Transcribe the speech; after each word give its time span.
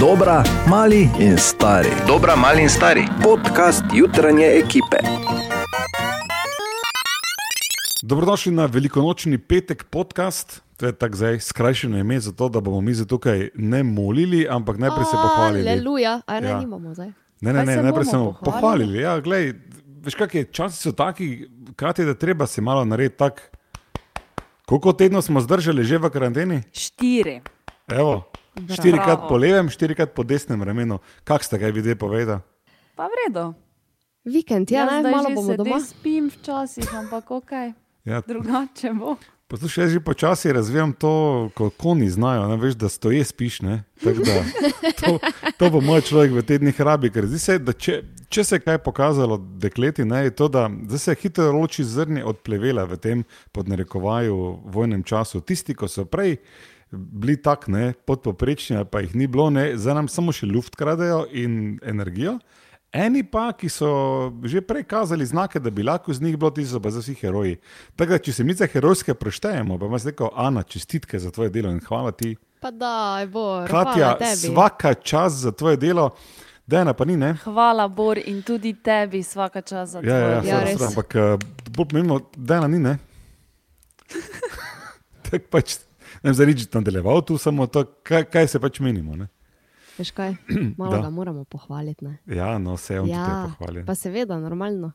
Dobra, 0.00 0.44
mali 0.66 1.08
in 1.18 1.36
stari. 1.36 1.88
Dobra, 2.06 2.36
mali 2.36 2.62
in 2.62 2.68
stari. 2.68 3.02
Podcast 3.22 3.84
jutranje 3.92 4.46
ekipe. 4.46 4.96
Dobrodošli 8.02 8.52
na 8.52 8.66
velikonočni 8.66 9.38
petek 9.38 9.84
podcast. 9.84 10.62
To 10.76 10.86
je 10.86 10.92
tako 10.92 11.16
zdaj 11.16 11.40
skrajšeno 11.40 11.98
ime 11.98 12.20
za 12.20 12.32
to, 12.32 12.48
da 12.48 12.60
bomo 12.60 12.80
mi 12.80 12.94
zdaj 12.94 13.06
tukaj 13.06 13.48
ne 13.54 13.82
molili, 13.82 14.46
ampak 14.50 14.78
najprej 14.78 15.04
se 15.04 15.16
pohvalili. 15.18 15.68
Aleluja, 15.68 16.20
a 16.26 16.40
ne, 16.40 16.48
Ja. 16.48 16.58
nimamo 16.60 16.94
zdaj. 16.94 17.06
Ne, 17.40 17.52
ne, 17.52 17.52
Kaj 17.54 17.66
ne, 17.66 17.74
se 17.74 17.82
najprej 17.82 18.04
bomo 18.04 18.10
smo 18.12 18.32
pohvalili? 18.34 18.44
pohvalili. 18.44 18.98
Ja, 18.98 19.20
glej, 19.20 19.52
veš, 20.02 20.14
kak 20.14 20.34
je, 20.34 20.44
časi 20.44 20.76
so 20.78 20.92
taki, 20.92 21.48
krati, 21.76 22.04
da 22.04 22.14
treba 22.14 22.46
si 22.46 22.60
malo 22.60 22.84
narediti 22.84 23.18
tako. 23.18 23.40
Koliko 24.66 24.92
tednov 24.92 25.22
smo 25.22 25.40
zdržali 25.40 25.84
že 25.84 25.98
v 25.98 26.10
karanteni? 26.10 26.62
Štiri. 26.72 27.40
Evo, 27.88 28.28
štirikrat 28.66 29.28
po 29.28 29.36
levem, 29.36 29.70
štirikrat 29.70 30.14
po 30.14 30.24
desnem 30.26 30.62
ramenu. 30.62 30.98
Kak 31.24 31.44
ste 31.44 31.58
kaj 31.58 31.72
vidi 31.72 31.94
povedal? 31.94 32.42
Pa 32.98 33.06
v 33.06 33.22
redu. 33.26 33.54
Vikend, 34.28 34.70
ja, 34.70 34.84
ne, 34.84 35.00
zdaj 35.00 35.12
malo 35.12 35.30
bomo 35.32 35.56
doma. 35.56 35.78
spim 35.80 36.28
včasih, 36.28 36.88
ampak 36.94 37.30
ok, 37.30 37.52
Ja, 38.08 38.22
drugače 38.26 38.92
bo. 38.92 39.16
Poslušaj, 39.48 39.84
jaz 39.84 39.92
že 39.92 40.00
počasi 40.00 40.52
razvijam 40.52 40.92
to, 40.92 41.50
ko 41.54 41.70
konji 41.70 42.10
znajo, 42.10 42.48
ne, 42.48 42.56
veš, 42.56 42.74
da 42.74 42.88
stoje 42.88 43.24
spiš. 43.24 43.60
Da, 43.60 43.78
to, 45.00 45.18
to 45.56 45.70
bo 45.70 45.80
moj 45.80 46.00
človek 46.00 46.32
v 46.32 46.42
tednih 46.42 46.80
rabi. 46.80 47.10
Ker 47.10 47.26
zdi 47.26 47.38
se, 47.38 47.58
da 47.58 47.72
če, 47.72 48.02
če 48.28 48.44
se 48.44 48.56
je 48.56 48.64
kaj 48.64 48.78
pokazalo 48.84 49.38
dekleti, 49.38 50.04
ne, 50.04 50.24
je 50.28 50.34
to, 50.36 50.48
da 50.48 50.68
zdaj 50.88 50.98
se 50.98 51.16
hitro 51.22 51.52
loči 51.52 51.84
zrnje 51.84 52.24
od 52.24 52.40
plevela 52.44 52.84
v 52.84 52.96
tem 52.96 53.24
podnarekovaju 53.52 54.36
vojnem 54.68 55.02
času. 55.02 55.40
Tisti, 55.40 55.74
ko 55.74 55.88
so 55.88 56.04
prej 56.04 56.36
bili 56.92 57.36
tak, 57.42 57.68
ne, 57.68 57.92
podpoprečni, 58.06 58.76
ali 58.76 58.86
pa 58.90 59.00
jih 59.00 59.14
ni 59.16 59.26
bilo, 59.26 59.50
ne, 59.50 59.72
zdaj 59.76 59.94
nam 59.94 60.08
samo 60.08 60.32
še 60.32 60.46
luft 60.46 60.76
kradejo 60.76 61.26
in 61.32 61.78
energijo. 61.82 62.38
Eni 62.92 63.20
pa, 63.20 63.50
ki 63.52 63.68
so 63.68 63.88
že 64.48 64.62
prej 64.64 64.86
kazali 64.88 65.26
znake, 65.28 65.60
da 65.60 65.68
bi 65.70 65.84
lahko 65.84 66.12
z 66.12 66.24
njih 66.24 66.38
bilo, 66.40 66.48
ti 66.50 66.64
so 66.64 66.80
pa 66.80 66.88
za 66.90 67.02
vsi 67.04 67.14
heroji. 67.20 67.58
Tako 67.96 68.16
da, 68.16 68.18
če 68.18 68.32
se 68.32 68.44
mi 68.48 68.56
za 68.56 68.66
herojske 68.66 69.14
preštejemo, 69.14 69.76
pa 69.78 69.90
imaš 69.90 70.08
rekel, 70.08 70.30
Ana, 70.32 70.62
čestitke 70.64 71.20
za 71.20 71.30
tvoje 71.30 71.52
delo 71.52 71.68
in 71.70 71.82
hvala 71.84 72.14
ti. 72.16 72.36
Pa 72.64 72.70
da, 72.72 73.26
bo. 73.28 73.66
Katja, 73.68 74.16
svaka 74.36 74.94
čas 74.94 75.44
za 75.44 75.52
tvoje 75.52 75.76
delo, 75.76 76.10
Dejana 76.68 76.92
pa 76.92 77.04
ni, 77.08 77.16
ne? 77.16 77.32
Hvala, 77.44 77.86
Bor, 77.88 78.18
in 78.20 78.42
tudi 78.44 78.74
tebi, 78.84 79.22
vsaka 79.24 79.62
čas 79.64 79.88
za 79.96 80.02
to. 80.02 80.08
Ja, 80.08 80.16
ja, 80.18 80.28
ja, 80.28 80.40
Ja, 80.44 80.58
res. 80.64 80.82
ampak 80.84 81.14
uh, 81.16 81.40
bolj 81.72 81.86
pomembno, 81.88 82.18
Dejana 82.36 82.68
ni, 82.68 82.76
ne? 82.78 82.98
Tako 85.24 85.48
pač, 85.48 85.78
ne 86.18 86.24
vem, 86.24 86.34
zdaj 86.34 86.46
nič 86.46 86.68
nadaljeval, 86.70 87.22
tu 87.22 87.38
samo 87.38 87.66
to, 87.66 87.84
kaj, 88.02 88.24
kaj 88.26 88.46
se 88.48 88.58
pač 88.58 88.80
menimo. 88.80 89.16
Ne? 89.16 89.28
Veš 89.96 90.10
kaj, 90.12 90.36
malo 90.78 90.92
Da. 90.92 91.00
ga 91.00 91.10
moramo 91.10 91.44
pohvaliti. 91.44 92.04
Ne? 92.04 92.18
Ja, 92.28 92.58
no, 92.58 92.74
vse 92.74 93.00
on 93.00 93.08
ja, 93.08 93.24
te 93.26 93.50
pohvali. 93.50 93.82
pa 93.84 93.94
seveda, 93.94 94.38
normalno. 94.38 94.92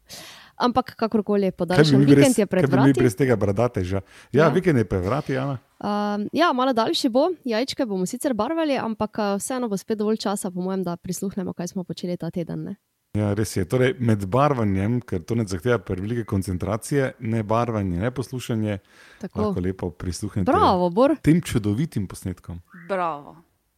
Ampak 0.55 0.93
kakorkoli 0.95 1.43
je 1.43 1.51
bi 1.51 1.57
podaljšan 1.57 1.99
mi 1.99 2.05
vikend, 2.05 2.23
brez, 2.23 2.37
je 2.37 2.45
pred 2.45 2.61
kaj 2.61 2.69
bi 2.69 2.77
mi 2.77 2.83
vrati. 2.83 2.99
brez 2.99 3.15
tega 3.15 3.35
bradateža? 3.35 3.95
Ja, 3.95 4.03
ja, 4.33 4.39
Ja. 4.39 4.49
vikend 4.49 4.77
je 4.77 4.85
pred 4.85 5.03
vrati, 5.03 5.37
Ana. 5.37 5.57
Um, 5.77 6.29
ja, 6.31 6.53
malo 6.53 6.73
daljši 6.73 7.09
bo, 7.09 7.29
jajčke 7.43 7.85
bomo 7.85 8.05
sicer 8.05 8.33
barvali, 8.33 8.77
ampak 8.77 9.17
uh, 9.17 9.35
vseeno 9.35 9.67
bo 9.67 9.75
spet 9.75 9.97
dovolj 9.97 10.17
časa, 10.17 10.51
po 10.51 10.61
mojem, 10.61 10.83
da 10.83 10.95
prisluhnemo, 10.95 11.53
kaj 11.53 11.67
smo 11.67 11.83
počeli 11.83 12.15
ta 12.15 12.29
teden. 12.29 12.63
Ne? 12.63 12.75
Ja, 13.13 13.27
res 13.37 13.51
je. 13.53 13.61
Torej, 13.69 13.91
med 14.01 14.23
barvanjem, 14.25 14.95
ker 15.05 15.21
to 15.21 15.35
ne 15.37 15.43
zahteva 15.45 15.77
prevelike 15.77 16.23
koncentracije, 16.25 17.11
ne 17.19 17.43
barvanje, 17.45 17.99
ne 18.01 18.09
poslušanje, 18.11 18.79
Tako. 19.21 19.41
lahko 19.41 19.61
lepo 19.61 19.89
prisluhnete 19.91 20.49
Bravo, 20.49 20.89
Bor. 20.89 21.13
tem 21.21 21.41
čudovitim 21.41 22.07
posnetkom. 22.07 22.57
Bravo. 22.89 23.35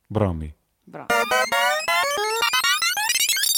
Bravo 0.09 0.33
mi. 0.33 0.53
Bravo. 0.85 1.07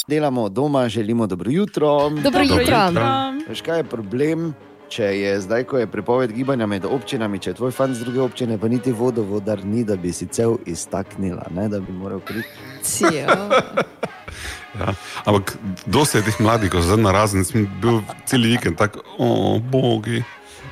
Delamo 0.08 0.48
doma, 0.48 0.88
želimo 0.88 1.26
dobro 1.26 1.50
jutro. 1.50 2.10
Dobro 2.10 2.42
jutro. 2.42 2.88
Um, 2.88 3.42
Veš, 3.48 3.60
kaj 3.62 3.78
je 3.78 3.84
problem, 3.84 4.54
če 4.88 5.04
je 5.04 5.40
zdaj, 5.40 5.64
ko 5.64 5.78
je 5.78 5.86
prepoved 5.86 6.32
gibanja 6.32 6.66
med 6.66 6.84
občinami, 6.84 7.38
če 7.38 7.50
je 7.50 7.58
tvoj 7.60 7.72
fan 7.76 7.94
z 7.94 8.04
druge 8.04 8.20
občine, 8.24 8.58
pa 8.58 8.68
niti 8.68 8.92
vodovodar 8.92 9.64
ni, 9.64 9.84
da 9.84 9.96
bi 9.96 10.12
si 10.12 10.26
cel 10.26 10.56
iztaknila, 10.66 11.46
ne, 11.54 11.68
da 11.68 11.80
bi 11.80 11.92
moral 11.92 12.20
priti. 12.20 12.48
Ja. 13.14 13.36
Ampak 15.24 15.56
dosti 15.86 16.18
je 16.18 16.28
teh 16.28 16.40
mladih, 16.40 16.70
ko 16.72 16.82
so 16.82 16.92
zdaj 16.92 17.02
na 17.02 17.12
razen, 17.12 17.44
sem 17.44 17.68
bil 17.82 18.02
cel 18.28 18.44
vikend 18.46 18.78
tako, 18.78 19.04
o 19.18 19.58
bogi. 19.58 20.22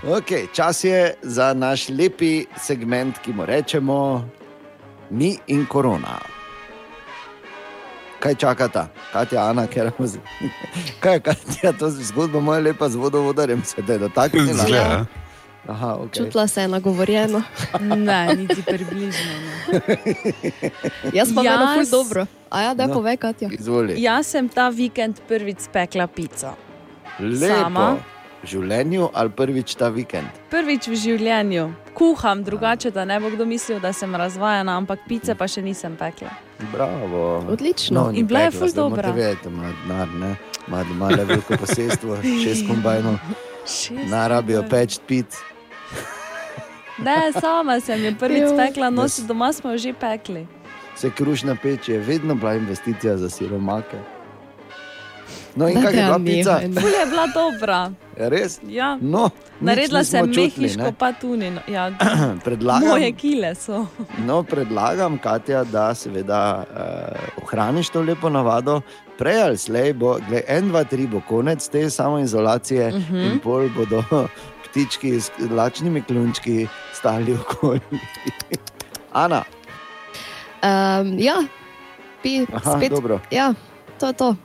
Okay, 0.06 0.46
čas 0.54 0.84
je 0.84 1.14
za 1.22 1.52
naš 1.54 1.88
lepi 1.88 2.46
segment, 2.62 3.18
ki 3.24 3.32
mu 3.34 3.46
rečemo 3.48 3.98
mi 5.10 5.36
in 5.46 5.66
korona. 5.66 6.35
Kaj 8.26 8.34
čakata, 8.34 8.88
Katja, 9.12 9.42
Ana, 9.46 9.66
ker 9.66 9.90
imamo. 9.98 10.12
Kaj 11.02 11.14
je 11.14 11.20
Katja, 11.20 11.72
to 11.72 11.86
je 11.86 11.92
zgodba 12.10 12.40
moja 12.40 12.60
lepa 12.60 12.88
z 12.88 12.94
vodovodarjem, 12.94 13.62
se 13.64 13.82
te 13.86 13.92
je 13.92 13.98
dotaknila. 13.98 14.64
Zle. 14.66 15.06
Aha, 15.68 15.96
okay. 16.00 16.16
Čutila 16.16 16.46
se 16.46 16.60
je 16.60 16.68
nagovorjeno. 16.68 17.42
ne, 17.80 18.34
niti 18.36 18.62
približno. 18.62 19.30
Ne. 19.72 19.80
Jaz 21.18 21.34
pa 21.34 21.42
Jaz... 21.42 21.74
ful 21.74 21.86
dobro. 21.90 22.26
A 22.50 22.62
ja, 22.62 22.74
da 22.74 22.86
No. 22.86 22.88
no. 22.88 22.94
povej, 22.94 23.16
Katja. 23.16 23.48
Izvoli. 23.52 24.02
Jaz 24.02 24.26
sem 24.26 24.48
ta 24.48 24.68
vikend 24.68 25.20
prvič 25.28 25.58
spekla 25.58 26.06
pico. 26.06 26.50
Lepo. 27.18 27.46
sama. 27.46 27.96
V 28.46 28.50
življenju 28.50 29.08
ali 29.10 29.30
prvič 29.30 29.74
ta 29.74 29.88
vikend? 29.90 30.30
Prvič 30.50 30.86
v 30.86 30.94
življenju. 30.94 31.64
Kuham 31.92 32.44
drugače, 32.46 32.90
da 32.90 33.02
ne 33.04 33.18
bo 33.18 33.30
kdo 33.30 33.42
mislil, 33.42 33.80
da 33.80 33.90
sem 33.92 34.14
razvajena, 34.14 34.76
ampak 34.76 35.02
pice 35.02 35.34
pa 35.34 35.48
še 35.48 35.62
nisem 35.62 35.96
pekla. 35.98 36.30
Bravo. 36.70 37.42
Odlično. 37.50 38.12
ni 38.12 38.20
In 38.20 38.26
bila 38.26 38.40
je 38.40 38.50
pekla, 38.50 38.60
ful 38.60 38.70
dobra. 38.72 39.10
vedeti, 39.10 39.48
ima 39.48 39.72
denar, 39.82 40.08
ne? 40.10 40.30
Ima 40.68 40.84
doma 40.84 41.08
le 41.08 41.24
veliko 41.24 41.56
posestvo, 41.56 42.16
šest 42.22 42.68
kombajnov, 42.68 43.18
Šest 43.66 44.06
ne 44.06 44.22
rabijo 44.28 44.60
let. 44.60 44.70
peč 44.70 44.98
pic. 45.02 45.26
Ne, 46.98 47.32
sama 47.34 47.80
sem 47.80 47.98
jo 48.00 48.12
prvič 48.14 48.42
Jo. 48.42 48.54
spekla, 48.54 48.90
noč 48.90 49.18
doma 49.26 49.50
smo 49.52 49.70
jo 49.70 49.78
že 49.78 49.92
pekli. 49.92 50.46
Se 50.94 51.10
krušna 51.10 51.56
peč 51.56 51.88
je 51.88 51.98
vedno 51.98 52.34
bila 52.34 52.54
investicija 52.54 53.16
za 53.16 53.26
siromake. 53.28 53.98
No 55.56 55.68
in 55.68 55.74
kaj 55.76 55.90
je 55.90 56.02
bila 56.02 56.18
pica? 56.20 56.52
Ani. 56.54 56.74
Ful 56.80 56.90
je 56.90 57.06
bila 57.06 57.26
dobra. 57.28 57.90
Je 58.14 58.28
res? 58.28 58.60
Ja. 58.62 58.98
No, 59.02 59.30
Naredila 59.60 60.04
sem 60.04 60.26
čutili, 60.26 60.52
mehiško 60.58 60.82
ne. 60.82 60.92
pa 60.92 61.12
tunino. 61.12 61.60
Ja, 61.66 61.90
Predlagam, 62.44 62.88
moje 62.88 63.12
kile 63.12 63.54
so. 63.54 63.86
no, 64.18 64.42
predlagam, 64.42 65.18
Katja, 65.18 65.64
da 65.64 65.94
seveda 65.94 66.40
uh, 66.60 66.76
ohraniš 67.42 67.88
to 67.88 68.02
lepo 68.02 68.28
navado. 68.30 68.80
Prej 69.18 69.42
ali 69.42 69.56
slej 69.58 69.92
bo, 69.94 70.18
gled, 70.20 70.44
en, 70.46 70.68
dva, 70.68 70.84
tri 70.84 71.06
bo 71.06 71.20
konec 71.22 71.68
te 71.68 71.90
samoizolacije 71.90 72.88
uh 72.88 72.94
Mhm. 72.94 73.14
-huh. 73.14 73.26
in 73.26 73.38
pol 73.38 73.68
bodo 73.70 74.04
ptički 74.64 75.14
s 75.14 75.30
lačnimi 75.50 76.02
klunčki 76.02 76.66
stali 76.92 77.34
okoli. 77.34 77.80
Ana, 79.14 79.44
Um, 80.58 81.18
ja, 81.18 81.34
pi, 82.22 82.46
Aha, 82.48 82.76
spet. 82.76 82.90
dobro. 82.90 83.20
Ja, 83.30 83.54
to 84.00 84.06
je 84.06 84.12
to. 84.12 84.36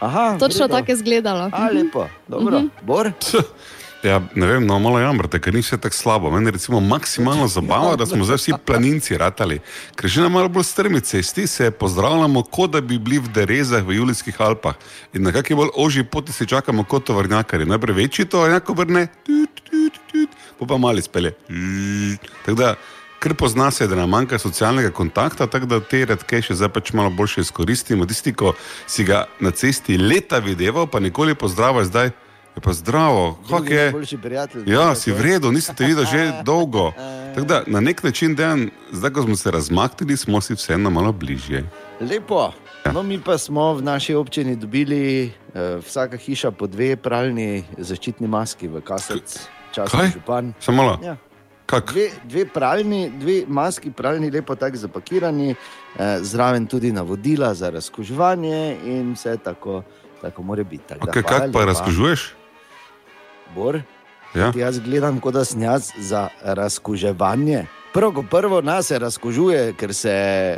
Aha, 0.00 0.36
Točno 0.38 0.68
tako 0.68 0.90
je 0.90 0.94
izgledalo. 0.94 1.50
A, 1.52 1.68
lepo, 1.68 2.06
dobro. 2.28 2.56
Uh 2.56 2.62
-huh. 2.62 2.70
Bor, 2.82 3.10
Ja, 4.02 4.22
ne 4.34 4.46
vem, 4.46 4.66
no, 4.66 4.76
malo 4.78 5.00
jamrate, 5.02 5.40
ker 5.42 5.54
ni 5.54 5.58
vse 5.58 5.76
tako 5.82 5.96
slabo. 5.96 6.30
Meni 6.30 6.46
je 6.46 6.54
recimo 6.54 6.80
maksimalno 6.80 7.48
zabava, 7.48 7.96
da 7.98 8.06
smo 8.06 8.24
zdaj 8.24 8.38
vsi 8.38 8.52
planinci 8.66 9.18
ratali. 9.18 9.58
Ker 9.98 10.10
že 10.10 10.22
na 10.22 10.28
malo 10.28 10.48
bolj 10.48 10.64
strmi 10.64 11.00
cesti 11.00 11.46
se 11.46 11.70
pozdravljamo, 11.70 12.42
kot 12.42 12.70
da 12.70 12.80
bi 12.80 12.98
bili 12.98 13.18
v 13.18 13.32
Derezah 13.34 13.82
v 13.82 13.98
Julijskih 13.98 14.40
Alpah. 14.40 14.78
In 15.14 15.26
na 15.26 15.32
kakšni 15.34 15.56
bolj 15.56 15.74
ožji 15.74 16.04
poti 16.04 16.32
se 16.32 16.46
čakamo 16.46 16.84
kot 16.84 17.04
tovrnjakari. 17.10 17.66
Najprej 17.66 17.94
večji 17.94 18.24
tovrnjak 18.24 18.70
tut, 19.26 20.30
po 20.58 20.66
pa 20.66 20.78
mali 20.78 21.02
spele. 21.02 21.32
Tako 22.46 22.54
da, 22.54 22.74
ker 23.18 23.34
pozna 23.34 23.70
se, 23.70 23.86
da 23.86 23.96
nam 23.96 24.10
manjka 24.10 24.38
socialnega 24.38 24.90
kontakta, 24.90 25.46
tako 25.46 25.66
da 25.66 25.80
te 25.80 26.04
redke 26.06 26.42
še 26.42 26.54
zdaj 26.54 26.72
pač 26.74 26.92
malo 26.92 27.10
boljše 27.10 27.40
izkoristimo. 27.46 28.06
Tisti, 28.06 28.32
ko 28.32 28.54
si 28.86 29.04
ga 29.04 29.26
na 29.40 29.50
cesti 29.50 29.98
leta 29.98 30.38
videval, 30.38 30.86
pa 30.86 31.00
nikoli 31.00 31.34
pozdravaj 31.34 31.90
zdaj. 31.90 32.10
Je 32.58 32.62
pa 32.62 32.72
zdravo, 32.74 33.38
kako 33.46 33.70
je? 33.70 33.92
Ja, 34.66 34.94
si 34.98 35.12
v 35.14 35.22
redu, 35.22 35.52
nisem 35.54 35.76
te 35.78 35.86
videl 35.86 36.08
že 36.10 36.22
dolgo. 36.42 36.90
Tako 37.36 37.46
da 37.46 37.60
na 37.70 37.78
nek 37.80 38.02
način, 38.02 38.34
dejan, 38.34 38.70
zdaj 38.90 39.12
ko 39.14 39.22
smo 39.22 39.36
se 39.36 39.50
razmaknili, 39.54 40.16
smo 40.16 40.40
si 40.40 40.56
vseeno 40.58 40.90
malo 40.90 41.12
bližje. 41.12 41.62
Lepo. 42.00 42.50
No, 42.92 43.02
mi 43.02 43.20
pa 43.20 43.38
smo 43.38 43.74
v 43.74 43.82
naši 43.82 44.14
občini 44.14 44.56
dobili 44.56 45.30
uh, 45.30 45.78
vsaka 45.84 46.16
hiša 46.16 46.50
po 46.50 46.66
dve 46.66 46.96
pralni 46.96 47.62
zaščitni 47.78 48.26
maski 48.26 48.68
v 48.68 48.82
kasec, 48.82 49.38
čas 49.74 49.94
župan. 50.14 50.54
Samo 50.58 50.82
malo. 50.82 50.98
Ja. 51.04 51.16
Kak? 51.68 51.92
Dve, 51.92 52.08
dve 52.24 52.46
pralni, 52.48 53.10
dve 53.20 53.42
maski 53.48 53.90
pralni, 53.90 54.30
lepo 54.30 54.54
tako 54.56 54.76
zapakirani, 54.76 55.50
eh, 55.52 56.18
zraven 56.24 56.66
tudi 56.66 56.92
navodila 56.92 57.54
za 57.54 57.70
razkuževanje 57.70 58.76
in 58.84 59.12
vse 59.12 59.36
tako, 59.44 59.82
tako 60.22 60.42
mora 60.42 60.64
biti. 60.64 60.84
Tako 60.88 61.06
da 61.06 61.12
Okay, 61.12 61.22
hvala 61.22 61.44
kak 61.44 61.52
pa 61.52 61.64
razkužuješ? 61.64 62.32
Bor, 63.54 63.80
Ja? 64.34 64.52
jaz 64.56 64.78
gledam, 64.78 65.20
kot 65.20 65.34
da 65.34 65.44
sem 65.44 65.62
jaz 65.62 65.92
za 65.98 66.28
razkuževanje. 66.44 67.66
Prvo, 67.92 68.24
prvo 68.30 68.60
nas 68.60 68.86
se 68.86 68.98
razkožuje, 68.98 69.72
ker 69.72 69.94
se 69.94 70.12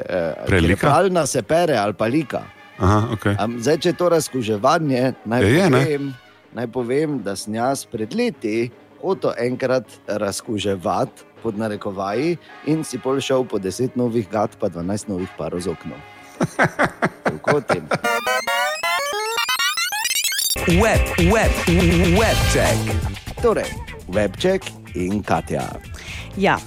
eh, 0.09 0.35
krepalna 0.47 1.27
se 1.27 1.43
pere 1.43 1.77
ali 1.77 1.95
pa 1.95 2.07
lika. 2.07 2.43
Aha, 2.79 3.09
okay. 3.12 3.35
Am, 3.39 3.59
zdaj, 3.61 3.79
če 3.79 3.89
je 3.89 3.93
to 3.93 4.09
razkuževanje, 4.09 5.12
naj, 5.25 5.45
je, 5.45 5.71
povem, 5.71 6.15
naj 6.55 6.67
povem, 6.67 7.19
da 7.23 7.37
sem 7.37 7.55
jaz 7.55 7.85
pred 7.85 8.15
leti 8.15 8.71
hotel 9.02 9.32
enkrat 9.38 9.85
razkuževati 10.06 11.23
pod 11.43 11.58
narekovaji 11.58 12.37
in 12.67 12.85
si 12.85 12.99
pol 12.99 13.20
šel 13.20 13.44
po 13.44 13.58
10 13.58 13.97
novih 13.97 14.29
gat, 14.31 14.56
pa 14.61 14.69
12 14.69 15.08
novih 15.08 15.29
parov 15.38 15.61
z 15.61 15.73
oknom. 15.73 16.00
Tako 17.25 17.56
o 17.56 17.61
tem. 17.61 17.88
Web, 20.81 21.00
web, 21.32 21.52
webček. 22.19 22.79
Torej, 23.43 23.70
webček 24.08 24.62
in 24.94 25.23
Katja. 25.23 25.64
Ja. 26.37 26.58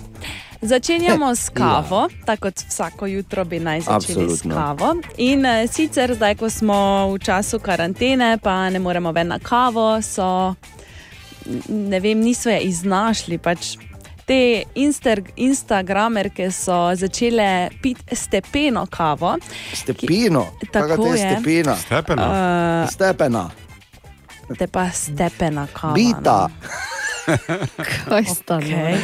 Začenjamo 0.62 1.35
s 1.35 1.50
kavo, 1.50 2.07
tako 2.25 2.41
kot 2.41 2.56
vsako 2.68 3.06
jutro 3.06 3.45
bi 3.45 3.59
naj 3.59 3.81
začeli 3.81 4.24
Absolutno. 4.24 4.56
s 4.56 4.57
kavo. 4.57 4.95
In 5.18 5.45
uh, 5.45 5.69
sicer 5.71 6.13
zdaj, 6.15 6.35
ko 6.35 6.50
smo 6.50 7.12
v 7.13 7.19
času 7.19 7.59
karantene, 7.59 8.38
pa 8.44 8.69
ne 8.69 8.80
moremo 8.80 9.12
več 9.12 9.27
na 9.27 9.39
kavo, 9.39 10.01
so 10.01 10.56
ne 11.69 12.00
vem, 12.00 12.19
niso 12.19 12.50
je 12.50 12.60
iznašli. 12.69 13.38
Pač 13.38 13.75
te 14.25 14.63
inster, 14.75 15.24
Instagramerke 15.36 16.51
so 16.51 16.95
začele 16.95 17.69
piti 17.81 18.16
stepeno 18.16 18.86
kavo. 18.86 19.38
Stepino, 19.74 20.48
Tako 20.72 20.88
kakšna 20.88 21.16
je 21.16 21.19
je. 21.19 21.36
stepena. 21.36 21.75
Stepena. 21.75 22.25
Uh, 22.84 22.90
Stepena, 22.94 23.50
te 24.57 24.68
pa 24.68 24.90
stepena 24.90 25.68
kava. 25.74 25.94
bita. 25.94 26.50
Kaj 28.10 28.25
sta 28.25 28.60
no. 28.60 28.68
no? 28.68 28.68
Okay. 28.68 28.98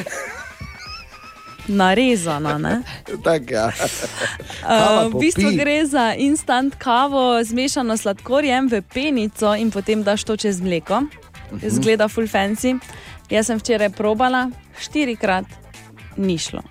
Narezana, 1.69 2.57
ne? 2.57 2.81
Tak, 3.23 3.51
ja. 3.51 3.69
Uh, 3.69 5.13
v 5.13 5.19
bistvu 5.21 5.53
gre 5.53 5.85
za 5.85 6.13
instant 6.17 6.75
kavo, 6.75 7.37
zmešano 7.43 7.97
s 7.97 8.01
sladkorjem 8.01 8.67
v 8.67 8.81
penico 8.81 9.53
in 9.53 9.69
potem 9.71 10.01
daš 10.03 10.25
to 10.25 10.37
čez 10.37 10.61
mleko. 10.61 11.05
Mhm. 11.51 11.69
Zgleda 11.69 12.07
full 12.07 12.27
fancy. 12.27 12.75
Jaz 13.29 13.45
sem 13.45 13.59
včeraj 13.59 13.89
probala, 13.89 14.49
štirikrat 14.79 15.45
ni 16.17 16.37
šlo. 16.37 16.61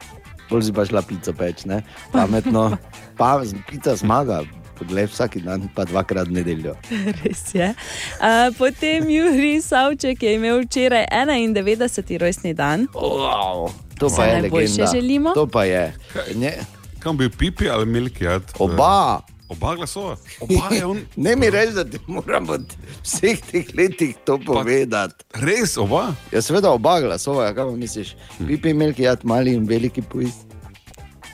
Bolj 0.50 0.62
si 0.62 0.72
pa 0.72 0.84
šla 0.84 1.02
pico 1.02 1.32
peč, 1.32 1.64
ne? 1.64 1.82
pametno. 2.12 2.76
Pa 3.18 3.42
pica 3.66 3.96
zmaga, 3.98 4.44
poglej 4.78 5.10
vsak 5.10 5.42
dan, 5.42 5.66
pa 5.74 5.82
dvakrat 5.82 6.30
v 6.30 6.38
nedeljo. 6.38 6.74
Res 7.26 7.50
je. 7.50 7.74
Uh, 8.22 8.54
potem 8.54 9.10
Juri 9.10 9.58
Savček 9.58 10.22
je 10.22 10.34
imel 10.38 10.62
včeraj 10.62 11.02
91. 11.10 12.18
rojstni 12.18 12.54
dan. 12.54 12.86
Wow, 12.94 13.74
to 13.98 14.06
pa 14.06 14.24
je 14.24 14.40
najboljše 14.40 14.70
legenda. 14.70 14.92
želimo. 14.94 15.30
To 15.34 15.46
pa 15.50 15.64
je. 15.64 15.94
Ne, 16.38 16.62
Kam 16.98 17.16
bi 17.18 17.26
pipi 17.30 17.66
ali 17.68 17.86
milkijat? 17.86 18.42
oba. 18.58 19.20
Oba 19.48 19.74
glasova. 19.76 20.16
Oba 20.44 20.68
on. 20.86 21.00
Ne 21.16 21.36
mi 21.36 21.50
reči, 21.50 21.72
da 21.72 21.84
ti 21.84 21.98
moram 22.06 22.46
v 22.46 22.58
vseh 23.02 23.40
teh 23.50 23.70
letih 23.74 24.16
to 24.24 24.38
povedati. 24.38 25.24
Res, 25.40 25.76
oba. 25.80 26.12
Ja, 26.32 26.42
seveda 26.44 26.70
oba 26.70 27.00
glasova, 27.00 27.48
kaj 27.56 27.70
pa 27.70 27.76
misliš? 27.76 28.14
Pipi 28.38 28.74
imeli 28.76 28.94
jad 29.02 29.24
mali 29.24 29.56
in 29.56 29.64
veliki 29.68 30.02
pujs. 30.02 30.44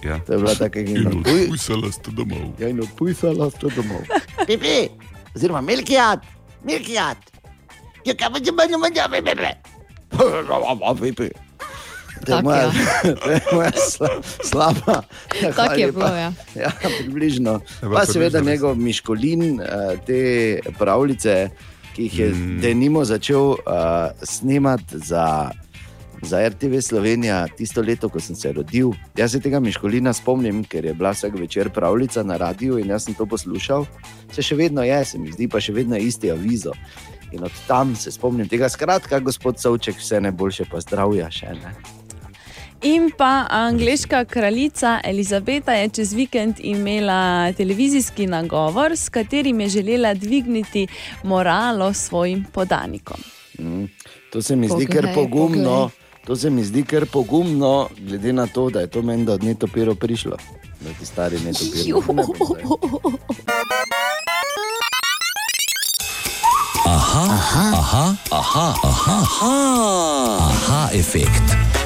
Ja. 0.05 0.21
To 0.27 0.33
je 0.33 0.39
bila 0.39 0.55
taka 0.55 0.83
gimna. 0.83 1.11
Pujsala 1.25 1.93
ste 1.93 2.13
domov. 2.13 2.53
Ja, 2.61 2.69
in 2.69 2.83
opujsala 2.85 3.51
sto 3.51 3.73
domov. 3.73 4.05
Pipi, 4.49 4.89
oziroma 5.35 5.61
milkijat, 5.65 6.23
milkijat. 6.65 7.19
Ja, 8.05 8.15
kaj 8.15 8.31
pa 8.31 8.41
če 8.45 8.53
manj 8.53 8.77
manj, 8.79 9.01
pipi. 9.11 9.51
Pipi. 11.01 11.29
To 12.25 12.33
je 12.33 12.37
Tak, 12.37 12.45
moja, 12.45 12.63
ja. 12.63 12.73
je 13.35 13.41
moja 13.53 13.73
sla, 13.77 14.09
slaba. 14.45 15.03
Ja, 15.43 15.53
Tako 15.53 15.75
je 15.75 15.93
bilo, 15.97 16.07
ja. 16.17 16.33
Ja, 16.55 16.73
približno. 16.99 17.61
Je 17.83 17.91
Pa 17.93 18.07
seveda 18.07 18.41
njegov 18.41 18.77
Miškolin, 18.77 19.61
eh, 19.61 19.97
te 20.07 20.21
pravljice, 20.79 21.51
ki 21.95 22.03
jih 22.03 22.19
je 22.19 22.29
mm. 22.31 22.61
denimo 22.61 23.05
začel 23.05 23.55
uh, 23.55 23.57
snemati 24.23 24.99
za, 24.99 25.51
za 26.23 26.49
RTV 26.49 26.81
Slovenija 26.81 27.47
tisto 27.57 27.83
leto, 27.83 28.09
ko 28.09 28.21
sem 28.21 28.37
se 28.37 28.53
rodil. 28.53 28.91
Jaz 29.17 29.33
se 29.33 29.41
tega 29.41 29.61
Miškolina 29.61 30.13
spomnim, 30.13 30.65
ker 30.65 30.85
je 30.85 30.95
bila 30.95 31.15
vsak 31.15 31.39
večer 31.39 31.71
pravljica 31.71 32.23
na 32.23 32.37
radiju 32.37 32.79
in 32.79 32.91
jaz 32.91 33.05
sem 33.05 33.15
to 33.15 33.27
poslušal. 33.27 33.87
Se 34.33 34.43
še 34.43 34.59
vedno 34.59 34.83
je, 34.83 35.05
se 35.05 35.19
mi 35.19 35.33
zdi 35.33 35.49
pa 35.49 35.61
še 35.61 35.73
vedno 35.73 35.97
isti 35.97 36.35
avizo. 36.35 36.75
In 37.33 37.45
od 37.45 37.53
tam 37.67 37.97
se 37.97 38.11
spomnim 38.11 38.49
tega. 38.49 38.69
Skratka, 38.69 39.19
gospod 39.19 39.59
Savček, 39.59 39.99
vse 39.99 40.21
najboljše, 40.21 40.67
pa 40.71 40.83
zdravja 40.83 41.31
še 41.31 41.55
ne. 41.59 41.75
In 42.85 43.11
pa 43.19 43.47
angliška 43.51 44.25
kraljica 44.25 45.01
Elizabeta 45.05 45.73
je 45.73 45.89
čez 45.89 46.13
vikend 46.13 46.57
imela 46.59 47.53
televizijski 47.53 48.27
nagovor, 48.27 48.93
s 48.97 49.09
katerim 49.09 49.61
je 49.61 49.69
želela 49.69 50.15
dvigniti 50.15 50.87
moralo 51.23 51.93
svojim 51.93 52.47
podanikom. 52.53 53.17
Mm. 53.59 53.85
To 54.33 54.43
se 54.43 54.57
mi 54.57 54.69
zdi 54.69 54.87
kar 54.87 55.03
Poglej, 55.03 55.15
pogumno. 55.15 55.91
To 56.27 56.37
se 56.37 56.51
mi 56.51 56.65
zdi 56.65 56.85
kar 56.85 57.07
pogumno, 57.07 57.89
glede 57.99 58.33
na 58.33 58.47
to, 58.47 58.71
da 58.71 58.81
je 58.81 58.87
to 58.87 59.03
meni 59.03 59.31
od 59.31 59.45
netopiro 59.45 59.95
prišlo. 59.95 60.37
Da 60.81 60.91
ti 61.01 61.07
stari 61.07 61.39
netopiro. 61.41 61.99
Ne 61.99 62.07
bom 62.07 62.19
zdaj. 62.47 62.63
Aha, 66.87 67.25
aha, 67.75 68.15
aha, 68.31 68.75
aha, 68.83 69.25
aha, 70.39 70.89
efekt. 70.93 71.84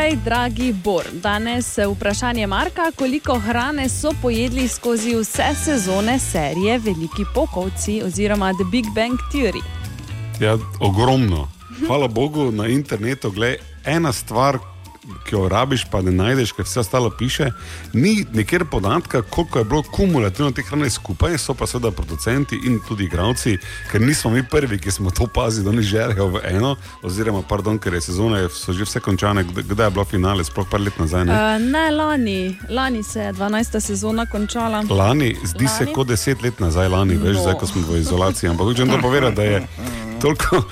Torej, 0.00 0.16
dragi 0.24 0.72
Bor, 0.84 1.04
danes 1.12 1.78
vprašanje 1.78 2.46
Marka, 2.46 2.92
koliko 2.96 3.38
hrane 3.38 3.88
so 3.88 4.10
pojedli 4.22 4.68
skozi 4.68 5.16
vse 5.16 5.54
sezone 5.64 6.18
serije 6.18 6.78
Veliki 6.78 7.24
pokovci 7.34 8.02
oziroma 8.04 8.52
The 8.52 8.64
Big 8.70 8.84
Bang 8.94 9.18
Theory. 9.32 9.62
Ja, 10.40 10.58
ogromno. 10.80 11.48
Hvala 11.86 12.08
Bogu 12.08 12.52
na 12.52 12.66
internetu, 12.66 13.30
gled, 13.30 13.56
ena 13.84 14.12
stvar, 14.12 14.58
ki 15.26 15.34
jo 15.34 15.48
rabiš, 15.48 15.84
pa 15.90 16.02
ne 16.02 16.10
najdeš, 16.10 16.52
ker 16.52 16.64
vse 16.64 16.80
ostalo 16.80 17.10
piše. 17.10 17.50
Ni 17.92 18.26
nikjer 18.32 18.64
podatka, 18.70 19.22
koliko 19.22 19.58
je 19.58 19.64
bilo 19.64 19.82
kumulativno 19.82 20.50
te 20.50 20.62
hrane 20.62 20.90
skupaj, 20.90 21.38
so 21.38 21.54
pa 21.54 21.66
seveda 21.66 21.90
producenti 21.90 22.58
in 22.66 22.80
tudi 22.88 23.04
igravci, 23.04 23.58
ker 23.90 24.00
nismo 24.00 24.30
mi 24.30 24.42
prvi, 24.42 24.78
ki 24.78 24.90
smo 24.90 25.10
to 25.10 25.24
opazili, 25.24 25.64
da 25.64 25.70
oni 25.70 25.82
žerejo 25.82 26.26
v 26.28 26.40
eno, 26.44 26.76
oziroma, 27.02 27.42
pardon, 27.48 27.78
ker 27.78 27.94
je 27.94 28.00
sezone, 28.00 28.48
so 28.48 28.72
že 28.72 28.84
vse 28.84 29.00
končane, 29.00 29.44
kdaj 29.44 29.86
je 29.86 29.90
bilo 29.90 30.04
finale, 30.04 30.44
sploh 30.44 30.66
par 30.70 30.80
let 30.80 30.98
nazaj. 30.98 31.24
Ne? 31.24 31.32
Uh, 31.32 31.62
ne, 31.72 31.90
lani, 31.90 32.56
lani 32.68 33.02
se 33.02 33.20
je 33.20 33.32
12. 33.32 33.80
sezona 33.80 34.26
končala. 34.26 34.82
Lani, 34.90 35.36
zdi 35.44 35.64
lani? 35.64 35.76
se 35.78 35.92
kot 35.92 36.08
deset 36.08 36.42
let 36.42 36.60
nazaj, 36.60 36.88
lani, 36.88 37.16
veš, 37.16 37.36
No. 37.36 37.42
zdaj, 37.42 37.54
ko 37.54 37.66
smo 37.66 37.82
v 37.88 38.00
izolaciji. 38.00 38.50
Ampak 38.50 38.66
hočem 38.66 38.88
to 38.90 38.98
povedati, 39.02 39.36
da 39.36 39.42
je 39.42 39.66
toliko, 40.20 40.62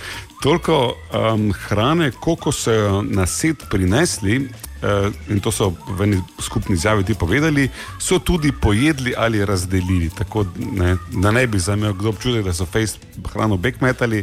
toliko 0.42 0.94
um, 1.12 1.52
hrane, 1.52 2.10
koliko 2.10 2.52
so 2.52 3.02
na 3.02 3.26
set 3.26 3.64
prinesli. 3.70 4.48
Uh, 4.78 5.10
in 5.28 5.40
to 5.40 5.50
so 5.50 5.72
v 5.98 6.04
eni 6.06 6.20
skupni 6.38 6.76
izjavi 6.78 7.04
ti 7.04 7.14
povedali, 7.14 7.68
so 7.98 8.18
tudi 8.18 8.52
pojedli 8.52 9.14
ali 9.16 9.44
razdelili. 9.44 10.10
Tako 10.10 10.44
ne, 10.56 10.96
da 11.10 11.30
ne 11.30 11.46
bi 11.46 11.58
zamel 11.58 11.92
kdo 11.92 12.08
občutek, 12.08 12.44
da 12.44 12.54
so 12.54 12.66
fejs 12.66 12.94
hrano 13.32 13.56
bekmetali, 13.56 14.22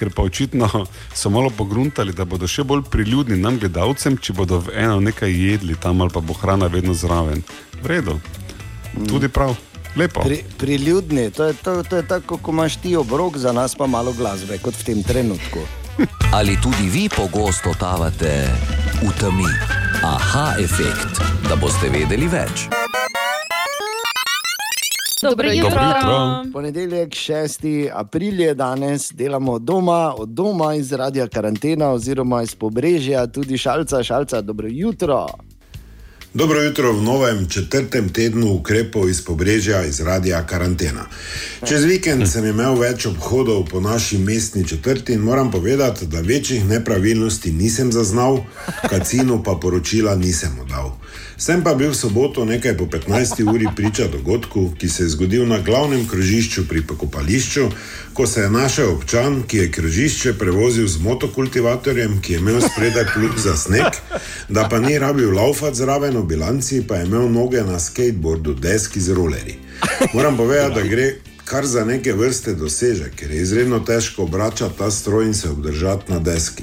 ker 0.00 0.08
pa 0.16 0.22
očitno 0.22 0.86
so 1.14 1.30
malo 1.30 1.50
pogruntali, 1.50 2.16
da 2.16 2.24
bodo 2.24 2.48
še 2.48 2.64
bolj 2.64 2.86
priljudni 2.88 3.36
nam, 3.36 3.58
gledalcem, 3.60 4.16
če 4.16 4.32
bodo 4.32 4.62
eno 4.72 5.00
nekaj 5.04 5.36
jedli 5.36 5.76
tam 5.76 6.00
ali 6.00 6.10
pa 6.14 6.24
bo 6.24 6.32
hrana 6.32 6.72
vedno 6.72 6.94
zraven. 6.94 7.44
V 7.82 7.92
redu, 7.92 8.16
tudi 9.08 9.28
prav, 9.28 9.52
lepo. 9.96 10.20
Pri, 10.20 10.44
priljudni, 10.58 11.30
to 11.30 11.44
je, 11.44 11.54
to, 11.54 11.82
to 11.82 11.96
je 11.96 12.06
tako, 12.06 12.36
ko 12.36 12.50
imaš 12.50 12.76
ti 12.76 12.96
obrok, 12.96 13.36
za 13.36 13.52
nas 13.52 13.74
pa 13.74 13.86
malo 13.86 14.12
glasbe, 14.12 14.58
kot 14.58 14.74
v 14.74 14.84
tem 14.84 15.02
trenutku. 15.02 15.58
Ali 16.36 16.56
tudi 16.62 16.88
vi 16.88 17.08
pogosto 17.08 17.74
tavate 17.80 18.48
v 19.02 19.10
temi? 19.20 19.50
Aha, 20.04 20.54
efekt, 20.58 21.20
da 21.48 21.56
boste 21.56 21.88
vedeli 21.88 22.28
več. 22.28 22.68
Dobro 25.22 25.52
jutro. 25.52 25.68
jutro. 25.68 25.80
Dobro 25.80 26.12
jutro. 26.12 26.52
Ponedeljek, 26.52 27.08
6. 27.08 27.90
april 27.92 28.40
je 28.40 28.54
danes, 28.54 29.12
delamo 29.12 29.52
od 29.52 29.62
doma, 29.62 30.14
od 30.18 30.28
doma 30.28 30.74
iz 30.74 30.92
radia 30.92 31.28
karantena 31.28 31.90
oziroma 31.90 32.42
iz 32.42 32.54
pobrežja, 32.54 33.26
tudi 33.26 33.58
šalca, 33.58 34.02
šalca, 34.02 34.40
dobro 34.40 34.68
jutro. 34.70 35.26
Dobro 36.34 36.62
jutro 36.62 36.92
v 36.92 37.02
novem 37.02 37.48
četrtem 37.48 38.08
tednu 38.08 38.52
ukrepov 38.52 39.08
iz 39.10 39.24
pobrežja 39.24 39.84
iz 39.84 40.00
radia 40.00 40.46
karantena. 40.46 41.06
Čez 41.66 41.84
vikend 41.84 42.28
sem 42.30 42.46
imel 42.46 42.78
več 42.78 43.06
obhodov 43.10 43.64
po 43.66 43.80
naši 43.80 44.18
mestni 44.18 44.62
četrti 44.68 45.12
in 45.12 45.26
moram 45.26 45.50
povedati, 45.50 46.06
da 46.06 46.20
večjih 46.20 46.64
nepravilnosti 46.68 47.52
nisem 47.52 47.92
zaznal, 47.92 48.38
kacinu 48.90 49.42
pa 49.42 49.58
poročila 49.62 50.14
nisem 50.14 50.54
oddal. 50.62 50.94
Sem 51.40 51.62
pa 51.64 51.72
bil 51.72 51.88
v 51.88 51.96
soboto 51.96 52.44
nekaj 52.44 52.76
po 52.76 52.84
15 52.84 53.40
uri 53.48 53.64
priča 53.76 54.04
dogodku, 54.12 54.74
ki 54.76 54.88
se 54.88 55.02
je 55.02 55.08
zgodil 55.08 55.46
na 55.48 55.56
glavnem 55.64 56.04
krožišču 56.04 56.66
pri 56.68 56.82
pokopališču, 56.84 57.64
ko 58.12 58.26
se 58.26 58.44
je 58.44 58.50
našel 58.50 58.90
občan, 58.92 59.40
ki 59.48 59.56
je 59.56 59.70
krožišče 59.72 60.34
prevozil 60.36 60.84
z 60.84 61.00
motokultivatorjem, 61.00 62.20
ki 62.20 62.32
je 62.32 62.38
imel 62.44 62.60
spredaj 62.60 63.08
plug 63.14 63.40
za 63.40 63.56
sneg, 63.56 63.96
da 64.48 64.68
pa 64.68 64.84
ni 64.84 64.98
rabil 64.98 65.32
laufati 65.32 65.80
zraven 65.80 66.20
v 66.20 66.26
bilanci, 66.28 66.84
pa 66.84 67.00
je 67.00 67.08
imel 67.08 67.32
noge 67.32 67.64
na 67.64 67.80
skateboardu, 67.80 68.54
deski 68.54 69.00
z 69.00 69.16
rolerji. 69.16 69.56
Moram 70.12 70.36
povedati, 70.36 70.74
da 70.74 70.84
gre 70.84 71.08
kar 71.50 71.66
za 71.66 71.84
neke 71.84 72.12
vrste 72.12 72.52
dosežek, 72.54 73.14
ker 73.16 73.30
je 73.30 73.42
izredno 73.42 73.80
težko 73.80 74.22
obračati 74.22 74.78
ta 74.78 74.90
stroj 74.90 75.26
in 75.26 75.34
se 75.34 75.48
obdržati 75.50 76.12
na 76.12 76.18
deski. 76.18 76.62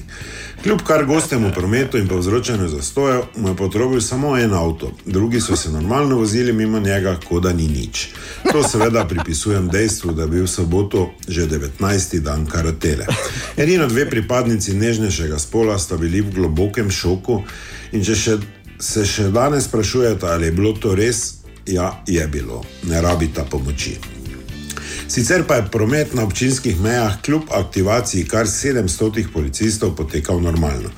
Kljub 0.63 0.81
kar 0.81 1.05
gostemu 1.05 1.51
prometu 1.53 1.97
in 1.97 2.07
povzročanju 2.07 2.67
zastojev, 2.67 3.21
mu 3.35 3.49
je 3.49 3.55
potrobil 3.55 4.01
samo 4.01 4.37
en 4.37 4.53
avto, 4.53 4.91
drugi 5.05 5.41
so 5.41 5.55
se 5.55 5.71
normalno 5.71 6.17
vozili 6.17 6.53
mimo 6.53 6.79
njega, 6.79 7.19
kot 7.29 7.43
da 7.43 7.53
ni 7.53 7.67
nič. 7.67 8.07
To 8.51 8.63
seveda 8.63 9.05
pripisujem 9.05 9.69
dejstvu, 9.69 10.11
da 10.11 10.21
je 10.21 10.27
bil 10.27 10.43
v 10.43 10.47
soboto 10.47 11.09
že 11.27 11.47
19. 11.47 12.19
dan 12.19 12.45
karatele. 12.45 13.05
Edino 13.57 13.87
dve 13.87 14.09
pripadnici 14.09 14.73
nežnejšega 14.73 15.39
spola 15.39 15.79
sta 15.79 15.97
bili 15.97 16.21
v 16.21 16.33
globokem 16.33 16.91
šoku 16.91 17.43
in 17.91 18.03
če 18.03 18.15
še, 18.15 18.37
se 18.79 19.05
še 19.05 19.29
danes 19.29 19.69
sprašujete, 19.69 20.25
ali 20.27 20.45
je 20.45 20.51
bilo 20.51 20.73
to 20.73 20.95
res, 20.95 21.33
ja, 21.65 22.03
je 22.07 22.27
bilo, 22.27 22.63
ne 22.83 23.01
rabita 23.01 23.43
pomoči. 23.43 24.16
Sicer 25.07 25.43
pa 25.47 25.55
je 25.55 25.67
promet 25.71 26.13
na 26.13 26.23
občinskih 26.23 26.81
mejah 26.81 27.21
kljub 27.21 27.41
aktivaciji 27.51 28.25
kar 28.25 28.45
700 28.45 29.25
policistov 29.33 29.95
potekal 29.95 30.41
normalno. 30.41 30.89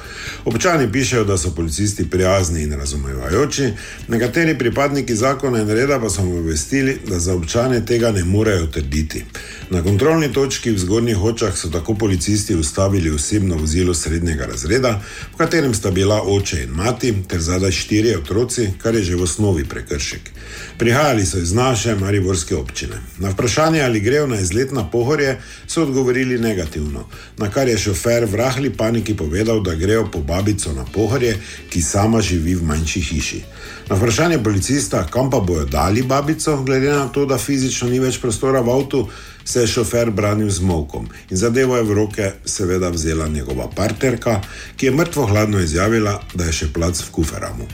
Občani 0.46 0.92
pišejo, 0.92 1.24
da 1.24 1.38
so 1.38 1.52
policisti 1.56 2.10
prijazni 2.10 2.64
in 2.64 2.74
razumevajoči, 2.74 3.72
nekateri 4.08 4.58
pripadniki 4.58 5.16
zakona 5.16 5.62
in 5.62 5.70
reda 5.70 6.00
pa 6.00 6.10
so 6.10 6.26
mu 6.26 6.38
obvestili, 6.40 6.98
da 7.08 7.20
za 7.20 7.34
občane 7.34 7.86
tega 7.86 8.12
ne 8.12 8.24
morejo 8.24 8.68
trditi. 8.68 9.26
Na 9.70 9.84
kontrolni 9.84 10.34
točki 10.34 10.72
v 10.72 10.78
zgornjih 10.78 11.18
očah 11.18 11.58
so 11.58 11.70
tako 11.70 11.94
policisti 11.94 12.56
ustavili 12.56 13.10
osebno 13.10 13.56
vozilo 13.56 13.94
srednjega 13.94 14.46
razreda, 14.46 15.02
v 15.34 15.38
katerem 15.38 15.74
sta 15.74 15.92
bila 15.92 16.22
oče 16.22 16.64
in 16.64 16.70
mati, 16.70 17.14
ter 17.28 17.42
zadaj 17.42 17.72
štirje 17.72 18.18
otroci, 18.18 18.70
kar 18.82 18.96
je 18.96 19.04
že 19.04 19.16
v 19.16 19.24
osnovi 19.24 19.66
prekršek. 19.66 20.32
Prihajali 20.78 21.26
so 21.26 21.38
iz 21.38 21.54
naše 21.54 21.96
mariborske 21.96 22.56
občine. 22.56 23.02
Na 23.20 23.30
vprašanje, 23.30 23.82
ali 23.82 23.99
grejo 24.02 24.28
na 24.28 24.40
izlet 24.40 24.72
na 24.72 24.84
pohorje, 24.90 25.38
so 25.68 25.84
odgovorili 25.84 26.40
negativno, 26.40 27.08
na 27.38 27.50
kar 27.50 27.68
je 27.68 27.78
šofer 27.78 28.26
v 28.26 28.36
rahli 28.36 28.70
paniki 28.70 29.18
povedal, 29.18 29.62
da 29.64 29.76
grejo 29.76 30.08
po 30.12 30.20
babico 30.20 30.74
na 30.74 30.86
pohorje, 30.94 31.38
ki 31.70 31.82
sama 31.82 32.22
živi 32.22 32.56
v 32.56 32.64
manjši 32.64 33.02
hiši. 33.02 33.42
Na 33.90 33.96
vprašanje 33.96 34.44
policista, 34.44 35.08
kam 35.12 35.30
pa 35.30 35.40
bojo 35.40 35.66
dali 35.66 36.02
babico, 36.02 36.62
glede 36.64 36.92
na 36.92 37.08
to, 37.08 37.26
da 37.26 37.38
fizično 37.38 37.90
ni 37.90 38.00
več 38.00 38.20
prostora 38.22 38.62
v 38.62 38.70
avtu, 38.70 39.08
se 39.50 39.62
je 39.62 39.68
šofer 39.68 40.12
branil 40.12 40.50
z 40.50 40.62
molkom 40.62 41.08
in 41.30 41.38
zadevo 41.38 41.78
je 41.78 41.84
v 41.84 41.94
roke 41.94 42.32
seveda 42.46 42.90
vzela 42.90 43.28
njegova 43.28 43.66
partnerka, 43.76 44.42
ki 44.78 44.86
je 44.86 44.92
mrtvo 44.92 45.26
hladno 45.26 45.60
izjavila, 45.60 46.20
da 46.34 46.46
je 46.46 46.54
še 46.54 46.68
plac 46.74 47.02
v 47.02 47.12
kuferamu. 47.12 47.66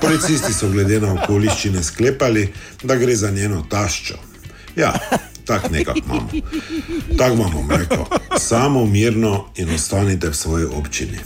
Policisti 0.00 0.52
so 0.54 0.70
glede 0.70 1.00
na 1.00 1.10
okoliščine 1.14 1.82
sklepali, 1.82 2.46
da 2.82 2.96
gre 2.96 3.16
za 3.16 3.30
njeno 3.30 3.64
taščo. 3.70 4.18
Ja, 4.76 4.94
tako 5.46 5.68
nekako 5.68 5.98
imamo. 5.98 6.28
Tako 7.18 7.34
imamo 7.34 7.62
mleko. 7.62 8.06
Samo 8.38 8.86
mirno 8.86 9.44
in 9.56 9.74
ostanite 9.74 10.28
v 10.28 10.34
svoji 10.34 10.64
občini. 10.64 11.18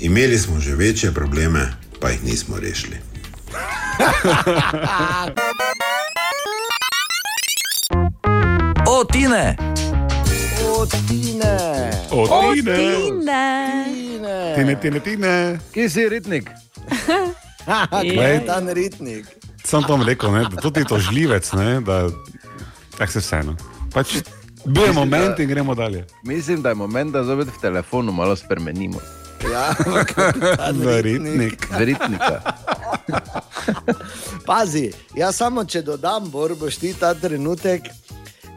Imeli 0.00 0.38
smo 0.38 0.60
že 0.60 0.74
večje 0.74 1.12
probleme, 1.12 1.72
pa 2.00 2.10
jih 2.10 2.24
nismo 2.24 2.56
rešili. 2.60 2.96
O, 8.86 9.04
Tine! 9.04 9.56
Odine, 10.68 11.90
Odine, 12.10 12.76
Tine. 12.76 14.54
tine, 14.56 14.80
tine, 14.80 15.00
tine. 15.00 15.58
Kje 15.72 15.88
si 15.90 16.08
ritnik? 16.08 16.50
Glej. 18.14 18.46
ta 18.46 18.60
ritnik. 18.60 19.26
Sam 19.64 19.82
to 19.82 19.96
rekel, 20.06 20.32
ne, 20.32 20.44
da 20.50 20.60
tudi 20.60 20.84
to 20.84 20.98
žljivec, 20.98 21.52
ne, 21.52 21.80
da 21.80 22.08
tak 22.98 23.10
se 23.10 23.20
vseeno. 23.20 23.56
Pač 23.92 24.16
bil 24.64 24.86
je 24.86 24.92
moment 24.92 25.38
in 25.38 25.48
gremo 25.48 25.74
dalje. 25.74 26.06
Mislim, 26.22 26.62
da 26.62 26.68
je 26.68 26.74
moment, 26.74 27.12
da 27.12 27.24
zopet 27.24 27.48
v 27.48 27.60
telefonu 27.60 28.12
malo 28.12 28.36
spremenimo. 28.36 29.00
Ja, 29.52 29.74
V 30.84 31.02
ritnik. 31.02 31.68
Z 31.78 31.80
ritnika. 31.80 32.40
Pazi, 34.48 34.92
jaz 35.16 35.36
samo 35.36 35.64
če 35.64 35.82
dodam, 35.82 36.30
bor 36.30 36.54
boš 36.56 36.80
ti 36.80 36.94
ta 36.96 37.14
trenutek. 37.14 37.90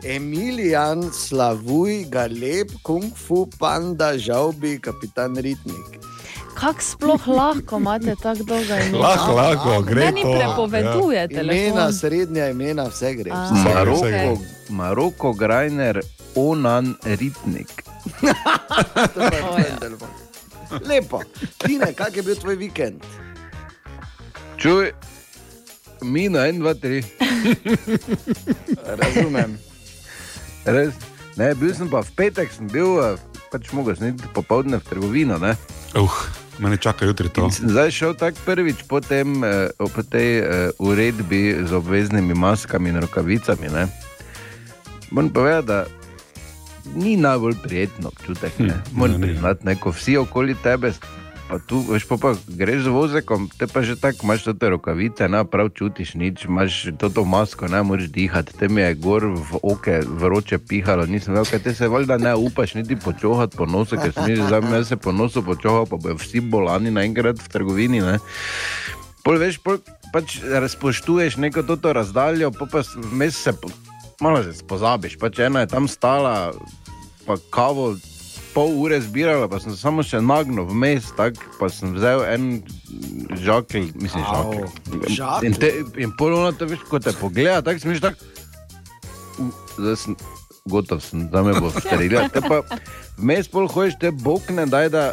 Emilijan, 0.07 1.09
slavuj 1.11 2.05
ga 2.13 2.27
lep, 2.31 2.71
kung 2.85 3.09
fu 3.17 3.47
panda, 3.59 4.13
žal 4.17 4.53
bi 4.53 4.77
kapitan 4.79 5.35
Ritnik. 5.35 5.97
Kako 6.57 6.81
sploh 6.81 7.27
lahko 7.27 7.77
imate 7.77 8.15
tako 8.15 8.43
dolgo 8.43 8.75
ime? 8.75 8.97
Lahko, 9.05 9.35
lahko, 9.35 9.81
gre 9.81 10.05
Meni 10.05 10.23
to. 10.23 10.29
Ja. 10.29 10.47
prepoveduje 10.47 11.27
Imena, 11.41 11.93
srednja 11.93 12.49
imena, 12.49 12.83
vse 12.89 13.13
gre. 13.13 13.31
A. 13.31 13.45
Vse. 13.45 13.73
Maroko, 13.73 14.07
okej. 14.07 14.37
Maroko 14.69 15.33
Grajner, 15.33 16.01
Onan 16.35 16.95
Ritnik. 17.05 17.83
Lepo. 20.89 21.21
Tine, 21.57 21.93
kak 21.93 22.17
je 22.17 22.23
bil 22.23 22.35
tvoj 22.35 22.55
vikend? 22.55 23.03
Čuj, 24.57 24.91
mi 26.01 26.29
na 26.29 26.39
1, 26.49 26.59
2, 26.59 26.73
3. 26.81 27.03
Razumem. 28.97 29.57
Res. 30.65 30.93
Ne, 31.37 31.53
bil 31.53 31.69
sem 31.77 31.85
pa 31.85 32.01
v 32.01 32.09
petek, 32.17 32.49
sem 32.49 32.65
bil, 32.65 32.97
eh, 32.97 33.13
pač 33.53 33.69
sem 33.69 34.09
iti 34.09 34.25
popoldne 34.33 34.81
v 34.81 34.85
trgovino. 34.89 35.37
Ne? 35.37 35.53
Uh, 35.93 36.09
mene 36.59 36.77
čaka 36.77 37.05
jutri 37.05 37.29
to. 37.29 37.45
In 37.45 37.69
zdaj 37.69 37.91
šel 37.91 38.13
tako 38.13 38.37
prvič 38.45 38.83
po, 38.87 39.01
tem, 39.01 39.43
eh, 39.43 39.69
po 39.77 40.03
tej 40.03 40.39
eh, 40.39 40.45
uredbi 40.79 41.55
z 41.65 41.73
obveznimi 41.73 42.33
maskami 42.33 42.89
in 42.89 43.01
rokavicami. 43.01 43.69
Ne? 43.69 43.87
Moram 45.11 45.29
povedati, 45.29 45.67
da 45.67 45.85
ni 46.95 47.17
najbolj 47.17 47.55
prijetno 47.63 48.07
občutek. 48.07 48.59
Ne? 48.59 48.73
Hm, 48.73 48.97
Moram 48.97 49.21
priznati, 49.21 49.75
ko 49.79 49.91
vsi 49.91 50.17
okoli 50.17 50.55
tebe. 50.63 50.93
Pa 51.47 51.59
tu, 51.63 51.79
veš, 51.79 52.03
pa, 52.03 52.17
pa 52.19 52.33
greš 52.47 52.83
z 52.83 52.91
vozekom, 52.91 53.47
te 53.55 53.71
pa 53.71 53.79
že 53.79 53.95
tako 53.95 54.27
imaš 54.27 54.43
te 54.51 54.67
rokavice, 54.69 55.29
ne 55.31 55.45
prav 55.47 55.71
čutiš 55.71 56.17
nič, 56.19 56.43
imaš 56.45 56.91
to 56.99 57.23
masko, 57.23 57.71
ne 57.71 57.79
moreš 57.87 58.11
dihati, 58.11 58.51
te 58.51 58.67
mi 58.67 58.83
je 58.83 58.97
gor 58.99 59.31
v 59.31 59.61
oke 59.63 60.01
vroče 60.03 60.59
pihalo, 60.59 61.07
nisem 61.07 61.31
vedel, 61.31 61.47
kaj 61.47 61.63
te 61.63 61.73
se 61.73 61.87
valjda 61.87 62.17
ne 62.19 62.35
upaš 62.35 62.75
niti 62.75 62.99
počohati 62.99 63.55
po 63.57 63.65
nosu, 63.65 63.95
ker 63.95 64.11
sem 64.11 64.35
že 64.35 64.49
za 64.51 64.59
me 64.59 64.83
se 64.83 64.99
po 64.99 65.15
nosu 65.15 65.39
počohal, 65.39 65.87
pa 65.87 65.95
bojo 65.95 66.19
vsi 66.19 66.43
bolani 66.43 66.91
naenkrat 66.91 67.39
v 67.39 67.47
trgovini. 67.47 68.03
Ne. 68.03 68.19
Pol 69.23 69.39
veš, 69.39 69.63
pol 69.63 69.79
pač 70.11 70.41
razpoštuješ 70.43 71.39
neko 71.39 71.63
toto 71.63 71.95
razdaljo, 71.95 72.51
pol 72.51 72.67
pa 72.67 72.83
vmes 72.83 73.39
se 73.39 73.55
malo 74.19 74.43
se 74.43 74.67
pozabiš. 74.67 75.15
Pač 75.15 75.39
ena 75.39 75.63
je 75.63 75.71
tam 75.71 75.87
stala, 75.87 76.51
pa 77.25 77.39
kavo 77.49 77.95
pol 78.57 78.73
ure 78.81 78.97
zbirala, 79.01 79.45
pa 79.45 79.59
sem 79.61 79.69
se 79.69 79.77
samo 79.77 80.01
še 80.01 80.17
nagnil 80.25 80.65
vmes, 80.65 81.11
tak, 81.13 81.37
pa 81.59 81.69
sem 81.69 81.91
vzel 81.93 82.23
en 82.25 82.47
žakelj, 83.45 83.91
mislim, 84.01 84.23
žakelj. 84.25 84.65
žakelj? 85.13 85.45
In, 85.45 85.57
te, 85.61 85.69
in 86.01 86.15
pol 86.17 86.33
ono 86.39 86.49
te 86.57 86.65
veš, 86.65 86.81
ko 86.89 86.97
te 86.97 87.13
pogleda, 87.19 87.61
tako 87.61 87.85
smiš 87.85 88.01
tako. 88.01 88.33
"U, 89.37 89.51
Zdaj 89.77 89.97
sem 90.01 90.17
gotov, 90.65 91.03
sem, 91.05 91.27
da 91.29 91.43
me 91.45 91.53
bo 91.61 91.69
streljal. 91.69 92.31
Te 92.33 92.41
pa 92.41 92.63
vmes 93.21 93.45
pol 93.53 93.69
hojiš 93.69 93.99
te 94.01 94.09
bokne, 94.11 94.65
daj 94.65 94.89
da 94.89 95.03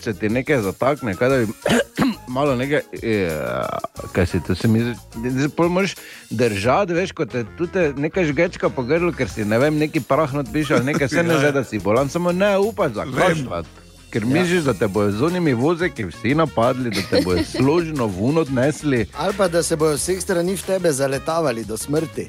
se 0.00 0.12
ti 0.12 0.28
nekaj 0.28 0.60
zatakne, 0.68 1.16
kaj 1.16 1.32
da 1.32 1.38
bi 1.40 2.12
malo 2.28 2.56
nekaj, 2.56 2.80
ja, 3.02 3.68
kaj 4.12 4.26
si 4.26 4.40
to 4.46 4.54
se 4.54 4.68
mi 4.68 4.80
zdi. 4.80 4.94
Zdaj 5.30 5.48
pol 5.56 5.68
moraš 5.68 5.94
držati, 6.30 6.92
veš, 6.92 7.12
kot 7.12 7.32
te 7.32 7.44
tudi 7.58 7.92
nekaj 7.96 8.24
žgečka 8.24 8.68
po 8.68 8.82
grlu, 8.82 9.12
ker 9.12 9.28
si 9.30 9.44
ne 9.44 9.58
vem, 9.58 9.78
neki 9.78 10.00
prah 10.00 10.34
not 10.34 10.52
piše, 10.52 10.74
ali 10.74 10.92
nekaj 10.92 11.08
se 11.08 11.22
ne 11.22 11.38
zdi, 11.40 11.52
da 11.52 11.64
si 11.64 11.78
bolan, 11.78 12.08
samo 12.08 12.32
ne 12.32 12.58
upaš 12.58 12.92
za 12.92 13.06
kašvat. 13.16 13.66
Ker 14.14 14.24
misliš, 14.24 14.62
da 14.62 14.74
te 14.78 14.86
bojo 14.86 15.10
z 15.10 15.22
unimi 15.26 15.54
vozeki 15.54 16.04
vsi 16.06 16.34
napadli, 16.38 16.90
da 16.90 17.02
te 17.10 17.22
bojo 17.24 17.42
složno 17.56 18.06
vuno 18.06 18.40
odnesli. 18.40 19.06
Ali 19.18 19.34
pa 19.36 19.48
da 19.48 19.62
se 19.62 19.76
bodo 19.76 19.98
vseh 19.98 20.22
strani 20.22 20.56
v 20.56 20.62
tebe 20.62 20.92
zaletavali 20.92 21.64
do 21.64 21.76
smrti. 21.76 22.28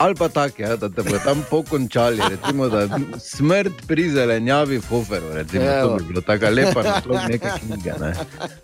Ali 0.00 0.16
pa 0.16 0.28
tako, 0.32 0.62
ja, 0.62 0.76
da 0.80 0.88
te 0.88 1.02
bodo 1.04 1.18
tam 1.24 1.42
pokončali, 1.50 2.22
recimo, 2.30 2.68
da 2.72 2.86
smrt 3.20 3.84
pri 3.86 4.08
zelenjavi 4.10 4.78
v 4.80 4.86
Hoferu, 4.88 5.34
recimo, 5.36 5.64
to 5.64 5.80
Evo. 5.80 5.96
bi 5.96 6.04
bilo 6.04 6.20
tako 6.24 6.50
lepo, 6.50 6.82
naslov 6.82 7.28
neke 7.28 7.52
knjige. 7.60 7.92
Ne. 8.00 8.14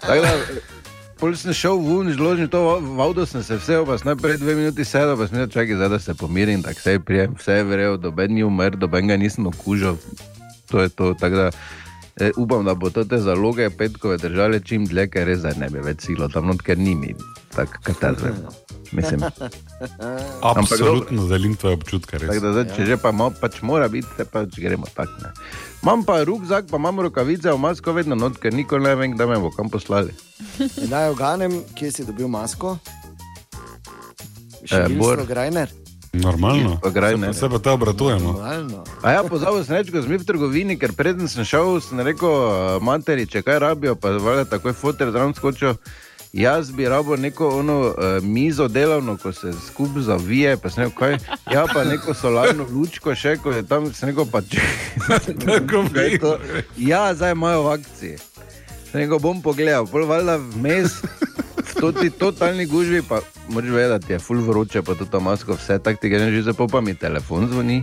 Tako 0.00 0.20
da, 0.22 0.32
Pol 1.16 1.32
sem 1.36 1.52
šel 1.56 1.78
ven, 1.80 2.10
zložil 2.12 2.48
to 2.52 2.60
v 2.80 3.00
avto, 3.00 3.24
sem 3.28 3.40
se 3.44 3.56
vse, 3.56 3.80
pa 3.88 3.96
sem 3.96 4.12
najprej 4.12 4.36
dve 4.36 4.54
minuti 4.56 4.84
sedel, 4.84 5.16
pa 5.16 5.28
sem 5.28 5.38
rekel, 5.40 5.52
čakaj, 5.52 5.76
zdaj 5.76 5.88
da 5.88 5.98
se 5.98 6.14
pomirim, 6.14 6.62
tako 6.64 6.80
se 6.80 6.92
je 6.92 7.00
prijem, 7.00 7.36
vse 7.40 7.52
je 7.60 7.64
verjel, 7.64 7.96
doben 7.96 8.34
ni 8.36 8.44
umrl, 8.44 8.76
doben 8.76 9.08
ga 9.08 9.16
nisem 9.16 9.48
okužil. 9.48 9.96
To 10.72 10.80
je 10.80 10.88
to. 10.88 11.14
tako 11.20 11.36
Da, 11.36 11.50
E, 12.20 12.30
upam, 12.36 12.64
da 12.64 12.74
bo 12.74 12.88
te 12.90 13.18
zaloge 13.18 13.70
petkove 13.70 14.16
držale 14.16 14.60
čim 14.60 14.86
dlje, 14.86 15.04
ker 15.12 15.26
res 15.28 15.42
ne 15.60 15.68
bi 15.68 15.82
več 15.84 16.06
silo 16.08 16.28
tam 16.32 16.46
not, 16.48 16.62
ker 16.64 16.78
ni 16.78 16.94
mi 16.96 17.12
tako 17.52 17.82
katastrofa. 17.84 18.75
Mislim, 18.96 19.20
Absolutno 20.50 21.26
delim 21.28 21.56
tvoje 21.56 21.76
občutke. 21.76 22.18
da 22.18 22.52
zdaj, 22.52 22.64
če 22.76 22.86
že 22.88 22.96
pa 22.96 23.12
ima, 23.12 23.30
pač 23.30 23.60
mora 23.62 23.88
biti, 23.92 24.08
te 24.16 24.24
pač 24.24 24.56
gremo 24.56 24.88
tako. 24.94 25.12
ne. 25.22 25.32
Imam 25.82 26.04
pa 26.04 26.22
rukzak, 26.24 26.70
pa 26.70 26.80
imam 26.80 27.00
rokavice, 27.04 27.52
v 27.52 27.60
masko 27.60 27.92
vedno 27.92 28.16
not, 28.18 28.40
ker 28.42 28.54
nikoli 28.54 28.88
ne 28.88 28.94
vem, 28.96 29.12
kdaj 29.14 29.28
me 29.30 29.40
bo 29.44 29.52
kam 29.54 29.68
poslali. 29.70 30.14
Naj 30.92 31.10
oganem, 31.12 31.60
kje 31.78 31.92
si 31.92 32.06
dobil 32.08 32.28
masko? 32.28 32.78
Eh, 34.70 34.88
Bor. 34.98 35.22
Grajner. 35.26 35.70
Normalno. 36.16 36.80
Ne. 37.20 37.34
Se 37.34 37.48
pa 37.48 37.58
te 37.58 37.70
obratujemo. 37.70 38.32
Normalno. 38.32 38.84
A 39.02 39.12
ja, 39.12 39.22
pozabil 39.22 39.64
sem 39.64 39.76
reči, 39.76 39.92
ko 39.92 40.00
sem 40.00 40.10
bil 40.10 40.22
v 40.22 40.26
trgovini, 40.26 40.78
ker 40.80 40.96
preden 40.96 41.28
sem 41.28 41.44
šel, 41.44 41.76
sem 41.84 42.00
rekel 42.00 42.32
eh, 42.32 42.80
materi, 42.80 43.28
če 43.28 43.44
kaj 43.44 43.60
rabijo, 43.62 43.94
pa 44.00 44.16
valjda 44.16 44.48
takoj 44.56 44.72
fotor 44.72 45.12
zraven 45.12 45.36
skočijo. 45.36 45.76
Jaz 46.36 46.70
bi 46.72 46.84
rabo 46.84 47.16
neko 47.16 47.48
ono, 47.48 47.80
uh, 47.80 47.94
mizo 48.22 48.68
delovno, 48.68 49.16
ko 49.16 49.32
se 49.32 49.52
skupaj 49.66 50.02
zavije, 50.02 50.56
pa 50.56 50.70
sem 50.70 50.84
rekel, 50.84 50.98
kaj. 50.98 51.18
Ja, 51.52 51.64
pa 51.74 51.84
neko 51.84 52.14
solarno 52.14 52.66
lučko 52.72 53.14
še, 53.14 53.38
ko 53.40 53.54
je 53.56 53.62
tam, 53.62 53.88
sem 53.94 54.10
rekel, 54.10 54.26
pa 54.32 54.42
če. 54.44 54.60
Tako 55.46 55.86
to? 56.20 56.34
Ja, 56.76 57.14
zdaj 57.14 57.32
imajo 57.32 57.62
v 57.62 57.70
akciji. 57.78 58.18
Sem 58.90 59.00
rekel, 59.00 59.16
bom 59.18 59.40
pogledal, 59.40 59.88
pol 59.88 60.04
valjda 60.04 60.36
vmes, 60.36 60.98
to 61.80 61.92
ti 61.96 62.10
totalni 62.10 62.68
gužvi, 62.68 63.00
pa 63.08 63.22
moraš 63.48 63.72
vedeti, 63.78 64.12
je 64.12 64.20
full 64.20 64.44
vroče, 64.44 64.84
pa 64.84 64.92
tudi 64.94 65.10
to 65.10 65.20
masko, 65.20 65.56
vse 65.56 65.78
tako 65.78 66.04
ti 66.04 66.12
gre 66.12 66.28
že 66.36 66.42
za 66.42 66.52
pa 66.52 66.80
mi 66.80 66.94
telefon 66.94 67.48
zvoni. 67.48 67.80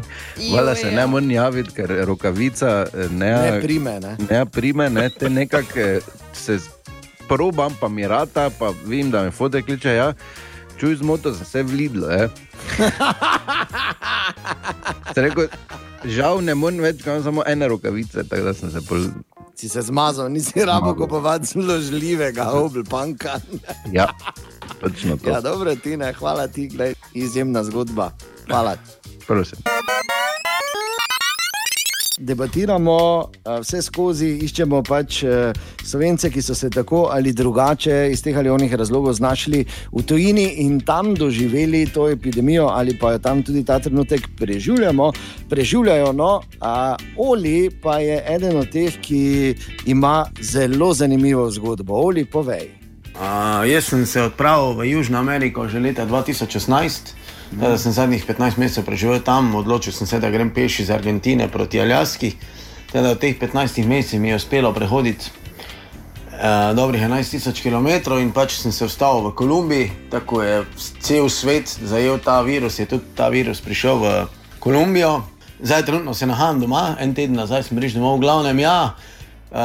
Valjda 0.54 0.76
se 0.76 0.92
ne 0.92 1.08
morem 1.08 1.32
javiti, 1.32 1.74
ker 1.74 1.98
rokavica 2.06 2.86
eh, 2.94 3.10
ne, 3.10 3.34
Ne 3.34 3.60
prime, 3.62 4.00
ne. 4.00 4.16
ne 4.30 4.46
prime, 4.46 4.90
ne, 4.90 5.10
te 5.10 5.30
nekako 5.30 5.80
eh, 5.80 6.00
se 6.34 6.60
probam, 7.34 7.74
pa 7.80 7.90
mi 7.90 8.08
rata, 8.08 8.50
pa 8.60 8.70
vem, 8.86 9.12
da 9.12 9.24
me 9.24 9.32
fote 9.32 9.62
kliče, 9.62 9.90
ja. 9.90 10.14
Čuj 10.80 10.96
zmoto, 10.96 11.34
sem 11.34 11.46
se 11.46 11.64
vlidlo, 11.64 12.10
je. 12.10 12.30
Sem 15.14 15.24
rekel, 15.24 15.48
žal 16.06 16.42
ne 16.46 16.56
morem 16.56 16.82
več, 16.84 17.06
imam 17.06 17.24
samo 17.24 17.46
ene 17.48 17.68
rokavice, 17.68 18.26
tako 18.30 18.50
da 18.50 18.54
sem 18.58 18.72
se 18.72 18.82
pol... 18.88 19.08
Si 19.56 19.70
se 19.70 19.82
zmazal, 19.86 20.32
nisi 20.34 20.66
rabo 20.66 20.96
kupovati 20.98 21.46
zelo 21.46 21.78
žljivega 21.82 22.50
oblpanka. 22.58 23.38
Ja, 23.92 24.10
točno 24.82 25.18
to. 25.18 25.30
Ja, 25.30 25.42
dobro, 25.42 25.76
Tina, 25.76 26.14
hvala 26.14 26.48
ti, 26.48 26.68
glej, 26.68 26.96
izjemna 27.14 27.64
zgodba. 27.64 28.12
Hvala. 28.50 28.76
Prosim. 29.28 29.60
Debatiramo 32.24 32.98
a, 33.44 33.58
vse 33.60 33.82
skozi, 33.84 34.30
iščemo 34.48 34.80
pač 34.88 35.22
eh, 35.28 35.52
slovence, 35.84 36.30
ki 36.32 36.42
so 36.42 36.56
se 36.56 36.70
tako 36.72 37.08
ali 37.12 37.34
drugače 37.36 38.08
iz 38.12 38.24
teh 38.24 38.38
ali 38.38 38.50
onih 38.50 38.74
razlogov 38.80 39.14
znašli 39.20 39.66
v 39.92 40.04
tujini 40.08 40.46
in 40.64 40.80
tam 40.80 41.14
doživeli 41.16 41.86
to 41.94 42.08
epidemijo, 42.10 42.70
ali 42.72 42.96
pa 43.00 43.14
jo 43.14 43.20
tam 43.20 43.44
tudi 43.44 43.66
ta 43.66 43.80
trenutek 43.80 44.30
preživljamo, 44.40 45.12
preživljajo. 45.50 46.14
No, 46.14 46.42
a, 46.62 46.96
Oli 47.18 47.70
pa 47.82 48.00
je 48.00 48.22
eden 48.36 48.58
od 48.58 48.72
teh, 48.72 48.96
ki 49.02 49.56
ima 49.86 50.26
zelo 50.42 50.94
zanimivo 50.94 51.50
zgodbo. 51.52 51.94
Oli, 52.08 52.26
povej. 52.26 52.70
Uh, 53.14 53.62
jaz 53.70 53.92
sem 53.92 54.06
se 54.06 54.22
odpravil 54.22 54.74
v 54.74 54.90
Južno 54.90 55.20
Ameriko 55.20 55.68
že 55.70 55.80
leta 55.80 56.06
2016, 56.06 57.14
teda 57.60 57.78
sem 57.78 57.92
zadnjih 57.92 58.26
15 58.28 58.58
mesecev 58.58 58.86
preživel 58.86 59.20
tam, 59.20 59.56
odločil 59.56 59.94
sem 59.94 60.08
se, 60.08 60.20
da 60.20 60.30
grem 60.30 60.54
peš 60.54 60.80
iz 60.80 60.90
Argentine 60.90 61.48
proti 61.48 61.82
Aljaski. 61.82 62.34
Teda 62.92 63.14
v 63.14 63.20
teh 63.22 63.40
15 63.40 63.86
mesecih 63.88 64.22
mi 64.22 64.30
je 64.30 64.36
uspelo 64.36 64.74
prehoditi 64.74 65.32
uh, 66.34 66.76
dobrih 66.76 67.02
11.000 67.02 67.62
km 67.62 68.18
in 68.22 68.32
pač 68.32 68.58
sem 68.62 68.72
se 68.72 68.86
vstal 68.86 69.22
v 69.28 69.34
Kolumbiji, 69.36 69.92
tako 70.12 70.42
je 70.42 70.66
cel 71.00 71.30
svet 71.30 71.70
zajel 71.84 72.20
ta 72.20 72.42
virus, 72.42 72.80
je 72.80 72.86
tudi 72.86 73.16
ta 73.16 73.30
virus 73.30 73.62
prišel 73.62 73.98
v 73.98 74.14
Kolumbijo. 74.60 75.24
Zdaj 75.64 75.86
trenutno 75.86 76.14
se 76.14 76.28
nahajam 76.28 76.60
doma, 76.60 76.96
en 77.00 77.14
teden 77.14 77.36
nazaj 77.36 77.64
sem 77.64 77.78
prišel 77.78 78.02
domov, 78.02 78.18
v 78.18 78.26
glavnem 78.28 78.60
ja. 78.60 78.96
Uh, 79.54 79.60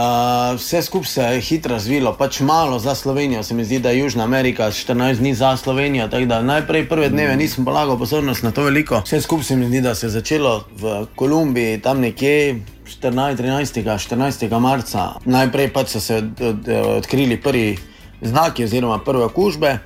vse 0.56 0.82
skupaj 0.82 1.06
se 1.06 1.22
je 1.22 1.40
hitro 1.40 1.72
razvilo, 1.72 2.12
pač 2.12 2.40
malo 2.40 2.78
za 2.78 2.94
Slovenijo. 2.94 3.42
Se 3.42 3.54
mi 3.54 3.64
zdi, 3.64 3.78
da 3.78 3.90
je 3.90 3.98
Južna 3.98 4.24
Amerika 4.24 4.66
14 4.70 5.14
dni 5.14 5.34
za 5.34 5.56
Slovenijo. 5.56 6.08
Najprej 6.42 6.88
prve 6.88 7.08
dneve 7.08 7.36
nisem 7.36 7.64
polagal 7.64 7.98
pozornost 7.98 8.42
na 8.42 8.50
to 8.50 8.62
veliko. 8.62 9.00
Vse 9.04 9.20
skupaj 9.20 9.44
se 9.44 9.56
mi 9.56 9.66
zdi, 9.66 9.80
da 9.80 9.94
se 9.94 10.06
je 10.06 10.10
začelo 10.10 10.64
v 10.76 11.06
Kolumbiji, 11.16 11.80
tam 11.80 12.00
nekje 12.00 12.60
14, 12.84 13.36
13, 13.36 13.98
14. 13.98 14.60
marca. 14.60 15.08
Najprej 15.24 15.72
pač 15.72 15.88
so 15.88 16.00
se 16.00 16.16
od, 16.16 16.40
od, 16.40 16.68
odkrili 16.98 17.40
prvi 17.40 17.78
znaki 18.20 18.64
oziroma 18.64 18.98
prve 18.98 19.24
okužbe. 19.24 19.78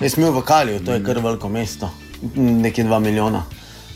Jaz 0.00 0.16
sem 0.16 0.24
bil 0.24 0.34
v 0.34 0.42
Kaliju, 0.42 0.82
to 0.84 0.98
je 0.98 1.04
kar 1.04 1.22
veliko 1.22 1.48
mesto, 1.48 1.90
nekje 2.34 2.84
2 2.84 2.98
milijona. 2.98 3.44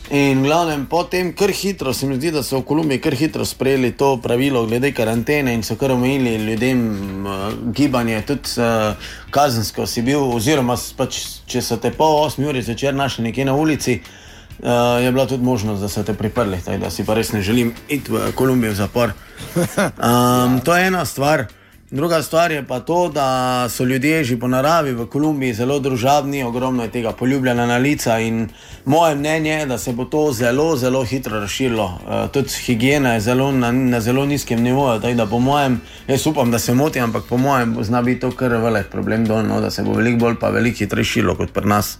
In 0.09 0.41
glavnem, 0.41 0.87
potem, 0.89 1.27
kar 1.37 1.51
hitro 1.53 1.91
se 1.93 2.07
mi 2.09 2.15
zdi, 2.17 2.31
da 2.33 2.41
so 2.41 2.63
v 2.63 2.65
Kolumbiji 2.65 3.01
kar 3.03 3.13
hitro 3.13 3.45
sprejeli 3.45 3.91
to 3.93 4.15
pravilo 4.17 4.63
glede 4.65 4.89
karantene 4.97 5.53
in 5.53 5.61
so 5.63 5.75
kar 5.77 5.91
omejili 5.93 6.31
ljudem 6.47 6.79
uh, 7.25 7.53
gibanje, 7.77 8.21
tudi 8.25 8.55
uh, 8.57 8.97
kazensko 9.29 9.85
si 9.85 10.01
bil, 10.01 10.23
oziroma 10.33 10.79
pač, 10.97 11.19
če 11.45 11.61
so 11.61 11.77
te 11.77 11.91
pol 11.93 12.23
osmi 12.23 12.49
uri 12.49 12.65
zvečer 12.65 12.97
našli 12.97 13.27
nekje 13.27 13.45
na 13.45 13.53
ulici, 13.53 13.99
uh, 14.01 14.97
je 14.97 15.11
bila 15.13 15.27
tudi 15.29 15.45
možnost, 15.45 15.85
da 15.85 15.91
so 15.93 16.01
te 16.03 16.17
priprli. 16.17 16.57
Tako 16.65 16.81
da 16.81 16.89
si 16.89 17.05
pa 17.05 17.13
res 17.13 17.29
ne 17.37 17.45
želim 17.45 17.75
iti 17.87 18.09
v 18.09 18.31
Kolumbijo 18.33 18.73
v 18.73 18.81
zapor. 18.81 19.13
Um, 19.53 20.57
to 20.65 20.73
je 20.73 20.89
ena 20.89 21.05
stvar. 21.05 21.45
Druga 21.91 22.21
stvar 22.21 22.51
je 22.51 22.67
pa 22.67 22.79
to, 22.79 23.09
da 23.09 23.69
so 23.69 23.83
ljudje 23.83 24.23
že 24.23 24.39
po 24.39 24.47
naravi 24.47 24.91
v 24.93 25.05
Kolumbiji 25.05 25.53
zelo 25.53 25.79
družabni, 25.79 26.43
ogromno 26.43 26.83
je 26.83 26.91
tega 26.91 27.11
poljubljena 27.11 27.65
na 27.65 27.77
lica 27.77 28.19
in 28.19 28.49
moje 28.85 29.15
mnenje 29.15 29.51
je, 29.51 29.65
da 29.65 29.77
se 29.77 29.93
bo 29.93 30.05
to 30.05 30.31
zelo, 30.31 30.75
zelo 30.77 31.03
hitro 31.03 31.39
razširilo. 31.39 31.85
Uh, 31.85 32.31
tudi 32.31 32.49
higiena 32.65 33.13
je 33.13 33.19
zelo 33.19 33.51
na, 33.51 33.71
na 33.71 34.01
zelo 34.01 34.25
nizkem 34.25 34.61
nivoju, 34.61 35.01
tako 35.01 35.13
da 35.13 35.25
po 35.25 35.39
mojem, 35.39 35.81
jaz 36.07 36.27
upam, 36.27 36.51
da 36.51 36.59
se 36.59 36.73
motim, 36.73 37.03
ampak 37.03 37.23
po 37.29 37.37
mojem 37.37 37.77
zna 37.83 38.01
biti 38.01 38.19
to 38.19 38.31
kar 38.31 38.53
velik 38.53 38.87
problem 38.91 39.25
dolno, 39.25 39.61
da 39.61 39.71
se 39.71 39.83
bo 39.83 39.93
veliko 39.93 40.19
bolj 40.19 40.35
pa 40.39 40.49
veliko 40.49 40.77
hitreje 40.77 41.05
širilo 41.05 41.35
kot 41.35 41.53
pri 41.53 41.67
nas. 41.67 41.97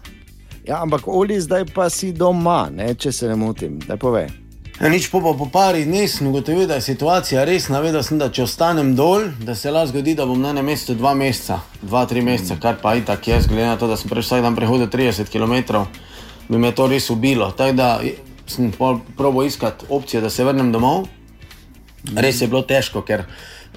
Ja, 0.66 0.82
ampak 0.82 1.08
Oli, 1.08 1.42
zdaj 1.42 1.66
pa 1.74 1.90
si 1.90 2.12
doma, 2.12 2.70
ne, 2.76 2.94
če 2.96 3.12
se 3.12 3.28
ne 3.28 3.36
motim. 3.36 3.80
Daj 3.88 3.98
povej. 3.98 4.49
Ja, 4.80 4.88
nič 4.88 5.12
po, 5.12 5.20
po 5.20 5.52
pari 5.52 5.84
dneh 5.84 6.08
sem 6.08 6.24
ugotovil, 6.32 6.64
da 6.64 6.80
je 6.80 6.96
situacija 6.96 7.44
resna. 7.44 7.82
Vedel 7.84 8.00
sem, 8.00 8.16
da 8.16 8.30
če 8.32 8.46
ostanem 8.46 8.94
dol, 8.96 9.26
da 9.44 9.52
se 9.52 9.68
lahko 9.76 9.92
zgodi, 9.92 10.14
da 10.16 10.24
bom 10.24 10.40
na 10.40 10.54
enem 10.54 10.72
mestu 10.72 10.96
dva 10.96 11.12
meseca, 11.20 11.58
dva, 11.82 12.06
tri 12.08 12.24
mesece, 12.24 12.56
kar 12.64 12.78
pa 12.80 12.94
je 12.96 13.04
tako 13.10 13.34
jaz, 13.34 13.50
glede 13.52 13.66
na 13.68 13.76
to, 13.76 13.90
da 13.92 13.98
sem 14.00 14.08
prej 14.08 14.24
vsak 14.24 14.46
dan 14.46 14.56
prehodil 14.56 14.88
30 14.88 15.28
km, 15.28 15.84
bi 16.48 16.62
me 16.64 16.72
to 16.72 16.88
res 16.88 17.10
ubilo. 17.12 17.52
Tako 17.52 17.76
da 17.76 17.90
sem 18.48 18.72
probo 19.20 19.44
iskati 19.44 19.92
opcije, 19.92 20.24
da 20.24 20.32
se 20.32 20.48
vrnem 20.48 20.72
domov. 20.72 21.10
Res 22.16 22.40
je 22.40 22.48
bilo 22.48 22.64
težko, 22.64 23.04
ker 23.04 23.28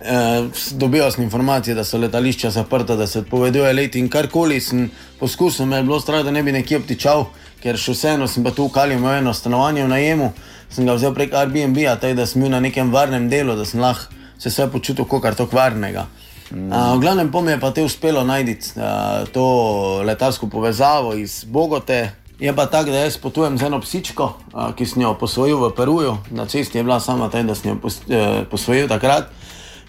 eh, 0.04 0.48
dobival 0.72 1.10
sem 1.10 1.24
informacije, 1.24 1.74
da 1.74 1.84
so 1.84 1.98
letališča 1.98 2.50
zaprta, 2.50 2.96
da 2.96 3.06
se 3.06 3.18
odpoveduje 3.18 3.72
let 3.72 3.96
in 3.96 4.08
karkoli 4.08 4.60
sem 4.60 4.90
poskusil, 5.20 5.66
me 5.66 5.76
je 5.76 5.82
bilo 5.82 6.00
strah, 6.00 6.24
da 6.24 6.30
ne 6.30 6.42
bi 6.42 6.52
nekje 6.52 6.78
obtičal, 6.78 7.26
ker 7.62 7.78
še 7.78 7.94
vseeno 7.94 8.26
sem 8.28 8.44
pa 8.44 8.50
tu 8.50 8.66
v 8.66 8.74
Kalju 8.74 8.98
imel 8.98 9.20
eno 9.20 9.34
stanovanje 9.34 9.84
v 9.84 9.92
najemu, 9.94 10.32
sem 10.70 10.86
ga 10.86 10.96
vzel 10.98 11.14
prek 11.14 11.34
Airbnb-a, 11.34 11.96
tako 12.00 12.18
da 12.18 12.26
sem 12.26 12.42
bil 12.42 12.50
na 12.50 12.60
nekem 12.60 12.90
varnem 12.92 13.28
delu, 13.30 13.56
da 13.56 13.64
sem 13.68 13.80
lahko 13.80 14.22
se 14.42 14.50
vse 14.50 14.66
počutil 14.72 15.06
kot 15.06 15.22
kar 15.22 15.36
tok 15.38 15.52
varnega. 15.54 16.06
Mm. 16.50 16.68
Uh, 16.68 16.96
v 16.96 17.00
glavnem 17.00 17.30
pa 17.32 17.40
mi 17.40 17.52
je 17.54 17.60
pa 17.60 17.70
te 17.70 17.84
uspelo 17.84 18.24
najti 18.24 18.58
uh, 18.76 19.22
to 19.32 20.02
letalsko 20.04 20.48
povezavo 20.50 21.14
iz 21.14 21.44
Bogote. 21.44 22.10
Je 22.42 22.52
pa 22.52 22.66
tako, 22.66 22.90
da 22.90 23.04
jaz 23.04 23.16
potujem 23.22 23.58
z 23.58 23.68
eno 23.68 23.78
psičko, 23.80 24.32
uh, 24.52 24.72
ki 24.74 24.86
sem 24.86 25.02
jo 25.02 25.14
posvojil 25.14 25.60
v 25.62 25.70
Peruju, 25.76 26.16
na 26.34 26.46
cesti 26.46 26.78
je 26.78 26.82
bila 26.82 26.98
sama 27.00 27.30
ta, 27.30 27.42
da 27.42 27.54
sem 27.54 27.70
jo 27.70 27.76
pos, 27.78 28.00
uh, 28.10 28.42
posvojil 28.50 28.88
takrat. 28.90 29.30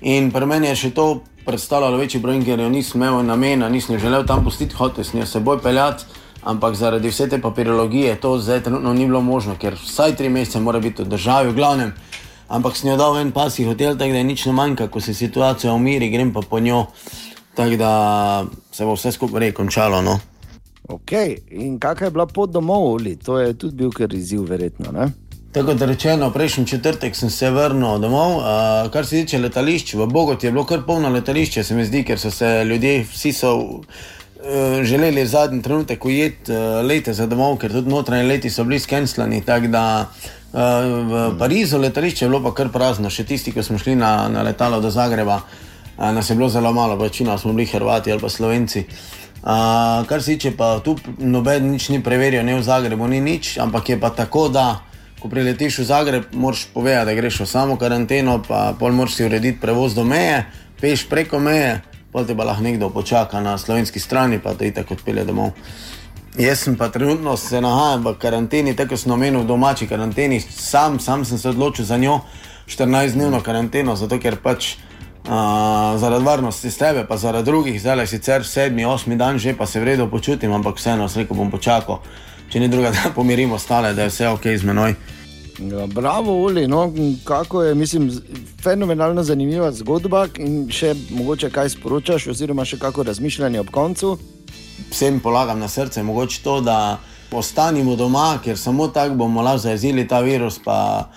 In 0.04 0.32
pri 0.36 0.46
meni 0.46 0.68
je 0.68 0.76
še 0.76 0.90
to 0.92 1.22
predstavljalo 1.46 1.98
večji 1.98 2.20
broj, 2.20 2.42
ker 2.44 2.60
jo 2.60 2.68
nisem 2.70 3.00
imel 3.00 3.22
namena, 3.24 3.70
nisem 3.70 4.00
želel 4.00 4.26
tam 4.28 4.44
pustiti, 4.44 4.76
hotel 4.76 5.04
sem 5.08 5.22
jo 5.22 5.26
seboj 5.26 5.62
peljati, 5.64 6.04
ampak 6.44 6.76
zaradi 6.76 7.08
vse 7.08 7.30
te 7.32 7.40
papirologije 7.42 8.18
to 8.20 8.34
zdaj 8.40 8.66
trenutno 8.66 8.94
ni 8.94 9.06
bilo 9.08 9.22
možno, 9.22 9.56
ker 9.56 9.78
vsaj 9.80 10.18
tri 10.20 10.30
mesece 10.30 10.60
mora 10.60 10.80
biti 10.84 11.04
v 11.04 11.08
državi, 11.16 11.54
v 11.54 11.56
glavnem. 11.56 11.94
Ampak 12.52 12.76
sem 12.76 12.92
jo 12.92 12.98
dal 13.00 13.16
en 13.22 13.32
pasji 13.32 13.64
hotel, 13.66 13.96
tako 13.96 14.12
da 14.12 14.20
je 14.20 14.28
nič 14.28 14.46
ne 14.46 14.54
manjka, 14.54 14.90
ko 14.92 15.00
se 15.00 15.14
situacija 15.16 15.74
umiri, 15.74 16.12
grem 16.12 16.34
pa 16.34 16.44
po 16.50 16.60
njo, 16.60 16.86
tako 17.56 17.80
da 17.80 17.94
se 18.72 18.86
bo 18.86 19.00
vse 19.00 19.12
skupaj 19.16 19.40
rej 19.40 19.56
končalo. 19.56 20.02
No. 20.04 20.20
Ok, 20.92 21.12
in 21.50 21.80
kakšna 21.80 22.12
je 22.12 22.12
bila 22.12 22.26
pot 22.28 22.52
domov, 22.52 22.92
Oli? 23.00 23.16
To 23.24 23.40
je 23.40 23.54
tudi 23.56 23.76
bil 23.76 23.92
kar 23.96 24.14
izziv, 24.14 24.44
verjetno. 24.52 24.92
Ne? 24.92 25.14
Tako 25.54 25.68
kot 25.68 25.82
rečeno, 25.82 26.32
prejšnji 26.34 26.66
četrtek 26.68 27.16
sem 27.16 27.30
se 27.30 27.50
vrnil 27.52 28.00
domov. 28.02 28.38
Uh, 28.38 28.44
kar 28.92 29.06
se 29.06 29.20
tiče 29.22 29.38
letališč, 29.38 29.94
v 29.94 30.06
Bogoti 30.10 30.48
je 30.48 30.52
bilo 30.52 30.64
kar 30.66 30.82
polno 30.82 31.10
letališče, 31.10 31.64
se 31.64 31.76
mi 31.76 31.84
zdi, 31.86 32.02
ker 32.04 32.18
so 32.20 32.32
se 32.32 32.64
ljudje, 32.66 33.04
vsi 33.12 33.34
so 33.34 33.52
uh, 33.56 33.84
želeli 34.82 35.26
zadnji 35.28 35.62
trenutek 35.62 36.06
ujeti 36.06 36.52
uh, 36.52 36.58
lete 36.82 37.14
za 37.14 37.28
domov, 37.30 37.60
ker 37.62 37.72
tudi 37.72 37.90
notranji 37.90 38.26
leti 38.28 38.50
so 38.50 38.64
bili 38.64 38.80
skenslani. 38.80 39.42
Tako 39.46 39.68
da 39.68 39.84
v 40.54 41.22
Parizu 41.40 41.78
letališče 41.78 42.26
je 42.26 42.30
bilo 42.30 42.42
pa 42.44 42.54
kar 42.54 42.72
prazno, 42.74 43.10
še 43.10 43.24
tisti, 43.24 43.54
ki 43.54 43.64
smo 43.64 43.78
šli 43.78 43.94
na, 43.96 44.28
na 44.30 44.42
letalo 44.42 44.80
do 44.82 44.90
Zagreba, 44.90 45.36
uh, 45.36 46.08
nas 46.16 46.30
je 46.30 46.36
bilo 46.36 46.50
zelo 46.50 46.72
malo, 46.74 46.96
večina 46.98 47.38
smo 47.38 47.54
bili 47.54 47.68
Hrvati 47.70 48.12
ali 48.12 48.22
pa 48.22 48.30
Slovenci. 48.30 48.88
Uh, 49.44 50.02
kar 50.10 50.18
se 50.22 50.34
tiče, 50.34 50.56
pa 50.58 50.80
tu 50.80 50.98
noben 51.18 51.70
nič 51.76 51.92
ni 51.94 52.02
preveril, 52.04 52.42
ne 52.42 52.58
v 52.58 52.66
Zagrebu, 52.66 53.08
ni 53.08 53.22
nič, 53.22 53.60
ampak 53.62 53.90
je 53.90 54.00
pa 54.00 54.10
tako, 54.10 54.48
da 54.50 54.66
ko 55.24 55.30
priletiš 55.32 55.78
v 55.80 55.84
Zagreb, 55.88 56.24
moraš 56.36 56.66
povedati, 56.74 57.06
da 57.06 57.14
greš 57.16 57.40
v 57.40 57.46
samo 57.48 57.78
karanteno, 57.80 58.42
pa 58.44 58.76
moraš 58.92 59.16
si 59.16 59.24
urediti 59.24 59.60
prevoz 59.60 59.96
do 59.96 60.04
meje, 60.04 60.44
peš 60.82 61.06
preko 61.08 61.40
meje, 61.40 61.80
pol 62.12 62.28
te 62.28 62.36
pa 62.36 62.44
lahko 62.44 62.64
nekdo 62.64 62.90
počaka 62.92 63.40
na 63.40 63.56
slovenski 63.58 64.04
strani, 64.04 64.42
pa 64.44 64.52
te 64.54 64.68
itak 64.68 64.92
odpelje 64.92 65.24
domov. 65.24 65.56
Jaz 66.36 66.66
sem 66.66 66.76
pa 66.76 66.90
trenutno 66.92 67.38
se 67.38 67.62
nahajam 67.62 68.04
v 68.04 68.14
karanteni, 68.20 68.76
tako 68.76 69.00
sem 69.00 69.16
omenil 69.16 69.46
v 69.46 69.48
domači 69.48 69.88
karanteni, 69.88 70.42
sam, 70.44 71.00
sam 71.00 71.24
sem 71.26 71.40
se 71.40 71.50
odločil 71.50 71.86
za 71.86 71.98
njo 71.98 72.20
14-dnevno 72.68 73.40
karanteno, 73.40 73.96
zato 73.96 74.20
ker 74.20 74.42
pač 74.44 74.74
uh, 74.76 75.96
zaradi 76.04 76.26
varnosti 76.26 76.68
tebe, 76.68 77.08
pa 77.08 77.16
zaradi 77.18 77.48
drugih, 77.48 77.80
zdaj 77.80 77.96
le 77.96 78.08
sicer 78.12 78.44
sedmi, 78.44 78.84
osmi 78.86 79.16
dan 79.16 79.40
že, 79.40 79.56
pa 79.56 79.66
se 79.66 79.80
vredno 79.80 80.10
počutim, 80.12 80.52
ampak 80.52 80.84
vseeno, 80.84 81.08
rekel 81.16 81.38
bom 81.38 81.52
počakal, 81.52 82.04
če 82.54 82.60
ni 82.62 82.70
druga, 82.70 82.92
da 82.98 83.10
pomirimo 83.16 83.58
stale, 83.60 83.94
da 83.98 84.06
je 84.06 84.14
vse 84.14 84.30
ok 84.30 84.48
z 84.58 84.70
menoj. 84.70 84.96
Ja, 85.60 85.86
bravo, 85.88 86.34
Uli, 86.44 86.68
no, 86.68 86.92
kako 87.24 87.64
je, 87.64 87.76
mislim, 87.76 88.10
fenomenalno 88.62 89.24
zanimiva 89.24 89.72
zgodba 89.72 90.26
in 90.42 90.68
še 90.70 90.94
mogoče 91.14 91.50
kaj 91.54 91.74
sporočaš, 91.76 92.28
oziroma 92.34 92.66
še 92.66 92.78
kako 92.82 93.06
razmišljanje 93.10 93.62
ob 93.62 93.70
koncu. 93.74 94.16
Vsem 94.92 95.20
polagam 95.22 95.62
na 95.62 95.70
srce, 95.70 96.04
mogoče 96.04 96.42
to, 96.44 96.60
da 96.66 96.78
ostanemo 97.34 97.96
doma, 97.98 98.38
ker 98.44 98.58
samo 98.58 98.88
tako 98.94 99.24
bomo 99.24 99.42
lahko 99.42 99.66
zajezili 99.66 100.08
ta 100.10 100.20
virus. 100.26 100.60
Pa 100.62 101.10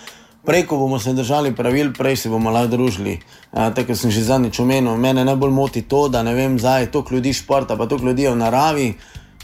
preko 0.45 0.77
bomo 0.77 0.99
se 0.99 1.13
držali 1.13 1.53
pravil, 1.55 1.91
prej 1.93 2.23
se 2.23 2.29
bomo 2.33 2.53
lahko 2.53 2.77
družili. 2.77 3.17
Uh, 3.51 3.67
tako 3.75 3.97
sem 3.97 4.13
že 4.13 4.25
zadnjič 4.25 4.61
omenil, 4.63 4.97
mene 4.97 5.25
najbolj 5.25 5.53
moti 5.53 5.85
to, 5.85 6.07
da 6.09 6.23
ne 6.23 6.33
vem, 6.37 6.57
zdaj 6.61 6.91
toliko 6.93 7.17
ljudi 7.17 7.33
športa, 7.33 7.77
pa 7.77 7.85
toliko 7.85 8.09
ljudi 8.09 8.29
v 8.29 8.37
naravi. 8.41 8.89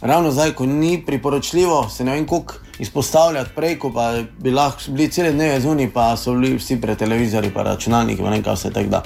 Ravno 0.03 0.31
zdaj, 0.31 0.51
ko 0.51 0.65
ni 0.65 1.03
priporočljivo, 1.05 1.89
se 1.89 2.03
ne 2.03 2.11
vem, 2.11 2.25
kako 2.27 2.53
izpostavljati 2.79 3.49
prej, 3.55 3.77
ko 3.79 3.91
pa 3.93 4.13
bi 4.39 4.51
lahko 4.51 4.91
bili 4.91 5.07
cele 5.11 5.31
dneve 5.31 5.61
zunaj, 5.61 5.89
pa 5.93 6.17
so 6.17 6.33
bili 6.33 6.57
vsi 6.57 6.81
pred 6.81 6.97
televizorji, 6.97 7.51
pa 7.53 7.63
računalniki, 7.63 8.21
pa 8.21 8.29
ne 8.29 8.35
vem, 8.35 8.43
kaj 8.43 8.53
vse 8.53 8.71
tako 8.73 8.89
da. 8.89 9.01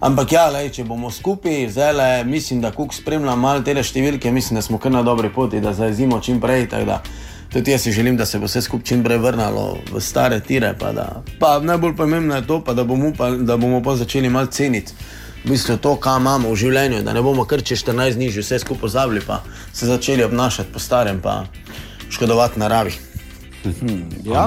Ampak 0.00 0.32
ja, 0.32 0.46
lej, 0.48 0.70
če 0.72 0.84
bomo 0.84 1.10
skupaj, 1.10 1.68
zdaj 1.70 1.92
le, 1.92 2.08
mislim, 2.24 2.60
da 2.64 2.70
kuk 2.72 2.94
spremljam 2.94 3.40
malo 3.40 3.60
te 3.60 3.76
številke, 3.82 4.32
mislim, 4.32 4.56
da 4.56 4.62
smo 4.62 4.78
kar 4.78 4.92
na 4.92 5.02
dobri 5.02 5.28
poti, 5.28 5.60
da 5.60 5.72
zajezimo 5.72 6.20
čim 6.20 6.40
prej. 6.40 6.68
tudi 7.52 7.70
jaz 7.70 7.82
si 7.82 7.92
želim, 7.92 8.16
da 8.16 8.26
se 8.26 8.38
bo 8.38 8.46
vse 8.46 8.62
skupaj 8.62 8.86
čim 8.86 9.04
prej 9.04 9.18
vrnilo 9.18 9.76
v 9.92 10.00
stare 10.00 10.40
tire. 10.40 10.74
Pa 10.78 10.92
da, 10.92 11.22
pa 11.38 11.58
najbolj 11.58 11.96
pomembno 11.96 12.34
je 12.34 12.46
to, 12.46 12.64
pa 12.64 12.72
da, 12.72 12.84
bomo, 12.84 13.12
pa, 13.18 13.30
da 13.30 13.56
bomo 13.56 13.82
pa 13.82 13.96
začeli 13.96 14.30
malo 14.30 14.46
ceniti. 14.46 14.92
V 15.44 15.50
bistvu 15.50 15.76
to, 15.76 15.96
kar 15.98 16.20
imamo 16.20 16.52
v 16.52 16.58
življenju, 16.60 17.00
da 17.02 17.12
ne 17.12 17.22
bomo 17.22 17.42
kar 17.50 17.62
čez 17.66 17.82
14 17.82 18.14
dni 18.14 18.30
že 18.30 18.44
vse 18.44 18.60
skupaj 18.62 18.80
pozabili, 18.80 19.22
pa 19.26 19.40
se 19.72 19.86
začeli 19.86 20.22
obnašati 20.22 20.70
po 20.72 20.78
starem, 20.78 21.18
pa 21.20 21.44
škodovati 22.10 22.60
naravi. 22.62 22.94
Ja, 24.24 24.46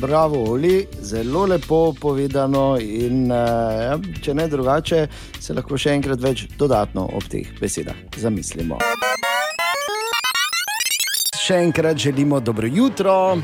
bravo, 0.00 0.44
Oli, 0.52 0.86
zelo 1.00 1.46
lepo 1.46 1.94
povedano. 2.00 2.76
In, 2.80 3.32
uh, 3.32 3.38
ja, 3.80 3.98
če 4.22 4.34
ne 4.34 4.48
drugače, 4.48 5.06
se 5.40 5.56
lahko 5.56 5.78
še 5.78 5.96
enkrat 5.96 6.20
več 6.20 6.46
dodatno 6.58 7.08
ob 7.16 7.24
teh 7.32 7.48
besedah 7.60 7.96
zamislimo. 8.20 8.80
Še 11.46 11.62
enkrat 11.62 11.96
želimo 11.96 12.40
dobro 12.40 12.66
jutro. 12.66 13.38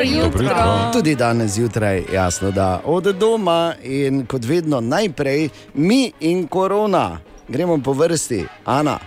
Dobro 0.00 0.30
Dobro 0.32 0.42
jutro. 0.42 0.90
Tudi 0.92 1.14
danes 1.14 1.50
zjutraj, 1.50 2.02
jasno, 2.12 2.50
da 2.50 2.80
od 2.84 3.04
doma 3.04 3.74
in 3.82 4.26
kot 4.26 4.44
vedno 4.44 4.80
najprej 4.80 5.48
mi 5.74 6.12
in 6.20 6.46
korona. 6.46 7.18
Gremo 7.48 7.78
po 7.84 7.92
vrsti, 7.92 8.46
Ana. 8.64 8.98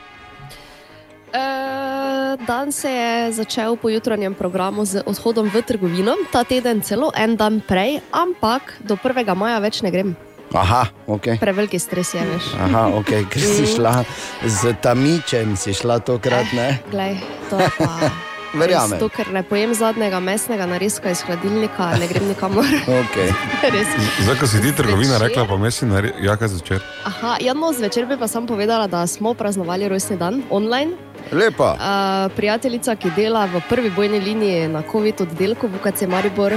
Eh, 1.33 2.37
Dan 2.47 2.71
se 2.71 2.91
je 2.91 3.31
začel 3.31 3.75
po 3.75 3.89
jutranjem 3.89 4.33
programu 4.33 4.85
z 4.85 5.03
odhodom 5.05 5.49
v 5.53 5.61
trgovino, 5.61 6.13
ta 6.31 6.43
teden 6.43 6.81
celo 6.81 7.11
en 7.15 7.35
dan 7.35 7.61
prej, 7.67 7.99
ampak 8.11 8.61
do 8.79 8.95
1. 8.95 9.35
maja 9.35 9.59
več 9.59 9.81
ne 9.81 9.91
grem. 9.91 10.15
Aha, 10.53 10.85
ok. 11.07 11.39
Preveliki 11.39 11.79
stres 11.79 12.13
je, 12.13 12.21
veš. 12.21 12.53
Aha, 12.59 12.87
ok, 12.93 13.29
ker 13.29 13.41
si 13.41 13.65
šla 13.65 14.03
z 14.45 14.73
tamičem, 14.81 15.55
si 15.57 15.73
šla 15.73 15.99
tokrat, 15.99 16.53
ne? 16.53 16.79
Glej, 16.91 17.17
to 17.49 17.57
je 17.57 17.69
pa. 17.77 18.32
Verjamem. 18.53 18.89
Zato, 18.99 19.09
ker 19.09 19.31
ne 19.33 19.43
pojem 19.43 19.73
zadnjega 19.73 20.19
mesnega 20.19 20.65
narezka 20.65 21.09
iz 21.09 21.21
hladilnika, 21.25 21.95
ne 21.99 22.07
grem 22.07 22.27
nikamor. 22.27 22.65
Okay. 23.03 23.29
Res. 23.73 23.87
Zdaj, 24.21 24.35
ko 24.39 24.47
si 24.47 24.61
ti 24.61 24.71
trgovina 24.71 25.17
Že? 25.17 25.23
rekla, 25.27 25.45
pa 25.49 25.57
mesi 25.57 25.85
na 25.85 26.01
jaka 26.21 26.47
zvečer. 26.47 26.81
Aha, 27.05 27.37
ja, 27.41 27.53
no, 27.53 27.73
zvečer 27.73 28.05
bi 28.05 28.17
pa 28.17 28.27
sam 28.27 28.47
povedala, 28.47 28.87
da 28.87 29.07
smo 29.07 29.33
praznovali 29.33 29.87
rojstni 29.89 30.17
dan 30.17 30.43
online. 30.49 30.91
Lepa. 31.31 31.73
Uh, 31.73 32.31
prijateljica, 32.35 32.95
ki 32.95 33.11
dela 33.15 33.45
v 33.45 33.61
prvi 33.69 33.89
bojni 33.89 34.19
liniji 34.19 34.67
na 34.67 34.83
COVID 34.91 35.21
oddelku 35.21 35.67
v 35.67 35.79
UKC 35.81 36.05
Maribor, 36.07 36.53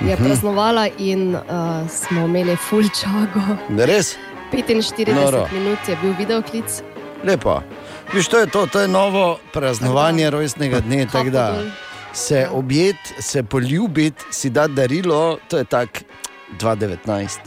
je 0.00 0.14
Mhm. 0.16 0.24
praznovala 0.24 0.88
in 0.98 1.34
uh, 1.34 1.42
smo 1.88 2.24
imeli 2.24 2.56
full 2.56 2.84
čago. 2.92 3.40
Res? 3.86 4.16
45 4.52 5.14
Noro. 5.14 5.46
Minut 5.52 5.78
je 5.88 5.96
bil 6.02 6.12
videoklic. 6.18 6.82
Lepo. 7.24 7.60
Viš, 8.14 8.28
to 8.28 8.38
je 8.38 8.46
to, 8.46 8.66
to 8.66 8.80
je 8.80 8.88
novo 8.88 9.38
praznovanje 9.52 10.30
rojstnega 10.30 10.80
dne. 10.80 11.06
tako 11.12 11.30
da. 11.30 11.62
Se 12.12 12.48
objet, 12.52 12.96
se 13.18 13.42
poljubiti, 13.42 14.24
si 14.30 14.50
da 14.50 14.66
darilo, 14.66 15.38
to 15.48 15.58
je 15.58 15.64
tak 15.64 16.02
2019. 16.60 17.38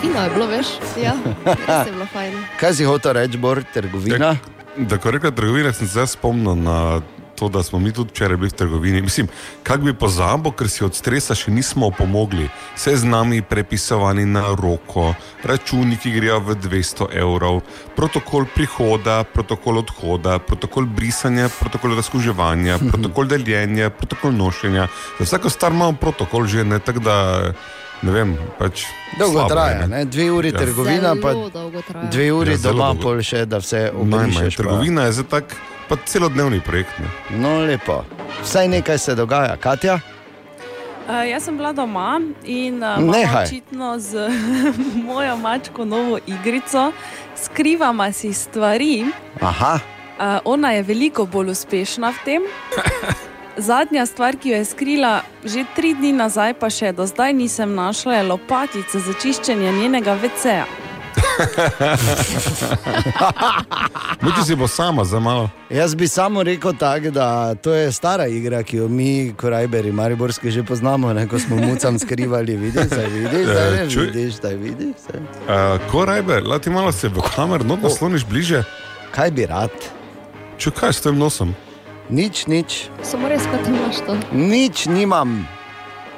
Fino 0.00 0.22
je 0.22 0.30
bilo, 0.30 0.46
veš? 0.46 0.66
Ja, 1.02 1.12
res 1.68 1.86
je 1.86 1.92
bilo 1.92 2.06
fajn. 2.12 2.34
Kaj 2.60 2.74
si 2.74 2.84
hotel 2.84 3.12
reči, 3.12 3.36
Bor, 3.38 3.62
trgovina? 3.74 4.36
Da, 4.76 4.98
ko 4.98 5.10
rekla 5.10 5.30
trgovina, 5.30 5.72
sem 5.72 5.88
se 5.88 6.06
spomnil 6.06 6.54
na 6.54 7.00
to, 7.36 7.48
da 7.48 7.62
smo 7.62 7.78
mi 7.78 7.92
tudi 7.92 8.10
včeraj 8.10 8.36
bili 8.36 8.50
v 8.50 8.56
trgovini. 8.56 9.02
Mislim, 9.02 9.28
kak 9.62 9.84
bi 9.84 9.94
pozabil, 9.94 10.52
ker 10.56 10.70
si 10.72 10.84
od 10.84 10.96
stresa 10.96 11.36
še 11.36 11.52
nismo 11.52 11.90
opomogli. 11.92 12.48
Vse 12.74 12.96
z 12.96 13.04
nami 13.04 13.42
prepisovani 13.42 14.24
na 14.26 14.46
roko, 14.56 15.12
računi, 15.44 16.00
ki 16.00 16.14
grejo 16.16 16.40
v 16.40 16.56
200 16.64 17.10
evrov, 17.12 17.62
protokol 17.96 18.48
prihoda, 18.54 19.22
protokol 19.24 19.84
odhoda, 19.84 20.38
protokol 20.40 20.88
brisanja, 20.88 21.50
protokol 21.60 21.96
razkuževanja, 22.00 22.78
protokol 22.90 23.28
deljenja, 23.28 23.90
protokol 23.90 24.32
nošenja. 24.32 24.88
Za 25.18 25.28
vsako 25.28 25.52
stvar 25.52 25.76
imamo 25.76 25.98
protokol 26.00 26.46
že 26.46 26.64
ne 26.64 26.78
tako 26.78 27.04
da. 27.04 27.16
Ne 28.02 28.12
vem, 28.12 28.36
pač. 28.58 28.84
Dolgo 29.18 29.32
slabo 29.38 29.48
traja, 29.48 29.86
ne? 29.86 30.04
dve 30.04 30.30
uri 30.30 30.48
Ja. 30.48 30.58
trgovina, 30.58 31.14
pa 31.16 31.32
dve 32.06 32.32
uri 32.32 32.50
Ja, 32.50 32.58
doma, 32.58 32.84
dolgo. 32.84 33.02
pol 33.02 33.22
še, 33.22 33.46
da 33.46 33.56
obrišeš. 33.56 34.56
pa- 34.56 34.62
Trgovina 34.62 35.02
je 35.02 35.12
zdaj 35.12 35.28
tak, 35.30 35.56
pa 35.88 35.96
celodnevni 36.04 36.60
projekt. 36.60 36.92
Ne? 36.98 37.08
No, 37.32 37.58
lepo. 37.60 38.04
Vsaj 38.42 38.68
nekaj 38.68 38.98
se 38.98 39.14
dogaja, 39.14 39.56
Katja. 39.56 40.00
Uh, 41.08 41.22
jaz 41.24 41.44
sem 41.44 41.56
bila 41.56 41.72
doma 41.72 42.20
in 42.44 42.82
uh, 42.82 42.98
očitno 43.38 43.98
z 43.98 44.28
mojo 45.06 45.36
mačko 45.36 45.84
novo 45.84 46.18
igrico 46.26 46.92
skrivama 47.36 48.12
si 48.12 48.32
stvari. 48.32 49.04
Aha, 49.40 49.78
Uh, 50.16 50.22
ona 50.46 50.70
je 50.70 50.82
veliko 50.82 51.26
bolj 51.26 51.50
uspešna 51.50 52.08
v 52.08 52.18
tem. 52.24 52.42
Zadnja 53.56 54.06
stvar, 54.06 54.36
ki 54.36 54.50
jo 54.50 54.56
je 54.56 54.64
skrila 54.64 55.14
že 55.44 55.64
tri 55.76 55.94
dni 55.94 56.12
nazaj, 56.12 56.54
pa 56.54 56.70
še 56.70 56.92
do 56.92 57.06
zdaj 57.06 57.32
nisem 57.32 57.74
našla, 57.74 58.14
je 58.14 58.22
lopatica 58.22 58.98
za 58.98 59.12
čiščenje 59.14 59.72
njenega 59.72 60.14
veceja. 60.14 60.66
Mogoče 64.20 64.42
si 64.44 64.56
bo 64.56 64.68
sama 64.68 65.04
za 65.04 65.20
malo. 65.20 65.50
jaz 65.70 65.94
bi 65.94 66.08
samo 66.08 66.42
rekel 66.42 66.72
tako, 66.72 67.10
da 67.10 67.54
to 67.54 67.74
je 67.74 67.92
stara 67.92 68.26
igra, 68.26 68.62
ki 68.62 68.76
jo 68.76 68.88
mi, 68.88 69.34
korajberi, 69.36 69.92
mariborski 69.92 70.50
že 70.50 70.62
poznamo, 70.62 71.12
ne, 71.12 71.28
ko 71.28 71.38
smo 71.38 71.56
mucam 71.56 71.98
skrivali, 71.98 72.56
vidiš, 72.56 72.84
zdaj 72.84 73.06
vidiš, 73.06 73.46
zdaj 73.46 73.70
ne 73.70 73.82
Eh, 73.82 73.90
čuj. 73.90 74.06
vidiš, 74.06 74.34
zdaj 74.34 74.54
vidiš. 74.54 74.96
Zdaj. 74.98 75.20
Uh, 75.20 75.90
ko 75.90 76.04
rajbe, 76.04 76.40
lati 76.40 76.70
malo 76.70 76.92
se 76.92 77.08
v 77.08 77.20
kamer, 77.36 77.64
no 77.64 77.76
nasloniš 77.76 78.24
bliže. 78.24 78.62
Kaj 79.10 79.30
bi 79.30 79.46
rad? 79.46 79.70
Če 80.58 80.70
kaj 80.70 80.92
s 80.92 81.00
tem 81.00 81.18
nosom? 81.18 81.54
Nič, 82.06 82.46
nič, 82.46 82.86
Samo 83.02 83.26
res, 83.26 83.42
kot 83.50 83.66
imaš 83.66 83.98
to. 84.06 84.14
nič 84.30 84.86
nimam. 84.86 85.42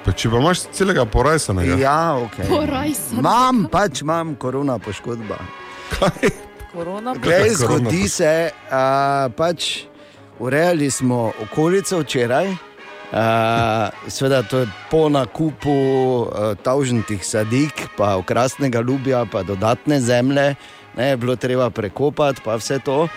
Pa 0.05 0.13
če 0.13 0.29
pa 0.29 0.37
imaš 0.37 0.69
celega 0.77 1.07
porajsanega. 1.09 1.79
Ja, 1.81 2.17
ok. 2.21 2.45
Poraj 2.49 2.93
se. 2.93 3.17
Imam, 3.17 3.65
pač 3.73 4.03
imam 4.05 4.37
korona 4.37 4.77
poškodba. 4.79 5.41
Kaj? 5.97 6.29
Korona 6.75 7.17
bo. 7.17 7.25
Glej, 7.25 7.57
zgodi 7.57 8.05
se, 8.09 8.53
uh, 8.69 9.33
pač 9.33 9.89
urejali 10.39 10.91
smo 10.93 11.33
okolico 11.49 12.05
včeraj. 12.05 12.53
Uh, 13.09 13.89
Sveda, 14.13 14.43
to 14.45 14.59
je 14.59 14.69
po 14.93 15.09
nakupu 15.09 15.73
uh, 15.73 16.53
tavžnih 16.61 17.25
sadik, 17.25 17.89
pa 17.97 18.21
okrasnega 18.21 18.85
ljubja, 18.85 19.25
pa 19.25 19.41
dodatne 19.43 19.97
zemlje, 20.05 20.53
ne, 21.01 21.05
je 21.09 21.17
bilo 21.17 21.37
treba 21.37 21.71
prekopati, 21.73 22.45
pa 22.45 22.61
vse 22.61 22.77
to. 22.85 23.09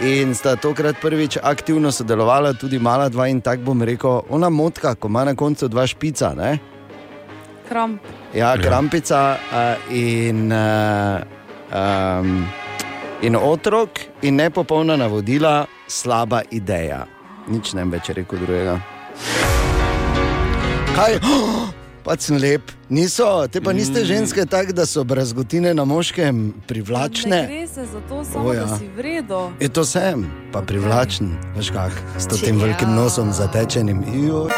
In 0.00 0.34
sta 0.34 0.56
tokrat 0.60 1.00
prvič 1.00 1.38
aktivno 1.42 1.88
sodelovala 1.92 2.52
tudi 2.52 2.78
mala 2.78 3.08
dva 3.08 3.28
in 3.32 3.40
tako 3.40 3.62
bom 3.62 3.82
rekel, 3.82 4.26
ona 4.28 4.50
motka, 4.52 4.94
ko 4.94 5.08
ima 5.08 5.24
na 5.24 5.34
koncu 5.34 5.68
dva 5.68 5.86
špica. 5.86 6.34
Ne? 6.36 6.58
Kramp. 7.68 8.02
Ja, 8.34 8.56
krampica 8.60 9.38
uh, 9.40 9.92
in, 9.94 10.52
uh, 10.52 11.24
um, 11.72 12.44
in 13.22 13.36
otrok, 13.36 14.00
in 14.22 14.36
nepopolna 14.36 14.96
navodila, 14.96 15.64
slaba 15.88 16.42
ideja. 16.50 17.06
Nič 17.48 17.72
ne 17.72 17.86
vem 17.86 17.96
več 17.96 18.12
rekel 18.12 18.44
drugega. 18.44 18.76
Kaj? 20.92 21.18
Oh, 21.24 21.72
pač 22.06 22.28
sem 22.30 22.38
lep. 22.38 22.70
Niso, 22.86 23.26
te 23.50 23.58
pa 23.60 23.74
niste 23.74 24.04
ženske 24.06 24.46
tako, 24.46 24.72
da 24.72 24.86
so 24.86 25.02
brazgotine 25.04 25.74
na 25.74 25.84
moškem 25.84 26.38
Ne 26.46 26.66
privlačne. 26.68 27.40
gre 27.50 27.66
se 27.66 27.86
za 27.86 28.00
to, 28.08 28.24
samo 28.24 28.52
ja. 28.52 28.60
ja. 28.60 28.66
da 28.66 28.78
si 28.78 28.88
vredo. 28.96 29.50
Je 29.60 29.68
to 29.68 29.84
sem, 29.84 30.22
pa 30.52 30.62
privlačen, 30.62 31.34
veš 31.56 31.72
kak, 31.74 31.92
s 32.18 32.30
tem 32.30 32.60
velikim 32.62 32.94
nosom 32.94 33.32
zatečenim. 33.32 34.04
Joj. 34.14 34.50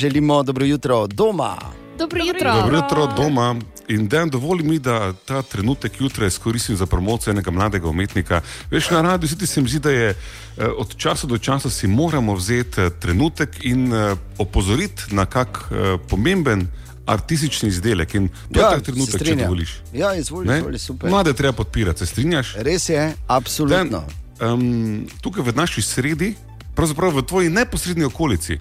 Želimo 0.00 0.42
dobro 0.42 0.64
jutro 0.64 1.06
doma. 1.06 1.56
Dobro 1.98 2.22
jutro. 2.24 2.54
Dobro 2.54 2.76
jutro 2.76 3.06
doma. 3.16 3.56
In 3.92 4.08
da 4.08 4.24
dovoli 4.24 4.62
mi, 4.62 4.78
da 4.78 5.12
ta 5.12 5.42
trenutek 5.42 6.00
jutra 6.00 6.26
izkoristim 6.26 6.76
za 6.76 6.86
promocijo 6.86 7.30
enega 7.30 7.50
mladega 7.50 7.88
umetnika. 7.88 8.40
Veš, 8.70 8.90
na 8.90 9.02
radiju 9.02 9.28
se 9.28 9.38
ti 9.38 9.46
se 9.46 9.60
mi 9.60 9.68
zdi, 9.68 9.78
da 9.78 9.90
je 9.90 10.08
eh, 10.10 10.66
od 10.66 10.96
časa 10.96 11.26
do 11.26 11.38
časa 11.38 11.70
si 11.70 11.86
moramo 11.86 12.34
vzeti 12.34 12.80
eh, 12.80 12.90
trenutek 12.90 13.64
in 13.64 13.92
eh, 13.92 14.14
opozoriti 14.38 15.02
na 15.10 15.26
kak 15.26 15.68
pomemben 16.08 16.66
artistični 17.06 17.68
izdelek. 17.68 18.14
In 18.14 18.28
to 18.28 18.60
ja, 18.60 18.66
je 18.66 18.74
tak 18.76 18.82
trenutek, 18.82 19.24
če 19.24 19.36
dovoliš. 19.36 19.76
Ja, 19.92 20.14
izvoli, 20.14 20.56
izvoli, 20.56 20.78
super. 20.78 21.10
Mlade 21.10 21.32
treba 21.32 21.52
podpirati, 21.52 21.98
se 21.98 22.06
strinjaš? 22.06 22.54
Res 22.56 22.88
je, 22.88 23.12
absolutno. 23.26 24.04
Dan, 24.38 24.52
um, 24.54 25.06
tukaj 25.20 25.44
v 25.44 25.56
naši 25.56 25.82
sredi, 25.82 26.34
pravzaprav 26.74 27.12
v 27.16 27.26
tvoji 27.26 27.50
neposrednji 27.50 28.04
okolici, 28.04 28.58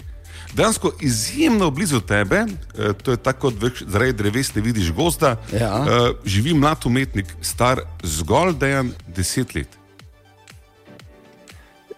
dejansko 0.53 0.91
izjemno 1.01 1.71
blizu 1.71 2.01
tebe, 2.01 2.45
eh, 2.77 2.93
to 3.03 3.11
je 3.11 3.17
tako, 3.17 3.51
kot 3.51 3.61
veš, 3.61 3.83
zaradi 3.87 4.13
dreves 4.13 4.55
ne 4.55 4.61
vidiš 4.61 4.91
gozda, 4.91 5.35
Ja. 5.53 5.85
eh, 5.85 6.13
živi 6.25 6.53
mlad 6.53 6.85
umetnik, 6.85 7.25
star 7.41 7.81
zgolj 8.03 8.53
dejan 8.53 8.93
deset 9.07 9.55
let. 9.55 9.67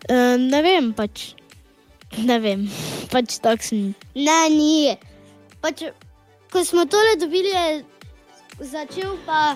Uh, 0.09 0.35
ne 0.51 0.59
vem, 0.61 0.91
pač. 0.93 1.31
Ne 2.17 2.35
vem, 2.39 2.65
pač 3.13 3.37
tak 3.39 3.63
sem. 3.63 3.93
Ne, 4.15 4.39
ni. 4.51 4.97
Pač, 5.63 5.85
ko 6.51 6.59
smo 6.65 6.83
tole 6.85 7.15
dobili, 7.15 7.47
je 7.47 7.83
začel 8.67 9.15
pa. 9.25 9.55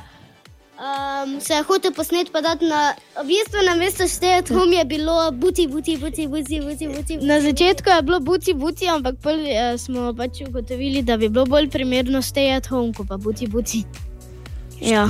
Um, 0.77 1.39
se 1.41 1.53
je 1.53 1.63
hotel 1.63 1.91
posnet, 1.91 2.31
pa 2.31 2.41
dati 2.41 2.65
na. 2.65 2.93
V 3.23 3.25
bistvu 3.27 3.63
na 3.65 3.75
mesto 3.75 4.07
štejeti, 4.07 4.53
hom 4.53 4.73
je 4.73 4.85
bilo 4.85 5.31
buti, 5.31 5.67
buti, 5.67 5.97
buti, 5.97 6.27
buti, 6.27 6.61
buti, 6.61 6.87
buti. 6.87 7.17
Na 7.17 7.41
začetku 7.41 7.89
je 7.89 8.01
bilo 8.01 8.19
buci, 8.19 8.53
buci, 8.53 8.85
ampak 8.87 9.15
pol, 9.23 9.41
eh, 9.41 9.77
smo 9.77 10.13
pač 10.13 10.41
ugotovili, 10.45 11.01
da 11.01 11.17
bi 11.17 11.29
bilo 11.29 11.45
bolj 11.45 11.69
primerno 11.69 12.21
stay 12.21 12.53
at 12.57 12.69
home, 12.69 12.93
kot 12.93 13.07
pa 13.07 13.17
buci, 13.17 13.47
buci. 13.47 13.83
Ja. 14.81 15.09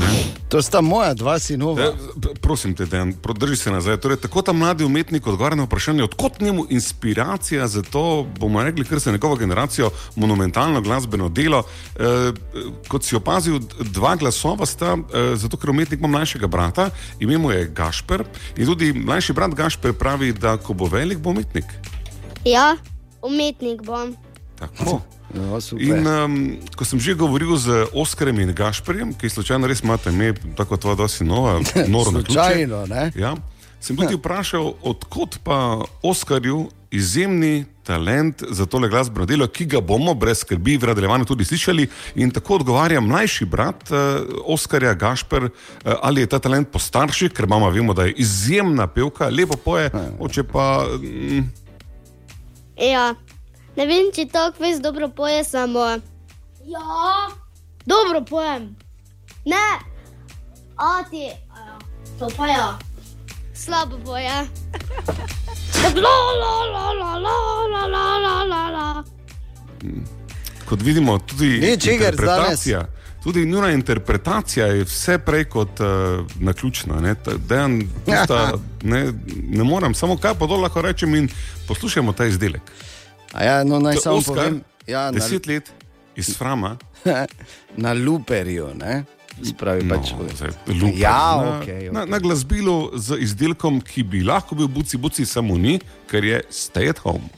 To 0.50 0.62
sta 0.62 0.82
moja 0.82 1.14
dva 1.14 1.40
sinova. 1.40 1.92
P- 2.22 2.40
Prosim 2.42 2.76
te, 2.76 2.86
Dejan, 2.86 3.14
drži 3.36 3.56
se 3.56 3.72
nazaj. 3.72 3.98
Torej, 3.98 4.18
tako 4.18 4.42
ta 4.42 4.54
mladi 4.54 4.86
umetnik 4.86 5.28
odgovarja 5.28 5.56
na 5.56 5.64
vprašanje, 5.64 6.04
odkot 6.04 6.40
njemu 6.42 6.66
inspiracija 6.70 7.68
za 7.68 7.82
to, 7.82 8.28
bomo 8.40 8.64
rekli, 8.64 8.86
kar 8.86 9.00
se 9.00 9.12
njegovo 9.12 9.36
generacijo, 9.36 9.90
monumentalno 10.16 10.82
glasbeno 10.82 11.30
delo. 11.30 11.64
E, 11.96 12.32
kot 12.88 13.04
si 13.04 13.16
opazil, 13.16 13.60
dva 13.80 14.16
glasova 14.16 14.66
sta, 14.66 14.98
e, 15.14 15.36
zato 15.36 15.58
ker 15.58 15.70
umetnik 15.70 16.00
ima 16.00 16.08
mlajšega 16.08 16.48
brata, 16.48 16.90
ime 17.20 17.38
mu 17.38 17.52
je 17.52 17.68
Gašper 17.68 18.24
in 18.58 18.66
tudi 18.66 18.94
mlajši 18.94 19.34
brat 19.34 19.56
Gašper 19.56 19.94
pravi, 19.94 20.34
da 20.34 20.58
ko 20.58 20.74
bo 20.74 20.86
velik, 20.86 21.18
bo 21.18 21.30
umetnik. 21.30 21.66
Ja, 22.46 22.76
umetnik 23.22 23.82
bom. 23.84 24.16
Tako. 24.60 25.02
No, 25.34 25.62
super. 25.62 25.84
In 25.84 26.08
um, 26.08 26.36
ko 26.76 26.86
sem 26.88 27.00
že 27.00 27.18
govoril 27.18 27.58
z 27.60 27.92
Oskarjem 27.92 28.40
in 28.48 28.54
Gašperjem, 28.56 29.12
ki 29.20 29.30
slučajno 29.30 29.68
res 29.68 29.84
imate 29.84 30.14
ime, 30.14 30.32
tako 30.56 30.76
kot 30.76 30.82
tvoja 30.82 30.96
dva 30.96 31.08
sinova, 31.12 31.60
noro 31.94 32.16
na 32.16 32.24
ključe. 32.24 32.40
Slučajno, 32.40 32.86
ne? 32.88 33.12
Ja. 33.16 33.36
Sem 33.80 33.98
tudi 33.98 34.16
vprašal, 34.18 34.74
odkot 34.82 35.38
pa 35.44 35.84
Oskarju 36.02 36.70
izjemni 36.92 37.66
talent 37.84 38.44
za 38.50 38.66
tole 38.66 38.90
glasbeno 38.90 39.26
delo, 39.26 39.48
ki 39.48 39.66
ga 39.66 39.82
bomo 39.84 40.14
brez 40.14 40.42
skrbi 40.42 40.78
v 40.78 40.88
nadaljevanju 40.88 41.28
tudi 41.28 41.46
slišali. 41.46 41.88
In 42.16 42.32
tako 42.32 42.56
odgovarja 42.62 43.04
mlajši 43.04 43.46
brat 43.46 43.92
uh, 43.92 44.24
Oskarja 44.48 44.94
Gašper, 44.94 45.44
uh, 45.44 45.94
ali 46.02 46.24
je 46.24 46.32
ta 46.32 46.40
talent 46.40 46.72
po 46.72 46.80
starših, 46.80 47.32
ker 47.32 47.48
mama 47.48 47.70
vemo, 47.70 47.94
da 47.94 48.08
je 48.08 48.18
izjemna 48.18 48.88
pevka, 48.88 49.30
lepo 49.30 49.60
poje, 49.60 49.92
oče 50.20 50.44
pa. 50.44 50.88
Mm, 51.04 51.48
Ja, 52.78 53.16
Ne 53.78 53.86
vem, 53.86 54.08
če 54.10 54.26
tako 54.34 54.64
veš 54.64 54.80
dobro 54.82 55.10
poje 55.14 55.44
samo. 55.46 55.86
Ja. 56.66 57.28
Dobro 57.86 58.24
pojem. 58.26 58.72
Ne, 59.46 59.68
a 60.76 61.04
ti. 61.12 61.30
A, 61.54 61.78
to 62.20 62.30
pa 62.38 62.48
ja. 62.48 62.80
Slabo 63.54 64.00
poje. 64.06 64.32
Kot 70.66 70.82
vidimo, 70.82 71.20
tudi 71.20 71.60
ne, 71.60 71.78
čegar, 71.78 72.14
interpretacija, 72.14 72.80
danes. 72.80 73.24
tudi 73.24 73.46
njuna 73.46 73.72
interpretacija 73.72 74.66
je 74.68 74.84
vse 74.84 75.20
prej 75.20 75.46
kot 75.46 75.80
uh, 75.80 75.88
naključna. 76.40 77.00
Ne, 77.02 77.16
Ta, 77.16 77.38
dejan, 77.38 77.82
pusta, 78.06 78.54
ne, 78.92 79.14
ne 79.50 79.64
morem, 79.64 79.94
samo 79.94 80.18
kaj 80.18 80.34
pa 80.40 80.50
dol 80.50 80.66
lahko 80.66 80.82
rečem 80.82 81.16
in 81.16 81.30
poslušajmo 81.68 82.14
ta 82.14 82.26
izdelek. 82.26 82.62
A 83.34 83.44
ja, 83.44 83.64
no, 83.64 83.80
naj 83.80 83.98
samo 83.98 84.22
povem. 84.22 84.62
Ja, 84.88 85.12
na, 85.12 85.20
Deset 85.20 85.48
let 85.48 85.72
iz 86.16 86.32
Frama, 86.38 86.78
na 87.84 87.94
luperju, 87.94 88.72
ne? 88.76 89.04
Spravi 89.38 89.84
no, 89.86 89.96
pač. 89.96 90.14
zdaj, 90.34 90.50
luper, 90.68 90.98
Ja, 90.98 91.38
na, 91.38 91.60
okej, 91.60 91.90
na, 91.92 92.02
okej. 92.02 92.12
na 92.12 92.20
glasbilu 92.20 92.78
z 92.98 93.20
izdelkom, 93.22 93.82
ki 93.86 94.04
bi 94.04 94.24
lahko 94.26 94.56
bil 94.58 94.68
buci, 94.68 94.98
buci, 94.98 95.26
samo 95.26 95.58
ni, 95.58 95.78
ker 96.10 96.26
je 96.26 96.42
stay 96.50 96.90
at 96.90 96.98
home. 97.06 97.30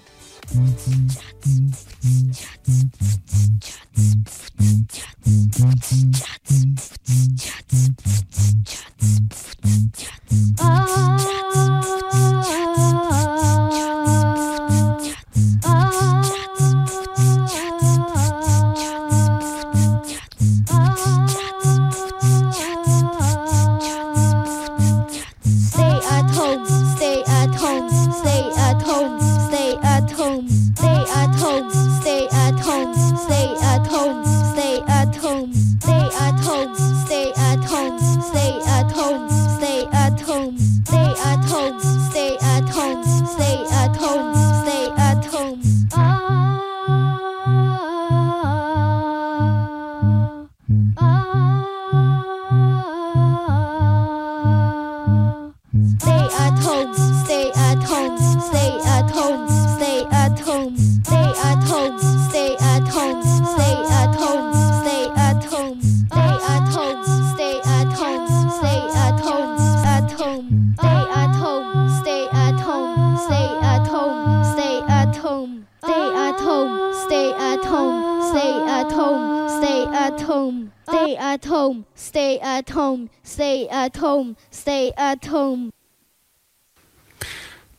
Oh. 15.65 15.88
At 82.59 82.69
home, 82.69 83.09
stay 83.23 83.67
at 83.71 83.97
home, 83.97 84.35
stay 84.51 84.91
at 84.97 85.25
home. 85.25 85.71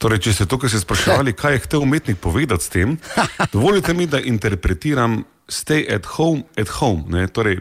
Torej, 0.01 0.23
če 0.25 0.33
ste 0.33 0.47
to, 0.49 0.57
kar 0.57 0.73
ste 0.73 0.81
spraševali, 0.81 1.35
kaj 1.37 1.53
je 1.53 1.63
hotel 1.67 1.85
umetnik 1.85 2.21
povedati 2.25 2.65
s 2.65 2.73
tem, 2.73 2.97
dovolite 3.55 3.93
mi, 3.93 4.09
da 4.09 4.17
interpretiram 4.21 5.21
stay 5.45 5.85
at 5.85 6.09
home, 6.17 6.49
at 6.57 6.73
home. 6.81 7.05
Ne? 7.13 7.29
Torej, 7.29 7.61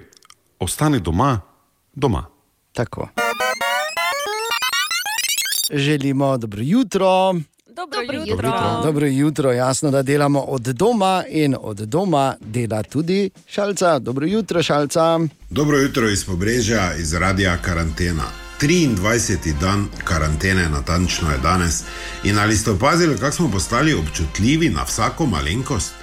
ostani 0.63 1.03
doma, 1.03 1.41
doma. 1.91 2.23
Tako. 2.71 3.09
Želimo 5.73 6.37
dobro 6.37 6.61
jutro. 6.63 7.35
Dobro 7.75 8.01
Dobro 8.01 8.23
jutro. 8.25 8.81
Dobro 8.83 9.05
jutro, 9.05 9.51
jasno, 9.51 9.91
da 9.91 10.01
delamo 10.01 10.39
od 10.39 10.61
doma 10.61 11.23
in 11.29 11.55
od 11.61 11.77
doma 11.77 12.35
dela 12.39 12.83
tudi 12.83 13.29
šalca. 13.47 13.99
Dobro 13.99 14.25
jutro, 14.25 14.63
šalca. 14.63 15.19
Dobro 15.49 15.77
jutro 15.77 16.09
iz 16.09 16.25
Pobrežja, 16.25 16.95
iz 16.95 17.13
radia 17.13 17.57
Karantena. 17.57 18.23
23. 18.61 19.59
dan 19.59 19.87
karantene, 20.03 20.69
natančno 20.69 21.31
je 21.31 21.37
danes. 21.37 21.83
In 22.23 22.39
ali 22.39 22.57
ste 22.57 22.71
opazili, 22.71 23.17
kako 23.17 23.35
smo 23.35 23.51
postali 23.51 23.93
občutljivi 23.93 24.69
na 24.69 24.83
vsako 24.83 25.25
malenkost? 25.25 25.98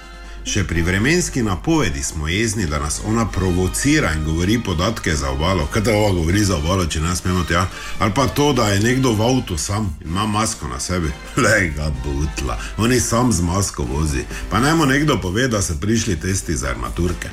Še 0.47 0.61
pri 0.63 0.81
vremenski 0.81 1.41
napovedi 1.43 2.03
smo 2.03 2.27
jezni, 2.27 2.65
da 2.65 2.79
nas 2.79 3.01
ona 3.05 3.25
provocira 3.25 4.13
in 4.13 4.23
govori 4.23 4.59
podatke 4.63 5.15
za 5.15 5.29
obalo. 5.29 5.65
Kaj 5.73 5.83
te 5.83 5.91
ova 5.91 6.13
govori 6.13 6.43
za 6.43 6.55
obalo, 6.55 6.85
če 6.85 7.01
nas 7.03 7.19
smemo 7.19 7.43
tja? 7.43 7.65
Ali 7.99 8.13
pa 8.15 8.27
to, 8.27 8.53
da 8.53 8.69
je 8.69 8.79
nekdo 8.79 9.11
v 9.11 9.27
avtu 9.27 9.57
sam 9.57 9.89
in 10.01 10.07
ima 10.11 10.25
masko 10.25 10.67
na 10.67 10.79
sebi. 10.79 11.11
Le 11.43 11.73
ga 11.75 11.91
butla, 12.03 12.55
oni 12.77 12.99
sam 12.99 13.31
z 13.31 13.43
masko 13.43 13.83
vozi. 13.83 14.23
Pa 14.49 14.59
naj 14.63 14.75
mu 14.75 14.85
nekdo 14.85 15.19
pove, 15.21 15.47
da 15.47 15.61
so 15.61 15.75
prišli 15.81 16.15
testi 16.19 16.55
za 16.55 16.69
armaturke. 16.69 17.29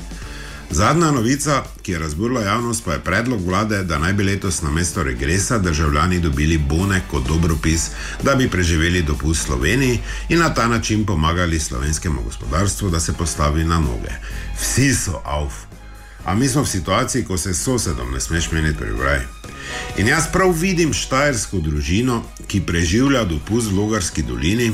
Zadnja 0.71 1.11
novica, 1.11 1.63
ki 1.81 1.91
je 1.91 1.99
razburila 1.99 2.41
javnost, 2.41 2.85
pa 2.85 2.93
je 2.93 2.99
predlog 2.99 3.45
vlade, 3.45 3.83
da 3.83 3.99
naj 3.99 4.13
bi 4.13 4.23
letos 4.23 4.61
na 4.61 4.71
mesto 4.71 5.03
regresa 5.03 5.57
državljani 5.57 6.19
dobili 6.19 6.57
bone 6.57 7.01
kot 7.11 7.27
dobropis, 7.27 7.89
da 8.23 8.35
bi 8.35 8.49
preživeli 8.49 9.01
dopust 9.01 9.41
v 9.41 9.45
Sloveniji 9.45 9.99
in 10.29 10.39
na 10.39 10.53
ta 10.53 10.67
način 10.67 11.05
pomagali 11.05 11.59
slovenskemu 11.59 12.23
gospodarstvu, 12.23 12.89
da 12.89 12.99
se 12.99 13.13
postavi 13.13 13.63
na 13.63 13.79
noge. 13.79 14.11
Vsi 14.59 14.93
so 14.95 15.21
avf. 15.25 15.53
A 16.25 16.35
mi 16.35 16.47
smo 16.47 16.61
v 16.61 16.67
situaciji, 16.67 17.23
ko 17.25 17.37
se 17.37 17.53
sosedom 17.53 18.13
ne 18.13 18.19
smeš 18.19 18.51
meniti 18.51 18.77
pri 18.77 18.91
vraj. 18.91 19.19
In 19.97 20.07
jaz 20.07 20.25
prav 20.33 20.51
vidim 20.51 20.93
štajersko 20.93 21.59
družino, 21.59 22.23
ki 22.47 22.61
preživlja 22.61 23.23
dopust 23.23 23.71
v 23.71 23.77
Logarski 23.77 24.23
dolini, 24.23 24.71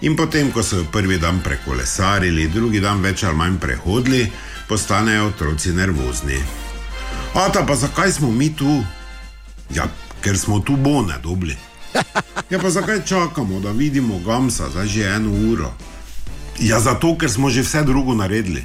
in 0.00 0.16
potem, 0.16 0.50
ko 0.52 0.62
so 0.62 0.76
jo 0.76 0.86
prvi 0.92 1.18
dan 1.18 1.40
prekolesarili, 1.44 2.48
drugi 2.48 2.80
dan 2.80 3.02
več 3.02 3.24
ali 3.24 3.36
manj 3.36 3.58
prehodili, 3.60 4.26
postanejo 4.68 5.26
otroci 5.26 5.72
nervozni. 5.72 6.38
Ata, 7.34 7.64
pa 7.66 7.74
zakaj 7.74 8.12
smo 8.12 8.30
mi 8.30 8.54
tu? 8.56 8.82
Ja, 9.70 9.88
ker 10.20 10.38
smo 10.38 10.60
tu 10.60 10.76
bone 10.76 11.14
dobili. 11.22 11.56
Ja, 12.50 12.58
pa 12.58 12.70
zakaj 12.70 13.04
čakamo, 13.04 13.60
da 13.60 13.70
vidimo 13.70 14.18
Gamsa 14.18 14.70
za 14.70 14.86
že 14.86 15.02
eno 15.02 15.30
uro? 15.52 15.72
Ja, 16.58 16.80
zato, 16.80 17.16
ker 17.18 17.30
smo 17.30 17.50
že 17.50 17.62
vse 17.62 17.82
drugo 17.82 18.14
naredili. 18.14 18.64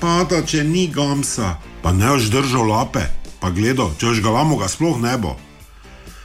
Pa, 0.00 0.24
da 0.30 0.42
če 0.46 0.64
ni 0.64 0.88
Gamsa, 0.88 1.56
pa 1.82 1.92
ne 1.92 2.08
boš 2.08 2.30
držal 2.30 2.66
lape, 2.68 3.06
pa 3.40 3.50
gledal, 3.50 3.94
če 3.98 4.06
boš 4.06 4.22
ga 4.22 4.30
lamo, 4.30 4.56
ga 4.56 4.68
sploh 4.68 5.00
ne 5.00 5.16
bo. 5.18 5.36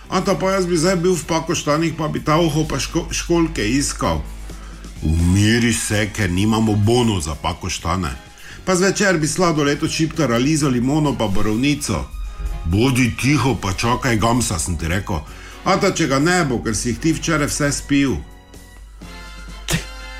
Ata, 0.09 0.35
pa 0.35 0.57
jaz 0.57 0.65
bi 0.65 0.77
zdaj 0.77 0.95
bil 0.95 1.13
v 1.13 1.25
pakoštanih, 1.25 1.93
pa 1.97 2.07
bi 2.07 2.21
ta 2.25 2.39
uho 2.41 2.65
pa 2.65 2.79
ško 2.81 3.07
školke 3.13 3.65
iskal. 3.65 4.21
Umiri 5.05 5.73
se, 5.73 6.09
ker 6.13 6.31
nimamo 6.31 6.73
bono 6.75 7.21
za 7.21 7.35
pakoštane. 7.35 8.28
Pa 8.65 8.75
zvečer 8.75 9.17
bi 9.17 9.27
sladoled 9.27 9.83
od 9.83 9.91
šiptara, 9.91 10.37
lizo, 10.37 10.69
limono 10.69 11.15
pa 11.17 11.27
borovnico. 11.27 12.05
Bodi 12.65 13.13
tiho, 13.21 13.55
pa 13.61 13.73
čakaj, 13.73 14.17
gamsa 14.17 14.59
sem 14.59 14.77
ti 14.77 14.87
rekel. 14.87 15.19
Ata, 15.63 15.91
če 15.91 16.07
ga 16.07 16.19
ne 16.19 16.43
bo, 16.45 16.61
ker 16.63 16.75
si 16.75 16.89
jih 16.89 16.99
ti 16.99 17.13
včeraj 17.13 17.47
vse 17.49 17.71
spil. 17.71 18.15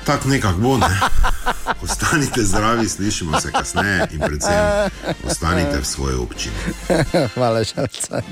Tako 0.04 0.28
nekako 0.28 0.58
bo, 0.58 0.76
ne? 0.78 0.90
Ostanite 1.84 2.44
zdravi, 2.44 2.88
slišimo 2.88 3.40
se 3.40 3.52
kasneje 3.52 4.08
in 4.12 4.20
predvsem 4.20 4.90
ostanite 5.24 5.80
v 5.80 5.84
svoji 5.84 6.16
občini. 6.16 6.54
Hvala, 7.34 7.64
šalca. 7.64 8.22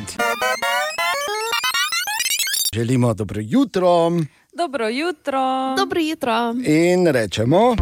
Želimo 2.75 3.15
dobro 3.15 3.41
jutro 3.45 4.11
Dobro 4.59 4.89
jutro. 4.89 5.41
Dobro 5.77 6.01
jutro. 6.01 6.55
in 6.67 7.07
rečemo: 7.07 7.77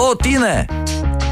O, 0.00 0.14
Tine! 0.16 0.66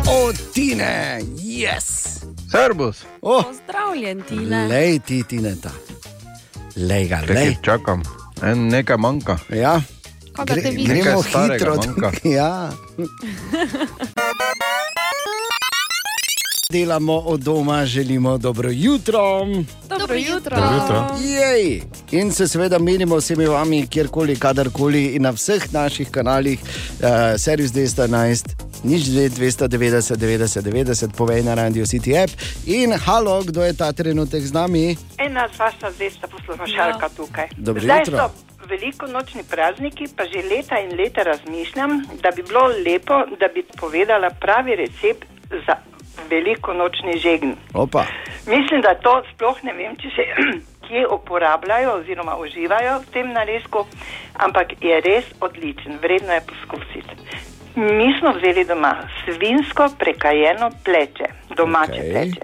O, 0.06 0.28
Tine, 0.52 1.24
yes! 1.40 2.20
Servus, 2.52 3.06
Oh, 3.22 3.40
Pozdravljen, 3.44 4.20
Tine. 4.28 4.68
lej 4.68 5.00
ti, 5.00 5.22
Tine, 5.24 5.56
ta. 5.56 5.72
Lej 6.76 7.08
ga, 7.08 7.22
lej. 7.28 7.56
čakam, 7.64 8.02
en, 8.44 8.68
nekaj 8.68 8.96
manjka. 9.00 9.38
Ja. 9.48 9.80
Vidiš? 10.52 10.84
gremo 10.88 11.22
hitro. 11.22 11.80
ja. 12.36 12.70
Delamo 16.72 17.14
od 17.16 17.40
doma, 17.40 17.86
želimo 17.86 18.38
dobro 18.38 18.68
jutro. 18.72 19.46
Dobro 19.88 20.14
jutro. 20.14 20.56
Dobro 20.56 20.74
jutro. 20.74 21.06
Jej. 21.20 21.80
In 22.12 22.32
se 22.32 22.48
seveda 22.48 22.78
menimo 22.78 23.16
vsemi 23.16 23.46
vami, 23.46 23.86
kjerkoli, 23.86 24.36
kadarkoli 24.36 25.06
in 25.06 25.22
na 25.22 25.30
vseh 25.30 25.72
naših 25.72 26.10
kanalih, 26.10 26.60
uh, 26.60 27.08
Servis 27.38 27.72
211, 27.72 28.44
nič 28.84 29.02
290, 29.02 30.16
90, 30.16 30.60
90, 30.62 31.12
povej 31.12 31.42
na 31.42 31.54
Radio 31.54 31.86
City 31.86 32.12
app. 32.14 32.32
In 32.66 32.92
halo, 32.94 33.42
kdo 33.42 33.62
je 33.64 33.72
ta 33.72 33.92
trenutek 33.92 34.42
z 34.42 34.52
nami? 34.52 34.96
Ena 35.18 35.48
vaša 35.58 35.90
zvesta 35.90 36.28
poslušalka 36.28 37.06
Ja. 37.06 37.16
tukaj. 37.16 37.46
Dobro 37.56 37.82
Zdaj 37.82 37.98
jutro. 38.00 38.16
so 38.18 38.30
veliko 38.68 39.06
nočni 39.06 39.42
prazniki, 39.42 40.04
pa 40.16 40.24
že 40.24 40.44
leta 40.46 40.76
in 40.80 41.00
leta 41.00 41.22
razmišljam, 41.22 41.90
da 42.22 42.30
bi 42.30 42.42
bilo 42.42 42.66
lepo, 42.84 43.14
da 43.40 43.48
bi 43.54 43.64
povedala 43.80 44.30
pravi 44.30 44.76
recept 44.76 45.24
za 45.66 45.74
veliko 46.30 46.74
nočni 46.74 47.18
žegn. 47.18 47.52
Opa. 47.74 48.04
Mislim, 48.46 48.80
da 48.80 48.94
to 48.94 49.22
sploh 49.32 49.62
ne 49.62 49.72
vem, 49.72 49.96
če 49.96 50.10
se 50.16 50.26
kje 50.88 51.06
uporabljajo 51.12 51.94
oziroma 52.00 52.36
uživajo 52.36 52.98
v 53.00 53.12
tem 53.12 53.32
narezku, 53.32 53.84
ampak 54.34 54.72
je 54.80 55.00
res 55.04 55.28
odličen, 55.40 55.98
vredno 56.02 56.32
je 56.32 56.46
poskusiti. 56.48 57.14
Mi 57.76 58.08
smo 58.18 58.32
vzeli 58.32 58.64
doma 58.64 58.94
svinsko 59.24 59.88
prekajeno 59.98 60.70
pleče, 60.84 61.28
domače 61.56 61.92
okay. 61.92 62.10
pleče. 62.12 62.40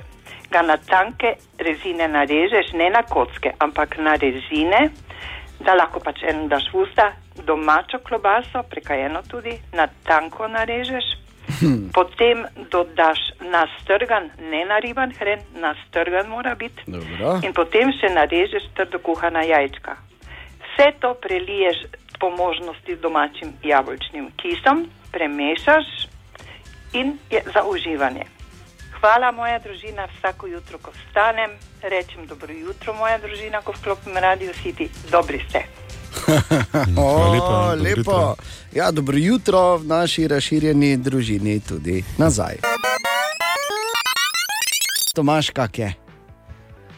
Ga 0.50 0.62
na 0.62 0.76
tanke 0.76 1.34
rezine 1.58 2.08
narežeš, 2.08 2.72
ne 2.78 2.90
na 2.90 3.02
kocke, 3.02 3.54
ampak 3.58 3.96
na 3.98 4.14
rezine, 4.14 4.90
da 5.64 5.74
lahko 5.74 6.00
pač 6.04 6.22
en 6.30 6.46
daš 6.48 6.68
v 6.72 6.84
usta, 6.84 7.10
domačo 7.46 7.98
klobaso, 8.06 8.62
prekajeno 8.70 9.22
tudi, 9.30 9.56
na 9.72 9.88
tanko 10.06 10.46
narežeš, 10.48 11.23
potem 11.92 12.44
dodaš 12.70 13.18
nastrgan, 13.40 14.30
ne 14.50 14.64
nariban 14.64 15.12
hren, 15.18 15.40
nastrgan 15.60 16.28
mora 16.28 16.54
biti. 16.54 16.82
Dobro. 16.86 17.40
In 17.42 17.52
potem 17.52 17.92
še 17.92 18.12
narežeš 18.14 18.70
trdo 18.76 18.98
kuhana 18.98 19.44
jajčka. 19.44 19.96
Vse 20.64 20.90
to 21.00 21.14
preliješ 21.14 21.84
po 22.20 22.30
možnosti 22.30 22.96
z 22.96 23.00
domačim 23.00 23.52
jabolčnim 23.62 24.30
kisom, 24.36 24.88
premešaš 25.12 26.08
in 26.92 27.18
je 27.30 27.42
za 27.54 27.62
uživanje. 27.68 28.24
Hvala, 29.00 29.32
moja 29.32 29.58
družina, 29.58 30.08
vsako 30.16 30.46
jutro, 30.46 30.78
ko 30.78 30.90
vstanem, 30.90 31.50
rečem 31.82 32.26
dobro 32.26 32.52
jutro, 32.52 32.94
moja 32.94 33.18
družina, 33.18 33.60
ko 33.60 33.72
vklopim 33.76 34.16
radio 34.16 34.52
City, 34.62 34.88
dobri 35.10 35.44
ste. 35.48 35.83
Hvala 36.94 37.26
lepa, 37.26 37.46
O, 37.46 37.76
dobro 37.76 37.82
lepo. 37.82 37.98
jutro. 38.00 38.36
Ja, 38.72 38.90
dobro 38.90 39.16
jutro 39.16 39.76
v 39.76 39.86
naši 39.86 40.28
razširjeni 40.28 40.96
družini 40.96 41.60
tudi 41.60 42.04
nazaj. 42.18 42.54
Tomaš, 45.14 45.50
kak 45.50 45.78
je? 45.78 45.94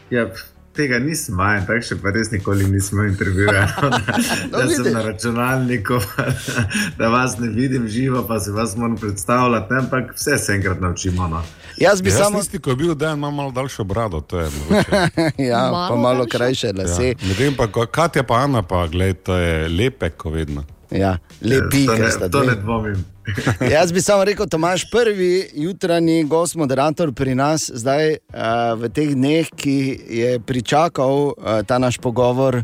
Ja, 0.09 0.25
tega 0.73 0.99
nisem 0.99 1.37
vajen, 1.37 1.65
tako 1.65 1.81
še 1.83 1.95
pa 2.01 2.09
res 2.09 2.31
nikoli 2.31 2.65
nismo 2.65 3.03
intervjuvali. 3.03 3.67
No, 4.51 4.59
Jaz 4.59 4.75
sem 4.75 4.93
na 4.93 5.01
računalniku, 5.01 5.99
da 6.99 7.09
vas 7.09 7.37
ne 7.37 7.47
vidim 7.49 7.87
živo, 7.87 8.23
pa 8.27 8.39
se 8.39 8.51
vas 8.51 8.75
moram 8.75 8.95
predstavljati, 8.97 9.73
ampak 9.73 10.13
vse 10.15 10.37
se 10.37 10.53
enkrat 10.53 10.81
naučimo. 10.81 11.27
No. 11.27 11.43
Jaz 11.77 12.01
bi 12.01 12.09
Jaz 12.09 12.17
samo. 12.17 12.39
tisti, 12.39 12.59
ko 12.59 12.69
je 12.69 12.75
bil 12.75 12.95
dan, 12.95 13.17
ima 13.17 13.31
malo 13.31 13.51
daljšo 13.51 13.83
brado, 13.83 14.21
to 14.21 14.39
je 14.39 14.49
mogoče. 14.59 14.91
ja, 15.49 15.69
Malo 15.71 15.89
pa 15.89 15.95
malo 15.95 16.17
daljše? 16.17 16.37
krajše 16.37 16.71
lase. 16.77 17.07
Ja. 17.07 17.27
Ne 17.27 17.33
vem 17.39 17.55
pa, 17.55 17.67
Katja 17.85 18.23
pa 18.23 18.35
Ana, 18.35 18.61
pa 18.61 18.87
gled, 18.87 19.23
to 19.23 19.35
je 19.37 19.69
lepe, 19.69 20.09
ko 20.09 20.29
vedno. 20.29 20.63
Ja, 20.91 21.17
lepi, 21.41 21.87
ne, 21.99 22.11
sta 22.11 22.29
to 22.29 22.43
ne 22.43 22.55
dvomim. 22.55 23.05
Jaz 23.75 23.91
bi 23.91 24.01
samo 24.01 24.23
rekel, 24.23 24.47
Tomaš, 24.47 24.85
prvi 24.91 25.49
jutranji 25.53 26.23
gost, 26.23 26.55
moderator 26.55 27.11
pri 27.13 27.35
nas, 27.35 27.71
zdaj 27.73 28.09
uh, 28.11 28.79
v 28.79 28.89
teh 28.89 29.11
dneh, 29.11 29.49
ki 29.55 29.77
je 30.09 30.39
pričakal 30.39 31.11
uh, 31.11 31.33
ta 31.67 31.77
naš 31.77 31.97
pogovor 31.97 32.63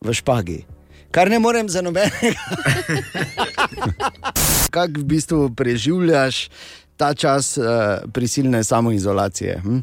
v 0.00 0.12
špagi. 0.12 0.64
Kar 1.10 1.30
ne 1.30 1.38
morem 1.38 1.68
za 1.68 1.80
nobenega. 1.82 2.36
Kako 4.70 5.00
v 5.00 5.04
bistvu 5.04 5.50
preživljaš 5.56 6.48
ta 7.02 7.14
čas 7.14 7.56
uh, 7.58 7.64
prisilne 8.12 8.64
samoizolacije? 8.64 9.60
Hm? 9.62 9.78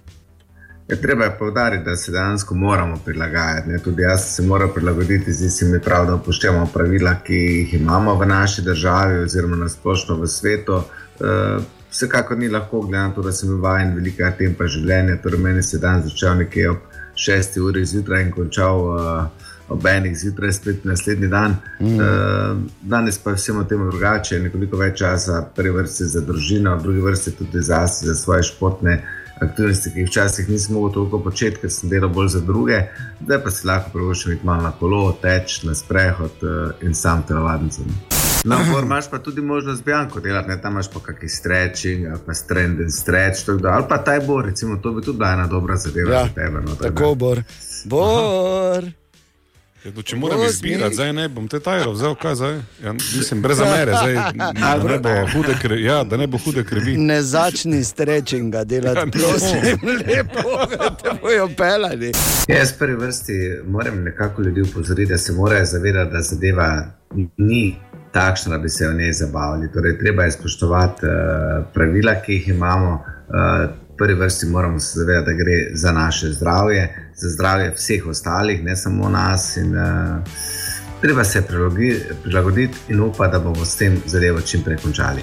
Ja, 0.88 0.96
treba 0.96 1.24
je 1.24 1.38
povdariti, 1.40 1.84
da 1.84 1.96
se 1.96 2.12
dejansko 2.12 2.56
moramo 2.56 2.98
prilagajati. 3.06 3.70
Ne? 3.70 3.80
Tudi 3.80 4.02
jaz 4.02 4.22
se 4.36 4.44
moram 4.44 4.70
prilagoditi, 4.76 5.34
zdi 5.34 5.50
se 5.50 5.66
mi 5.66 5.82
prav, 5.82 6.06
da 6.06 6.16
upoštevamo 6.16 6.70
pravila, 6.74 7.16
ki 7.24 7.34
jih 7.34 7.74
imamo 7.74 8.16
v 8.16 8.26
naši 8.26 8.62
državi, 8.62 9.20
oziroma 9.24 9.56
na 9.56 9.70
splošno 9.70 10.16
v 10.16 10.28
svetu. 10.28 10.74
Uh, 11.20 11.64
vsekakor 11.92 12.38
ni 12.38 12.50
lahko, 12.50 12.82
glede 12.82 13.04
na 13.04 13.12
to, 13.14 13.22
da 13.22 13.32
sem 13.32 13.62
vajen 13.62 13.94
velikega 13.96 14.32
tempa 14.40 14.68
življenja. 14.68 15.20
Torej, 15.24 15.44
meni 15.44 15.64
se 15.64 15.78
dan 15.78 16.04
začel 16.08 16.40
nekje 16.46 16.70
ob 16.70 16.88
6 17.20 17.60
uri 17.60 17.86
zjutraj 17.86 18.24
in 18.24 18.32
končal 18.32 18.86
uh, 18.88 19.49
ob 19.70 19.86
enih 19.86 20.18
zjutraj, 20.18 20.52
spet 20.54 20.86
naslednji 20.86 21.28
dan. 21.28 21.56
Mm. 21.80 21.96
Uh, 21.96 22.02
danes 22.82 23.18
pa 23.18 23.30
je 23.30 23.36
vsemu 23.36 23.68
temu 23.68 23.90
drugače, 23.92 24.40
nekoliko 24.40 24.78
več 24.78 25.00
časa, 25.00 25.44
prvi 25.56 25.72
vrsti 25.72 26.06
za 26.06 26.22
družino, 26.22 26.78
drugi 26.82 27.02
vrsti 27.02 27.32
tudi 27.38 27.62
za, 27.62 27.86
za 27.88 28.16
svoje 28.16 28.44
športne 28.44 29.02
aktivnosti, 29.42 29.92
ki 29.94 30.00
jih 30.00 30.10
včasih 30.10 30.50
nisem 30.50 30.76
mogel 30.76 30.94
toliko 30.94 31.20
početi, 31.24 31.62
ker 31.62 31.72
sem 31.72 31.90
delal 31.90 32.10
bolj 32.14 32.28
za 32.36 32.42
druge, 32.44 32.82
zdaj 33.22 33.44
pa 33.44 33.52
si 33.52 33.68
lahko 33.68 33.94
privoščim 33.94 34.34
iti 34.36 34.46
malo 34.46 34.68
na 34.68 34.72
kolo, 34.80 35.04
teč 35.22 35.62
na 35.64 35.76
sprehod 35.76 36.44
uh, 36.44 36.84
in 36.84 36.96
sam 36.96 37.24
telovadnicam. 37.28 37.88
No, 38.46 38.60
gor 38.72 38.84
imaš 38.84 39.10
pa 39.12 39.20
tudi 39.24 39.42
možnost 39.42 39.86
bianko 39.86 40.20
delati, 40.20 40.50
ne 40.50 40.62
tam 40.62 40.76
imaš 40.76 40.92
pa 40.92 41.04
kakšen 41.08 41.30
stretching 41.30 42.08
ali 42.12 42.20
pa 42.26 42.34
strand 42.34 42.82
and 42.84 42.94
stretch, 42.94 43.46
tako 43.46 43.60
da, 43.64 43.76
ali 43.80 43.86
pa 43.90 44.04
taj 44.04 44.20
bor, 44.28 44.46
recimo, 44.46 44.78
to 44.84 44.92
bi 44.92 45.02
tudi 45.02 45.18
bila 45.18 45.34
ena 45.34 45.48
dobra 45.48 45.78
zadeva 45.78 46.14
Ja, 46.14 46.24
za 46.28 46.34
tebe. 46.36 46.62
No, 46.62 46.76
Tako 46.76 47.16
bor. 47.16 47.44
Bor. 47.86 48.84
Ja, 48.84 48.92
no, 49.96 50.02
če 50.02 50.16
moram 50.16 50.44
izbirati, 50.44 50.96
zdaj 50.96 51.14
ne 51.14 51.28
bom 51.30 51.48
te 51.48 51.60
tajro 51.60 51.92
vzel, 51.92 52.16
kaj 52.20 52.36
zdaj? 52.36 52.56
Ja, 52.84 52.94
mislim, 52.94 53.42
brez 53.42 53.58
zamere, 53.58 53.94
zdaj, 53.96 54.14
da, 54.60 54.76
ne 54.84 55.00
bo 55.00 55.14
hude 55.34 55.56
krvi, 55.62 55.84
ja, 55.84 56.04
da 56.04 56.18
ne 56.18 56.28
bo 56.28 56.38
hude 56.38 56.64
krvi. 56.64 56.98
Ne 56.98 57.22
začni 57.24 57.84
strečinga 57.84 58.64
delati, 58.64 59.00
Ja, 59.00 59.06
prosim, 59.12 59.90
lepo, 60.08 60.56
da 60.76 60.90
te 61.04 61.16
bojo 61.22 61.50
pelali. 61.58 62.12
Jaz 62.48 62.74
prvi 62.80 62.96
vrsti 62.96 63.34
moram 63.68 64.04
nekako 64.04 64.42
ljudi 64.42 64.62
upozoriti, 64.62 65.12
da 65.12 65.18
se 65.18 65.34
morajo 65.34 65.66
zavedati, 65.66 66.12
da 66.12 66.22
zadeva 66.22 66.70
ni 67.38 67.76
takšna, 68.14 68.58
da 68.58 68.64
bi 68.64 68.70
se 68.70 68.88
v 68.88 68.94
njej 68.94 69.14
zabavali. 69.14 69.72
Torej, 69.72 70.00
treba 70.00 70.24
je 70.24 70.32
spoštovati 70.32 71.06
uh, 71.06 71.66
pravila, 71.74 72.16
ki 72.26 72.34
jih 72.34 72.48
imamo. 72.48 72.94
Uh, 72.94 73.70
prvi 74.00 74.14
vrsti 74.14 74.46
moramo 74.46 74.80
se 74.80 75.00
zavedati, 75.00 75.26
da 75.26 75.34
gre 75.34 75.68
za 75.74 75.92
naše 75.92 76.28
zdravje, 76.28 77.09
za 77.22 77.30
zdravje 77.30 77.74
vseh 77.76 78.08
ostalih, 78.08 78.64
ne 78.64 78.76
samo 78.76 79.10
nas. 79.10 79.58
In, 79.58 79.76
uh, 79.78 80.24
treba 81.02 81.24
se 81.24 81.44
prilagoditi, 82.24 82.78
in 82.90 83.00
upati, 83.00 83.32
da 83.32 83.40
bomo 83.40 83.66
s 83.66 83.76
tem 83.76 84.02
zadevo 84.06 84.42
čim 84.42 84.64
prej 84.64 84.78
končali. 84.78 85.22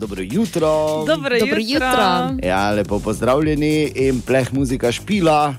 Dobro 0.00 0.22
jutro. 0.22 1.04
Dobro 1.06 1.38
Dobro 1.38 1.58
jutro. 1.60 1.60
jutro. 1.60 2.48
Ja, 2.48 2.70
lepo 2.70 2.98
pozdravljeni 2.98 3.92
in 3.94 4.20
pleh 4.20 4.52
muzika 4.52 4.92
špila. 4.92 5.54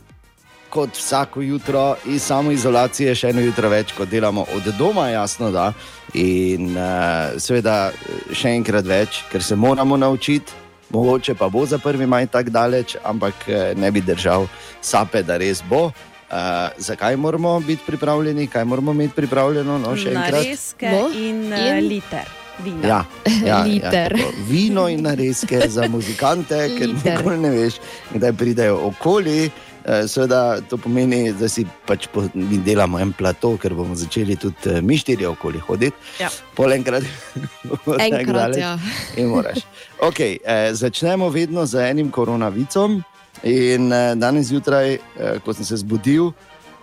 Kot 0.70 0.90
vsako 0.98 1.42
jutro 1.42 1.96
iz 2.06 2.24
samoizolacije, 2.24 3.16
še 3.16 3.30
eno 3.30 3.42
jutro 3.42 3.70
več, 3.70 3.94
kot 3.96 4.10
delamo 4.10 4.46
od 4.56 4.68
doma, 4.78 5.08
jasno 5.10 5.52
da. 5.52 5.70
In 6.14 6.76
uh, 6.76 7.40
seveda 7.40 7.92
še 8.34 8.52
enkrat 8.60 8.86
več, 8.86 9.22
ker 9.32 9.44
se 9.44 9.56
moramo 9.56 9.98
naučiti, 9.98 10.52
mogoče 10.90 11.36
pa 11.36 11.50
bo 11.50 11.66
za 11.66 11.78
prvi 11.78 12.06
maj 12.06 12.28
tako 12.28 12.50
daleč, 12.50 12.96
ampak 13.04 13.34
eh, 13.48 13.74
ne 13.78 13.92
bi 13.92 14.02
držal 14.02 14.48
sape, 14.82 15.24
da 15.24 15.38
res 15.38 15.64
bo. 15.70 15.92
Uh, 16.26 16.32
zakaj 16.78 17.16
moramo 17.16 17.60
biti 17.60 17.84
pripravljeni, 17.86 18.48
kaj 18.48 18.66
moramo 18.66 18.92
imeti 18.92 19.14
pripravljeno? 19.16 19.78
No, 19.78 19.94
še 19.96 20.10
enkrat. 20.10 20.32
Nareske 20.34 20.90
No, 20.90 21.10
in, 21.14 21.44
in? 21.54 21.78
in 21.78 21.88
liter. 21.88 22.32
Vina. 22.64 22.88
Ja, 22.88 23.06
ja, 23.46 23.62
Liter. 23.64 24.18
Ja, 24.18 24.26
tako. 24.26 24.32
Vino 24.50 24.88
in 24.90 25.04
narezke 25.04 25.60
za 25.68 25.88
muzikante, 25.88 26.70
ker 26.80 26.90
nikoli 26.96 27.38
ne 27.38 27.50
veš, 27.50 27.80
kdaj 28.14 28.34
pridejo 28.34 28.80
okoli. 28.90 29.52
Eh, 29.86 30.08
Seveda 30.08 30.62
to 30.70 30.78
pomeni, 30.82 31.30
da 31.38 31.46
si 31.50 31.62
pač 31.86 32.08
po, 32.10 32.24
mi 32.34 32.58
delamo 32.58 32.98
en 33.00 33.12
plato, 33.14 33.52
ker 33.62 33.76
bomo 33.78 33.94
začeli 33.94 34.34
tudi 34.42 34.72
eh, 34.72 34.82
mi 34.82 34.98
štirje 34.98 35.28
okoli 35.30 35.62
hoditi. 35.62 35.94
Ja. 36.20 36.32
Pol 36.58 36.74
enkrat, 36.74 37.06
Enkrat, 38.08 38.58
ja. 38.58 38.80
In 39.22 39.30
moraš. 39.30 39.62
Okay, 40.02 40.40
eh, 40.42 40.74
začnemo 40.74 41.30
vedno 41.30 41.68
z 41.70 41.86
enim 41.92 42.10
koronavicom. 42.10 42.98
In 43.46 43.94
eh, 43.94 44.16
danes 44.18 44.50
zjutraj, 44.50 44.98
eh, 44.98 45.38
ko 45.46 45.54
sem 45.54 45.70
se 45.70 45.78
zbudil, 45.78 46.32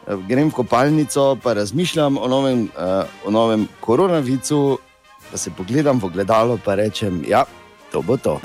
eh, 0.07 0.15
grem 0.31 0.53
v 0.53 0.61
kopalnico, 0.63 1.33
pa 1.43 1.59
razmišljam 1.59 2.23
o 2.23 2.31
novem, 2.31 2.69
eh, 2.71 3.27
o 3.27 3.35
novem 3.35 3.67
koronavicu, 3.81 4.79
pa 5.31 5.37
se 5.37 5.51
pogledam 5.51 5.99
v 5.99 6.15
gledalo 6.15 6.55
in 6.55 6.79
rečem, 6.79 7.25
da 7.27 7.27
ja, 7.27 7.43
to 7.91 8.03
bo 8.03 8.15
to. 8.17 8.39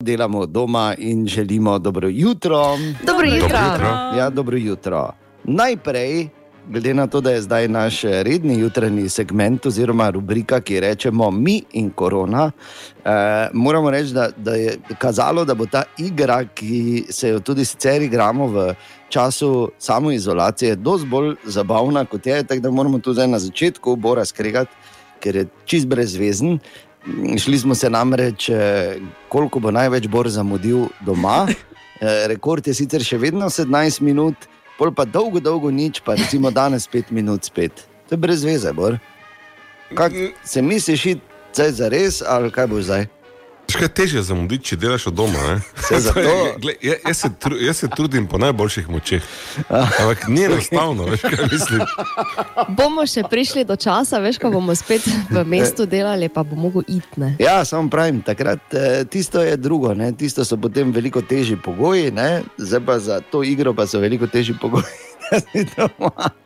Delamo 0.00 0.46
doma 0.46 0.94
in 0.98 1.26
želimo 1.26 1.78
dobro 1.78 2.08
jutro. 2.08 2.78
Dobro 3.06 3.26
jutro. 3.26 3.48
Dobro 3.48 3.66
jutro. 3.72 4.18
Ja, 4.18 4.30
dobro 4.30 4.56
jutro. 4.56 5.12
Najprej, 5.44 6.28
glede 6.68 6.94
na 6.94 7.06
to, 7.06 7.20
da 7.20 7.30
je 7.30 7.42
zdaj 7.42 7.68
naš 7.68 8.02
redni 8.02 8.58
jutranji 8.58 9.08
segment, 9.08 9.66
oziroma 9.66 10.10
rubrika, 10.10 10.60
ki 10.60 10.80
rečemo 10.80 11.30
Mi 11.30 11.62
in 11.72 11.90
korona, 11.90 12.50
eh, 13.04 13.48
moramo 13.52 13.90
reči, 13.90 14.12
da, 14.12 14.28
da 14.36 14.54
je 14.54 14.78
kazalo, 14.98 15.44
da 15.44 15.54
bo 15.54 15.66
ta 15.66 15.82
igra, 15.98 16.44
ki 16.44 17.04
se 17.10 17.28
jo 17.28 17.40
tudi 17.40 17.64
sicer 17.64 18.02
igramo 18.02 18.46
v 18.46 18.74
času 19.08 19.70
samoizolacije, 19.78 20.76
dosti 20.76 21.06
bolj 21.08 21.34
zabavna 21.44 22.04
kot 22.04 22.26
je. 22.26 22.42
Tako 22.44 22.60
da 22.60 22.70
moramo 22.70 22.98
tu 22.98 23.12
zdaj 23.12 23.28
na 23.28 23.38
začetku 23.38 23.96
bora 23.96 24.24
skregati, 24.24 24.70
ker 25.20 25.36
je 25.36 25.46
čist 25.64 25.86
brezvezen. 25.86 26.58
Šli 27.38 27.58
smo 27.58 27.74
se 27.74 27.90
namreč, 27.90 28.48
eh, 28.48 28.96
koliko 29.28 29.60
bo 29.60 29.70
največ 29.70 30.06
bor 30.08 30.28
zamudil 30.28 30.88
doma. 31.00 31.46
Eh, 32.00 32.26
Rekord 32.26 32.66
je 32.66 32.74
sicer 32.74 33.00
še 33.06 33.16
vedno 33.22 33.46
17 33.48 34.02
minut, 34.02 34.34
pol 34.76 34.90
pa 34.92 35.04
dolgo, 35.06 35.38
dolgo 35.40 35.70
nič, 35.70 36.00
pa 36.02 36.16
recimo 36.18 36.50
danes 36.50 36.88
5 36.90 37.12
minut 37.14 37.46
spet. 37.46 37.84
To 38.10 38.18
je 38.18 38.18
brez 38.18 38.42
veze, 38.44 38.72
bor. 38.74 38.98
Kak, 39.94 40.12
se 40.44 40.62
misliš, 40.62 41.06
da 41.56 41.68
je 41.70 41.72
za 41.78 41.88
res 41.88 42.18
ali 42.26 42.50
kaj 42.50 42.66
bo 42.66 42.82
zdaj? 42.82 43.06
Še 43.66 43.88
težje 43.88 44.18
je 44.18 44.22
zamuditi, 44.24 44.64
če 44.64 44.76
delaš 44.76 45.06
od 45.06 45.14
doma. 45.14 45.40
ne? 45.44 45.54
Se 45.82 45.98
zato- 46.00 46.22
Glej, 46.62 46.76
ja- 46.80 47.00
jaz, 47.04 47.16
se 47.16 47.28
tru, 47.34 47.56
jaz 47.58 47.76
se 47.76 47.88
trudim 47.88 48.26
po 48.26 48.38
najboljših 48.38 48.88
močeh. 48.88 49.22
Ampak 49.68 50.28
ni 50.28 50.44
enostavno, 50.44 51.04
veš 51.04 51.20
kaj 51.22 51.48
mislim. 51.50 51.82
Bomo 52.78 53.02
še 53.02 53.24
prišli 53.24 53.64
do 53.64 53.74
časa, 53.74 54.18
veš, 54.18 54.38
ko 54.38 54.50
bomo 54.50 54.74
spet 54.74 55.02
v 55.28 55.42
mestu 55.44 55.86
delali, 55.86 56.28
pa 56.28 56.42
bo 56.42 56.54
mogel 56.56 56.86
iti. 56.86 57.16
ne. 57.16 57.34
Ja, 57.36 57.64
samo 57.64 57.90
pravim, 57.90 58.22
takrat 58.22 58.62
eh, 58.72 59.04
tisto 59.04 59.42
je 59.42 59.56
drugo, 59.56 59.94
ne? 59.94 60.12
tisto 60.12 60.44
so 60.44 60.56
potem 60.56 60.92
veliko 60.92 61.18
težji 61.20 61.56
pogoji, 61.56 62.10
ne? 62.10 62.42
zdaj 62.56 62.80
pa 62.80 62.98
za 62.98 63.20
to 63.22 63.42
igro 63.42 63.74
pa 63.74 63.86
so 63.86 63.98
veliko 63.98 64.26
težji 64.26 64.54
pogoji. 64.54 64.86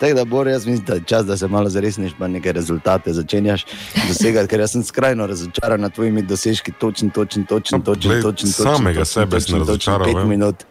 Tako 0.00 0.14
da, 0.14 0.24
Bor, 0.24 0.48
jaz 0.48 0.66
mislim, 0.66 0.86
da 0.86 0.94
je 0.94 1.02
čas, 1.06 1.26
da 1.26 1.36
se 1.36 1.48
malo 1.48 1.68
zaresniš, 1.68 2.12
pa 2.18 2.28
neke 2.28 2.52
rezultate 2.52 3.12
začenjaš 3.12 3.66
dosegati, 4.08 4.48
ker 4.48 4.60
jaz 4.60 4.72
sem 4.72 4.82
skrajno 4.84 5.26
razočaran 5.26 5.80
nad 5.80 5.94
tvojimi 5.94 6.22
dosežki, 6.22 6.72
točen, 6.72 7.10
točen, 7.10 7.44
točen, 7.44 7.82
točen, 7.82 8.10
glej, 8.10 8.22
točen, 8.22 8.52
točen, 8.52 8.72
samega 8.72 9.00
točen, 9.00 9.12
sebe 9.12 9.40
sem 9.40 9.58
razočaral, 9.58 10.06
Pet 10.06 10.16
ja. 10.16 10.24
minut, 10.24 10.64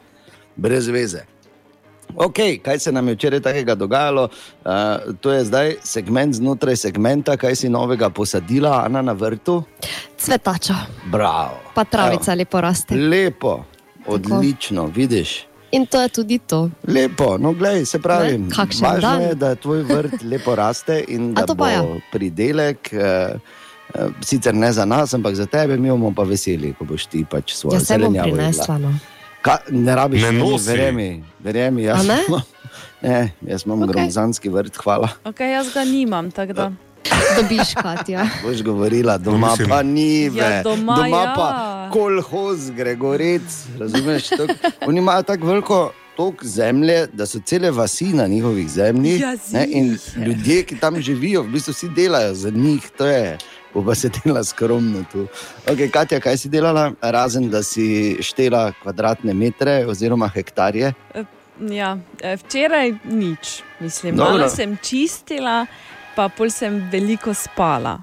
brez 0.56 0.88
veze. 0.88 1.26
Ok, 2.16 2.40
kaj 2.64 2.80
se 2.80 2.92
nam 2.92 3.08
je 3.08 3.14
včeraj 3.14 3.40
takega 3.40 3.76
dogajalo? 3.76 4.24
Uh, 4.66 4.72
to 5.22 5.32
je 5.32 5.44
zdaj 5.46 5.76
segment 5.84 6.36
znotraj 6.36 6.76
segmenta, 6.76 7.38
kaj 7.38 7.56
si 7.56 7.70
novega 7.70 8.10
posadila, 8.10 8.82
Ana 8.86 9.02
na 9.02 9.12
vrtu. 9.12 9.64
Cvetača, 10.18 10.76
Bravo. 11.06 11.60
pa 11.76 11.84
travica 11.84 12.34
lepo 12.34 12.62
raste. 12.62 12.96
Lepo, 12.96 13.64
odlično, 14.08 14.86
vidiš. 14.96 15.46
In 15.72 15.86
to 15.86 16.02
je 16.02 16.10
tudi 16.10 16.40
to. 16.40 16.70
Lepo, 16.88 17.38
no, 17.38 17.52
glej, 17.54 17.86
se 17.86 18.00
pravi, 18.00 18.38
Ne, 18.38 18.48
važno 18.82 19.00
dan. 19.02 19.22
je, 19.22 19.36
da 19.36 19.56
tvoj 19.56 19.84
vrt 19.84 20.22
lepo 20.32 20.56
raste 20.56 21.04
in 21.08 21.32
A 21.32 21.42
da 21.42 21.46
to 21.46 21.56
bo 21.56 21.68
ja. 21.68 21.84
pridelek. 22.12 22.94
Eh, 22.94 23.36
eh, 23.96 24.08
Sicer 24.22 24.56
ne 24.56 24.72
za 24.72 24.86
nas, 24.86 25.14
ampak 25.14 25.36
za 25.36 25.46
tebe, 25.46 25.78
mi 25.78 25.90
bomo 25.90 26.14
pa 26.16 26.24
veseli, 26.24 26.74
ko 26.74 26.86
boš 26.86 27.06
ti 27.06 27.26
pač 27.30 27.54
se 27.54 27.68
bom 27.68 27.80
zelenjavo 27.80 28.32
prinesla. 28.32 28.78
No. 28.78 28.94
Ka, 29.42 29.58
ne 29.70 29.96
rabiš, 29.96 30.22
Ne 30.22 30.32
nosi. 30.32 30.70
verjemi, 30.70 31.24
verjemi 31.40 31.84
jaz, 31.84 32.08
ne? 32.08 32.20
ne, 33.02 33.20
jaz 33.42 33.66
imam 33.66 33.80
okay. 33.84 33.88
Gromzanski 33.88 34.50
vrt, 34.50 34.76
hvala. 34.78 35.10
Okay, 35.26 35.52
jaz 35.52 35.74
ga 35.74 35.84
nimam, 35.84 36.32
tako 36.32 36.54
da. 36.54 36.72
Dobiš, 37.38 37.74
Katja. 37.76 38.28
Boš 38.44 38.62
govorila, 38.62 39.18
doma 39.18 39.48
mislim- 39.50 39.70
pa 39.70 39.84
ni 39.84 40.24
Ja, 40.24 40.30
več. 40.30 40.64
doma 40.64 40.96
doma 40.96 41.08
ja. 41.10 41.34
pa 41.36 41.48
kolhoz, 41.92 42.72
Gregorec. 42.72 43.42
Razumeš? 43.80 44.30
tok- 44.30 44.56
Oni 44.82 45.00
imajo 45.00 45.24
tako 45.24 45.46
veliko. 45.46 45.80
Tok 46.18 46.44
zemlje, 46.44 47.08
da 47.08 47.26
so 47.26 47.40
cele 47.40 47.70
vasi 47.72 48.06
na 48.06 48.26
njihovih 48.26 48.70
zemljih. 48.70 49.20
Ja, 49.22 49.36
ne, 49.52 49.68
in 49.70 49.92
ljudje, 50.18 50.64
ki 50.64 50.78
tam 50.78 50.98
živijo, 50.98 51.44
v 51.44 51.48
bistvu 51.48 51.72
vsi 51.72 51.90
delajo 51.90 52.34
za 52.34 52.50
njih, 52.50 52.90
to 52.98 53.06
je, 53.06 53.38
bo 53.74 53.84
pa 53.84 53.96
se 53.96 54.10
dela 54.16 54.44
skromno 54.44 55.04
tu. 55.12 55.28
Okay, 55.68 55.92
Katja, 55.92 56.20
kaj 56.20 56.38
si 56.38 56.50
delala, 56.50 56.92
razen 57.02 57.50
da 57.50 57.62
si 57.64 57.86
štela 58.20 58.72
kvadratne 58.74 59.34
metre 59.36 59.86
oziroma 59.86 60.28
hektarje? 60.28 60.94
Ja, 61.62 61.98
eh, 62.20 62.38
včeraj 62.38 62.94
nič, 63.06 63.62
mislim. 63.80 64.16
Dobro. 64.16 64.32
Malo 64.32 64.50
sem 64.50 64.78
čistila, 64.80 65.66
pa 66.18 66.26
pol 66.34 66.50
sem 66.50 66.80
veliko 66.92 67.34
spala. 67.38 68.00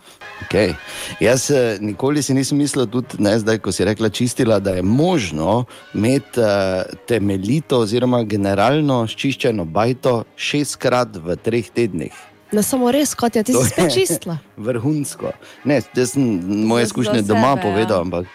Okay. 0.47 0.75
Jaz 1.23 1.49
eh, 1.51 1.81
nikoli 1.83 2.23
si 2.23 2.35
nisem 2.37 2.61
mislil, 2.63 2.87
tudi 2.91 3.19
ne, 3.23 3.35
zdaj, 3.43 3.59
ko 3.65 3.75
si 3.75 3.87
rekla, 3.87 4.11
čistila, 4.15 4.61
da 4.63 4.77
je 4.79 4.83
možno 4.87 5.65
imeti 5.95 6.41
uh, 6.41 6.85
temeljito 7.09 7.81
oziroma 7.83 8.23
generalno 8.23 9.03
čiščeno 9.11 9.65
bajto 9.65 10.23
šestkrat 10.37 11.19
v 11.19 11.37
treh 11.43 11.71
tednih. 11.75 12.15
Ne 12.55 12.63
samo 12.63 12.93
res, 12.95 13.17
Katja, 13.19 13.43
ti 13.43 13.55
To 13.57 13.65
si 13.65 13.73
spet 13.73 13.91
je 13.91 13.95
čistila. 13.97 14.37
Vrhunsko. 14.57 15.33
Ne, 15.67 15.81
jaz 15.97 16.15
sem 16.15 16.29
moje 16.69 16.91
izkušnje 16.91 17.25
doma 17.27 17.57
sebe, 17.57 17.59
ja. 17.59 17.63
povedal, 17.65 18.05
ampak 18.07 18.31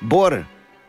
Bor, 0.00 0.36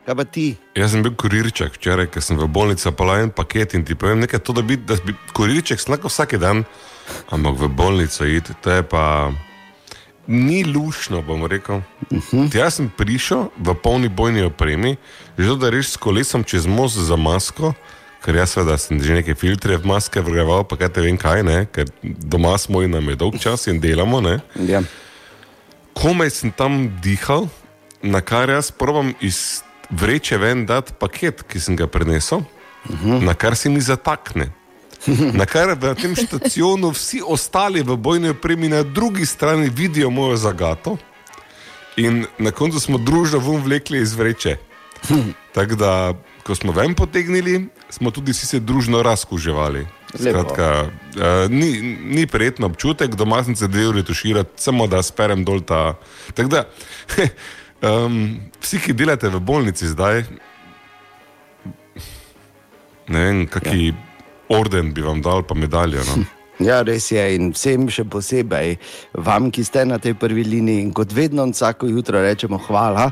kaj 0.05 0.17
pa 0.19 0.25
ti? 0.27 0.51
Jaz 0.77 0.93
sem 0.93 1.01
bil 1.05 1.15
kurirček 1.17 1.79
včeraj, 1.79 2.11
ker 2.13 2.21
sem 2.21 2.37
v 2.37 2.45
bolnici 2.45 2.91
pa 2.91 3.17
en 3.17 3.33
paket 3.33 3.73
in 3.73 3.87
ti 3.87 3.97
povem 3.97 4.21
nekaj, 4.27 4.43
to, 4.45 4.53
da 4.53 4.61
bi, 4.61 4.77
da 4.77 4.99
bi 5.01 5.15
kurirček 5.33 5.81
slako 5.81 6.11
vsak 6.11 6.37
dan, 6.43 6.67
ampak 7.29 7.59
v 7.59 7.67
bolnico 7.67 8.25
iti, 8.25 8.53
to 8.61 8.71
je 8.71 8.83
pa 8.83 9.31
ni 10.27 10.63
lušno, 10.63 11.21
bom 11.21 11.45
rekel. 11.45 11.81
Uh 12.11 12.19
-huh. 12.19 12.55
Jaz 12.55 12.75
sem 12.75 12.91
prišel 12.97 13.49
v 13.57 13.73
polni 13.73 14.09
bojni 14.09 14.43
opremi, 14.43 14.97
že 15.37 15.55
da 15.55 15.69
reš 15.69 15.87
s 15.87 15.97
kolesom 15.97 16.43
čez 16.43 16.67
most 16.67 16.97
za 16.97 17.15
masko, 17.15 17.73
ker 18.25 18.35
jaz 18.35 18.49
seveda 18.51 18.77
sem 18.77 18.99
že 19.03 19.13
neke 19.13 19.35
filtre 19.35 19.77
v 19.77 19.85
maske 19.85 20.21
vrgeval, 20.21 20.63
pa 20.63 20.75
kaj 20.75 20.89
te 20.89 21.01
vem 21.01 21.17
kaj, 21.17 21.43
ne? 21.43 21.65
ker 21.71 21.85
doma 22.03 22.57
smo 22.57 22.81
in 22.81 22.91
nam 22.91 23.09
je 23.09 23.15
dolg 23.15 23.39
čas 23.39 23.67
in 23.67 23.79
delamo. 23.79 24.21
Ne? 24.21 24.39
Ja. 24.55 24.81
Komaj 25.93 26.29
sem 26.29 26.51
tam 26.51 26.99
dihal, 27.01 27.47
na 28.01 28.21
kar 28.21 28.49
jaz 28.49 28.71
probam 28.71 29.13
iz 29.21 29.63
vreče 29.89 30.37
ven 30.37 30.65
dati 30.65 30.93
paket, 30.93 31.43
ki 31.43 31.59
sem 31.59 31.75
ga 31.75 31.87
prenesel, 31.87 32.43
uh 32.89 33.01
-huh. 33.03 33.23
na 33.23 33.33
kar 33.33 33.55
se 33.55 33.69
mi 33.69 33.81
zatakne. 33.81 34.51
Na 35.33 35.45
kar 35.45 35.77
na 35.79 35.95
tem 35.95 36.15
stacionu 36.15 36.91
vsi 36.91 37.21
ostali 37.23 37.83
v 37.83 37.95
bojni 37.95 38.29
opremi 38.35 38.69
na 38.69 38.83
drugi 38.83 39.25
strani 39.25 39.69
vidijo 39.69 40.09
mojo 40.09 40.35
zagato, 40.37 40.97
in 41.97 42.25
na 42.37 42.51
koncu 42.51 42.79
smo 42.79 42.97
družno 42.97 43.39
vun 43.39 43.61
vlekli 43.65 44.01
iz 44.01 44.13
vreče. 44.13 44.57
Tako 45.53 45.75
da, 45.75 46.13
ko 46.43 46.55
smo 46.55 46.71
ven 46.71 46.93
potegnili, 46.93 47.67
smo 47.89 48.11
tudi 48.11 48.31
vsi 48.31 48.47
se 48.47 48.59
družno 48.59 49.01
razkuževali. 49.03 49.87
Skratka, 50.13 50.87
uh, 50.87 51.51
ni, 51.51 51.81
ni 52.03 52.27
prijetno 52.27 52.67
občutek, 52.67 53.15
doma 53.15 53.43
sem 53.43 53.55
se 53.55 53.67
dve 53.67 53.87
uri 53.87 54.03
tuširati, 54.03 54.61
samo 54.61 54.87
da 54.87 55.01
sperem 55.03 55.43
dol 55.43 55.61
ta. 55.61 55.97
Tako 56.33 56.49
da, 56.49 56.63
um, 57.89 58.37
vsi, 58.61 58.79
ki 58.79 58.93
delate 58.93 59.29
v 59.29 59.39
bolnici 59.39 59.87
zdaj, 59.87 60.23
ne 63.07 63.23
vem, 63.23 63.47
kaki 63.47 63.87
ja. 63.87 64.06
Orden 64.49 64.93
bi 64.93 65.01
vam 65.01 65.21
dal, 65.21 65.43
pa 65.43 65.55
medaljo. 65.55 66.03
No? 66.07 66.23
Ja, 66.57 66.81
res 66.81 67.11
je 67.13 67.21
in 67.35 67.51
vsem 67.53 67.83
še 67.85 68.01
posebej, 68.09 68.79
vam, 69.13 69.51
ki 69.53 69.61
ste 69.61 69.83
na 69.85 69.99
tej 70.01 70.15
prvi 70.17 70.41
liniji 70.41 70.87
in 70.87 70.89
kot 70.89 71.11
vedno 71.13 71.45
vsako 71.45 71.85
jutro 71.85 72.17
rečemo 72.17 72.57
hvala, 72.57 73.11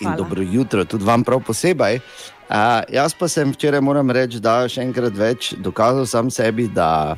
in 0.00 0.08
Hvala. 0.08 0.16
dobro 0.16 0.40
jutro 0.40 0.84
tudi 0.84 1.04
vam 1.04 1.24
prav 1.24 1.42
posebej. 1.44 2.00
Uh, 2.48 2.80
jaz 2.88 3.14
pa 3.14 3.28
sem 3.28 3.52
včeraj, 3.52 3.80
moram 3.80 4.10
reči, 4.10 4.40
da 4.40 4.64
še 4.68 4.82
enkrat 4.84 5.12
več 5.16 5.52
dokazal 5.60 6.08
sam 6.08 6.30
sebi, 6.32 6.66
da 6.68 7.16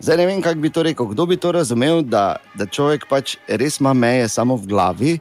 zdaj 0.00 0.18
ne 0.20 0.26
vem, 0.28 0.40
kako 0.44 0.60
bi 0.60 0.72
to 0.72 0.82
rekel. 0.84 1.12
Kdo 1.12 1.26
bi 1.28 1.36
to 1.36 1.52
razumel, 1.52 2.02
da, 2.02 2.36
da 2.56 2.64
človek 2.64 3.04
pač 3.08 3.36
res 3.48 3.80
ima 3.80 3.92
meje 3.92 4.28
samo 4.28 4.56
v 4.56 4.68
glavi. 4.72 5.12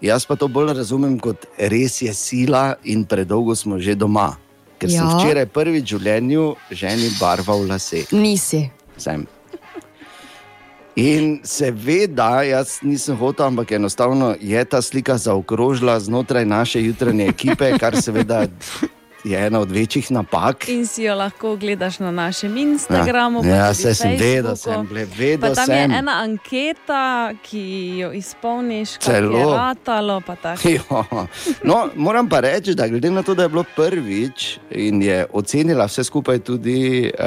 Jaz 0.00 0.24
pa 0.24 0.38
to 0.38 0.48
bolj 0.48 0.72
razumem 0.78 1.18
kot 1.20 1.44
res 1.58 2.00
je 2.02 2.14
sila 2.14 2.78
in 2.86 3.04
predolgo 3.04 3.54
smo 3.54 3.78
že 3.78 3.94
doma. 3.94 4.32
Ker 4.80 4.88
sem 4.88 5.04
Ja. 5.04 5.18
včeraj 5.18 5.46
prvič 5.52 5.92
v 5.92 5.98
življenju 5.98 6.44
ženi 6.72 7.10
barval 7.20 7.66
lase. 7.68 8.06
Nisi. 8.12 8.70
Sem. 8.96 9.26
In 10.96 11.40
seveda, 11.44 12.42
jaz 12.42 12.80
nisem 12.82 13.16
hotel, 13.16 13.46
ampak 13.46 13.72
enostavno 13.72 14.34
je 14.40 14.64
ta 14.64 14.82
slika 14.82 15.14
zaokrožila 15.16 16.00
znotraj 16.00 16.44
naše 16.44 16.82
jutranje 16.82 17.28
ekipe, 17.28 17.78
kar 17.78 17.96
seveda 18.02 18.48
je 19.24 19.46
ena 19.46 19.60
od 19.60 19.70
večjih 19.70 20.10
napak. 20.12 20.68
In 20.68 20.86
si 20.86 21.02
jo 21.02 21.14
lahko 21.14 21.56
gledaš 21.56 21.98
na 21.98 22.10
našem 22.10 22.56
Instagramu. 22.56 23.42
pa 23.42 23.48
Ja, 23.48 23.72
tudi 23.72 23.82
saj 23.82 23.94
sem 23.94 24.16
vedel, 24.18 24.56
sem 24.56 24.88
vedel 25.18 25.40
Pa 25.40 25.54
tam 25.54 25.66
sem. 25.66 25.76
je 25.76 25.98
ena 25.98 26.12
anketa, 26.22 27.32
ki 27.42 27.64
jo 27.98 28.12
izpolniš, 28.12 28.96
kako 28.98 29.36
je 29.36 29.44
ratalo. 29.44 30.22
Ja. 30.64 31.26
No, 31.64 31.88
moram 31.94 32.28
pa 32.28 32.40
reči, 32.40 32.74
da 32.74 32.88
glede 32.88 33.10
na 33.10 33.22
to, 33.22 33.34
da 33.34 33.42
je 33.42 33.48
bilo 33.48 33.64
prvič 33.76 34.58
in 34.70 35.02
je 35.02 35.26
ocenila 35.32 35.86
vse 35.86 36.04
skupaj 36.04 36.38
tudi 36.38 37.10
uh, 37.18 37.26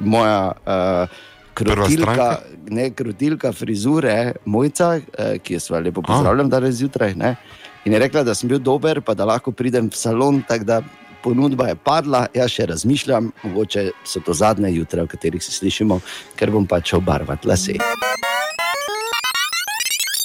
moja 0.00 0.52
uh, 0.66 1.08
krotilka, 1.54 2.38
ne, 2.68 2.90
krotilka 2.90 3.52
frizure, 3.52 4.32
mojca, 4.44 4.96
uh, 4.96 5.36
ki 5.42 5.54
jo 5.54 5.60
sva 5.60 5.78
lepo 5.78 6.02
pozdravljam 6.02 6.50
danes 6.50 6.74
zjutraj. 6.74 7.14
Ne? 7.14 7.36
In 7.84 7.92
je 7.92 7.98
rekla, 7.98 8.22
da 8.24 8.34
sem 8.34 8.48
bil 8.48 8.58
dober, 8.58 9.00
pa 9.00 9.14
da 9.14 9.24
lahko 9.28 9.52
pridem 9.52 9.90
v 9.92 9.96
salon. 9.96 10.42
tako 10.48 10.64
da 10.64 10.82
Ponudba 11.24 11.70
je 11.72 11.76
padla, 11.80 12.26
jaz 12.36 12.52
še 12.52 12.66
razmišljam, 12.68 13.30
mogoče 13.42 13.88
so 14.04 14.20
to 14.20 14.34
zadnje 14.36 14.74
jutra, 14.74 15.06
v 15.06 15.14
katerih 15.14 15.40
se 15.40 15.54
slišimo, 15.56 16.00
ker 16.36 16.52
bom 16.52 16.66
pač 16.68 16.92
obarvat 16.98 17.48
lase. 17.48 17.78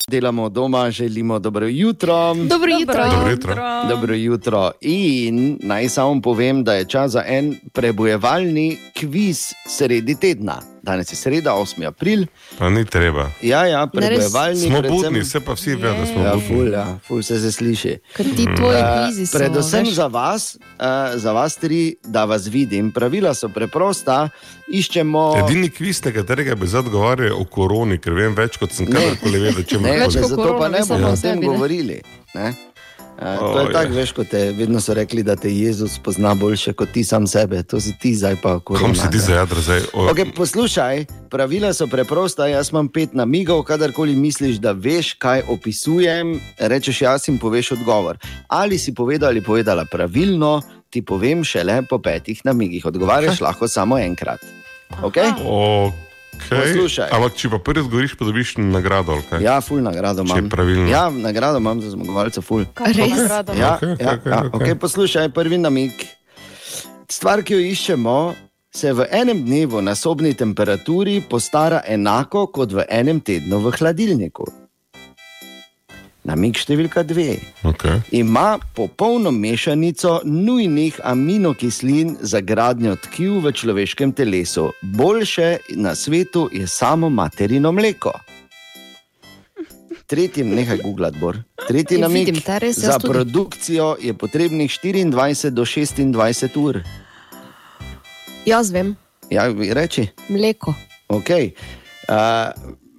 Delamo 0.10 0.50
doma, 0.50 0.92
želimo 0.92 1.40
dobro 1.40 1.68
jutro. 1.68 2.34
Dobro 2.34 2.72
jutro. 2.80 3.04
Dobro 3.12 3.30
jutro. 3.32 3.56
Dobro 3.90 4.16
jutro. 4.16 4.72
In 4.82 5.60
naj 5.62 5.90
samo 5.90 6.22
povem, 6.22 6.64
da 6.64 6.74
je 6.74 6.86
čas 6.86 7.12
za 7.12 7.24
en 7.28 7.56
prebojevalni 7.74 8.78
kviz 9.00 9.54
sredi 9.68 10.16
tedna. 10.20 10.60
Danes 10.82 11.12
je 11.12 11.16
sreda, 11.16 11.54
8. 11.54 11.86
april. 11.86 12.26
Pa 12.58 12.70
ni 12.70 12.86
treba. 12.86 13.32
Ja, 13.42 13.66
ja, 13.66 13.88
prebojevalni. 13.88 14.56
Smo 14.62 14.78
predvsem- 14.78 14.90
budni, 15.04 15.20
vse 15.20 15.40
pa 15.40 15.54
vsi 15.54 15.70
vedo, 15.72 15.94
da 15.94 16.06
smo 16.06 16.22
Ja, 16.22 16.34
budni. 16.34 16.48
ful, 16.48 16.68
ja, 16.70 16.98
ful 17.02 17.22
se 17.22 17.40
se 17.40 17.52
sliši. 17.52 17.98
Ker 18.16 18.26
ti 18.28 18.46
tvoji 18.48 18.78
Eh, 18.78 18.86
kvizi 18.98 19.26
so, 19.26 19.38
Predvsem 19.38 19.80
veš. 19.82 19.94
za 19.94 20.08
vas, 20.08 20.56
uh, 20.56 20.86
za 21.16 21.32
vas 21.32 21.56
tri, 21.56 21.82
da 22.04 22.26
vas 22.26 22.48
vidim. 22.48 22.92
Pravila 22.92 23.34
so 23.34 23.50
preprosta. 23.50 24.30
Iščemo. 24.70 25.36
Edini 25.40 25.70
kviz, 25.70 26.06
na 26.06 26.12
katerega 26.12 26.56
bi 26.56 26.68
zdaj 26.68 26.80
odgovarjal 26.80 27.34
o 27.34 27.46
koroni, 27.46 27.98
ker 27.98 28.14
vem 28.14 28.36
več 28.36 28.58
kot 28.58 28.72
sem 28.72 28.86
kadarkoli 28.86 29.40
vedel, 29.40 29.64
če 29.64 29.80
Ne, 29.80 29.98
me 29.98 30.10
zato 30.10 30.58
pa 30.60 30.68
ne 30.70 30.80
bomo 30.88 31.08
o 31.08 31.16
tem 31.16 31.42
govorili. 31.42 32.02
Ne? 32.36 32.54
Uh, 33.20 33.54
to 33.54 33.60
je 33.60 33.74
tako, 33.74 33.94
veš, 33.94 34.12
kot 34.16 34.28
te, 34.32 34.40
vedno 34.56 34.80
so 34.80 34.94
rekli, 34.96 35.24
da 35.24 35.36
te 35.36 35.52
Jezus 35.52 35.98
pozna 36.00 36.32
boljše 36.36 36.74
kot 36.74 36.92
ti 36.96 37.04
sam 37.04 37.28
sebe. 37.28 37.64
To 37.64 37.80
si 37.80 37.92
ti 38.00 38.14
zdaj 38.16 38.36
pa 38.42 38.60
korona. 38.60 38.86
Kam 38.86 38.96
si 38.96 39.12
ti 39.12 39.20
za 39.20 39.34
jadro 39.36 39.62
zdaj? 39.62 39.82
O, 39.94 40.08
Okay, 40.14 40.32
poslušaj, 40.36 41.06
pravila 41.30 41.74
so 41.74 41.88
preprosta. 41.88 42.48
Jaz 42.48 42.72
imam 42.72 42.88
pet 42.88 43.14
namigov, 43.14 43.64
kadarkoli 43.68 44.16
misliš, 44.16 44.64
da 44.64 44.72
veš, 44.72 45.14
kaj 45.20 45.44
opisujem, 45.52 46.40
rečeš 46.60 47.02
jaz 47.02 47.28
in 47.28 47.40
poveš 47.40 47.72
odgovor. 47.76 48.18
Ali 48.48 48.80
si 48.80 48.96
povedal 48.96 49.30
ali 49.30 49.44
povedala 49.44 49.86
pravilno, 49.86 50.62
ti 50.90 51.02
povem 51.02 51.44
šele 51.44 51.82
po 51.90 52.00
petih 52.00 52.40
namigih. 52.44 52.86
Odgovarjaš 52.86 53.42
lahko 53.42 53.68
samo 53.68 54.00
enkrat. 54.00 54.40
Okay? 55.04 55.28
Okay. 55.36 56.09
Poslušaj. 56.50 57.10
Ampak 57.12 57.36
če 57.36 57.50
pa 57.50 57.60
prvi 57.60 57.84
odgovoriš, 57.84 58.16
pa 58.16 58.26
dobiš 58.26 58.56
nagrado. 58.58 59.20
kaj? 59.30 59.44
Ja, 59.44 59.62
ful 59.62 59.82
nagrado 59.84 60.24
imam. 60.24 60.50
pravilno. 60.50 60.90
Ja, 60.90 61.10
nagrado 61.10 61.58
imam 61.58 61.82
za 61.82 61.90
zmagovalca, 61.92 62.42
ful. 62.42 62.66
Nagrado 62.80 63.54
Ja, 63.54 63.76
Okej, 63.76 63.94
okej, 63.94 64.06
ja, 64.06 64.14
okej, 64.14 64.32
ja, 64.32 64.40
okej. 64.54 64.60
okay, 64.60 64.76
poslušaj, 64.76 65.30
prvi 65.30 65.58
namig. 65.58 65.92
Stvar, 67.10 67.44
ki 67.44 67.54
jo 67.54 67.60
iščemo, 67.60 68.36
se 68.72 68.94
v 68.94 69.06
enem 69.12 69.46
dnevu 69.46 69.82
na 69.82 69.96
sobni 69.96 70.34
temperaturi 70.34 71.22
postara 71.30 71.82
enako 71.88 72.48
kot 72.54 72.72
v 72.72 72.86
enem 72.90 73.20
tednu 73.20 73.60
v 73.60 73.72
hladilniku. 73.72 74.46
Namig 76.28 76.58
številka 76.60 77.04
dve. 77.08 77.38
Okay. 77.64 78.02
Ima 78.12 78.60
popolno 78.76 79.32
mešanico 79.32 80.20
nujnih 80.28 81.00
aminokislin 81.04 82.18
za 82.22 82.42
gradnjo 82.44 82.98
tkiv 83.08 83.40
v 83.46 83.54
človeškem 83.56 84.12
telesu. 84.12 84.70
Boljše 84.82 85.58
na 85.80 85.96
svetu 85.96 86.50
je 86.52 86.68
samo 86.68 87.10
materino 87.10 87.72
mleko. 87.72 88.12
Tretji, 90.10 90.44
nehaj 90.44 90.82
googlati, 90.82 91.20
Bor. 91.22 91.38
Tretji 91.68 92.00
Ja, 92.00 92.08
namig. 92.08 92.26
vidim 92.26 92.42
res, 92.60 92.80
Za 92.82 92.98
produkcijo 93.00 93.96
je 94.02 94.14
potrebnih 94.14 94.72
24 94.72 95.50
do 95.50 95.64
26 95.66 96.58
ur. 96.58 96.82
Jaz 98.46 98.72
vem, 98.72 98.96
Ja, 99.30 99.46
reči. 99.74 100.10
mleko. 100.30 100.74
Okay. 101.10 101.54
Uh, 102.10 102.50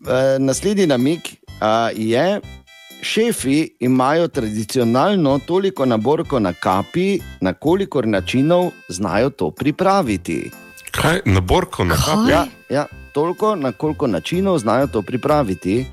uh, 0.06 0.38
naslednji 0.38 0.86
namig 0.86 1.20
uh, 1.60 1.90
je, 1.94 2.40
šefi 3.02 3.76
imajo 3.80 4.28
tradicionalno 4.28 5.38
toliko 5.46 5.86
naborko 5.86 6.38
na 6.38 6.52
kapi, 6.52 7.20
na 7.40 7.52
kolikor 7.52 8.06
načinov 8.06 8.70
znajo 8.88 9.30
to 9.30 9.50
pripraviti. 9.50 10.50
Kaj, 10.90 11.20
naborko 11.24 11.84
na 11.84 11.94
kapi? 11.94 12.30
Ja, 12.30 12.46
ja, 12.70 12.86
toliko, 13.12 13.56
na 13.56 13.72
koliko 13.72 14.06
načinov 14.06 14.58
znajo 14.58 14.86
to 14.86 15.02
pripraviti. 15.02 15.86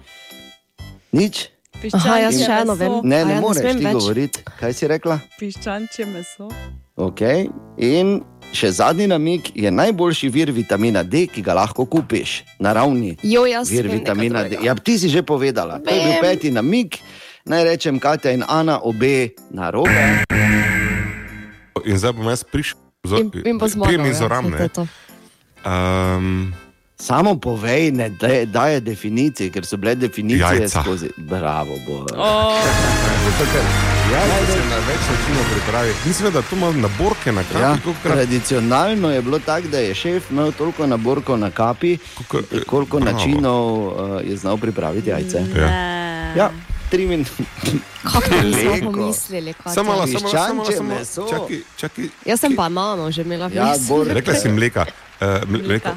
Nič. 1.11 1.49
Aha, 1.93 2.17
jaz 2.17 2.39
še 2.41 2.55
eno 2.63 2.73
vem. 2.73 2.99
Ne, 3.03 3.09
ne 3.09 3.19
ja, 3.19 3.25
ne 3.25 3.41
moreš 3.41 3.77
ti 3.77 3.85
več? 3.85 3.93
govoriti. 3.93 4.43
Kaj 4.59 4.73
si 4.73 4.87
rekla? 4.89 5.19
Piščančje 5.39 6.07
meso. 6.09 6.49
Okay. 6.97 7.45
In 7.77 8.23
še 8.53 8.71
zadnji 8.71 9.07
namig 9.07 9.51
je 9.55 9.71
najboljši 9.71 10.29
vir 10.29 10.51
vitamina 10.51 11.03
D, 11.03 11.27
ki 11.27 11.41
ga 11.41 11.53
lahko 11.57 11.85
kupiš, 11.85 12.43
naravni 12.59 13.17
Jo, 13.23 13.45
jaz 13.49 13.71
vir 13.71 13.87
vem 13.87 13.99
vitamina 13.99 14.43
D. 14.47 14.59
Ja, 14.63 14.75
ti 14.75 14.97
si 14.99 15.09
že 15.09 15.23
povedala. 15.23 15.79
To 15.79 15.89
je 15.89 16.03
bil 16.03 16.21
peti 16.21 16.51
namig. 16.51 16.99
Naj 17.47 17.63
rečem, 17.63 17.99
Katja 17.99 18.31
in 18.35 18.43
Ana, 18.43 18.79
obe 18.83 19.31
na 19.55 19.71
robe. 19.71 20.27
In 21.87 21.95
zdaj 21.95 22.11
bom 22.17 22.27
jaz 22.27 22.43
prišel. 22.43 22.75
In, 23.15 23.31
in 23.47 23.55
pa 26.97 27.03
ja, 27.03 27.17
je 27.17 27.23
Samo 27.23 27.35
povej, 27.35 27.91
ne 27.91 28.09
da- 28.11 28.45
daje 28.45 28.79
definicije, 28.81 29.49
ker 29.49 29.65
so 29.65 29.77
bile 29.77 29.95
definicije 29.95 30.39
Jajca. 30.39 30.81
skozi. 30.83 31.09
Bravo, 31.17 31.75
bo. 31.87 31.93
Oh. 31.93 32.57
Zato, 33.25 33.51
ker 33.53 33.61
Ja, 34.07 34.19
da 34.19 34.53
se 34.53 34.59
na 34.59 34.75
več 34.77 34.99
načinov 35.01 35.43
pripravi. 35.51 35.93
Mislim, 36.05 36.33
da 36.33 36.41
tu 36.41 36.55
ima 36.55 36.71
naborke 36.71 37.31
na 37.31 37.43
kapi. 37.43 37.61
Ja, 37.61 37.75
kolikokrat- 37.75 38.03
tradicionalno 38.03 39.09
je 39.09 39.21
bilo 39.21 39.39
tako, 39.39 39.67
da 39.67 39.77
je 39.79 39.95
šef 39.95 40.31
imel 40.31 40.51
toliko 40.51 40.87
naborkov 40.87 41.37
na 41.37 41.51
kapi, 41.51 41.97
koliko 42.65 42.99
bravo. 42.99 43.11
načinov 43.11 43.77
uh, 43.77 43.93
je 44.23 44.37
znal 44.37 44.57
pripraviti 44.57 45.09
jajce. 45.09 45.43
Ja. 45.57 45.69
Ja, 46.35 46.51
tri 46.89 47.07
minute. 47.07 47.31
Kako 48.03 48.21
Lego. 48.45 48.91
pomislili, 48.91 49.53
Samo 49.65 49.89
malo, 49.89 50.03
to 50.03 50.09
je? 50.09 50.19
samo 50.19 50.29
malo, 50.53 50.65
samo 50.67 50.83
malo, 50.83 51.05
samo 51.05 51.27
malo. 51.27 51.29
Čakaj, 51.29 51.57
čakaj. 51.77 52.05
Jaz 52.25 52.39
sem 52.39 52.55
banano 52.55 53.11
že 53.11 53.21
imela 53.21 53.47
v 53.47 53.53
Ja, 53.53 53.65
mislih. 53.65 53.87
Bor- 53.89 54.07
Rekla 54.07 54.33
si 54.35 54.49
mleka. 54.49 54.85
Uh, 55.17 55.41
mleko, 55.49 55.89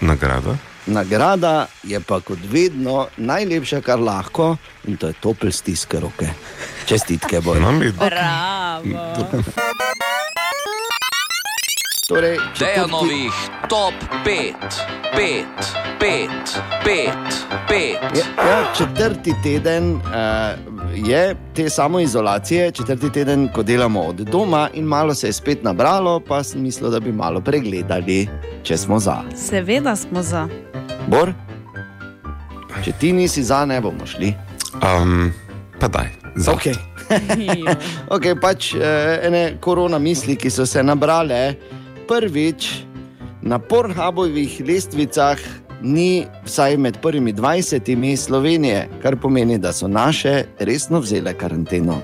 nagrada. 0.00 0.56
Nagrada 0.86 1.66
je 1.82 2.00
pa 2.00 2.20
kot 2.20 2.38
vedno 2.50 3.08
najlepša, 3.16 3.80
kar 3.80 3.98
lahko, 3.98 4.56
in 4.86 4.96
to 4.96 5.10
je 5.10 5.18
topel 5.20 5.52
stisk 5.52 5.94
roke. 6.00 6.30
Čestitke, 6.86 7.40
boj. 7.40 7.60
Bravo. 7.98 9.42
Torej, 12.10 12.38
Dejanovih 12.58 13.30
top 13.68 13.94
5, 14.26 14.54
5, 15.14 15.46
5, 16.00 16.28
5, 16.84 17.10
5. 17.68 17.98
Ja, 18.18 18.50
ja, 18.50 18.72
četrti 18.78 19.34
teden 19.42 19.94
uh, 19.94 20.00
je 20.94 21.36
te 21.54 21.70
samoizolacije, 21.70 22.70
četrti 22.70 23.12
teden, 23.12 23.48
ko 23.54 23.62
delamo 23.62 24.00
od 24.00 24.14
doma, 24.14 24.68
in 24.74 24.84
malo 24.84 25.14
se 25.14 25.28
je 25.28 25.32
spet 25.32 25.62
nabralo, 25.62 26.20
pa 26.20 26.42
sem 26.42 26.62
mislil, 26.62 26.90
da 26.90 27.00
bi 27.00 27.12
malo 27.12 27.40
pregledali, 27.40 28.28
če 28.62 28.76
smo 28.76 28.98
za. 28.98 29.22
Seveda 29.36 29.96
smo 29.96 30.22
za. 30.22 30.48
Bor, 31.06 31.32
če 32.84 32.92
ti 32.92 33.12
nisi 33.12 33.42
za, 33.42 33.64
ne 33.64 33.80
bomo 33.80 34.06
šli. 34.06 34.34
Um, 34.82 35.32
pa 35.80 35.88
daj. 35.88 36.10
Za. 36.36 36.52
Okay. 36.52 36.74
ok, 38.14 38.32
pač 38.40 38.74
eh, 38.74 39.20
ene 39.26 39.58
korona 39.60 39.98
misli, 39.98 40.36
ki 40.36 40.50
so 40.50 40.66
se 40.66 40.82
nabrale. 40.82 41.54
Prvič 42.10 42.82
na 43.38 43.62
Pornhubovih 43.62 44.66
lestvicah 44.66 45.38
ni 45.78 46.26
vsaj 46.42 46.76
med 46.76 46.98
prvimi 46.98 47.32
20 47.32 48.16
Slovenije, 48.16 48.88
kar 49.02 49.16
pomeni, 49.16 49.58
da 49.58 49.72
so 49.72 49.88
naše 49.88 50.44
resno 50.58 50.98
vzele 51.00 51.34
karanteno. 51.38 52.00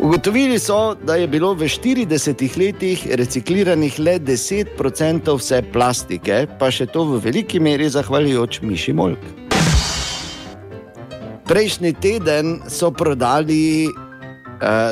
Ugotovili 0.00 0.58
so, 0.58 0.94
da 0.94 1.14
je 1.14 1.26
bilo 1.26 1.54
v 1.54 1.66
40 1.66 2.58
letih 2.58 3.06
recikliranih 3.10 3.98
le 3.98 4.18
10% 4.18 5.36
vse 5.38 5.62
plastike, 5.72 6.46
pa 6.58 6.70
še 6.70 6.86
to 6.86 7.04
v 7.10 7.20
veliki 7.26 7.58
meri 7.60 7.90
zahvaljujoč 7.90 8.60
Miši 8.62 8.92
Molk. 8.92 9.18
Prejšnji 11.46 11.92
teden 11.98 12.60
so 12.70 12.90
prodali, 12.94 13.90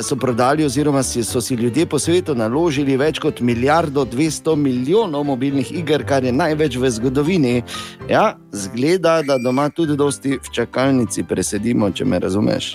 so 0.02 0.16
prodali 0.16 0.64
oziroma 0.64 1.02
si, 1.02 1.24
so 1.24 1.40
si 1.40 1.54
ljudje 1.54 1.86
po 1.86 1.98
svetu 1.98 2.34
naložili 2.34 2.96
več 2.96 3.18
kot 3.18 3.40
milijardo 3.40 4.04
200 4.04 4.56
milijonov 4.56 5.24
mobilnih 5.24 5.72
iger, 5.72 6.04
kar 6.06 6.24
je 6.24 6.32
največ 6.32 6.76
v 6.76 6.90
zgodovini. 6.90 7.62
Ja, 8.08 8.36
zgleda, 8.52 9.22
da 9.22 9.38
doma 9.38 9.68
tudi 9.70 9.96
dosti 9.96 10.38
v 10.38 10.52
čakalnici 10.52 11.24
presedimo, 11.24 11.90
če 11.90 12.04
me 12.04 12.18
razumeš. 12.18 12.74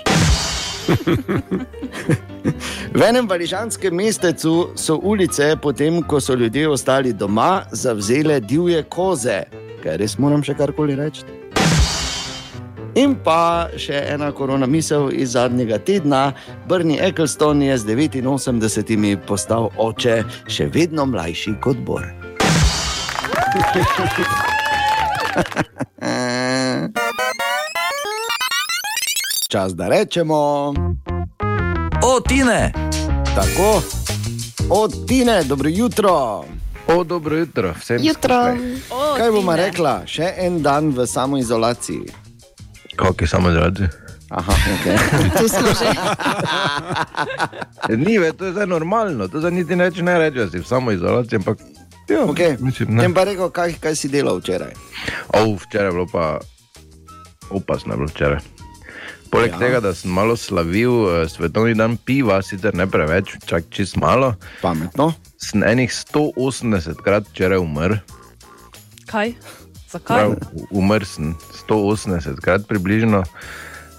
V 2.94 3.02
enem 3.06 3.28
valižanskem 3.30 3.94
mestecu 3.96 4.72
so 4.76 4.98
ulice, 4.98 5.54
potem 5.62 6.02
ko 6.02 6.20
so 6.20 6.34
ljudje 6.34 6.70
ostali 6.70 7.14
doma, 7.14 7.64
zavzele 7.72 8.40
divje 8.40 8.84
koze. 8.90 9.44
Kaj 9.84 9.98
res 10.02 10.18
moram 10.18 10.44
še 10.44 10.58
karkoli 10.58 10.98
reči? 10.98 11.39
In 12.96 13.16
pa 13.24 13.70
še 13.78 14.06
ena 14.14 14.32
korona 14.32 14.66
misel 14.66 15.10
iz 15.14 15.32
zadnjega 15.38 15.78
tedna. 15.78 16.34
Brni 16.68 16.98
Eccleston 17.02 17.62
je 17.62 17.78
z 17.78 17.86
89 17.86 19.18
postal 19.28 19.70
oče, 19.78 20.24
še 20.48 20.70
vedno 20.74 21.06
mlajši 21.06 21.54
kot 21.62 21.78
Bor. 21.78 22.06
Čas, 29.50 29.74
da 29.74 29.88
rečemo. 29.88 30.74
O, 32.04 32.20
Tine! 32.28 32.74
Tako, 33.36 33.82
od 34.70 35.08
Tine, 35.08 35.44
dobro 35.44 35.70
jutro. 35.70 36.44
O, 36.88 37.04
dobro 37.04 37.38
jutro, 37.38 37.74
vsem 37.80 37.98
Jutro. 38.02 38.36
O, 38.90 39.16
Kaj 39.18 39.32
bomo 39.32 39.56
rekla, 39.56 40.02
še 40.06 40.34
en 40.38 40.62
dan 40.62 40.90
v 40.90 41.08
samoizolaciji? 41.08 42.28
Kako 43.00 43.16
je 43.18 43.28
samo 43.30 43.52
zraven? 43.52 43.88
Aha, 44.30 44.52
okay. 44.52 44.97
Tu 45.39 45.47
smo 45.47 45.72
že. 45.72 45.89
Ni, 47.95 48.18
ve, 48.18 48.32
to 48.32 48.45
je 48.45 48.52
zdaj 48.52 48.68
normalno, 48.68 49.28
to 49.28 49.39
zdaj 49.39 49.52
niti 49.54 49.76
neč 49.76 49.97
ne 49.97 50.20
reče, 50.20 50.38
da 50.38 50.50
si 50.50 50.60
v 50.60 50.66
samoizolaciji, 50.66 51.38
ampak 51.38 51.58
ja, 52.08 52.20
Okay. 52.22 52.58
mislim, 52.60 52.89
ne. 52.91 53.04
Tem 53.04 53.14
pa 53.14 53.24
rekel, 53.24 53.50
kaj, 53.50 53.74
kaj 53.80 53.95
si 53.95 54.10
delal 54.10 54.38
včeraj. 54.38 54.74
O, 55.32 55.56
včeraj 55.56 55.88
je 55.88 55.91
bilo 55.91 56.08
pa 56.08 56.39
opasno, 57.50 57.95
bilo 57.95 58.08
včeraj. 58.08 58.39
Poleg 59.30 59.52
Ja. 59.52 59.58
tega, 59.60 59.80
da 59.80 59.93
sem 59.93 60.10
malo 60.10 60.34
slavil 60.36 60.91
uh, 60.91 61.10
svetovni 61.28 61.76
dan 61.76 61.97
piva, 61.97 62.41
sicer 62.41 62.74
ne 62.74 62.88
preveč, 62.88 63.38
čak 63.45 63.70
čist 63.70 63.95
malo, 63.95 64.34
Pametno. 64.60 65.14
sem 65.38 65.62
enih 65.64 65.89
180 65.89 66.97
krat 66.97 67.30
včeraj 67.30 67.58
umrl. 67.60 67.97
Kaj? 69.06 69.34
Zakaj? 69.92 70.30
Sem 71.06 71.36
180 71.68 72.40
krat 72.42 72.68
približno. 72.68 73.24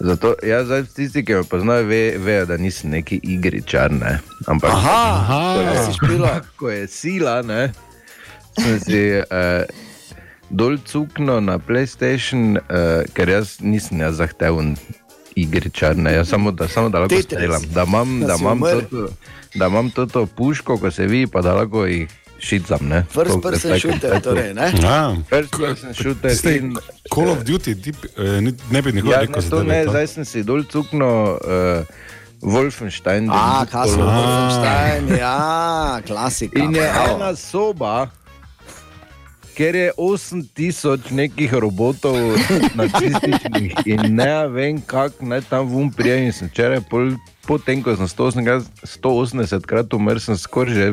Zato, 0.01 0.34
ja, 0.43 0.64
zdaj, 0.64 0.84
tisti, 0.86 1.24
ki 1.24 1.34
me 1.34 1.45
poznajo, 1.45 1.84
ve, 1.84 2.14
vejo, 2.18 2.47
da 2.47 2.57
nisem 2.57 2.91
neki 2.91 3.20
igričar. 3.22 3.93
Ne? 3.93 4.18
Ampak, 4.47 4.70
Aha, 4.70 5.01
Aha. 5.12 5.41
kaj 5.59 5.84
si 5.84 5.93
špila? 5.93 6.41
ko 6.57 6.70
je 6.70 6.86
sila, 6.88 7.43
ne, 7.43 7.72
sem 8.57 8.80
si 8.80 9.01
eh, 9.12 9.64
dol 10.51 10.78
cukno 10.80 11.41
na 11.41 11.59
PlayStation, 11.59 12.57
eh, 12.57 13.05
ker 13.12 13.28
jaz 13.28 13.59
nisem 13.61 14.01
jaz 14.01 14.16
zahteven 14.16 14.72
igričar, 15.36 15.97
ne, 15.97 16.14
jaz 16.14 16.28
samo 16.28 16.51
da, 16.51 16.68
samo 16.68 16.88
da 16.88 16.99
lahko 16.99 17.14
Tetris. 17.14 17.26
streljam. 17.26 17.62
Da 17.68 17.84
imam, 17.84 18.20
Da 18.20 18.36
imam, 18.41 18.61
toto, 18.61 19.09
da 19.55 19.66
imam 19.66 19.91
toto 19.91 20.26
puško, 20.26 20.78
ko 20.78 20.91
se 20.91 21.07
vidi, 21.07 21.26
pa 21.26 21.43
da 21.43 21.53
lahko 21.55 21.84
jih 21.86 22.09
šicam. 22.41 22.88
Ne, 22.88 23.05
First 23.11 23.30
Toliko, 23.30 23.51
person 23.51 23.70
tako, 23.70 23.80
shooter, 23.80 24.20
torej, 24.20 24.55
ne? 24.55 24.72
Ja. 24.82 25.16
First 25.28 25.57
person 25.57 25.95
shooter 25.95 26.36
Ste, 26.36 26.57
in 26.57 26.76
Call 27.14 27.30
of 27.30 27.45
Duty, 27.45 27.74
ti, 27.74 27.93
eh, 28.16 28.41
ne 28.70 28.82
bi 28.82 28.93
nikoli 28.93 29.12
Ja, 29.12 29.20
rekel, 29.20 29.43
ne, 29.43 29.51
to 29.51 29.62
ne, 29.62 29.82
zdaj 29.88 30.07
sem 30.07 30.24
si 30.24 30.45
dol 30.47 30.64
cuknil 30.64 31.05
uh, 31.05 31.84
Wolfenstein. 32.43 33.28
A, 33.30 33.66
Castle 33.70 34.03
A. 34.03 34.16
Wolfenstein, 34.16 35.18
ja, 35.18 36.01
klasika. 36.07 36.59
In 36.59 36.74
je 36.74 36.86
ena 36.88 37.34
soba, 37.36 38.09
ker 39.55 39.76
je 39.76 39.91
8000 39.99 41.11
nekih 41.12 41.53
robotov 41.53 42.16
nacističnih 42.80 43.84
in 43.84 44.14
ne 44.16 44.49
vem, 44.49 44.80
kako 44.80 45.28
naj 45.28 45.45
tam 45.51 45.68
vum 45.68 45.93
prijem. 45.93 46.30
In 46.30 46.32
sem 46.32 46.49
včeraj, 46.49 46.80
pol, 46.88 47.12
potem 47.45 47.84
ko 47.84 47.93
sem 47.97 48.09
180 48.09 48.88
180 48.88 49.68
krat 49.68 49.93
umrl, 49.93 50.22
sem 50.22 50.38
skoraj 50.41 50.74
že 50.74 50.88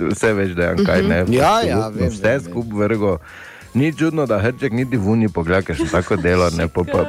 vse 0.00 0.32
več 0.34 0.56
dejan, 0.58 0.82
kaj 0.86 1.02
ne. 1.02 1.22
Ja, 1.34 1.58
ja, 1.62 1.84
absolutno 1.86 2.00
vem, 2.00 2.12
Vse 2.16 2.34
skupaj 2.48 2.82
vrgo. 2.84 3.18
Ni 3.74 3.92
čudno, 3.92 4.24
da 4.26 4.38
Hrček 4.40 4.72
niti 4.72 4.96
vuni 4.96 5.28
pogleda, 5.28 5.62
ker 5.62 5.76
sem 5.76 5.88
tako 5.92 6.16
delal. 6.16 6.50
Ne, 6.56 6.68
pa, 6.72 6.82
pa, 6.88 7.04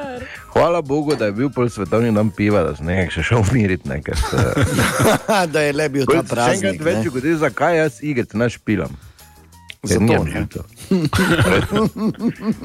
hvala 0.54 0.82
Bogu, 0.82 1.16
da 1.16 1.30
je 1.30 1.32
bil 1.38 1.50
pol 1.56 1.70
svetovni 1.72 2.12
dan 2.14 2.30
piva, 2.36 2.64
da 2.68 2.76
sem 2.76 2.86
nekaj 2.90 3.14
še 3.16 3.24
šel 3.30 3.46
umiriti. 3.48 3.90
Ne, 3.90 4.02
ker 4.04 4.20
se, 4.20 4.44
da 5.54 5.64
je 5.64 5.74
le 5.74 5.88
bil 5.90 6.10
ta 6.10 6.24
se 6.24 6.36
Še 6.36 6.58
enkrat 6.58 6.84
več 6.86 7.00
ne. 7.00 7.08
ugotovi, 7.14 7.38
zakaj 7.46 7.80
jaz 7.80 8.02
igre 8.04 8.28
ne 8.34 8.50
špilam. 8.52 8.98
Zato, 9.84 10.24
ne. 10.24 10.48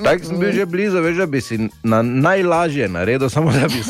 Tako 0.05 0.25
sem 0.25 0.39
bil 0.41 0.53
že 0.53 0.67
blizu, 0.67 0.99
veš, 1.01 1.17
da 1.17 1.27
bi 1.27 1.41
si 1.41 1.59
na 1.83 2.03
najlažje 2.03 2.89
naredil, 2.89 3.29
samo 3.31 3.53
da 3.53 3.69
bi. 3.69 3.83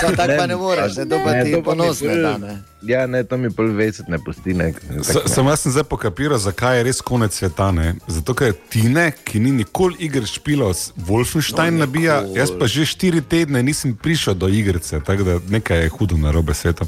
Samo 0.00 0.16
tako 0.16 0.32
pa 0.38 0.46
ne 0.46 0.56
moreš, 0.56 0.96
ne, 0.96 1.08
to 1.08 1.18
pa 1.24 1.32
ti 1.32 1.50
pa 1.52 1.56
mi 1.56 1.62
ponosne 1.62 2.16
da, 2.16 2.38
ne. 2.38 2.62
Ja, 2.82 3.06
ne, 3.06 3.24
to 3.24 3.36
mi 3.36 3.50
pol 3.50 3.66
veset 3.74 4.08
ne 4.08 4.18
pusti. 4.24 4.54
Ne, 4.54 4.72
Sa- 5.02 5.26
Samo 5.28 5.50
jaz 5.50 5.60
sem 5.60 5.72
zdaj 5.72 5.84
pokapiral, 5.84 6.38
zakaj 6.38 6.78
je 6.78 6.84
res 6.84 7.00
konec 7.00 7.34
sveta. 7.34 7.72
Ne? 7.72 7.94
Zato, 8.06 8.34
ker 8.34 8.54
Tine, 8.70 9.10
ki 9.24 9.40
ni 9.40 9.50
nikoli 9.52 9.96
igr 9.98 10.24
špilo, 10.26 10.70
Wolfenstein 10.96 11.74
no, 11.74 11.84
nabija, 11.84 12.22
jaz 12.34 12.54
pa 12.58 12.70
že 12.70 12.86
štiri 12.86 13.20
tedne 13.20 13.62
nisem 13.62 13.96
prišel 13.96 14.34
do 14.34 14.48
igrice, 14.48 15.00
tako 15.04 15.22
da 15.22 15.38
nekaj 15.48 15.82
je 15.82 15.88
hudo 15.88 16.16
na 16.16 16.30
robe 16.30 16.54
sveta. 16.54 16.86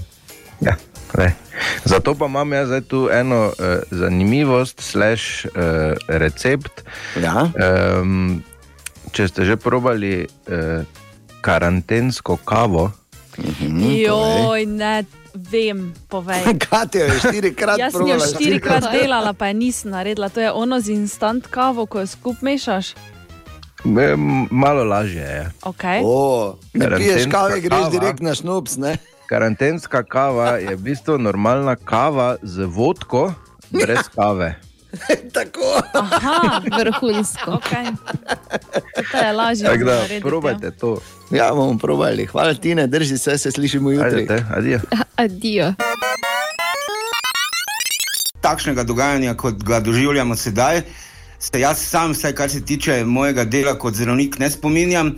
Ja, 0.60 0.76
ne. 1.18 1.34
Zato 1.84 2.14
pa 2.14 2.26
imam 2.26 2.52
jaz 2.52 2.66
zdaj 2.66 2.80
tu 2.80 3.08
eno 3.12 3.46
uh, 3.46 3.82
zanimivost, 3.90 4.80
slash 4.80 5.46
uh, 5.46 5.92
recept. 6.08 6.84
Ja. 7.20 7.50
Um, 7.52 8.42
če 9.12 9.28
ste 9.28 9.44
že 9.44 9.56
probali 9.56 10.24
uh, 10.24 10.82
karantensko 11.42 12.38
kavo, 12.44 12.90
Joj, 13.80 14.66
ne 14.66 15.04
vem, 15.34 15.94
povej. 16.08 16.44
Katja 16.68 17.04
je 17.04 17.18
štirikrat 17.18 17.78
Jaz 17.78 17.96
sem 17.96 18.06
jo 18.06 18.18
štirikrat 18.20 18.84
delala, 18.96 19.32
pa 19.32 19.48
je 19.48 19.54
nisem 19.54 19.90
naredila. 19.90 20.28
To 20.28 20.40
je 20.40 20.52
ono 20.52 20.80
z 20.80 20.92
instant 20.92 21.46
kavo, 21.46 21.86
ko 21.86 22.04
jo 22.04 22.06
skup 22.06 22.42
mešaš. 22.42 22.92
E, 23.82 24.16
Malo 24.50 24.84
lažje 24.84 25.22
je. 25.22 25.50
Okay. 25.62 26.02
O, 26.04 26.56
ne 26.74 26.96
piješ 26.96 27.26
kave, 27.30 27.60
greš 27.60 27.78
kava. 27.78 27.90
direkt 27.90 28.20
na. 28.20 28.34
Ne? 28.76 28.96
Karantenska 29.32 30.02
kava 30.02 30.60
je 30.60 30.76
v 30.76 30.80
bistvu 30.92 31.16
normalna 31.18 31.72
kava 31.76 32.36
z 32.42 32.68
vodko, 32.68 33.32
brez 33.70 34.04
kave. 34.12 34.60
Tako. 35.36 35.80
Aha, 35.96 36.60
vrhunsko. 36.68 37.56
Okay. 37.56 37.96
To 39.12 39.16
je 39.16 39.32
lažje. 39.32 39.64
Tako 39.64 39.84
da, 39.84 39.94
ja. 39.94 40.20
probajte 40.20 40.70
to. 40.70 41.00
Ja, 41.30 41.48
bomo 41.54 41.78
probali. 41.78 42.26
Hvala 42.26 42.54
ti, 42.54 42.74
ne 42.74 42.86
drži 42.86 43.18
se, 43.18 43.38
se 43.38 43.50
slišimo 43.50 43.90
jutri. 43.90 44.20
Ajde, 44.20 44.44
adijo. 44.52 44.80
Adijo. 45.24 45.72
takšnega 48.42 48.84
dogajanja, 48.84 49.34
kot 49.34 49.64
ga 49.64 49.80
doživljamo 49.80 50.36
sedaj, 50.36 50.82
se 51.38 51.60
jaz 51.60 51.78
sam, 51.78 52.12
vsaj 52.12 52.34
kar 52.34 52.50
se 52.50 52.64
tiče 52.64 53.04
mojega 53.04 53.44
dela 53.44 53.78
kot 53.78 53.94
zdravnik, 53.94 54.38
ne 54.38 54.50
spominjam. 54.50 55.14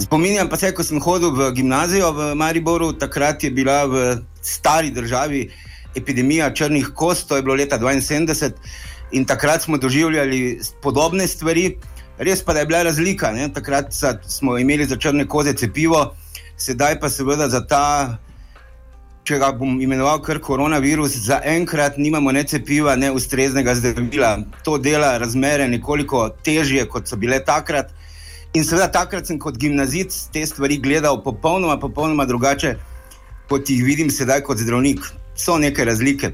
Spominjam 0.00 0.48
pa 0.48 0.56
se, 0.56 0.72
ko 0.74 0.84
sem 0.84 1.00
hodil 1.00 1.30
v 1.30 1.52
gimnazijo 1.54 2.10
v 2.12 2.34
Mariboru, 2.34 2.92
takrat 2.92 3.44
je 3.44 3.50
bila 3.50 3.84
v 3.86 4.18
stari 4.42 4.90
državi 4.90 5.48
epidemija 5.96 6.50
črnih 6.54 6.90
kost, 6.94 7.28
to 7.28 7.36
je 7.36 7.42
bilo 7.42 7.54
leta 7.54 7.78
72 7.78 8.52
in 9.12 9.24
takrat 9.24 9.62
smo 9.62 9.78
doživljali 9.78 10.60
podobne 10.82 11.26
stvari. 11.26 11.78
Res 12.18 12.42
pa 12.44 12.52
je 12.52 12.66
bila 12.66 12.82
razlika. 12.82 13.30
Ne? 13.32 13.48
Takrat 13.52 13.94
smo 14.26 14.58
imeli 14.58 14.84
za 14.84 14.96
črne 14.96 15.26
koze 15.26 15.54
cepivo, 15.54 16.14
sedaj 16.56 17.00
pa 17.00 17.08
seveda 17.08 17.48
za 17.48 17.62
ta 17.66 18.18
če 19.28 19.36
ga 19.42 19.50
bom 19.52 19.76
imenoval 19.84 20.22
kar 20.24 20.38
koronavirus, 20.40 21.18
zaenkrat 21.26 21.98
nimamo 22.00 22.32
ne 22.32 22.46
cepiva, 22.48 22.94
ne 22.96 23.10
ustreznega 23.12 23.74
zdravila. 23.76 24.30
To 24.64 24.78
dela 24.80 25.18
razmere 25.20 25.66
nekoliko 25.68 26.28
težje, 26.44 26.86
kot 26.88 27.10
so 27.10 27.18
bile 27.20 27.42
takrat. 27.44 27.92
In 28.56 28.64
seveda 28.64 28.88
takrat 28.92 29.26
sem 29.28 29.38
kot 29.38 29.58
gimnazic 29.60 30.14
te 30.32 30.46
stvari 30.46 30.78
gledal 30.80 31.20
popolnoma, 31.22 31.76
popolnoma 31.80 32.24
drugače, 32.26 32.76
kot 33.48 33.70
jih 33.70 33.84
vidim 33.84 34.10
sedaj 34.10 34.42
kot 34.46 34.58
zdravnik. 34.58 35.04
So 35.38 35.58
neke 35.58 35.84
razlike. 35.84 36.32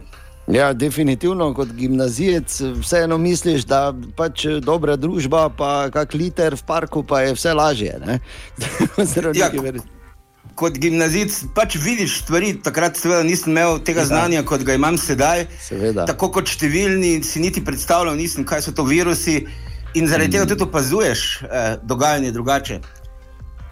Ja, 0.48 0.72
definitivno 0.72 1.54
kot 1.54 1.72
gimnazijec 1.72 2.60
vseeno 2.80 3.18
misliš, 3.18 3.64
da 3.64 3.94
pač 4.16 4.44
dobra 4.60 4.96
družba, 4.96 5.48
pa 5.56 5.88
kak 5.92 6.14
liter 6.14 6.54
v 6.56 6.64
parku, 6.68 7.02
pa 7.02 7.22
je 7.24 7.34
vse 7.34 7.52
lažje. 7.52 7.98
Ja, 9.34 9.50
Kot 10.54 10.76
gimnazic 10.78 11.34
pač 11.56 11.74
vidiš 11.82 12.20
stvari, 12.22 12.52
takrat 12.62 12.94
seveda 12.96 13.24
nisem 13.26 13.50
imel 13.50 13.80
tega 13.82 14.04
Ja. 14.04 14.06
znanja, 14.06 14.44
kot 14.46 14.62
ga 14.62 14.76
imam 14.78 14.94
sedaj. 14.98 15.48
Seveda. 15.58 16.04
Tako 16.06 16.28
kot 16.30 16.46
številni 16.46 17.24
si 17.26 17.40
niti 17.42 17.64
predstavljal, 17.64 18.14
nisem, 18.14 18.44
kaj 18.46 18.62
so 18.62 18.72
to 18.72 18.84
virusi, 18.86 19.48
in 19.94 20.06
zaradi 20.06 20.30
tega 20.30 20.46
tudi 20.46 20.62
opazuješ 20.62 21.20
eh, 21.42 21.46
dogajanje 21.82 22.30
drugače. 22.30 22.80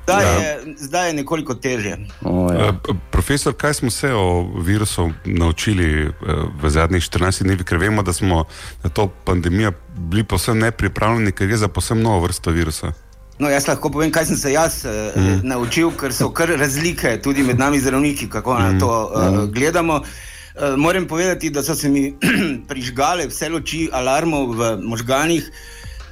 Zdaj, 0.05 0.25
Ja. 0.25 0.31
je, 0.33 0.49
zdaj 0.79 1.09
je 1.09 1.15
nekoliko 1.15 1.55
težje. 1.57 1.93
Eh, 1.93 2.73
p- 2.79 2.93
Profesor, 3.11 3.55
kaj 3.55 3.75
smo 3.75 3.91
se 3.91 4.13
o 4.13 4.25
virusu 4.57 5.13
naučili 5.25 5.87
eh, 6.03 6.11
v 6.57 6.71
zadnjih 6.71 7.03
14 7.03 7.43
dneh, 7.43 7.63
ker 7.63 7.79
vemo, 7.79 8.03
da 8.03 8.13
smo 8.13 8.45
na 8.83 8.91
to 8.91 9.09
pandemijo 9.19 9.73
bili 9.89 10.25
posebno 10.25 10.61
nepripravljeni, 10.63 11.33
ker 11.33 11.47
gre 11.47 11.57
za 11.57 11.69
posebno 11.69 12.03
novo 12.05 12.21
vrsto 12.21 12.51
virusa. 12.51 12.93
No, 13.39 13.49
jaz 13.49 13.67
lahko 13.67 13.91
povem, 13.91 14.11
kaj 14.11 14.27
sem 14.27 14.37
se 14.37 14.53
jaz 14.53 14.85
eh, 14.85 15.13
Mhm. 15.17 15.41
naučil, 15.45 15.91
ker 15.93 16.13
so 16.13 16.31
kar 16.31 16.49
razlike 16.51 17.21
tudi 17.21 17.43
med 17.43 17.59
nami 17.59 17.81
zdravniki, 17.81 18.29
kako 18.29 18.55
na 18.57 18.79
to 18.79 18.91
eh, 19.07 19.47
gledamo. 19.49 20.03
Eh, 20.55 20.77
Moram 20.77 21.07
povedati, 21.07 21.51
da 21.51 21.63
so 21.63 21.75
se 21.75 21.89
mi 21.89 22.15
prižgale 22.69 23.27
vse 23.27 23.49
luči 23.49 23.89
alarmov 23.93 24.51
v 24.51 24.77
možganjih. 24.79 25.47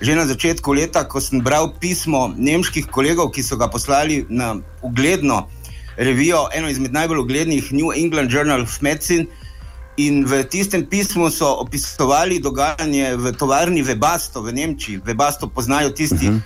Že 0.01 0.17
na 0.17 0.25
začetku 0.25 0.73
leta, 0.73 1.05
ko 1.05 1.21
sem 1.21 1.45
bral 1.45 1.77
pismo 1.77 2.33
nemških 2.33 2.89
kolegov, 2.89 3.37
ki 3.37 3.45
so 3.45 3.61
ga 3.61 3.69
poslali 3.69 4.25
na 4.33 4.57
ugledno 4.81 5.45
revijo, 6.01 6.49
eno 6.57 6.73
izmed 6.73 6.93
najbolj 6.93 7.21
uglednih 7.21 7.73
New 7.73 7.93
England 7.93 8.33
Journal 8.33 8.65
of 8.65 8.81
Medicine. 8.81 9.29
In 10.01 10.25
v 10.25 10.41
tistem 10.49 10.87
pismu 10.89 11.29
so 11.29 11.61
opisovali 11.61 12.41
dogajanje 12.41 13.17
v 13.21 13.33
tovarni 13.37 13.85
Webasto 13.85 14.41
v 14.41 14.57
Nemčiji. 14.57 15.05
Webasto 15.05 15.53
poznajo 15.53 15.93
tisti, 15.93 16.33
uh 16.33 16.35
-huh. 16.35 16.41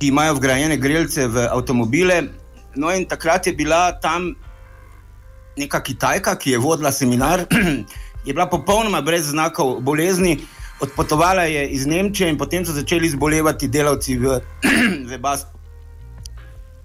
ki 0.00 0.08
imajo 0.08 0.34
vgrajene 0.34 0.76
grelce 0.76 1.28
v 1.28 1.44
avtomobile. 1.52 2.32
No, 2.74 2.88
in 2.88 3.04
takrat 3.04 3.46
je 3.46 3.52
bila 3.52 3.92
tam 3.92 4.32
neka 5.56 5.80
Kitajka, 5.80 6.36
ki 6.36 6.50
je 6.50 6.58
vodila 6.58 6.92
seminar, 6.92 7.44
je 8.26 8.32
bila 8.32 8.46
popolnoma 8.46 9.02
brez 9.02 9.28
znakov 9.28 9.80
bolezni. 9.80 10.38
Odpotovala 10.80 11.42
je 11.42 11.68
iz 11.68 11.86
Nemčije 11.86 12.30
in 12.30 12.38
potem 12.38 12.66
so 12.66 12.72
začeli 12.72 13.08
zbolevati 13.10 13.68
delavci 13.68 14.18
v 14.18 14.40
Webastu. 15.10 15.58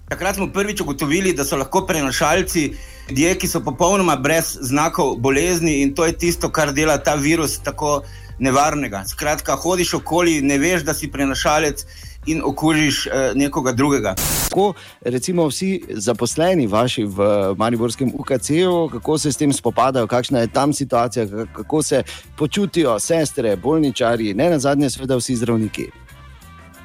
Takrat 0.08 0.36
smo 0.36 0.46
prvič 0.52 0.80
ugotovili, 0.80 1.32
da 1.32 1.44
so 1.44 1.56
lahko 1.56 1.86
prenašalci 1.86 2.72
ljudje, 3.08 3.34
ki 3.38 3.48
so 3.48 3.60
popolnoma 3.60 4.16
brez 4.16 4.56
znakov 4.60 5.16
bolezni 5.16 5.80
in 5.82 5.94
to 5.94 6.04
je 6.06 6.12
tisto, 6.18 6.50
kar 6.50 6.72
dela 6.72 6.98
ta 6.98 7.14
virus 7.14 7.58
tako 7.58 8.02
nevarnega. 8.38 9.04
Skratka, 9.06 9.56
hodiš 9.56 9.94
okoli, 9.94 10.42
ne 10.42 10.58
veš, 10.58 10.82
da 10.82 10.94
si 10.94 11.10
prenašalec 11.10 11.86
in 12.26 12.42
okužiš 12.44 13.06
eh, 13.06 13.32
nekoga 13.34 13.72
drugega. 13.72 14.14
Kako 14.48 14.72
recimo 15.00 15.46
vsi 15.46 15.82
zaposleni 15.88 16.66
vaši 16.66 17.04
v 17.04 17.18
Mariborskem 17.56 18.12
UKC-ju, 18.14 18.88
kako 18.92 19.18
se 19.18 19.32
s 19.32 19.36
tem 19.36 19.52
spopadajo, 19.52 20.06
kakšna 20.06 20.40
je 20.40 20.46
tam 20.46 20.72
situacija, 20.72 21.26
ka- 21.26 21.46
kako 21.52 21.82
se 21.82 22.02
počutijo 22.36 23.00
sestre, 23.00 23.56
bolničari, 23.56 24.34
ne 24.34 24.50
na 24.50 24.58
zadnje, 24.58 24.90
seveda 24.90 25.16
vsi 25.16 25.36
zdravniki. 25.36 25.90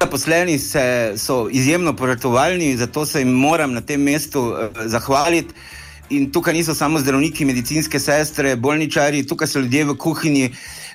Zaposleni 0.00 0.58
se, 0.58 1.12
so 1.16 1.48
izjemno 1.50 1.96
požrtvovalni, 1.96 2.76
zato 2.76 3.06
se 3.06 3.18
jim 3.18 3.28
moram 3.28 3.72
na 3.72 3.80
tem 3.80 4.00
mestu 4.02 4.54
eh, 4.60 4.88
zahvaliti. 4.88 5.54
In 6.10 6.30
tukaj 6.32 6.54
niso 6.54 6.74
samo 6.74 6.98
zdravniki, 6.98 7.44
medicinske 7.44 7.98
sestre, 8.02 8.56
bolničari, 8.56 9.22
tukaj 9.26 9.46
so 9.46 9.60
ljudje 9.62 9.84
v 9.84 9.94
kuhinji, 9.94 10.48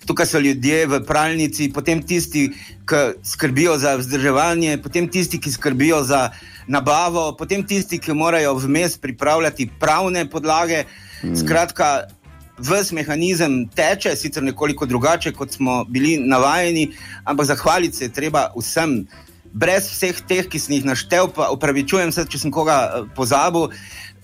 tukaj 0.06 0.28
so 0.28 0.40
ljudje 0.40 0.88
v 0.92 1.00
pralnici, 1.08 1.70
potem 1.74 2.02
tisti, 2.04 2.50
ki 2.84 3.04
skrbijo 3.24 3.78
za 3.80 3.96
vzdrževanje, 3.96 4.78
potem 4.84 5.08
tisti, 5.08 5.40
ki 5.40 5.52
skrbijo 5.52 6.04
za 6.04 6.30
nabavo, 6.68 7.32
potem 7.40 7.64
tisti, 7.64 8.00
ki 8.00 8.14
morajo 8.14 8.58
vmes 8.60 8.98
pripravljati 8.98 9.70
pravne 9.80 10.28
podlage. 10.30 10.84
Skratka, 11.36 12.08
Ves 12.56 12.94
mehanizem 12.96 13.66
teče, 13.68 14.14
sicer 14.16 14.44
nekoliko 14.44 14.86
drugače, 14.88 15.34
kot 15.36 15.52
smo 15.52 15.84
bili 15.92 16.16
navajeni, 16.18 16.86
ampak 17.28 17.46
zahvaliti 17.46 17.98
se 17.98 18.06
je 18.06 18.14
treba 18.14 18.48
vsem. 18.56 19.02
Brez 19.52 19.90
vseh 19.92 20.16
teh, 20.28 20.48
ki 20.48 20.60
sem 20.60 20.78
jih 20.78 20.86
naštel, 20.88 21.28
pa 21.36 21.50
upravičujem 21.52 22.12
se, 22.16 22.24
če 22.28 22.40
sem 22.40 22.52
koga 22.52 22.78
eh, 22.86 23.04
pozabil, 23.16 23.70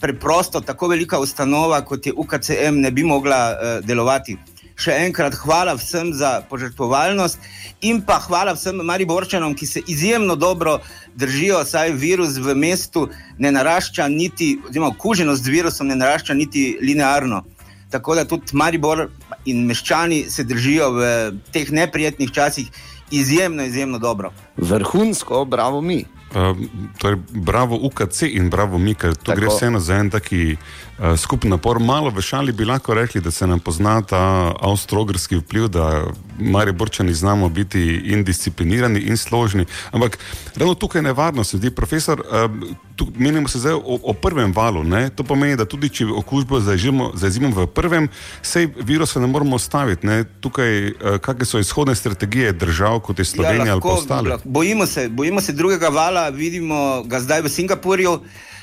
preprosto 0.01 0.61
tako 0.61 0.87
velika 0.87 1.19
ustanova 1.19 1.81
kot 1.85 2.05
je 2.05 2.13
UKCM 2.13 2.81
ne 2.81 2.91
bi 2.91 3.03
mogla 3.03 3.41
uh, 3.51 3.85
delovati. 3.85 4.37
Še 4.81 4.95
enkrat 5.05 5.35
hvala 5.37 5.75
vsem 5.77 6.09
za 6.17 6.39
požrtvovalnost 6.49 7.37
in 7.85 7.99
pa 8.01 8.17
hvala 8.23 8.55
vsem 8.57 8.79
Mariborčanom, 8.85 9.53
ki 9.55 9.67
se 9.67 9.81
izjemno 9.87 10.35
dobro 10.35 10.79
držijo, 11.15 11.59
saj 11.65 11.93
virus 12.01 12.39
v 12.41 12.55
mestu 12.57 13.07
ne 13.37 13.51
narašča 13.51 14.07
niti, 14.09 14.55
oziroma 14.69 14.89
okuženost 14.95 15.43
z 15.43 15.53
virusom 15.53 15.91
ne 15.91 15.99
narašča 15.99 16.33
niti 16.33 16.63
linearno. 16.81 17.43
Tako 17.91 18.15
da 18.15 18.25
tudi 18.25 18.55
Maribor 18.57 19.09
in 19.45 19.65
meščani 19.67 20.23
se 20.31 20.47
držijo 20.47 20.89
v 20.95 21.11
teh 21.51 21.69
neprijetnih 21.69 22.31
časih 22.31 22.71
izjemno, 23.11 23.63
izjemno 23.67 23.99
dobro. 23.99 24.31
Vrhunsko, 24.57 25.45
bravo 25.45 25.81
mi. 25.81 26.05
Uh, 26.31 26.55
torej, 26.97 27.19
bravo 27.29 27.75
UKC 27.75 28.21
in 28.31 28.49
bravo 28.49 28.77
mi, 28.77 28.93
ker 28.95 29.15
tu 29.15 29.31
Tako. 29.31 29.39
gre 29.39 29.49
vseeno 29.51 29.79
za 29.79 29.97
en 29.99 30.09
taki 30.09 30.53
uh, 30.53 30.59
skupen 31.17 31.49
napor. 31.49 31.79
Malo 31.79 32.09
v 32.09 32.21
šali 32.21 32.51
bi 32.51 32.65
lahko 32.65 32.93
rekli, 32.93 33.21
da 33.21 33.31
se 33.31 33.47
nam 33.47 33.59
pozna 33.59 34.01
ta 34.01 34.53
avstrogrski 34.61 35.35
vpliv, 35.35 35.67
da 35.67 36.05
Mariborčani 36.39 37.13
znamo 37.13 37.49
biti 37.49 38.01
indisciplinirani 38.05 38.99
in 38.99 39.17
složni. 39.17 39.65
Ampak 39.91 40.17
ravno 40.55 40.73
tukaj 40.73 40.99
je 40.99 41.03
nevarnost, 41.03 41.53
ljudi. 41.53 41.71
Profesor, 41.71 42.19
uh, 42.19 42.67
tu, 42.95 43.07
menimo 43.15 43.47
se 43.47 43.59
zdaj 43.59 43.73
o, 43.73 43.99
o 44.03 44.13
prvem 44.13 44.53
valu. 44.53 44.83
Ne? 44.83 45.09
To 45.09 45.23
pomeni, 45.23 45.55
da 45.55 45.65
tudi 45.65 45.89
če 45.89 46.05
okužbo 46.05 46.59
zajezimo, 46.59 47.11
zajezimo 47.15 47.49
v 47.55 47.67
prvem, 47.67 48.09
sej 48.41 48.69
virusa 48.77 49.19
ne 49.19 49.27
moramo 49.27 49.55
ostaviti. 49.55 50.07
Ne? 50.07 50.23
Tukaj, 50.23 50.87
uh, 50.87 51.17
kakšne 51.17 51.45
so 51.45 51.59
izhodne 51.59 51.95
strategije 51.95 52.53
držav, 52.53 52.99
kot 52.99 53.19
je 53.19 53.25
Slovenija 53.25 53.73
ali 53.73 53.81
pa 53.81 53.97
ostale? 53.97 54.29
lahko. 54.29 54.49
Bojimo 54.49 54.85
se, 54.85 55.09
bojimo 55.09 55.41
se 55.41 55.53
drugega 55.53 55.89
vala, 55.89 56.29
vidimo 56.29 57.03
ga 57.05 57.19
zdaj 57.19 57.41
v 57.41 57.49
Singapurju. 57.49 58.19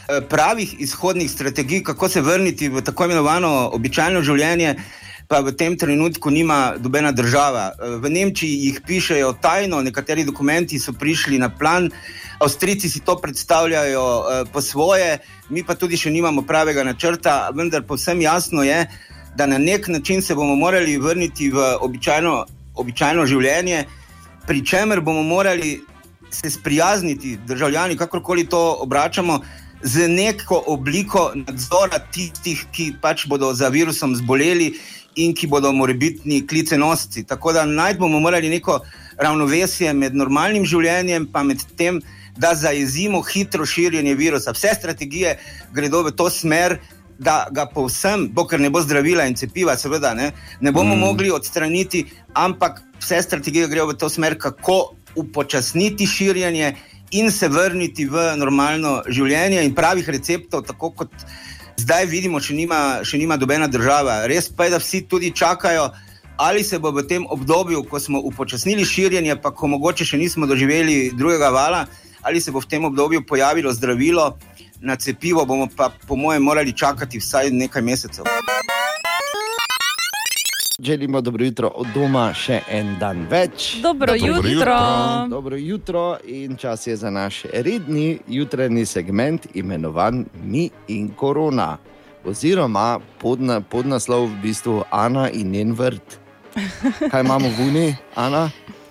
Eh, 0.09 0.21
Pravih 0.29 0.81
izhodnih 0.81 1.31
strategij, 1.31 1.83
kako 1.85 2.09
se 2.09 2.21
vrniti 2.21 2.69
v 2.69 2.81
tako 2.81 3.05
imenovano 3.05 3.71
običajno 3.77 4.23
življenje, 4.25 4.71
pa 5.29 5.43
v 5.45 5.53
tem 5.53 5.77
trenutku 5.77 6.31
nima 6.31 6.79
nobena 6.81 7.13
država. 7.13 7.73
Eh, 7.77 7.97
V 8.01 8.09
Nemčiji 8.11 8.55
jih 8.65 8.79
pišejo 8.87 9.35
tajno, 9.43 9.83
nekateri 9.83 10.25
dokumenti 10.25 10.79
so 10.79 10.93
prišli 10.93 11.39
na 11.39 11.51
plan, 11.53 11.91
Avstrijci 12.41 12.89
si 12.89 13.01
to 13.05 13.19
predstavljajo 13.21 14.07
eh, 14.07 14.45
po 14.53 14.63
svoje, 14.63 15.19
mi 15.51 15.61
pa 15.63 15.75
tudi 15.75 16.01
še 16.01 16.11
nimamo 16.11 16.43
pravega 16.43 16.85
načrta, 16.85 17.51
vendar 17.53 17.85
povsem 17.85 18.25
jasno 18.25 18.65
je, 18.65 18.87
da 19.37 19.47
na 19.47 19.59
nek 19.59 19.89
način 19.89 20.23
se 20.23 20.35
bomo 20.35 20.57
morali 20.57 20.97
vrniti 20.97 21.51
v 21.51 21.77
običajno, 21.85 22.47
običajno 22.75 23.27
življenje, 23.27 23.85
pri 24.47 24.65
čemer 24.65 25.01
bomo 25.05 25.23
morali 25.23 25.83
se 26.31 26.51
sprijazniti, 26.51 27.39
državljani, 27.47 27.97
kakorkoli 27.97 28.49
to 28.49 28.79
obračamo, 28.81 29.43
z 29.83 30.09
neko 30.09 30.63
obliko 30.67 31.33
nadzora 31.35 31.99
tistih, 32.13 32.67
ki 32.73 32.93
pač 33.03 33.27
bodo 33.27 33.53
za 33.55 33.69
virusom 33.69 34.17
zboleli 34.17 34.73
in 35.17 35.35
ki 35.35 35.47
bodo 35.47 35.73
morebitni 35.73 36.47
klicenosci. 36.47 37.25
Tako 37.25 37.53
da 37.53 37.65
najti 37.67 37.99
bomo 37.99 38.21
morali 38.21 38.49
neko 38.49 38.81
ravnovesje 39.19 39.93
med 39.93 40.15
normalnim 40.15 40.67
življenjem 40.67 41.27
in 41.27 41.47
med 41.47 41.65
tem, 41.77 42.01
da 42.39 42.55
zajezimo 42.55 43.23
hitro 43.23 43.67
širjenje 43.67 44.15
virusa. 44.15 44.55
Vse 44.55 44.75
strategije 44.79 45.39
gredo 45.75 46.03
v 46.03 46.15
to 46.15 46.31
smer. 46.31 46.79
Da 47.19 47.49
ga 47.51 47.65
povsem, 47.67 48.29
bo, 48.31 48.45
ker 48.47 48.61
ne 48.63 48.69
bo 48.71 48.79
zdravila 48.79 49.25
in 49.27 49.35
cepiva, 49.35 49.73
seveda 49.75 50.13
ne, 50.15 50.29
ne 50.63 50.71
bomo 50.71 50.95
mm. 50.95 51.01
mogli 51.03 51.33
odstraniti, 51.35 52.05
ampak 52.31 52.79
vse 53.01 53.19
strategije 53.27 53.67
grejo 53.67 53.89
v 53.89 53.97
to 53.99 54.07
smer, 54.07 54.37
kako 54.39 54.95
upočasniti 55.19 56.07
širjenje 56.07 56.77
in 57.11 57.31
se 57.31 57.49
vrniti 57.49 58.07
v 58.07 58.33
normalno 58.37 59.03
življenje. 59.09 59.65
In 59.65 59.75
pravih 59.75 60.09
receptov, 60.09 60.67
tako 60.69 60.91
kot 60.91 61.13
zdaj 61.79 62.07
vidimo, 62.11 62.41
še 62.41 62.55
nima, 62.55 63.01
še 63.05 63.19
nima 63.19 63.39
dobena 63.41 63.69
država. 63.71 64.25
Res 64.29 64.51
pa 64.51 64.69
je, 64.69 64.75
da 64.77 64.83
vsi 64.83 65.05
tudi 65.09 65.33
čakajo, 65.35 65.89
ali 66.39 66.65
se 66.65 66.79
bo 66.79 66.93
v 66.95 67.07
tem 67.09 67.27
obdobju, 67.27 67.85
ko 67.89 68.01
smo 68.01 68.21
upočasnili 68.21 68.85
širjenje, 68.85 69.39
pa 69.43 69.51
ko 69.51 69.71
mogoče 69.75 70.05
še 70.05 70.21
nismo 70.21 70.47
doživeli 70.47 71.11
drugega 71.15 71.51
vala, 71.55 71.87
ali 72.23 72.41
se 72.41 72.53
bo 72.55 72.61
v 72.61 72.71
tem 72.71 72.85
obdobju 72.85 73.27
pojavilo 73.27 73.73
zdravilo. 73.73 74.37
Na 74.79 74.95
cepivo 74.95 75.43
bomo 75.43 75.67
pa, 75.67 75.91
po 75.91 76.15
mojem, 76.15 76.43
morali 76.43 76.71
čakati 76.73 77.19
vsaj 77.19 77.51
nekaj 77.51 77.83
mesecev. 77.83 78.58
Želimo 80.83 81.21
dobro 81.21 81.45
jutro 81.45 81.69
od 81.75 81.87
doma, 81.95 82.33
še 82.35 82.61
en 82.71 82.93
dan 83.01 83.27
več. 83.31 83.81
Dobro 83.83 84.15
Dobro 84.15 84.15
jutro. 84.15 84.51
jutro. 84.51 84.77
Dobro 85.29 85.57
jutro 85.57 86.17
in 86.25 86.57
čas 86.57 86.87
je 86.87 86.97
za 86.97 87.11
naš 87.11 87.43
redni 87.53 88.19
jutranji 88.29 88.87
segment, 88.87 89.47
imenovan 89.55 90.25
Mi 90.45 90.71
in 90.89 91.09
Korona. 91.09 91.77
Oziroma 92.25 93.01
podna, 93.19 93.61
podnaslov 93.61 94.27
v 94.27 94.37
bistvu 94.43 94.85
Ana 94.91 95.31
in 95.31 95.51
njen 95.51 95.73
vrt. 95.73 96.19
Kaj 97.11 97.21
imamo 97.21 97.49
v 97.49 97.67
Uni, 97.67 97.97
Ana? 98.15 98.45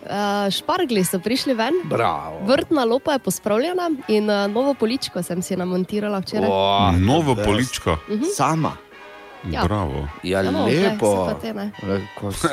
Uh, 0.03 0.51
špargli 0.57 1.03
so 1.03 1.19
prišli 1.19 1.53
ven, 1.53 1.73
Bravo. 1.88 2.43
vrtna 2.45 2.83
lopa 2.83 3.15
je 3.15 3.19
pospravljena 3.19 3.89
in 4.07 4.29
uh, 4.29 4.51
novo 4.51 4.73
poličko 4.73 5.23
sem 5.23 5.41
si 5.41 5.55
namontirala 5.55 6.19
včeraj. 6.19 6.49
Wow, 6.49 6.99
Novo 6.99 7.35
poličko. 7.35 7.95
Mhm. 8.09 8.23
Sama. 8.35 8.75
Ja. 9.43 9.63
Bravo. 9.63 10.07
Ja, 10.23 10.41
Ja, 10.41 10.51
lepo. 10.51 11.29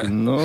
no, 0.04 0.38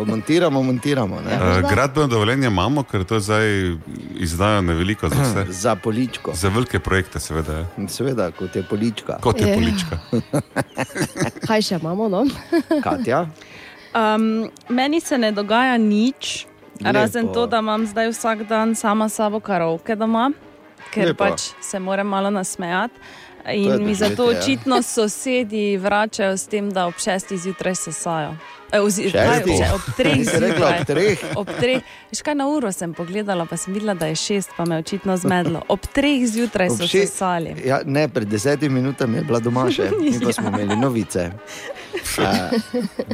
montiramo, 0.00 0.62
montiramo. 0.62 1.20
Ne? 1.20 1.34
Uh, 1.34 1.70
gradbeno 1.70 2.06
dovoljenje 2.06 2.46
imamo, 2.46 2.82
ker 2.82 3.04
to 3.04 3.20
zdaj 3.20 3.76
izdajo 4.16 4.62
na 4.62 4.72
veliko 4.72 5.08
za 5.08 5.22
vse. 5.22 5.46
Za 5.62 5.76
poličko. 5.76 6.32
Za 6.34 6.48
velike 6.48 6.78
projekte, 6.78 7.20
seveda. 7.20 7.52
je. 7.52 7.88
Seveda, 7.88 8.30
kot 8.30 8.56
je 8.56 8.62
polička. 8.62 9.18
Kot 9.18 9.40
je 9.40 9.48
Je. 9.48 9.54
polička. 9.54 9.98
Kaj 11.46 11.62
še 11.62 11.74
imamo? 11.76 12.08
No? 12.08 12.24
Katja? 12.84 13.26
Um, 13.92 14.46
meni 14.68 15.00
se 15.00 15.18
ne 15.18 15.32
dogaja 15.32 15.76
nič, 15.76 16.46
Lepo. 16.80 16.92
razen 16.92 17.28
to, 17.28 17.46
da 17.46 17.58
imam 17.58 17.86
zdaj 17.86 18.08
vsak 18.08 18.44
dan 18.44 18.74
sama 18.74 19.08
sabo 19.08 19.40
karaoke 19.40 19.96
doma, 19.96 20.30
ker 20.90 21.06
Lepo. 21.06 21.24
pač 21.24 21.50
se 21.60 21.78
moram 21.78 22.06
malo 22.06 22.30
nasmejati. 22.30 22.94
In 23.48 23.84
mi 23.84 23.94
zato 23.94 24.30
ja. 24.32 24.38
očitno 24.38 24.82
sosedje 24.82 25.78
vračajo 25.78 26.36
s 26.36 26.46
tem, 26.46 26.70
da 26.70 26.86
ob 26.86 26.94
šestih 26.98 27.40
zjutraj 27.40 27.74
sesajo. 27.74 28.36
E, 28.72 28.80
ozi, 28.80 29.10
kaj, 29.10 29.42
že, 29.46 29.66
ob 29.74 29.80
treh 29.96 30.20
zjutraj. 30.22 30.78
ob 30.80 30.86
treh? 30.86 31.18
Ob 31.36 31.48
treh. 31.60 31.82
Veš 32.12 32.22
kaj 32.22 32.34
na 32.38 32.46
uro 32.46 32.70
sem 32.72 32.94
pogledala, 32.94 33.46
pa 33.46 33.56
sem 33.58 33.74
videla, 33.74 33.94
da 33.98 34.06
je 34.06 34.14
šest, 34.14 34.54
pa 34.56 34.64
me 34.64 34.78
je 34.78 34.84
očitno 34.84 35.16
zmedlo. 35.16 35.62
Ob 35.68 35.86
treh 35.90 36.22
zjutraj 36.26 36.70
Ob 36.70 36.78
so 36.78 36.86
še- 36.86 37.06
sesali. 37.06 37.56
Ja, 37.66 37.80
ne, 37.84 38.06
pred 38.08 38.28
desetimi 38.30 38.78
minutami 38.78 39.18
je 39.18 39.24
bila 39.26 39.42
doma 39.42 39.66
še, 39.70 39.90
mi 39.98 40.14
pa 40.22 40.32
smo 40.32 40.54
imeli 40.54 40.76
novice. 40.78 41.32
Uh, 42.18 42.54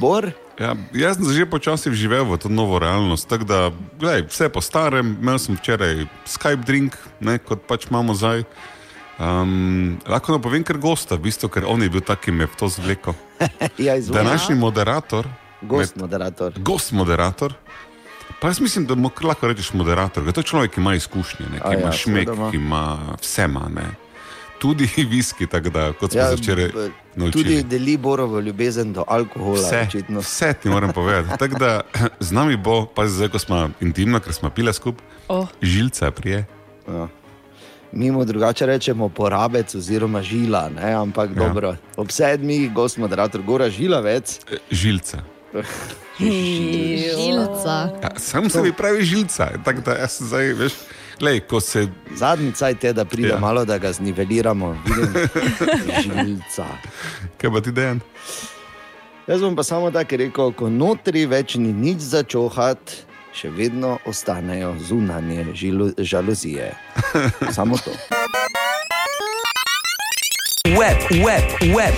Bor? 0.00 0.28
Ja, 0.60 0.76
jaz 0.92 1.16
sem 1.16 1.32
že 1.32 1.48
počasi 1.48 1.88
vživel 1.92 2.24
v 2.24 2.36
to 2.40 2.48
novo 2.52 2.76
realnost. 2.80 3.28
Tako 3.28 3.44
da, 3.48 3.60
gledaj, 4.00 4.28
vse 4.28 4.48
po 4.52 4.60
starem, 4.60 5.16
imel 5.20 5.40
sem 5.40 5.56
včeraj 5.56 6.04
Skype 6.28 6.64
drink, 6.64 6.96
ne, 7.20 7.40
kot 7.40 7.64
pač 7.64 7.88
imamo 7.88 8.12
zdaj. 8.12 8.44
Um, 9.18 9.96
lahko 10.06 10.32
nam 10.32 10.42
povem, 10.42 10.60
ker 10.60 10.76
gosta, 10.76 11.16
v 11.16 11.24
bistvu, 11.24 11.48
ker 11.48 11.64
on 11.64 11.80
je 11.80 11.88
bil 11.88 12.00
tak, 12.00 12.20
ki 12.20 12.32
me 12.32 12.44
je 12.44 12.52
to 12.54 12.68
zvlekel. 12.68 13.14
Ja, 13.78 13.96
izvoli. 13.96 14.18
Današnji 14.18 14.54
moderator, 14.54 15.26
Gost 15.62 15.96
moderator. 15.96 16.52
gost 16.58 16.92
moderator. 16.92 17.54
Pa 18.40 18.48
jaz 18.48 18.60
mislim, 18.60 18.86
da 18.86 18.94
mu 18.94 19.10
lahko 19.22 19.48
rečeš 19.48 19.72
moderator, 19.72 20.24
ker 20.24 20.32
to 20.32 20.40
je 20.40 20.44
človek, 20.44 20.70
ki 20.70 20.80
ima 20.80 20.94
izkušnje, 20.94 21.46
ne, 21.46 21.58
ki 21.58 21.64
A 21.64 21.72
ja, 21.72 21.80
ima 21.80 21.92
šmek, 21.92 22.24
seveda 22.24 22.32
ima. 22.34 22.50
ki 22.50 22.56
ima 22.56 22.82
vse 23.20 23.44
ima. 23.44 23.68
Ne. 23.70 23.86
Tudi 24.58 24.84
viski, 25.12 25.46
tako 25.46 25.70
da, 25.70 25.92
kot 25.92 26.12
smo 26.12 26.20
Ja, 26.20 26.26
ja, 26.26 26.34
včeraj 26.34 26.70
naučili. 27.14 27.44
Tudi 27.44 27.62
deli 27.62 27.96
Borovo 27.96 28.40
ljubezen 28.40 28.92
do 28.92 29.04
alkohola. 29.08 29.56
Vse, 29.58 29.80
očitno. 29.80 30.20
vse 30.20 30.52
ti 30.52 30.68
moram 30.68 30.92
povedati. 30.92 31.38
Tako 31.38 31.58
da 31.58 31.80
z 32.20 32.32
nami 32.32 32.56
bo, 32.56 32.86
pa 32.86 33.06
zdaj, 33.06 33.28
ko 33.28 33.38
smo 33.38 33.70
intimno, 33.80 34.20
ker 34.20 34.32
smo 34.32 34.50
pile 34.50 34.72
skupaj, 34.72 35.04
Oh. 35.28 35.48
žilca 35.62 36.10
prije. 36.10 36.44
Ja. 36.88 37.08
Mi 37.92 38.10
mu 38.10 38.24
drugače 38.24 38.66
rečemo 38.66 39.08
porabec 39.08 39.74
oziroma 39.74 40.22
žila, 40.22 40.68
ne? 40.68 40.92
ampak 40.92 41.30
ja. 41.30 41.34
dobro. 41.34 41.76
Ob 41.96 42.10
sedmih, 42.10 42.72
gost 42.72 42.98
moderator, 42.98 43.42
gora 43.42 43.70
žilavec. 43.70 44.40
Žilca. 44.70 45.18
Žilca. 46.18 47.76
Ja, 48.02 48.10
sam 48.16 48.50
sebi 48.50 48.72
pravi 48.72 49.04
žilca. 49.04 49.50
Tako 49.64 49.80
da 49.80 49.92
jaz 49.92 50.10
sem 50.12 50.26
zdaj, 50.26 50.52
veš, 50.52 50.72
lej, 51.20 51.40
se. 51.60 51.88
Zadnji 52.14 52.52
cajt 52.52 52.84
je, 52.84 52.92
da 52.92 53.04
pride 53.04 53.28
Ja. 53.28 53.38
malo, 53.38 53.64
da 53.64 53.78
ga 53.78 53.92
zniveliramo. 53.92 54.76
Vidim, 54.86 55.28
žilca. 56.04 56.66
Kaj 57.38 57.50
pa 57.50 57.60
ti 57.60 57.72
dejan? 57.72 58.00
Jaz 59.26 59.40
bom 59.40 59.56
pa 59.56 59.62
samo 59.62 59.90
tako 59.90 60.16
rekel, 60.16 60.52
ko 60.52 60.68
notri 60.70 61.26
več 61.26 61.54
ni 61.54 61.72
nič 61.72 61.98
začohat, 61.98 62.78
še 63.34 63.50
vedno 63.50 63.98
ostanejo 64.06 64.76
zunanje 64.78 65.46
žalozije. 65.98 66.74
Samo 67.56 67.76
to. 67.76 67.90
Web, 70.78 71.24
web, 71.24 71.76
web, 71.76 71.94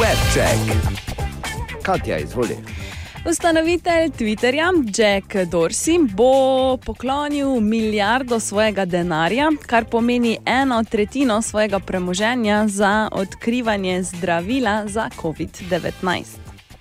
web 0.00 0.18
check. 0.34 0.58
Katja, 1.82 2.18
izvoli. 2.18 2.56
Ustanovitelj 3.30 4.10
Twitterja 4.10 4.72
Jack 4.98 5.34
Dorsey 5.34 5.98
bo 6.14 6.76
poklonil 6.76 7.60
milijardo 7.60 8.40
svojega 8.40 8.84
denarja, 8.84 9.50
kar 9.66 9.84
pomeni 9.84 10.38
eno 10.46 10.84
tretjino 10.84 11.42
svojega 11.42 11.78
premoženja 11.78 12.68
za 12.68 13.08
odkrivanje 13.12 14.02
zdravila 14.02 14.86
za 14.86 15.10
COVID-19. 15.22 16.22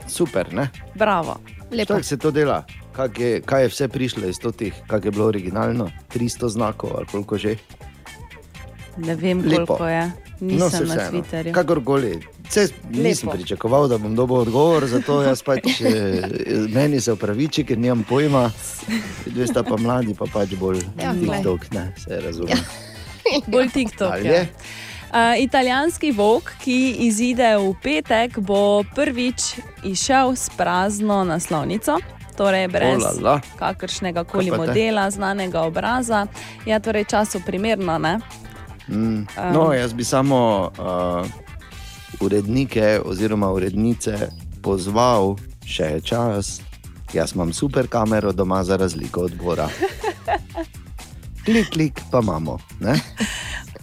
Super, 0.07 0.53
ne? 0.53 0.69
Bravo. 0.95 1.39
Kako 1.87 2.03
se 2.03 2.17
to 2.17 2.31
dela? 2.31 2.63
Kak 2.93 3.19
je, 3.19 3.41
kaj 3.41 3.61
je 3.61 3.67
vse 3.67 3.87
prišlo 3.87 4.27
iz 4.27 4.37
totih, 4.37 4.73
kak 4.87 5.05
je 5.05 5.11
bilo 5.11 5.25
originalno? 5.25 5.89
300 6.09 6.49
znakov 6.49 6.91
ali 6.95 7.05
koliko 7.05 7.37
že? 7.37 7.55
Ne 8.97 9.15
vem, 9.15 9.41
Lepo. 9.41 9.65
koliko 9.65 9.87
je. 9.87 10.11
Nisem 10.39 10.87
No, 10.87 10.95
na. 10.95 11.09
Twitterju. 11.09 11.51
Kakorkoli. 11.51 12.19
Vse, 12.43 12.67
nisem 12.91 13.29
Lepo. 13.29 13.37
pričakoval, 13.37 13.87
da 13.87 13.97
bom 13.97 14.15
dobil 14.15 14.35
odgovor, 14.37 14.85
zato 14.85 15.21
jaz 15.21 15.41
pač 15.41 15.81
meni 16.69 17.01
se 17.01 17.11
upraviči, 17.11 17.63
ker 17.63 17.77
nimam 17.77 18.03
pojma. 18.03 18.51
Dve 19.25 19.47
sta 19.47 19.63
pa 19.63 19.77
mladi, 19.77 20.13
pa 20.13 20.25
pač 20.27 20.53
bolj 20.53 20.83
Ja. 20.99 21.13
TikTok, 21.13 21.71
ne, 21.71 21.93
se 21.97 22.21
razumem. 22.21 22.57
Bolj 23.47 23.69
TikTok. 23.69 24.19
Ja. 24.21 24.43
Uh, 25.09 25.39
italijanski 25.39 26.11
vok, 26.11 26.51
ki 26.59 26.75
izide 26.99 27.55
v 27.57 27.73
petek, 27.79 28.39
bo 28.39 28.83
prvič 28.85 29.55
izšel 29.83 30.35
s 30.35 30.49
prazno 30.49 31.23
naslovnico. 31.23 31.97
Torej, 32.33 32.67
brez 32.67 33.03
Olala. 33.03 33.41
kakršnega 33.59 34.23
koli 34.23 34.51
modela, 34.51 35.09
znanega 35.11 35.61
obraza. 35.61 36.27
Ja, 36.65 36.79
torej, 36.79 37.05
času 37.05 37.41
primerno, 37.45 37.97
ne? 37.97 38.19
Mm. 38.87 39.25
No, 39.53 39.73
jaz 39.73 39.93
bi 39.93 40.03
samo 40.03 40.71
uh, 40.77 41.27
urednike 42.19 42.99
oziroma 43.05 43.51
urednice 43.51 44.29
pozval, 44.61 45.35
še 45.65 45.83
je 45.83 46.01
čas. 46.01 46.61
Jaz 47.13 47.35
imam 47.35 47.53
super 47.53 47.87
kamero 47.87 48.31
doma, 48.31 48.63
za 48.63 48.77
razliko 48.77 49.21
od 49.21 49.35
Bora. 49.37 49.69
Klik, 51.45 51.69
klik, 51.69 51.99
pa 52.11 52.19
imamo. 52.23 52.57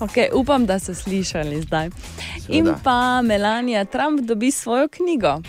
Okay, 0.01 0.31
upam, 0.33 0.67
da 0.67 0.79
so 0.79 0.95
slišali 0.95 1.61
zdaj. 1.63 1.91
Seveda. 1.91 2.59
In 2.59 2.75
pa 2.85 3.23
Melania 3.23 3.85
Trump 3.85 4.21
dobi 4.21 4.51
svojo 4.51 4.89
knjigo. 4.89 5.43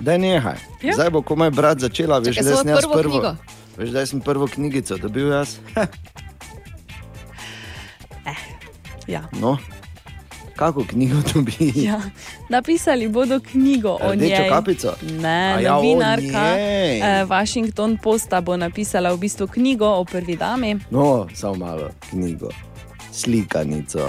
Da 0.00 0.18
nehaj. 0.18 0.58
Ja. 0.82 0.94
Zdaj 0.94 1.10
bo 1.10 1.22
komaj 1.22 1.50
brat 1.50 1.78
začela, 1.78 2.18
veš, 2.18 2.36
da 2.36 2.56
sem 2.56 2.68
jaz 2.68 2.82
prvo 2.82 2.94
prvo. 2.94 3.36
Veš, 3.76 3.90
da 3.90 4.06
sem 4.06 4.20
prvo 4.20 4.46
knjigico 4.46 4.96
dobil 4.96 5.28
jaz. 5.28 5.56
Ja. 9.06 9.28
No, 9.32 9.58
Kako 10.56 10.84
knjigo 10.84 11.16
dobi? 11.34 11.72
Ja, 11.84 12.00
napisali 12.48 13.08
bodo 13.08 13.40
knjigo 13.40 13.90
o 13.92 14.12
Rdečo 14.12 14.40
njej. 14.40 14.48
kapico? 14.48 14.94
Ne, 15.12 15.54
A 15.54 15.60
ja, 15.60 15.72
o 15.72 15.76
novinarka 15.76 16.56
eh, 16.58 17.24
Washington 17.24 17.96
Posta 17.96 18.40
bo 18.40 18.56
napisala 18.56 19.12
v 19.12 19.18
bistvu 19.18 19.46
knjigo 19.46 19.86
o 19.86 20.04
prvi 20.04 20.36
dami. 20.36 20.78
No, 20.90 21.28
samo 21.34 21.54
malo 21.54 21.90
knjigo, 22.10 22.48
slikanico. 23.12 24.08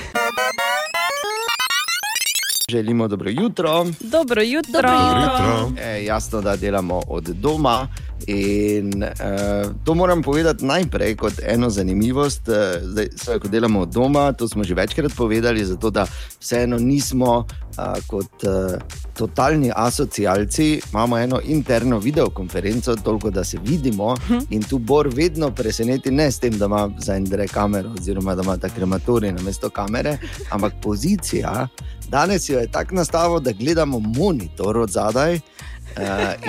Želimo 2.71 3.07
dobro 3.07 3.29
jutro. 3.29 3.85
Dobro 3.99 4.41
jutro. 4.41 4.81
Dobro 4.81 4.89
jutro. 5.21 5.71
E, 5.83 6.03
jasno, 6.05 6.41
da 6.41 6.55
delamo 6.55 7.01
od 7.07 7.23
doma. 7.23 7.87
In 8.27 9.03
e, 9.03 9.13
to 9.83 9.93
moram 9.93 10.23
povedati 10.23 10.65
najprej 10.65 11.15
kot 11.15 11.33
eno 11.43 11.69
zanimivost. 11.69 12.49
E, 12.49 12.79
zdaj, 12.81 13.07
sve, 13.15 13.39
ko 13.39 13.47
delamo 13.47 13.79
od 13.79 13.89
doma, 13.89 14.31
to 14.33 14.47
smo 14.47 14.63
že 14.63 14.73
večkrat 14.73 15.13
povedali, 15.17 15.65
zato 15.65 15.89
da 15.89 16.07
vseeno 16.39 16.77
nismo 16.77 17.45
a, 17.77 17.93
kot 18.07 18.43
a, 18.43 18.77
totalni 19.13 19.71
asocialci. 19.75 20.81
Imamo 20.91 21.17
eno 21.17 21.39
interno 21.45 21.99
videokonferenco, 21.99 22.95
toliko 22.95 23.29
da 23.29 23.43
se 23.43 23.57
vidimo. 23.63 24.15
In 24.49 24.63
tu 24.63 24.77
Bor 24.77 25.09
vedno 25.13 25.51
preseneti 25.51 26.11
ne 26.11 26.31
s 26.31 26.39
tem, 26.39 26.57
da 26.57 26.65
ima 26.65 26.89
za 26.97 27.15
en 27.15 27.25
dre 27.25 27.47
kamero, 27.47 27.89
oziroma 27.99 28.35
da 28.35 28.41
ima 28.41 28.57
ta 28.57 28.69
krematorij 28.69 29.31
na 29.31 29.41
mesto 29.41 29.69
kamere, 29.69 30.17
ampak 30.49 30.73
pozicija. 30.81 31.67
Danes 32.09 32.49
jo 32.49 32.59
je 32.59 32.71
tako 32.71 32.95
nastavil, 32.95 33.39
da 33.39 33.51
gledamo 33.51 33.99
monitor 33.99 34.77
od 34.77 34.89
zadaj 34.89 35.35
uh, 35.35 35.41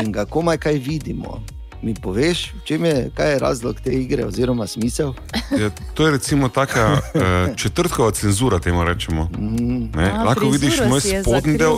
in 0.02 0.12
ga 0.12 0.24
komaj 0.24 0.56
kaj 0.56 0.72
vidimo. 0.72 1.55
Mi 1.82 1.94
poveš, 1.94 2.54
čem 2.64 2.84
je, 2.84 3.10
kaj 3.14 3.30
je 3.30 3.38
razlog 3.38 3.76
te 3.80 3.92
igre, 3.92 4.24
oziroma 4.24 4.66
smisel? 4.66 5.12
Ja, 5.60 5.70
to 5.94 6.06
je 6.06 6.12
recimo 6.12 6.48
taka 6.48 6.92
uh, 6.92 7.20
četrtkova 7.56 8.10
cenzura, 8.10 8.58
temu 8.58 8.84
rečemo. 8.84 9.30
Ne, 9.94 10.10
A, 10.10 10.22
lahko 10.24 10.48
vidiš 10.48 10.80
moj 10.88 11.00
spodnji 11.00 11.58
del. 11.58 11.76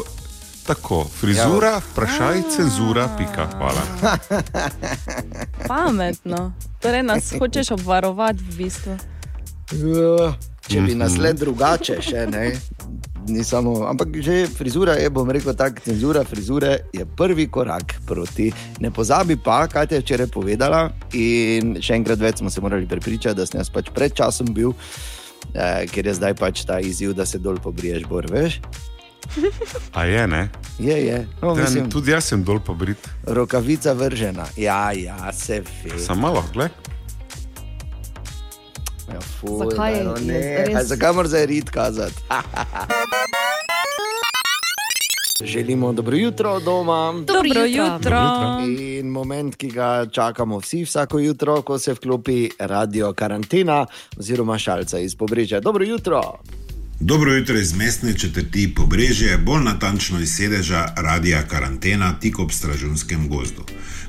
Tako, 0.64 1.06
frizura, 1.10 1.80
vprašaj, 1.82 2.42
cenzura, 2.56 3.08
pika, 3.18 3.48
hvala. 3.48 3.82
Pametno. 5.68 6.52
Torej 6.80 7.02
nas 7.02 7.32
hočeš 7.38 7.70
obvarovati 7.70 8.38
v 8.40 8.56
bistvu. 8.56 8.96
Ja, 9.72 10.32
Če 10.62 10.80
bi 10.80 10.94
nas 10.94 11.12
Mhm. 11.12 11.20
le 11.22 11.32
drugače, 11.32 12.02
še 12.02 12.26
ne. 12.26 12.56
Ni 13.28 13.44
samo, 13.44 13.84
ampak 13.84 14.08
že 14.16 14.46
frizura 14.48 14.94
je, 14.94 15.10
bom 15.10 15.28
rekel 15.28 15.52
tako, 15.52 15.80
cenzura 15.80 16.24
frizure 16.24 16.78
je 16.92 17.04
prvi 17.06 17.46
korak 17.46 18.00
proti. 18.02 18.48
Ne 18.80 18.90
pozabi 18.90 19.36
pa, 19.36 19.66
kaj 19.66 19.86
ti 19.86 19.94
je 19.94 20.00
včeraj 20.00 20.26
povedala. 20.28 20.80
In 21.12 21.76
še 21.78 21.94
enkrat 21.94 22.18
več 22.18 22.38
smo 22.38 22.50
se 22.50 22.60
morali 22.60 22.86
prepričati, 22.86 23.36
da 23.36 23.46
sem 23.46 23.60
jaz 23.60 23.68
pač 23.68 23.90
pred 23.90 24.12
časom 24.12 24.48
bil, 24.48 24.72
eh, 25.52 25.84
ker 25.86 26.06
je 26.06 26.14
zdaj 26.14 26.34
pač 26.34 26.64
ta 26.64 26.80
izziv, 26.80 27.12
da 27.12 27.26
se 27.26 27.38
dol 27.38 27.56
pobriješ, 27.58 28.04
bor, 28.04 28.24
veš. 28.26 28.60
A 29.92 30.04
je, 30.04 30.26
ne? 30.26 30.48
Je, 30.78 30.96
je. 31.04 31.18
No, 31.42 31.52
Ja, 31.52 31.62
mislim, 31.62 31.90
tudi 31.90 32.10
jaz 32.10 32.24
sem 32.24 32.40
dol 32.42 32.60
pobrit. 32.60 32.96
rokavica 33.26 33.92
vržena. 33.92 34.46
Ja, 34.56 34.92
ja, 34.92 35.32
se 35.32 35.60
ve. 35.60 35.98
Sam 35.98 36.20
malo, 36.20 36.44
gled. 36.54 36.70
Ja, 39.12 39.20
fuj, 39.20 39.70
Zakaj 39.70 40.04
no, 40.04 40.14
je 40.16 40.24
ne, 40.26 40.64
res- 40.66 40.74
kaj, 40.74 40.84
zakaj 40.84 41.12
moraš 41.12 41.28
zdaj 41.28 41.46
rit 41.46 41.70
kazati? 41.70 42.14
Želimo 45.44 45.92
dobro 45.92 46.16
jutro 46.16 46.60
doma. 46.60 47.14
Dobro 47.26 47.64
jutro. 47.64 48.20
In 48.78 49.06
moment, 49.06 49.56
ki 49.56 49.70
ga 49.70 50.06
čakamo 50.06 50.58
vsi 50.58 50.82
vsako 50.84 51.18
jutro, 51.18 51.62
ko 51.62 51.78
se 51.78 51.92
vklopi 51.92 52.50
radio 52.58 53.12
karantena 53.12 53.86
oziroma 54.18 54.58
šalca 54.58 54.98
iz 54.98 55.14
pobrežja. 55.14 55.60
Dobro 55.60 55.84
jutro. 55.84 56.22
Dobro 57.00 57.32
jutro 57.32 57.58
iz 57.58 57.76
mestne 57.76 58.18
četrti 58.18 58.74
Pobrežje, 58.74 59.38
bolj 59.38 59.62
natančno 59.62 60.20
iz 60.20 60.36
sedeža 60.36 60.86
Radia 60.96 61.42
Karantena 61.42 62.18
tik 62.20 62.38
ob 62.38 62.50
Stražunskem 62.52 63.28
gozdu. 63.28 63.62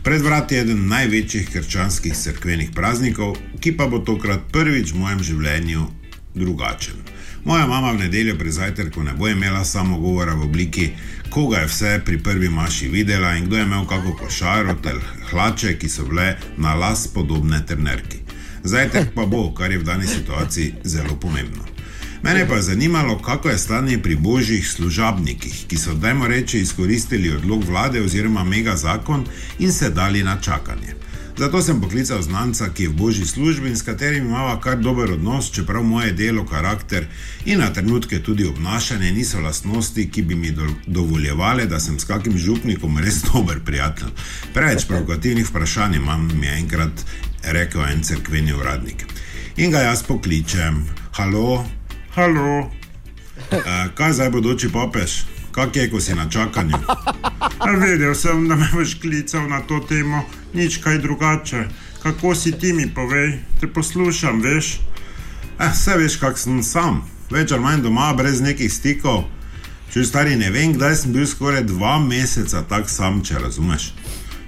Pred 0.03 0.21
vrati 0.21 0.55
je 0.55 0.61
eden 0.61 0.87
največjih 0.87 1.49
krščanskih 1.51 2.15
cerkvenih 2.15 2.69
praznikov, 2.75 3.35
ki 3.59 3.75
pa 3.77 3.87
bo 3.91 3.99
tokrat 3.99 4.45
prvič 4.51 4.93
v 4.93 5.01
mojem 5.01 5.23
življenju 5.23 5.87
drugačen. 6.35 7.01
Moja 7.43 7.65
mama 7.67 7.91
v 7.91 8.05
nedeljo 8.05 8.37
pri 8.39 8.51
zajtrku 8.51 9.03
ne 9.03 9.13
bo 9.13 9.27
imela 9.27 9.63
samo 9.65 9.99
govora 9.99 10.35
v 10.35 10.47
obliki, 10.47 10.89
koga 11.29 11.63
je 11.63 11.67
vse 11.67 11.91
pri 12.05 12.19
prvi 12.23 12.49
maši 12.49 12.87
videla 12.87 13.35
in 13.35 13.45
kdo 13.45 13.57
je 13.57 13.63
imel 13.63 13.85
kako 13.87 14.15
košaro 14.23 14.75
ter 14.83 14.99
hlače, 15.31 15.75
ki 15.79 15.89
so 15.89 16.07
bile 16.07 16.35
na 16.57 16.73
las 16.75 17.07
podobne 17.07 17.59
trnerki. 17.65 18.23
Zajtrk 18.63 19.11
pa 19.15 19.25
bo, 19.25 19.51
kar 19.53 19.71
je 19.71 19.79
v 19.79 19.83
dani 19.83 20.07
situaciji 20.07 20.73
zelo 20.83 21.15
pomembno. 21.19 21.78
Mene 22.23 22.47
pa 22.47 22.55
je 22.55 22.61
zanimalo, 22.61 23.19
kako 23.19 23.49
je 23.49 23.57
stanje 23.57 23.97
pri 23.97 24.15
božjih 24.15 24.69
služabnikih, 24.69 25.65
ki 25.67 25.77
so, 25.77 25.93
dajmo 25.93 26.27
reči, 26.27 26.59
izkoristili 26.59 27.31
odlog 27.35 27.63
vlade 27.63 28.01
oziroma 28.01 28.43
mega 28.43 28.75
zakon 28.75 29.25
in 29.59 29.71
se 29.71 29.89
dali 29.89 30.23
na 30.23 30.41
čakanje. 30.41 30.99
Zato 31.39 31.61
sem 31.61 31.81
poklical 31.81 32.21
znanca, 32.21 32.67
ki 32.75 32.83
je 32.83 32.89
v 32.89 32.93
božji 32.93 33.25
službi 33.25 33.69
in 33.69 33.77
s 33.77 33.81
katerim 33.81 34.25
imamo 34.27 34.59
kar 34.59 34.77
dober 34.77 35.11
odnos, 35.11 35.51
čeprav 35.51 35.83
moje 35.83 36.11
delo, 36.11 36.45
karakter 36.45 37.07
in 37.45 37.59
na 37.59 37.73
trenutke 37.73 38.19
tudi 38.19 38.47
obnašanje 38.47 39.11
niso 39.11 39.39
lastnosti, 39.39 40.09
ki 40.11 40.21
bi 40.21 40.35
mi 40.35 40.51
do, 40.51 40.67
dovoljevale, 40.87 41.65
da 41.65 41.79
sem 41.79 41.99
s 41.99 42.03
kakim 42.03 42.37
župnikom 42.37 42.97
res 42.97 43.23
dober 43.31 43.63
prijatelj. 43.65 44.11
Preveč 44.53 44.87
provokativnih 44.87 45.47
vprašanj 45.47 45.95
imam, 45.95 46.29
mi 46.39 46.47
je 46.47 46.57
enkrat 46.59 47.05
rekel 47.43 47.85
en 47.87 48.03
cerkveni 48.03 48.53
uradnik. 48.53 49.05
In 49.57 49.71
ga 49.71 49.79
jaz 49.79 50.03
pokličem, 50.03 50.83
halo, 51.11 51.63
halo. 52.19 52.59
Uh, 52.59 52.67
kaj 53.95 54.13
zdaj 54.13 54.29
bodoči 54.29 54.67
papež? 54.69 55.23
Kak 55.51 55.75
je, 55.75 55.87
ko 55.89 56.01
si 56.03 56.15
na 56.15 56.27
čakanju? 56.29 56.75
A 57.59 57.71
vedel 57.79 58.15
sem, 58.15 58.47
da 58.47 58.55
me 58.55 58.67
boš 58.73 58.99
klical 58.99 59.47
na 59.47 59.61
to 59.63 59.79
temo, 59.79 60.25
nič 60.53 60.77
kaj 60.83 60.99
drugače. 60.99 61.63
Kako 62.03 62.35
si 62.35 62.51
ti 62.51 62.73
mi 62.73 62.89
povej, 62.91 63.39
te 63.59 63.67
poslušam, 63.67 64.41
veš? 64.43 64.79
Eh, 65.59 65.71
vse 65.71 65.95
veš, 65.95 66.19
kak 66.19 66.37
sem 66.37 66.59
sam, 66.63 67.01
več 67.31 67.55
ali 67.55 67.63
manj 67.63 67.87
doma, 67.87 68.11
brez 68.13 68.43
nekih 68.43 68.71
stikov. 68.71 69.23
Če 69.93 70.03
stari 70.03 70.35
ne 70.35 70.51
vem, 70.51 70.75
kdaj 70.75 70.95
sem 70.95 71.15
bil 71.15 71.27
skoraj 71.27 71.63
dva 71.71 71.97
meseca 72.03 72.67
tak 72.67 72.91
sam, 72.91 73.23
če 73.23 73.39
razumeš. 73.39 73.93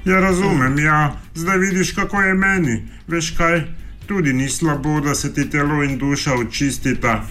Ja, 0.05 0.19
razumem, 0.19 0.80
ja, 0.80 1.15
zdaj 1.36 1.57
vidiš, 1.57 1.95
kako 1.95 2.22
je 2.22 2.34
meni. 2.36 2.82
Veš 3.07 3.32
kaj, 3.39 3.63
tudi 4.07 4.34
ni 4.34 4.49
slabo, 4.49 4.99
da 4.99 5.15
se 5.15 5.34
ti 5.34 5.49
telo 5.49 5.84
in 5.84 5.97
duša 5.97 6.36
očistita. 6.36 7.22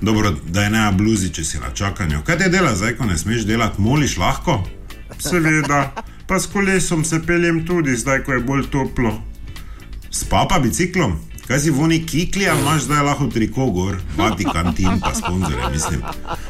Dobro, 0.00 0.34
da 0.46 0.62
je 0.62 0.70
ne 0.70 0.92
bluzi, 0.92 1.32
če 1.32 1.44
si 1.44 1.58
na 1.58 1.70
čakanju. 1.74 2.22
Kaj 2.26 2.38
te 2.38 2.48
dela 2.48 2.74
zdaj, 2.76 2.96
ko 2.96 3.06
ne 3.06 3.18
smeš 3.18 3.46
delati, 3.46 3.80
moliš 3.80 4.16
lahko? 4.18 4.62
Seveda, 5.18 5.92
pa 6.26 6.40
s 6.40 6.46
kolesom 6.46 7.04
se 7.04 7.22
peljem 7.26 7.66
tudi, 7.66 7.96
zdaj 7.96 8.24
ko 8.24 8.32
je 8.32 8.40
bolj 8.40 8.70
toplo. 8.70 9.18
S 10.10 10.24
papa 10.24 10.58
biciklom? 10.58 11.18
Kaj 11.46 11.60
si 11.60 11.70
voni 11.70 11.98
kikli, 12.06 12.46
ali 12.48 12.60
imaš 12.60 12.82
zdaj 12.86 13.02
lahko 13.02 13.26
triko 13.26 13.66
gor, 13.70 13.96
Vatikan, 14.16 14.74
tim 14.74 15.00
pa 15.00 15.14
sponzorje, 15.14 15.68
mislim. 15.72 16.02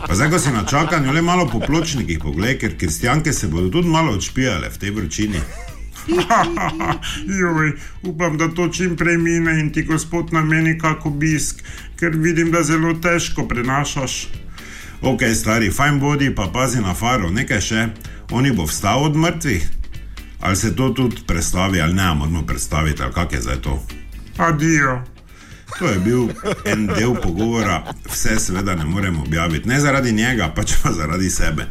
Pa 0.06 0.14
zdaj, 0.14 0.30
ko 0.30 0.38
si 0.38 0.52
na 0.52 0.64
čakanju, 0.68 1.12
le 1.12 1.22
malo 1.22 1.48
po 1.48 1.60
pločnikih 1.60 2.18
poglej, 2.22 2.58
ker 2.58 2.76
kristjanke 2.78 3.32
se 3.32 3.48
bodo 3.48 3.70
tudi 3.70 3.88
malo 3.88 4.12
odšpijale 4.12 4.70
v 4.70 4.78
tej 4.78 4.90
vročini. 4.90 5.40
Joj, 7.40 7.72
upam, 8.02 8.38
da 8.38 8.48
to 8.48 8.68
čim 8.68 8.96
prej 8.96 9.18
mine 9.18 9.60
in 9.60 9.72
ti 9.72 9.82
gospod 9.82 10.32
nameni 10.32 10.78
kak 10.78 11.06
obisk, 11.06 11.62
ker 11.96 12.16
vidim, 12.16 12.50
da 12.50 12.62
zelo 12.62 12.94
težko 12.94 13.46
prenašaš. 13.48 14.28
Ok, 15.02 15.22
stari, 15.34 15.70
fajn 15.70 16.00
bodi, 16.00 16.34
pa 16.34 16.50
pazi 16.52 16.80
na 16.80 16.94
faro, 16.94 17.30
nekaj 17.30 17.60
še. 17.60 17.86
Oni 18.30 18.52
bo 18.52 18.66
vstal 18.66 19.04
od 19.04 19.16
mrtvih? 19.16 19.70
Ali 20.40 20.56
se 20.56 20.76
to 20.76 20.90
tudi 20.90 21.22
predstavi, 21.26 21.80
ali 21.80 21.94
ne, 21.94 22.14
moramo 22.14 22.46
predstaviti, 22.46 23.02
ali 23.02 23.12
kak 23.12 23.32
je 23.32 23.40
zdaj 23.40 23.62
to? 23.62 23.82
Adijo. 24.38 25.02
To 25.78 25.88
je 25.88 25.98
bil 25.98 26.28
en 26.64 26.86
del 26.86 27.14
pogovora, 27.14 27.82
vse 28.04 28.38
seveda 28.40 28.74
ne 28.74 28.84
moremo 28.84 29.22
objaviti, 29.22 29.68
ne 29.68 29.80
zaradi 29.80 30.12
njega, 30.12 30.52
pač 30.54 30.74
pa 30.82 30.92
zaradi 30.92 31.30
sebe. 31.30 31.66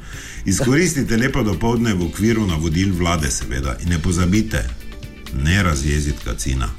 Izkoristite 0.46 1.18
lepo 1.18 1.44
dopoledne 1.44 1.94
v 1.94 2.06
okviru 2.06 2.48
navodil 2.48 2.94
vlade, 2.98 3.32
seveda, 3.32 3.78
in 3.84 3.90
ne 3.90 4.00
pozabite, 4.02 4.70
ne 5.34 5.64
razjeziti 5.64 6.24
kacina. 6.26 6.70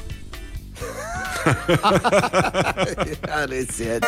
ja, 3.29 3.47
res 3.47 3.79
je. 3.79 4.01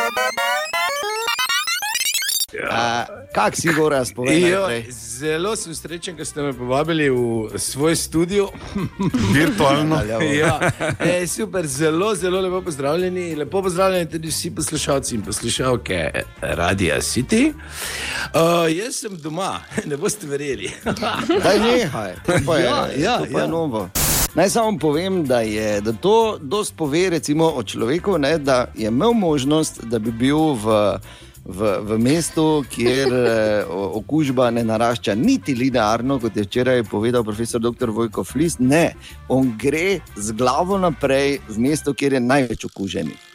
Uh, 2.55 3.27
Kak 3.35 3.57
si 3.57 3.69
goras 3.75 4.13
povedal? 4.15 4.71
Jo, 4.71 4.83
zelo 4.91 5.57
sem 5.57 5.75
srečen, 5.75 6.15
ker 6.15 6.27
ste 6.27 6.43
me 6.43 6.53
povabili 6.55 7.11
v 7.11 7.59
svoj 7.59 7.97
studio. 7.97 8.49
Virtualno. 9.35 9.99
ja. 10.23 10.71
e, 11.01 11.27
super, 11.27 11.67
zelo, 11.67 12.15
zelo 12.15 12.41
lepo 12.41 12.63
pozdravljeni. 12.63 13.35
Lepo 13.35 13.63
pozdravljeni 13.63 14.11
tudi 14.11 14.29
vsi 14.29 14.55
poslušalci 14.55 15.15
in 15.15 15.23
poslušalke 15.23 16.11
Radia 16.41 17.01
City. 17.03 17.51
Uh, 17.51 18.71
jaz 18.71 19.03
sem 19.03 19.17
doma, 19.19 19.61
ne 19.91 19.97
boste 19.97 20.27
verjeli. 20.27 20.71
Daj 21.45 21.59
nehaj, 21.59 22.15
to 22.27 22.33
pa 22.47 22.59
je, 22.59 22.65
ja, 22.65 22.89
ja, 22.97 23.19
to 23.19 23.27
pa 23.33 23.39
je 23.39 23.45
ja. 23.45 23.51
novo. 23.51 23.89
Naj 24.35 24.49
samo 24.51 24.79
povem, 24.79 25.25
da, 25.25 25.41
je, 25.41 25.81
da 25.81 25.93
to 25.93 26.39
dosti 26.41 26.75
pove 26.77 27.11
recimo, 27.11 27.47
o 27.55 27.63
človeku, 27.63 28.19
ne, 28.19 28.39
da 28.39 28.67
je 28.75 28.89
imel 28.89 29.13
možnost, 29.13 29.85
da 29.85 29.99
bi 29.99 30.11
bil 30.13 30.39
v 30.39 30.99
v, 31.45 31.79
v 31.81 31.99
mestu, 31.99 32.65
kjer 32.71 33.13
eh, 33.13 33.65
okužba 33.69 34.51
ne 34.51 34.65
narašča 34.65 35.15
niti 35.15 35.55
linearno, 35.55 36.19
kot 36.21 36.37
je 36.37 36.45
včeraj 36.45 36.85
povedal 36.89 37.25
profesor 37.25 37.61
dr. 37.61 37.91
Vojko 37.91 38.25
Flis. 38.25 38.59
Ne, 38.59 38.95
on 39.29 39.53
gre 39.59 40.01
z 40.17 40.33
glavo 40.33 40.79
naprej 40.79 41.39
v 41.49 41.59
mesto, 41.69 41.95
kjer 41.95 42.17
je 42.17 42.21
največ 42.21 42.65
okuženih. 42.65 43.31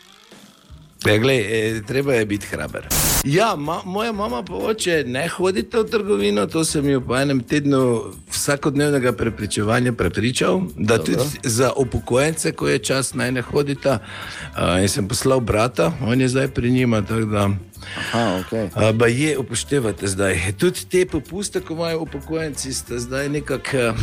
Ja, 1.06 1.18
glej, 1.18 1.40
eh, 1.40 1.82
treba 1.88 2.14
je 2.14 2.26
biti 2.26 2.48
hraber. 2.52 2.88
Ja, 3.24 3.56
ma, 3.56 3.82
moja 3.86 4.12
mama 4.12 4.44
pa 4.44 4.54
oče 4.54 5.04
ne 5.08 5.28
hodita 5.28 5.80
v 5.80 5.90
trgovino, 5.90 6.46
to 6.48 6.66
sem 6.66 6.90
jo 6.90 7.02
po 7.02 7.16
enem 7.16 7.40
tednu 7.44 8.04
vsakodnevnega 8.32 9.12
prepričevanja 9.12 9.94
prepričal, 9.94 10.62
da 10.76 10.98
Dobro. 10.98 11.06
tudi 11.06 11.40
za 11.44 11.72
upokojence, 11.78 12.52
ko 12.52 12.68
je 12.68 12.80
čas, 12.80 13.14
naj 13.14 13.32
ne 13.32 13.42
hodita. 13.42 14.00
Uh, 14.00 14.82
in 14.82 14.88
sem 14.88 15.08
poslal 15.08 15.40
brata, 15.40 15.94
on 16.04 16.22
je 16.22 16.28
zdaj 16.28 16.48
pri 16.48 16.72
njima. 16.72 17.02
tako 17.02 17.26
Da, 17.26 17.50
Aha, 17.98 18.42
okay. 18.42 18.94
ba 18.94 19.08
je 19.08 19.38
upoštevate 19.38 20.08
zdaj. 20.08 20.54
Tudi 20.58 20.86
te 20.90 21.06
popuste, 21.06 21.62
ko 21.62 21.74
imajo 21.74 22.00
upokojenci, 22.00 22.74
sta 22.74 23.00
zdaj 23.00 23.30
nekako 23.30 23.78
uh, 23.78 24.00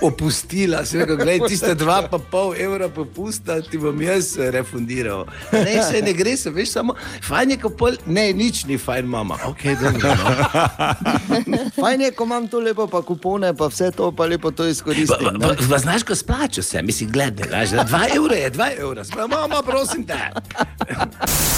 opustila. 0.00 0.84
Se 0.84 0.98
rekel, 0.98 1.16
gledaj, 1.16 1.48
tiste 1.48 1.74
dva 1.74 2.02
pa 2.10 2.18
pol 2.18 2.54
evra 2.58 2.88
popusta 2.88 3.60
ti 3.60 3.78
bom 3.78 4.02
jaz 4.02 4.36
eh, 4.38 4.50
refundiral. 4.50 5.26
Ne, 5.52 5.82
se 5.90 6.02
ne 6.02 6.12
gre, 6.12 6.36
se 6.36 6.50
veš, 6.50 6.70
samo 6.70 6.94
fajn 7.22 7.50
je, 7.50 7.58
ko 7.62 7.70
pol, 7.70 7.96
ne, 8.06 8.32
nič 8.32 8.64
ni 8.66 8.78
fajn, 8.78 9.06
mama. 9.06 9.38
Okay, 9.52 9.76
dobro, 9.80 10.14
no. 10.14 11.68
Fajn 11.82 12.00
je, 12.00 12.10
ko 12.16 12.24
imam 12.24 12.48
to 12.48 12.60
lepo, 12.60 12.86
pa 12.86 13.02
kupone, 13.02 13.52
pa 13.56 13.68
vse 13.70 13.90
to, 13.96 14.12
pa 14.12 14.26
lepo 14.26 14.50
to 14.50 14.66
izkoristim. 14.68 15.38
Pa, 15.40 15.54
pa, 15.68 15.78
znaš, 15.78 16.02
ko 16.02 16.14
splača 16.14 16.62
se, 16.62 16.82
mislim, 16.82 17.10
gledaj, 17.10 17.66
že 17.66 17.76
2 17.76 18.16
evra 18.16 18.36
je 18.36 18.50
2 18.50 18.70
evra, 18.80 19.04
mama, 19.28 19.62
prosim 19.62 20.06
te. 20.06 20.18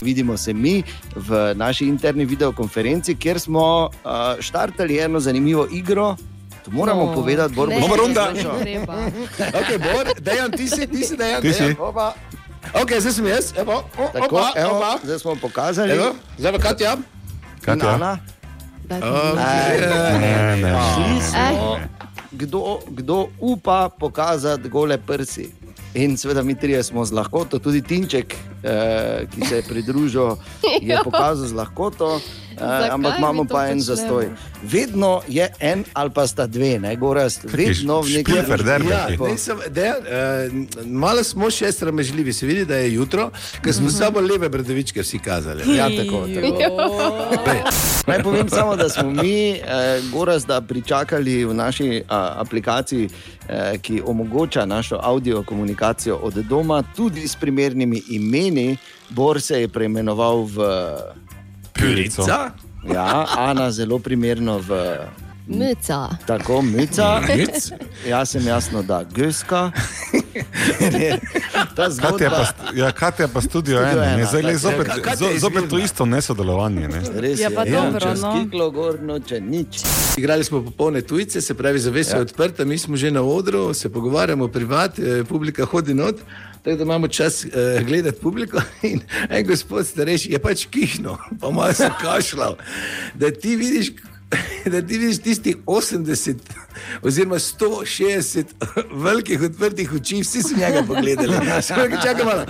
Vidimo 0.03 0.37
se 0.37 0.53
mi 0.53 0.83
v 1.17 1.34
naši 1.55 1.87
interni 1.87 2.25
videokonferenci, 2.25 3.15
kjer 3.15 3.41
smo 3.41 3.65
uh, 3.85 3.91
štartali 4.41 4.99
eno 4.99 5.21
zanimivo 5.21 5.67
igro. 5.73 6.17
To 6.65 6.71
moramo 6.71 7.05
No, 7.05 7.15
povedati, 7.15 7.55
Bor, 7.55 7.69
ne, 7.69 7.81
Bomo 7.81 7.97
runda. 7.97 8.33
Okay, 9.37 9.79
Bor, 9.79 10.15
Dejan, 10.21 10.51
ti 10.51 10.69
si, 10.69 10.87
ti 10.87 11.05
si, 11.05 11.17
Dejan, 11.17 11.43
Ti 11.43 11.53
si. 11.53 11.61
Dejan. 11.61 11.77
Opa. 11.79 12.15
Ok, 12.75 12.91
zdaj 12.99 13.13
sem 13.13 13.27
jaz, 13.27 13.53
evo, 13.57 13.85
o, 13.99 14.09
Tako, 14.13 14.37
opa, 14.37 14.53
evo, 14.57 14.77
opa. 14.77 14.93
zdaj 15.05 15.19
smo 15.19 15.37
pokazali. 15.37 15.93
Evo, 15.93 16.15
zdaj 16.39 16.53
pa 16.53 16.59
Katja. 16.61 16.97
Katja. 17.61 17.91
Ana. 17.91 18.19
Okay. 18.85 19.81
Ne, 20.21 20.57
ne, 20.57 20.73
Šli 20.87 21.21
smo, 21.23 21.79
kdo, 22.33 22.61
kdo 22.89 23.17
upa 23.39 23.89
pokazati 23.91 24.69
gole 24.69 24.99
prsi. 24.99 25.53
In 25.95 26.17
seveda, 26.17 26.43
mi 26.43 26.55
trije 26.59 26.83
smo 26.83 27.05
z 27.05 27.13
lahkoto, 27.13 27.59
tudi 27.59 27.83
Tinček, 27.83 28.35
eh, 28.63 29.27
ki 29.35 29.47
se 29.47 29.57
je 29.57 29.63
pridružil, 29.63 30.37
je 30.83 30.99
pokazal 31.05 31.47
z 31.47 31.53
lahkoto, 31.53 32.21
eh, 32.59 32.89
ampak 32.91 33.19
imamo 33.19 33.45
pa 33.45 33.69
en 33.69 33.79
počnemo? 33.79 33.83
zastoj. 33.83 34.29
Vedno 34.63 35.23
je 35.29 35.49
en 35.61 35.85
ali 35.93 36.11
pa 36.11 36.27
sta 36.27 36.47
dve, 36.47 36.79
ne 36.79 36.97
gorast, 36.97 37.41
vedno 37.45 38.01
v 38.01 38.11
neki 38.11 38.33
Ja, 38.91 39.07
nisem, 39.29 39.59
dejan, 39.71 40.03
uh, 40.03 40.87
malo 40.87 41.25
smo 41.25 41.51
še 41.51 41.73
sramežljivi, 41.73 42.33
se 42.33 42.47
vidi, 42.47 42.65
da 42.65 42.77
je 42.77 42.95
jutro, 42.95 43.31
ker 43.63 43.75
smo 43.75 43.91
samo 43.91 44.21
leve 44.21 44.49
bradavičke 44.49 45.03
vsi 45.03 45.19
kazali. 45.19 45.77
Ja, 45.77 45.89
tako, 45.89 46.27
tako. 46.27 47.71
Naj 48.07 48.23
povem 48.23 48.49
samo, 48.49 48.77
da 48.77 48.89
smo 48.89 49.11
mi, 49.11 49.53
eh, 49.53 49.61
Goraz, 50.13 50.45
pričakali 50.69 51.45
v 51.45 51.55
naši 51.55 52.03
a, 52.09 52.35
aplikaciji, 52.37 53.09
eh, 53.49 53.79
ki 53.83 54.03
omogoča 54.07 54.67
našo 54.67 54.99
audio 55.03 55.43
komunikacijo 55.43 56.17
od 56.17 56.35
doma, 56.35 56.83
tudi 56.97 57.29
s 57.29 57.37
primernimi 57.37 58.03
imeni. 58.09 58.77
Bor 59.11 59.41
se 59.41 59.61
je 59.61 59.69
preimenoval 59.69 60.43
v 60.43 60.57
Purica. 61.73 62.51
Ja, 62.93 63.27
Ana 63.37 63.71
zelo 63.71 63.99
primerno 63.99 64.59
v. 64.59 64.99
Mica. 65.47 66.09
Tako, 66.27 66.63
mica. 66.63 67.21
Mic. 67.21 67.71
Jaz 68.09 68.31
sem 68.31 68.47
jasno, 68.47 68.83
da 68.83 69.05
geska. 69.15 69.71
Ta 71.77 71.91
zgodba. 71.91 72.31
pa, 72.31 72.45
st- 72.45 72.77
ja, 72.77 72.93
Katja 72.93 73.29
pa 73.29 73.41
studio 73.41 73.79
Studio 73.79 73.83
ena, 73.83 74.01
ne, 74.07 74.15
ena, 74.15 74.27
zdaj 74.27 74.43
le 74.43 74.57
zopet, 74.57 74.87
je 75.33 75.39
zopet 75.39 75.69
to 75.71 75.79
isto 75.79 76.07
nesodelovanje. 76.07 76.89
Ne. 76.89 77.01
Res 77.15 77.41
Ja, 77.41 77.51
pa 77.51 77.65
dobro, 77.65 78.01
čez 78.01 78.23
no. 78.23 78.33
Kiklo 78.35 78.71
gor, 78.71 79.03
noče 79.03 79.41
nič. 79.41 79.83
Igrali 80.17 80.45
smo 80.45 80.65
popolne 80.65 81.03
tujce, 81.03 81.41
se 81.41 81.55
pravi, 81.55 81.79
zavesa 81.79 82.17
je 82.17 82.19
Ja. 82.19 82.23
odprta, 82.23 82.65
mi 82.65 82.79
smo 82.79 82.97
že 82.97 83.11
na 83.11 83.23
odru, 83.23 83.75
se 83.75 83.93
pogovarjamo 83.93 84.49
privat, 84.49 84.99
eh, 84.99 85.25
publika 85.25 85.65
hodi 85.65 85.95
not. 85.95 86.17
Tako 86.63 86.77
da 86.77 86.83
imamo 86.83 87.09
čas 87.09 87.45
uh, 87.45 87.51
gledati 87.87 88.21
publiko. 88.21 88.61
In 88.83 89.01
en 89.31 89.47
gospod 89.47 89.87
starejši 89.87 90.33
je 90.33 90.39
pač 90.39 90.67
kihno, 90.67 91.19
pa 91.41 91.51
malo 91.51 91.73
se 91.73 91.91
kašljal. 92.01 92.57
Da 93.15 93.31
ti 93.31 93.57
vidiš, 93.57 93.93
da 94.73 94.83
ti 94.83 94.99
vidiš 94.99 95.19
tistih 95.19 95.57
80 95.67 96.35
oziroma 97.03 97.37
160 97.37 98.45
velikih 98.93 99.43
odprtih 99.43 99.93
oči, 99.93 100.21
vsi 100.21 100.43
so 100.43 100.57
njega 100.57 100.83
pogledali. 100.83 101.33
Čakaj 102.03 102.25
malo, 102.25 102.45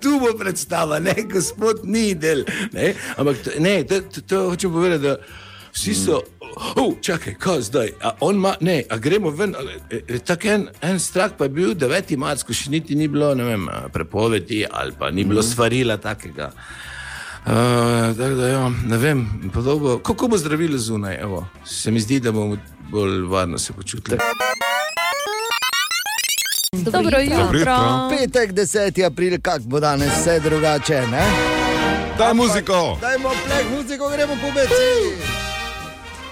tu 0.00 0.20
bo 0.20 0.38
predstava, 0.38 0.98
ne, 0.98 1.14
gospod 1.24 1.80
ni 1.84 2.14
del. 2.16 2.44
Ne? 2.72 2.94
Ampak 3.16 3.36
to- 3.38 3.50
ne, 3.58 3.84
to, 3.84 4.00
to, 4.02 4.20
to 4.22 4.50
hočem 4.50 4.72
povedati, 4.72 5.02
da 5.02 5.16
vsi 5.72 5.94
so. 5.96 6.22
Oh, 6.76 6.94
čakaj, 7.02 7.34
kaj 7.34 7.60
zdaj? 7.62 7.90
A 8.00 8.10
on 8.20 8.36
ima, 8.36 8.54
ne, 8.60 8.82
a 8.90 8.96
gremo 8.98 9.30
ven. 9.30 9.54
e, 9.90 10.00
e, 10.08 10.18
Tako 10.18 10.48
en, 10.48 10.68
en 10.82 10.98
strah 10.98 11.30
pa 11.38 11.44
je 11.44 11.50
bil 11.50 11.74
9. 11.74 12.16
marc, 12.16 12.42
ko 12.42 12.52
še 12.52 12.70
niti 12.70 12.94
ni 12.94 13.08
bilo 13.08 13.34
vem, 13.34 13.66
prepovedi 13.92 14.64
ali 14.70 14.92
pa 14.98 15.10
ni 15.10 15.24
bilo 15.24 15.40
Mhm. 15.40 15.48
svarila 15.48 15.96
takega. 15.98 16.50
Uh, 17.46 17.52
tako 18.16 18.34
da, 18.34 18.48
ja, 18.48 18.70
ne 18.86 18.96
vem, 18.96 19.50
podobo, 19.54 19.98
kako 19.98 20.28
bo 20.28 20.38
zdravilo 20.38 20.78
zunaj. 20.78 21.18
Evo, 21.20 21.46
se 21.64 21.90
mi 21.90 22.00
zdi, 22.00 22.20
da 22.20 22.32
bomo 22.32 22.56
bolj 22.90 23.20
varno 23.20 23.58
se 23.58 23.72
počutili. 23.72 24.18
Dobro 26.72 27.20
jutro. 27.20 27.76
Petek, 28.10 28.52
10. 28.52 29.06
april, 29.06 29.38
kak 29.42 29.62
bo 29.62 29.80
danes 29.80 30.10
vse 30.20 30.40
drugače. 30.40 31.02
Ne? 31.10 31.22
Daj 32.18 32.34
muziko. 32.34 32.98
Dajmo 33.00 33.28
pleh, 33.28 33.66
muziko, 33.76 34.08
gremo 34.08 34.34
po 34.34 34.50
beci. 34.54 35.16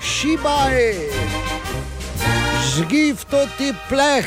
Šibaj, 0.03 0.95
žgi 2.75 3.13
v 3.13 3.25
to 3.31 3.47
ti 3.59 3.73
pleh. 3.89 4.27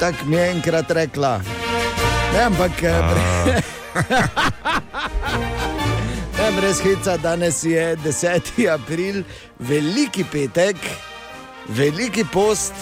Tako 0.00 0.24
mi 0.26 0.36
je 0.36 0.50
enkrat 0.50 0.90
rekla. 0.90 1.40
Ne, 2.34 2.42
ampak. 2.42 2.72
eh, 6.38 6.46
Ne, 6.46 6.52
brez 6.60 6.80
hica, 6.80 7.16
danes 7.16 7.64
je 7.64 7.96
10. 7.96 8.68
april, 8.74 9.22
veliki 9.58 10.24
petek, 10.32 10.76
veliki 11.68 12.24
post. 12.32 12.72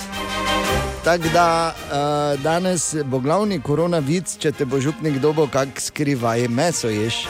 Tako 1.04 1.28
da 1.32 1.74
uh, 1.74 2.42
danes 2.42 2.94
bo 3.04 3.18
glavni 3.18 3.60
koronavirus, 3.62 4.36
če 4.42 4.52
te 4.52 4.66
bo 4.66 4.80
župnik 4.80 5.20
dobo, 5.22 5.46
kak 5.46 5.80
skrivaj 5.80 6.48
meso 6.48 6.90
ješ. 6.90 7.24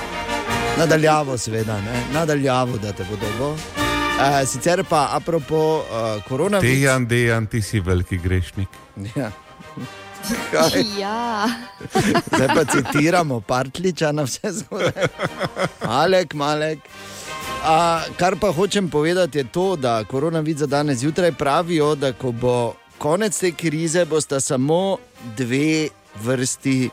Nadaljavo, 0.79 1.37
seveda, 1.39 1.77
ne? 1.85 2.03
nadaljavo, 2.15 2.79
da 2.83 2.93
te 2.93 3.05
bo 3.11 3.21
dobo. 3.21 3.53
Uh, 3.53 4.41
sicer 4.49 4.85
pa, 4.89 5.09
apropo 5.13 5.61
uh, 5.77 6.25
koronavirusa. 6.29 6.81
Dejan, 6.81 7.07
Dejan, 7.07 7.47
ti 7.47 7.63
si 7.63 7.81
veliki 7.81 8.19
grešnik. 8.19 8.69
Ja. 9.15 9.31
Kaj? 10.53 10.85
Ja. 10.99 11.49
Zdaj 12.35 12.49
pa 12.55 12.65
citiramo 12.65 13.41
Partliča 13.41 14.13
na 14.13 14.23
vse 14.23 14.53
zgodbe. 14.53 15.09
Malek, 15.87 16.35
malek. 16.35 16.79
A, 17.65 18.03
kar 18.17 18.37
pa 18.41 18.53
hočem 18.53 18.91
povedati, 18.91 19.39
je 19.39 19.45
to, 19.45 19.77
da 19.77 20.05
koronavirus 20.05 20.61
za 20.61 20.67
danes 20.67 20.99
zjutraj 20.99 21.33
pravijo, 21.33 21.95
da 21.95 22.13
ko 22.13 22.33
bo 22.33 22.75
konec 22.99 23.39
te 23.39 23.53
krize, 23.53 24.05
bosta 24.05 24.41
samo 24.41 24.97
dve 25.37 25.89
vrsti 26.23 26.91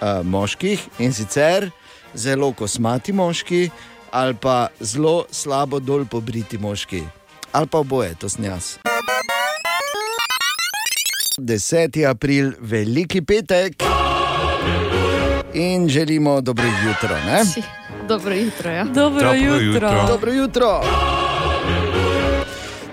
a, 0.00 0.22
moških 0.24 0.88
in 0.98 1.12
sicer 1.12 1.70
zelo 2.14 2.52
kosmati 2.52 3.12
moški 3.12 3.70
ali 4.10 4.34
pa 4.34 4.68
zelo 4.80 5.24
slabo 5.30 5.80
dol 5.80 6.04
pobriti 6.04 6.58
moški. 6.58 7.02
Ali 7.52 7.66
pa 7.66 7.78
oboje, 7.78 8.14
to 8.14 8.28
sem 8.28 8.44
jaz. 8.44 8.76
10. 11.38 12.04
april, 12.04 12.52
veliki 12.60 13.22
petek. 13.22 13.82
In 15.54 15.88
želimo 15.88 16.40
dobro 16.40 16.64
jutro. 16.64 17.16
Ne? 17.26 17.42
Dobro 18.08 18.34
jutro. 18.34 18.70
Ja. 18.70 18.84
Dobro 18.84 19.20
Dobro 19.20 19.34
jutro. 19.34 19.62
jutro. 19.62 20.06
Dobro 20.08 20.32
jutro. 20.32 20.80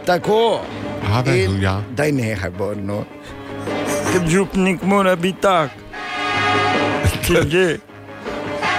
Tako. 0.06 0.62
Aleluja. 1.14 1.78
In- 1.80 1.96
Daj 1.96 2.12
nehaj, 2.12 2.50
Borno. 2.50 3.06
Ker 4.12 4.30
župnik 4.30 4.82
mora 4.82 5.16
biti 5.16 5.42
tak. 5.42 5.70
Že. 7.52 7.78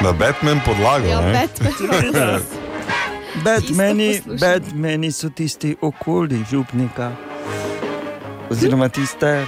Na 0.00 0.12
Batman 0.12 0.60
podlago. 0.66 1.06
Ja, 1.06 1.20
ne? 1.22 1.48
Batman. 1.60 2.40
Batmani, 3.44 4.20
Batmani 4.40 5.12
so 5.12 5.28
tisti 5.28 5.76
okoli 5.80 6.44
župnika. 6.50 7.12
Oziroma 8.54 8.88
tiste. 8.88 9.46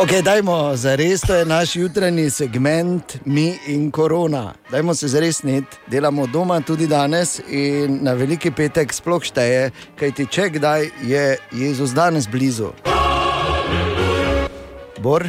Ok, 0.00 0.10
dajmo 0.24 0.76
za 0.76 0.94
res, 0.96 1.20
to 1.20 1.34
je 1.34 1.44
naš 1.44 1.76
jutranji 1.76 2.30
segment, 2.30 3.16
mi 3.24 3.58
in 3.66 3.90
korona. 3.90 4.54
Dajmo 4.70 4.94
se 4.94 5.08
zares 5.08 5.42
net, 5.42 5.64
delamo 5.86 6.26
doma 6.26 6.60
tudi 6.60 6.86
danes 6.86 7.40
in 7.48 7.98
na 8.02 8.14
veliki 8.16 8.50
petek 8.50 8.92
sploh 8.92 9.20
šteje, 9.20 9.68
kaj 10.00 10.14
ti 10.16 10.26
če 10.32 10.48
kdaj 10.56 10.88
je 11.04 11.26
Jezus 11.52 11.92
danes 11.92 12.28
blizu. 12.28 12.72
Bor? 15.04 15.28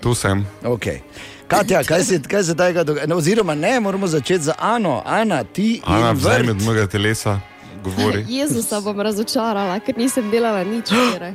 Tu 0.00 0.14
sem. 0.14 0.46
Okay. 0.64 1.02
Katja, 1.48 1.84
kaj 1.84 2.04
se, 2.04 2.20
kaj 2.24 2.48
se 2.48 2.56
tega 2.56 2.84
dogaja? 2.84 3.06
No, 3.06 3.20
oziroma, 3.20 3.54
ne, 3.54 3.76
moramo 3.80 4.06
začeti 4.08 4.48
z 4.48 4.56
Ano. 4.58 5.02
Ana, 5.04 5.44
ti 5.44 5.82
Ana, 5.84 6.10
in 6.10 6.16
vzaj 6.16 6.48
od 6.50 6.62
mojega 6.62 6.86
telesa, 6.86 7.40
govori. 7.84 8.24
Jezusa 8.40 8.80
bom 8.80 9.00
razočarala, 9.00 9.80
ker 9.80 9.98
nisem 9.98 10.30
delala 10.30 10.64
nič 10.64 10.90
včeraj. 10.90 11.34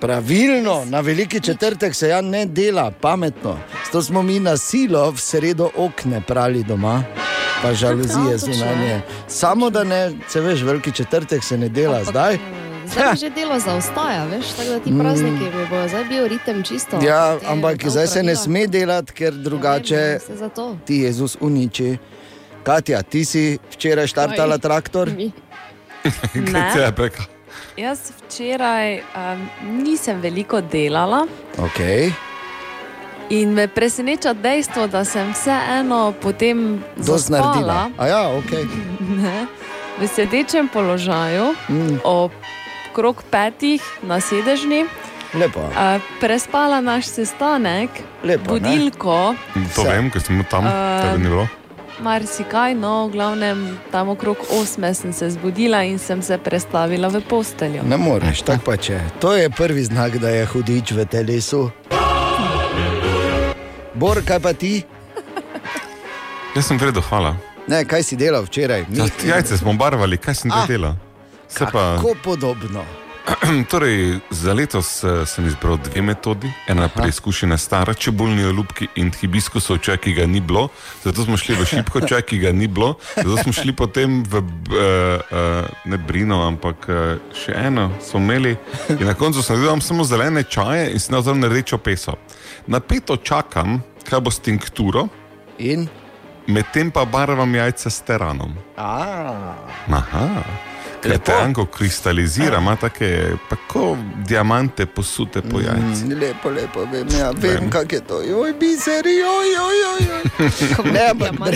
Pravilno, 0.00 0.84
na 0.84 1.00
veliki 1.00 1.40
četrtek 1.40 1.94
se 1.94 2.08
ja 2.08 2.20
ne 2.20 2.46
dela, 2.46 2.90
pametno. 3.00 3.58
Zato 3.84 4.02
smo 4.02 4.22
mi 4.22 4.40
na 4.40 4.56
silo 4.56 5.10
v 5.10 5.18
sredo 5.20 5.70
okne 5.76 6.20
prali 6.26 6.64
doma, 6.64 7.04
pa 7.62 7.74
žaluzije 7.74 8.32
Ja, 8.32 8.38
zunanje. 8.38 9.00
Samo 9.28 9.70
da 9.70 9.84
ne, 9.84 10.10
se 10.28 10.40
veš, 10.40 10.62
veliki 10.62 10.92
četrtek 10.92 11.44
se 11.44 11.58
ne 11.58 11.68
dela 11.68 12.04
zdaj. 12.04 12.38
Zdaj 12.86 13.12
mi 13.12 13.18
že 13.18 13.30
delo 13.30 13.58
zaostaja, 13.58 14.24
veš, 14.24 14.46
tako 14.56 14.70
da 14.70 14.78
ti 14.78 14.90
prazniki 14.98 15.44
mi 15.44 15.66
bo 15.70 15.88
zdaj 15.88 16.04
bil 16.04 16.26
ritem 16.28 16.62
čisto. 16.62 16.98
Ja, 17.02 17.38
ampak 17.48 17.86
zdaj 17.88 18.06
se 18.06 18.22
ne 18.22 18.36
sme 18.36 18.66
delati, 18.66 19.12
ker 19.12 19.32
drugače 19.32 20.18
se 20.26 20.36
zato. 20.36 20.76
ti 20.86 20.96
Jezus 20.96 21.36
uniči. 21.40 21.96
Katja, 22.62 23.02
ti 23.02 23.24
si 23.24 23.58
včeraj 23.70 24.06
štartala 24.06 24.54
Oj, 24.54 24.60
traktor? 24.60 25.08
Ne. 25.08 25.30
Kaj 26.52 26.76
je 26.78 26.92
peka? 26.92 27.22
Jaz 27.76 27.98
včeraj 28.18 28.98
um, 28.98 29.40
nisem 29.78 30.20
veliko 30.20 30.60
delala 30.62 31.26
Okay. 31.58 32.12
in 33.30 33.52
me 33.52 33.68
preseneča 33.68 34.32
dejstvo, 34.34 34.86
da 34.86 35.04
sem 35.04 35.32
vseeno 35.32 36.12
potem 36.14 36.80
zaspala 36.96 37.90
ja, 37.98 38.28
okay. 38.30 38.64
ne, 39.18 39.46
v 39.98 40.06
sedečem 40.06 40.68
položaju, 40.68 41.54
Mm. 41.68 42.00
okrog 42.04 43.22
petih 43.24 43.80
na 44.02 44.20
sedežni. 44.20 44.84
Lepo. 45.32 45.60
Uh, 45.62 45.96
prespala 46.20 46.80
naš 46.80 47.06
sestanek, 47.06 47.88
Lepo, 48.20 48.44
ne? 48.44 48.60
budilko, 48.60 49.32
To 49.74 49.82
vem, 49.82 50.10
ker 50.10 50.20
sem 50.20 50.36
bil 50.36 50.44
tam, 50.44 50.64
Eh, 50.64 51.02
tebe 51.02 51.18
ni 51.18 51.24
bilo. 51.26 51.48
Marsikaj, 52.02 52.74
no, 52.74 53.06
v 53.06 53.12
glavnem 53.12 53.58
tam 53.90 54.08
okrog 54.08 54.36
osme 54.52 54.94
sem 54.94 55.12
se 55.12 55.30
zbudila 55.30 55.82
in 55.82 55.98
sem 55.98 56.18
se 56.18 56.38
prestavila 56.38 57.08
v 57.08 57.20
posteljo. 57.22 57.82
Ne 57.84 57.96
moreš, 57.96 58.42
tako 58.42 58.64
pa 58.64 58.76
če. 58.76 59.00
To 59.18 59.32
je 59.32 59.50
prvi 59.50 59.84
znak, 59.84 60.18
da 60.18 60.28
je 60.30 60.46
hudič 60.46 60.92
v 60.92 61.06
telesu. 61.06 61.70
Bor, 63.94 64.18
kaj 64.20 64.40
pa 64.40 64.52
ti? 64.52 64.82
Jaz 66.52 66.66
sem 66.66 66.76
vredo, 66.76 67.00
hvala. 67.00 67.36
Ne, 67.64 67.84
kaj 67.84 68.02
si 68.02 68.16
delal 68.16 68.42
včeraj? 68.42 68.84
Mi- 68.88 68.98
Ja, 68.98 69.06
jajce 69.28 69.56
smo 69.56 69.72
barvali, 69.72 70.18
kaj 70.18 70.34
sem 70.34 70.50
Ah, 70.52 70.66
delal? 70.66 70.94
Se 71.48 71.64
pa, 71.64 71.96
Kako 71.96 72.14
podobno. 72.16 72.84
torej, 73.70 74.18
za 74.30 74.52
letos 74.52 75.04
eh, 75.04 75.26
sem 75.26 75.46
izbral 75.46 75.78
dve 75.78 76.02
metodi. 76.02 76.50
Ena 76.66 76.88
preizkušena 76.88 77.58
stara 77.58 77.94
čebulni 77.94 78.44
olupki 78.44 78.88
in 78.96 79.12
hibiskusov 79.20 79.78
čaj, 79.78 79.96
ki 79.96 80.14
ga 80.14 80.26
ni 80.26 80.40
bilo. 80.40 80.68
Zato 81.04 81.24
smo 81.24 81.36
šli 81.36 81.54
v 81.54 81.66
šipko 81.66 82.00
čaj, 82.08 82.22
ki 82.22 82.38
ga 82.38 82.52
ni 82.52 82.66
bilo. 82.66 82.94
Zato 83.16 83.36
smo 83.42 83.52
šli 83.52 83.72
potem 83.72 84.22
v, 84.22 84.38
uh, 84.38 84.44
uh, 84.44 85.70
ne 85.84 85.98
Brino, 85.98 86.42
ampak 86.46 86.88
uh, 86.88 87.20
še 87.36 87.54
eno 87.56 87.90
smo 88.02 88.20
imeli. 88.20 88.56
In 88.98 89.06
na 89.06 89.14
koncu 89.14 89.42
sem 89.42 89.56
naredil 89.56 89.80
samo 89.80 90.04
zelene 90.04 90.42
čaje 90.42 90.90
in 90.92 91.00
sem 91.00 91.14
naredil 91.14 91.50
rdečo 91.50 91.78
peso. 91.78 92.18
Napeto 92.66 93.16
čakam, 93.16 93.82
kaj 94.08 94.20
bo 94.20 94.30
s 94.30 94.42
tinkturo. 94.42 95.08
In? 95.58 95.88
Medtem 96.46 96.90
pa 96.90 97.04
barvam 97.04 97.54
jajca 97.54 97.90
s 97.90 98.02
teranom. 98.02 98.58
Aha. 99.86 100.71
Ker 101.02 101.10
Lepo. 101.10 101.24
tanko 101.24 101.64
kristalizira, 101.66 102.58
ima 102.58 102.76
take 102.76 103.30
tako 103.50 103.96
diamante 104.26 104.86
posute 104.86 105.42
po 105.42 105.60
jajcih. 105.60 106.06
Mm, 106.06 106.20
lepo, 106.20 106.50
lepo, 106.50 106.84
vem, 106.92 107.06
ja, 107.18 107.30
vem 107.30 107.70
kako 107.70 107.94
je 107.94 108.00
to. 108.00 108.22
Joj, 108.22 108.52
biseri, 108.52 109.10
joj, 109.10 109.46
joj, 109.56 109.74
joj. 110.08 110.92
Ne, 110.94 111.10
ampak 111.10 111.54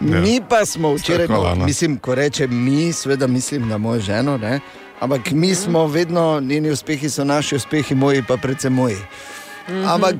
mi 0.22 0.40
pa 0.48 0.66
smo 0.66 0.94
včeraj, 0.94 1.28
no, 1.28 1.54
mislim, 1.54 1.98
ko 1.98 2.14
rečem 2.14 2.64
mi, 2.64 2.92
seveda 2.92 3.26
mislim 3.26 3.68
na 3.68 3.78
mojo 3.78 4.00
ženo, 4.00 4.38
ne? 4.38 4.60
ampak 5.00 5.30
mi 5.30 5.54
smo 5.54 5.86
vedno, 5.86 6.40
njeni 6.40 6.70
uspehi 6.70 7.10
so 7.10 7.24
naši 7.24 7.56
uspehi, 7.56 7.94
moji 7.94 8.22
pa 8.28 8.36
predvsem 8.36 8.72
moji. 8.72 8.96
Ampak 9.86 10.14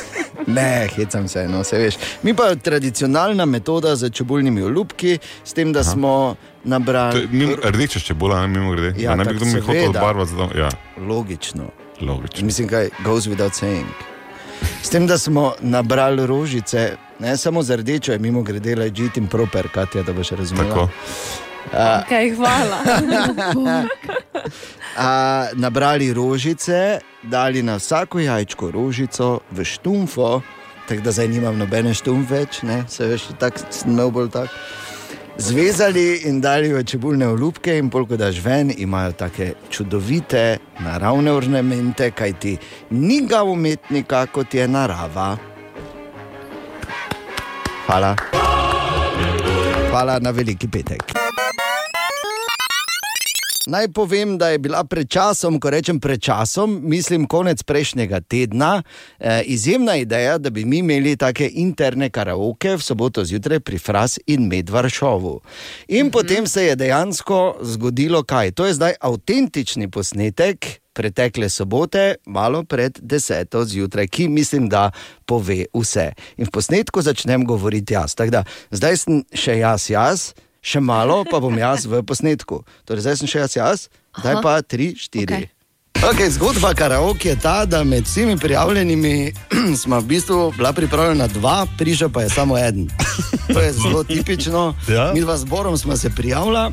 ne, 0.56 0.88
hecam 0.96 1.28
se, 1.28 1.48
no, 1.48 1.64
se 1.64 1.78
veš. 1.78 1.94
Mi 2.22 2.34
pa 2.34 2.54
tradicionalna 2.54 3.44
metoda 3.44 3.96
za 3.96 4.08
čebulnimi 4.08 4.62
olupki, 4.62 5.18
s 5.44 5.52
tem, 5.52 5.72
da 5.72 5.84
smo 5.84 6.34
To 6.34 6.49
nabrali. 6.64 7.20
je 7.20 7.28
mimo- 7.28 7.56
Rdeča 7.64 8.00
čebula, 8.00 8.40
ne 8.40 8.48
mimo 8.48 8.70
grede. 8.70 8.94
Ja, 8.96 9.10
Ja, 9.10 9.16
ne 9.16 9.24
bi 9.24 9.24
tako 9.26 9.36
kdo 9.36 9.44
mi 9.46 9.60
hotel 9.60 9.92
zato- 9.92 10.50
Ja, 10.54 10.68
Logično. 10.98 11.64
logično. 12.00 12.46
Mislim, 12.46 12.68
kaj 12.68 12.88
goes 13.00 13.26
without 13.26 13.52
saying. 13.54 13.86
S 14.82 14.88
tem, 14.88 15.06
da 15.06 15.18
smo 15.18 15.54
nabrali 15.60 16.26
rožice, 16.26 16.90
ne 17.18 17.36
samo 17.36 17.62
za 17.62 17.76
rdečo, 17.76 18.12
je 18.12 18.18
mimo 18.18 18.42
grede 18.42 18.76
ležite 18.76 19.16
in 19.16 19.26
proper, 19.26 19.68
Katja, 19.68 20.02
da 20.02 20.12
boš 20.12 20.30
razumela. 20.30 20.68
Tako. 20.68 20.88
A, 21.72 22.02
Okay, 22.02 22.36
hvala. 22.36 22.78
a, 24.96 25.08
nabrali 25.54 26.12
rožice, 26.12 26.98
dali 27.22 27.62
na 27.62 27.76
vsako 27.76 28.18
jajčko 28.20 28.70
rožico 28.70 29.40
v 29.50 29.64
štumfo, 29.64 30.40
tako 30.88 31.00
da 31.02 31.12
zdaj 31.12 31.28
nimam 31.28 31.58
nobene 31.58 31.94
štumfe 31.94 32.34
več, 32.34 32.62
ne, 32.62 32.84
se 32.88 33.06
veš, 33.06 33.22
tako 33.38 33.58
imel 33.86 34.10
bolj 34.10 34.30
tak. 34.30 34.48
Zvezali 35.40 36.28
in 36.28 36.40
dali 36.40 36.68
v 36.68 36.84
čebulne 36.84 37.24
olupke, 37.24 37.72
in 37.78 37.88
polk 37.88 38.12
daš 38.20 38.42
ven, 38.44 38.74
imajo 38.76 39.12
tako 39.12 39.46
čudovite 39.72 40.58
naravne 40.84 41.32
ornamente, 41.32 42.10
kajti 42.10 42.58
ni 42.90 43.22
ga 43.26 43.40
umetnika 43.42 44.26
kot 44.26 44.54
je 44.54 44.68
narava. 44.68 45.36
Hvala. 47.86 48.16
Hvala 49.90 50.18
na 50.20 50.30
veliki 50.30 50.68
petek. 50.68 51.29
Naj 53.66 53.88
povem, 53.92 54.38
da 54.38 54.48
je 54.48 54.58
bila 54.58 54.84
pred 54.84 55.08
časom, 55.08 55.58
ko 55.60 55.70
rečem 55.70 55.98
pred 56.00 56.22
časom, 56.22 56.78
mislim 56.82 57.26
konec 57.26 57.62
prejšnjega 57.62 58.20
tedna, 58.20 58.82
eh, 59.18 59.42
izjemna 59.44 59.96
ideja, 59.96 60.38
da 60.38 60.50
bi 60.50 60.64
mi 60.64 60.78
imeli 60.78 61.16
take 61.16 61.50
interne 61.52 62.10
karaoke 62.10 62.76
v 62.76 62.80
soboto 62.80 63.24
zjutraj 63.24 63.60
pri 63.60 63.78
Fras 63.78 64.18
in 64.26 64.48
Medvaršovu. 64.48 65.40
In 65.88 66.06
mm 66.06 66.08
-hmm. 66.08 66.12
potem 66.12 66.46
se 66.46 66.64
je 66.64 66.76
dejansko 66.76 67.56
zgodilo 67.62 68.22
kaj. 68.22 68.50
To 68.50 68.66
je 68.66 68.74
zdaj 68.74 68.92
avtentični 69.00 69.90
posnetek 69.90 70.80
pretekle 70.92 71.48
sobote, 71.48 72.14
malo 72.26 72.64
pred 72.64 72.98
deseto 73.02 73.64
zjutraj, 73.64 74.08
ki 74.08 74.28
mislim, 74.28 74.68
da 74.68 74.90
pove 75.26 75.64
vse. 75.74 76.12
In 76.36 76.46
v 76.46 76.50
posnetku 76.50 77.02
začnem 77.02 77.44
govoriti 77.44 77.94
jaz. 77.94 78.14
Tako 78.14 78.30
da 78.30 78.44
zdaj 78.70 78.96
sem 78.96 79.24
še 79.34 79.58
jaz, 79.58 79.90
jaz. 79.90 80.32
Še 80.60 80.80
malo 80.80 81.24
pa 81.24 81.40
bom 81.40 81.56
jaz 81.56 81.86
v 81.88 82.02
posnetku. 82.04 82.64
Torej, 82.84 83.00
zdaj 83.06 83.16
sem 83.16 83.28
še 83.28 83.38
jaz, 83.40 83.56
jaz, 83.56 83.78
zdaj 84.20 84.34
Aha. 84.38 84.42
pa 84.44 84.60
tri, 84.60 84.92
štiri. 84.92 85.48
Okay. 85.48 85.48
Okay, 86.00 86.28
zgodba 86.32 86.72
karaoke 86.72 87.28
je 87.28 87.36
ta, 87.36 87.64
da 87.68 87.84
med 87.84 88.04
vsemi 88.04 88.36
prijavljenimi 88.40 89.32
smo 89.82 90.00
v 90.00 90.04
bistvu 90.04 90.52
bila 90.56 90.72
pripravljena 90.72 91.26
dva, 91.28 91.66
prišel 91.78 92.08
pa 92.08 92.22
je 92.24 92.30
samo 92.30 92.56
en. 92.58 92.88
To 93.52 93.60
je 93.60 93.72
zelo 93.72 94.04
tipično. 94.08 94.74
Ja. 94.88 95.12
Mi 95.12 95.20
dva 95.20 95.36
zborom 95.36 95.76
smo 95.78 95.96
se 95.96 96.10
prijavila 96.10 96.72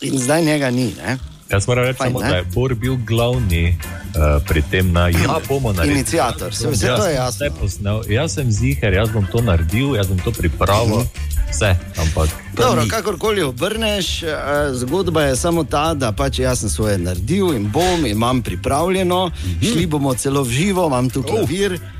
in 0.00 0.18
zdaj 0.18 0.44
njega 0.44 0.70
ni. 0.70 0.94
Ne? 0.94 1.18
Jaz 1.50 1.66
moram 1.66 1.84
reči, 1.84 1.98
Fajn, 1.98 2.10
samo, 2.10 2.20
ne? 2.20 2.28
da 2.28 2.36
je 2.36 2.44
Bor 2.54 2.74
bil 2.74 2.96
glavni 2.96 3.78
uh, 3.78 4.42
pri 4.46 4.62
tem, 4.70 4.92
da 4.92 5.08
ja, 5.08 5.38
bomo 5.48 5.72
naredili. 5.72 5.98
Iniciator, 5.98 6.54
se- 6.54 6.70
vse 6.70 6.86
to 6.86 7.06
je 7.06 7.14
Jaz 7.14 7.34
vse 7.34 7.50
posnel, 7.60 8.02
jaz 8.08 8.34
sem 8.34 8.50
ziger, 8.52 8.92
jaz 8.94 9.10
bom 9.10 9.26
to 9.26 9.42
naredil, 9.42 9.94
jaz 9.96 10.06
bom 10.06 10.18
to 10.18 10.30
pripravil, 10.32 11.06
vse, 11.50 11.76
ampak. 12.00 12.28
Dobro, 12.56 12.82
ni. 12.82 12.88
kakorkoli 12.88 13.42
obrneš, 13.42 14.22
eh, 14.22 14.28
zgodba 14.72 15.22
je 15.22 15.36
samo 15.36 15.64
ta, 15.64 15.94
da 15.94 16.12
pač 16.12 16.38
jaz 16.38 16.60
sem 16.60 16.70
svoje 16.70 16.98
naredil 16.98 17.54
in 17.54 17.70
bom, 17.72 18.06
imam 18.06 18.42
pripravljeno, 18.42 19.30
šli 19.62 19.86
bomo 19.86 20.14
celo 20.14 20.42
v 20.42 20.50
živo, 20.50 20.86
imam 20.86 21.10
tu 21.10 21.22
klavir. 21.22 21.72
Uh, 21.72 21.95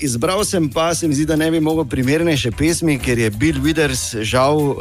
izbral 0.00 0.44
sem 0.44 0.70
pa, 0.70 0.94
se 0.94 1.08
mi 1.08 1.14
zdi, 1.14 1.26
da 1.26 1.36
ne 1.36 1.50
bi 1.50 1.60
mogel 1.60 1.84
primernejše 1.84 2.50
pesmi, 2.50 2.98
ker 2.98 3.18
je 3.18 3.30
Bill 3.30 3.60
Withers 3.60 4.22
žal 4.24 4.56
uh, 4.56 4.76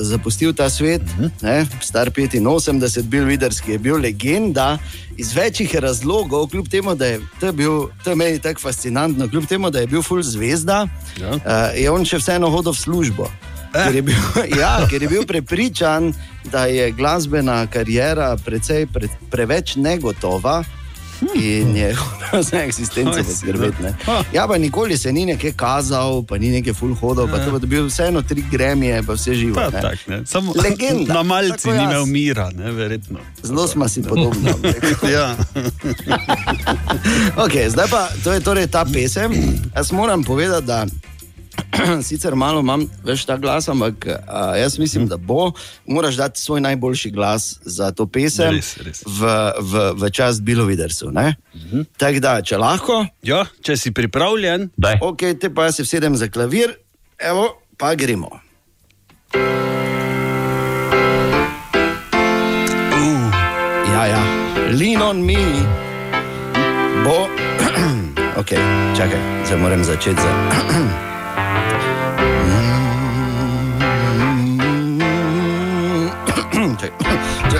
zapustil 0.00 0.54
ta 0.56 0.70
svet, 0.70 1.02
ne, 1.42 1.66
star 1.84 2.10
85, 2.10 3.02
Bill 3.02 3.28
Withers, 3.28 3.60
ki 3.60 3.76
je 3.76 3.78
bil 3.78 4.00
legenda. 4.00 4.78
Iz 5.16 5.34
večjih 5.36 5.74
razlogov, 5.80 6.48
kljub 6.48 6.68
temu, 6.68 6.94
da 6.94 7.06
je 7.06 7.20
to, 7.40 7.52
bil, 7.52 7.88
to 8.04 8.10
je 8.10 8.16
meni 8.16 8.38
tako 8.38 8.60
fascinantno, 8.60 9.28
kljub 9.28 9.46
temu, 9.46 9.70
da 9.70 9.80
je 9.80 9.86
bil 9.86 10.02
full 10.02 10.22
zvezda, 10.22 10.86
ja. 11.20 11.30
uh, 11.30 11.76
je 11.76 11.90
on 11.90 12.04
še 12.04 12.20
vseeno 12.20 12.50
hodil 12.52 12.72
v 12.72 12.80
službo. 12.80 13.28
Ker 13.76 13.94
je, 13.94 14.02
bil, 14.02 14.16
ja, 14.62 14.78
ker 14.88 15.02
je 15.02 15.12
bil 15.12 15.28
prepričan, 15.28 16.14
da 16.52 16.64
je 16.72 16.88
glasbena 16.96 17.66
karijera 17.66 18.32
precej 18.40 18.86
pre, 18.92 19.12
preveč 19.30 19.76
negotova 19.76 20.62
in 21.34 21.76
je 21.76 21.94
hotel 21.94 22.42
za 22.42 22.56
eksistenco 22.58 23.18
ha. 24.04 24.24
Ja, 24.32 24.46
pa 24.48 24.58
nikoli 24.58 24.98
se 24.98 25.12
ni 25.12 25.26
nekaj 25.26 25.52
kazal, 25.52 26.22
pa 26.22 26.38
ni 26.38 26.50
nekaj 26.50 26.72
full 26.72 26.94
hodov, 26.94 27.30
pa 27.30 27.36
Ja. 27.36 27.44
to 27.44 27.50
bo 27.50 27.58
dobil 27.58 27.86
vseeno 27.86 28.22
tri 28.22 28.44
gremije, 28.50 29.02
pa 29.02 29.12
vse 29.12 29.34
živo. 29.34 29.60
Ne. 29.62 29.80
tak, 29.80 30.06
ne. 30.06 30.22
Samo 30.26 30.52
Legenda. 30.56 31.14
na 31.14 31.22
malci 31.22 31.70
ni 31.70 31.84
imel 31.84 32.06
mira, 32.06 32.50
ne, 32.50 32.72
verjetno. 32.72 33.18
Zelo 33.42 33.66
smo 33.68 33.88
si 33.88 34.02
podobni. 34.02 34.50
ja. 35.14 35.36
Okay, 37.36 37.68
zdaj 37.68 37.86
pa 37.90 38.08
to 38.24 38.32
je 38.32 38.40
torej 38.40 38.66
ta 38.66 38.84
pesem. 38.84 39.32
Jaz 39.76 39.92
moram 39.92 40.24
povedati, 40.24 40.66
da 40.66 40.86
sicer 42.08 42.34
malo 42.34 42.60
imam 42.60 42.86
več 43.04 43.24
ta 43.28 43.36
glas, 43.40 43.68
ampak 43.68 44.06
a, 44.08 44.56
jaz 44.56 44.78
mislim, 44.78 45.06
da 45.08 45.16
bo. 45.16 45.52
Moraš 45.86 46.16
dati 46.20 46.40
svoj 46.40 46.60
najboljši 46.60 47.10
glas 47.10 47.58
za 47.64 47.90
to 47.92 48.06
pesem 48.06 48.54
Res, 48.54 48.76
res. 48.82 49.02
V, 49.06 49.26
v, 49.60 49.84
v 49.96 50.10
čast 50.10 50.42
Bilovidersu. 50.42 51.10
Mhm. 51.10 51.86
Tako 51.98 52.20
da, 52.20 52.40
če 52.42 52.58
lahko. 52.60 53.06
Ja, 53.26 53.44
če 53.62 53.76
si 53.76 53.92
pripravljen, 53.94 54.70
da. 54.76 54.96
Ok, 55.02 55.26
te 55.40 55.50
pa 55.52 55.68
jaz 55.68 55.80
se 55.80 55.84
sedem 55.88 56.16
za 56.16 56.28
klavir, 56.28 56.76
evo, 57.18 57.48
pa 57.76 57.94
gremo. 57.94 58.30
Uh. 62.96 63.30
Ja, 63.92 64.06
ja, 64.12 64.22
lean 64.76 65.02
on 65.02 65.24
me. 65.24 65.40
Bo, 67.06 67.28
ok, 68.40 68.56
čakaj, 68.96 69.20
zdaj 69.46 69.58
moram 69.60 69.84
začeti. 69.84 70.20
Za... 70.20 71.06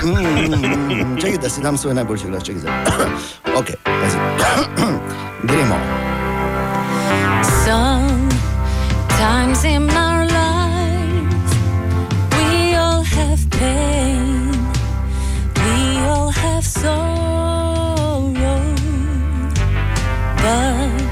čakaj, 0.01 0.47
mm, 0.47 1.17
čakaj, 1.21 1.37
da 1.41 1.49
si 1.49 1.61
dam 1.61 1.77
svoj 1.77 1.93
najboljši 1.93 2.27
glas, 2.27 2.43
čakaj 2.43 2.59
zdaj. 2.61 2.73
Ok, 3.57 3.65
pazi. 3.83 4.17
Gremo. 5.43 5.75
Sometimes 7.65 9.63
in 9.63 9.89
our 9.89 10.25
lives, 10.25 11.53
we 12.31 12.75
all 12.75 13.03
have 13.03 13.49
pain, 13.49 14.51
we 15.55 15.97
all 16.07 16.29
have 16.29 16.65
sorrow. 16.65 17.55
But 20.37 21.06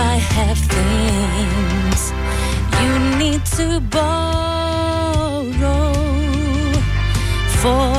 I 0.00 0.14
have 0.14 0.58
things 0.58 2.12
you 2.80 2.98
need 3.18 3.44
to 3.58 3.80
borrow, 3.90 5.92
for 7.62 7.92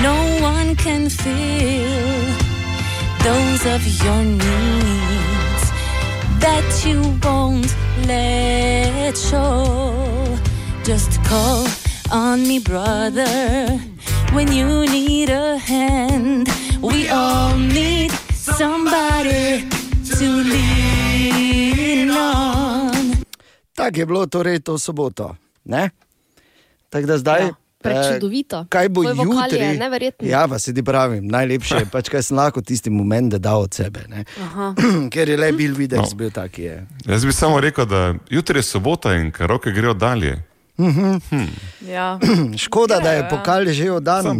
no 0.00 0.16
one 0.40 0.74
can 0.76 1.10
fill 1.10 2.34
those 3.22 3.66
of 3.66 3.86
your 4.02 4.22
needs 4.24 5.70
that 6.40 6.82
you 6.86 7.02
won't 7.22 7.76
let 8.06 9.18
show. 9.18 10.38
Just 10.82 11.22
call 11.24 11.66
on 12.10 12.48
me, 12.48 12.58
brother, 12.58 13.78
when 14.32 14.50
you 14.50 14.86
need 14.86 15.28
a 15.28 15.58
hand. 15.58 16.48
We 16.80 17.10
all 17.10 17.54
need 17.58 18.12
somebody. 18.32 19.79
Tako 23.74 23.96
je 23.96 24.06
bilo 24.06 24.26
torej 24.26 24.60
to 24.60 24.78
soboto. 24.78 25.36
Ne? 25.64 25.90
Tako 26.88 27.06
da 27.06 27.18
zdaj. 27.18 27.40
Ja, 27.40 27.54
prečudovito. 27.78 28.56
eh, 28.58 28.64
Kaj 28.68 28.88
bo 28.88 29.02
Tvoj 29.02 29.24
jutri? 29.24 29.58
je. 29.58 29.78
Ja, 30.22 30.48
pa 30.48 30.58
se 30.58 30.74
ti 30.74 30.82
pravim, 30.82 31.26
najlepše 31.26 31.74
je 31.76 31.86
pač, 31.86 32.08
kaj 32.08 32.22
sem 32.22 32.36
lahko 32.36 32.60
tisti 32.60 32.90
moment, 32.90 33.32
da 33.32 33.38
da 33.38 33.54
od 33.54 33.74
sebe. 33.74 34.00
ne. 34.08 34.24
Aha. 34.38 34.74
Ker 35.12 35.28
je 35.28 35.36
le 35.36 35.52
bil 35.52 35.74
videti, 35.74 36.02
No. 36.02 36.16
bil 36.16 36.30
tak 36.30 36.58
je. 36.58 36.86
Jaz 37.06 37.24
bi 37.24 37.32
samo 37.32 37.60
rekel, 37.60 37.86
da 37.86 38.14
jutri 38.30 38.58
je 38.58 38.62
sobota 38.64 39.14
in 39.14 39.30
karoke 39.30 39.70
grejo 39.70 39.94
dalje. 39.94 40.42
Mhm. 40.78 41.16
Hm. 41.30 41.46
Ja. 41.82 42.18
Škoda, 42.58 42.98
da 42.98 43.12
je 43.12 43.28
pokal 43.30 43.64
že 43.66 43.90
oddan. 43.90 44.38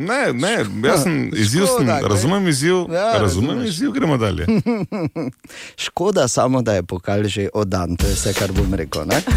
Ne? 0.00 0.32
Ne, 0.34 0.52
jaz 0.84 1.02
sem 1.02 1.16
izziv, 1.36 1.66
sem, 1.68 1.86
Škoda, 1.86 2.00
razumem 2.04 2.48
izziv, 2.48 2.74
Ja, 2.88 3.12
razumem 3.14 3.22
razumeš. 3.50 3.68
izziv, 3.68 3.90
gremo 3.90 4.16
dalje. 4.18 4.46
Škoda 5.86 6.28
samo, 6.28 6.62
da 6.62 6.74
je 6.74 6.82
pokal 6.84 7.24
že 7.26 7.48
oddan, 7.54 7.96
to 7.96 8.06
je 8.06 8.14
vse, 8.14 8.32
kar 8.32 8.52
bom 8.52 8.74
rekel. 8.74 9.04
Ne? 9.04 9.20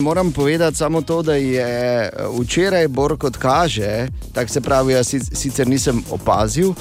Moram 0.00 0.32
povedati 0.32 0.76
samo 0.76 1.02
to, 1.02 1.22
da 1.22 1.34
je 1.34 1.62
eh, 2.02 2.10
včeraj 2.34 2.88
Bor 2.88 3.18
kot 3.18 3.36
kaže, 3.36 3.90
tako 4.32 4.50
se 4.50 4.60
pravi, 4.60 4.92
jaz 4.92 5.06
sic- 5.06 5.34
sicer 5.34 5.68
nisem 5.68 6.02
opazil, 6.10 6.72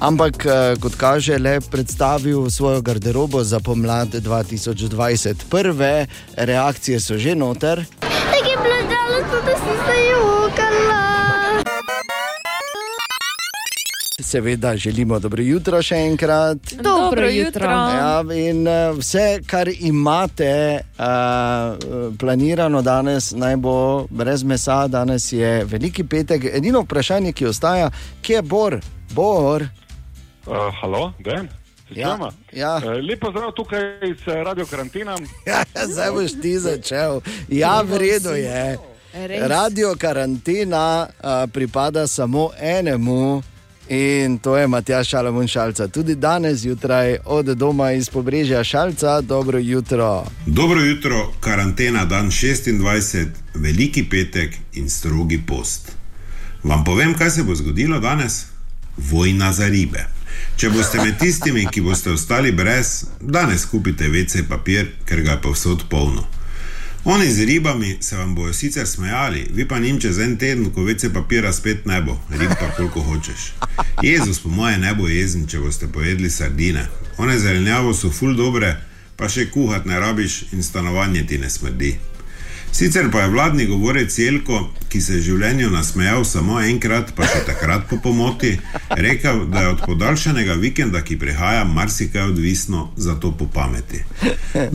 ampak 0.00 0.46
eh, 0.46 0.50
kot 0.76 0.94
kaže, 0.94 1.38
le 1.38 1.60
predstavil 1.62 2.50
svojo 2.50 2.80
garderobo 2.82 3.44
za 3.44 3.60
pomlad 3.60 4.08
2020. 4.10 5.34
Prve 5.48 6.06
reakcije 6.34 7.00
so 7.00 7.16
že 7.16 7.34
noter. 7.34 7.84
Tako 8.00 8.45
Seveda 14.20 14.76
želimo 14.76 15.18
dobro 15.18 15.42
jutro 15.42 15.82
še 15.82 15.96
enkrat. 15.96 16.58
Dobro 16.82 17.28
jutro. 17.28 17.66
Ja, 17.68 18.24
in 18.32 18.68
uh, 18.68 18.98
vse, 18.98 19.40
kar 19.46 19.68
imate 19.80 20.80
uh, 20.80 21.04
planirano 22.18 22.80
danes, 22.82 23.32
naj 23.36 23.56
bo 23.56 24.06
brez 24.10 24.42
mesa, 24.42 24.86
danes 24.88 25.32
je 25.32 25.64
veliki 25.64 26.04
petek. 26.04 26.44
Edino 26.52 26.80
vprašanje, 26.80 27.32
ki 27.32 27.46
ostaja, 27.46 27.90
kje 28.22 28.38
je 28.38 28.42
Bor? 28.42 28.78
Bor. 29.12 29.62
Uh, 30.46 30.72
halo, 30.80 31.12
Den? 31.18 31.48
Ja, 31.90 32.30
ja. 32.52 32.78
Lepo 33.08 33.30
zdrav 33.30 33.52
tukaj 33.52 33.82
iz 34.02 34.24
eh, 34.26 34.40
Radio 34.44 34.64
Karantena. 34.66 35.16
Ja, 35.46 35.60
zdaj 35.84 36.10
boš 36.10 36.38
ti 36.42 36.54
začel. 36.58 37.20
Ja, 37.48 37.82
v 37.82 38.00
redu 38.00 38.32
je. 38.32 38.78
Res? 39.12 39.44
Radio 39.48 39.92
karantena 40.00 41.04
uh, 41.04 41.44
pripada 41.52 42.06
samo 42.06 42.48
enemu. 42.60 43.42
In 43.88 44.38
to 44.38 44.56
je 44.56 44.66
Matjaš 44.66 45.08
Šalamun 45.08 45.48
Šalca. 45.48 45.88
Tudi 45.88 46.14
danes 46.14 46.58
zjutraj 46.58 47.16
od 47.24 47.46
doma 47.46 47.92
iz 47.92 48.10
pobrežja 48.10 48.64
Šalca, 48.64 49.20
dobro 49.20 49.58
jutro. 49.58 50.26
Dobro 50.46 50.80
jutro, 50.80 51.32
karantena 51.40 52.04
dan 52.04 52.30
26, 52.30 53.26
veliki 53.54 54.04
petek 54.10 54.54
in 54.74 54.90
strogi 54.90 55.42
post. 55.46 55.92
Vam 56.62 56.84
povem, 56.84 57.14
kaj 57.14 57.30
se 57.30 57.42
bo 57.42 57.54
zgodilo 57.54 58.00
danes? 58.00 58.44
Vojna 58.96 59.52
za 59.52 59.66
ribe. 59.66 60.06
Če 60.56 60.70
boste 60.70 60.98
med 61.04 61.18
tistimi, 61.18 61.66
ki 61.72 61.80
boste 61.80 62.10
ostali 62.10 62.52
brez, 62.52 63.04
danes 63.20 63.64
kupite 63.64 64.08
WC 64.08 64.48
papir, 64.48 64.88
ker 65.04 65.20
ga 65.22 65.36
je 65.36 65.42
povsod 65.42 65.84
polno. 65.90 66.35
Oni 67.08 67.32
z 67.32 67.44
ribami 67.44 67.96
se 68.00 68.16
vam 68.16 68.34
bodo 68.34 68.52
sicer 68.52 68.86
smejali, 68.86 69.46
vi 69.54 69.68
pa 69.68 69.78
njim 69.78 70.00
čez 70.00 70.18
en 70.18 70.36
teden, 70.36 70.70
ko 70.70 70.80
WC 70.80 71.12
papira 71.12 71.52
spet 71.52 71.86
ne 71.86 72.00
bo, 72.02 72.18
rib 72.30 72.50
pa 72.60 72.70
koliko 72.76 73.00
hočeš. 73.00 73.52
Jezus, 74.02 74.40
po 74.40 74.48
moje, 74.48 74.78
ne 74.78 74.94
bo 74.94 75.08
jezen, 75.08 75.46
če 75.46 75.58
boste 75.58 75.86
pojedli 75.86 76.30
sardine. 76.30 76.86
One 77.18 77.38
zelenjavo 77.38 77.94
so 77.94 78.10
ful 78.10 78.34
dobre, 78.34 78.74
pa 79.16 79.28
še 79.28 79.46
kuhati 79.50 79.88
ne 79.88 80.00
rabiš 80.00 80.42
in 80.52 80.62
stanovanje 80.62 81.26
ti 81.26 81.38
ne 81.38 81.50
smrdi. 81.50 81.94
Sicer 82.76 83.10
pa 83.10 83.20
je 83.20 83.28
vladni 83.28 83.66
govorec 83.66 84.18
Jelko, 84.18 84.58
ki 84.92 85.00
se 85.00 85.14
je 85.14 85.20
življenju 85.30 85.70
nasmejal 85.72 86.26
samo 86.28 86.58
enkrat, 86.60 87.14
pa 87.16 87.24
še 87.24 87.38
takrat 87.46 87.86
po 87.88 87.96
pomoti, 88.04 88.50
rekel, 89.00 89.46
da 89.48 89.62
je 89.62 89.70
od 89.70 89.84
podaljšanega 89.88 90.58
vikenda, 90.60 91.00
ki 91.00 91.16
prihaja, 91.16 91.62
marsikaj 91.64 92.34
odvisno, 92.34 92.90
zato 93.00 93.30
po 93.32 93.46
pameti. 93.48 94.02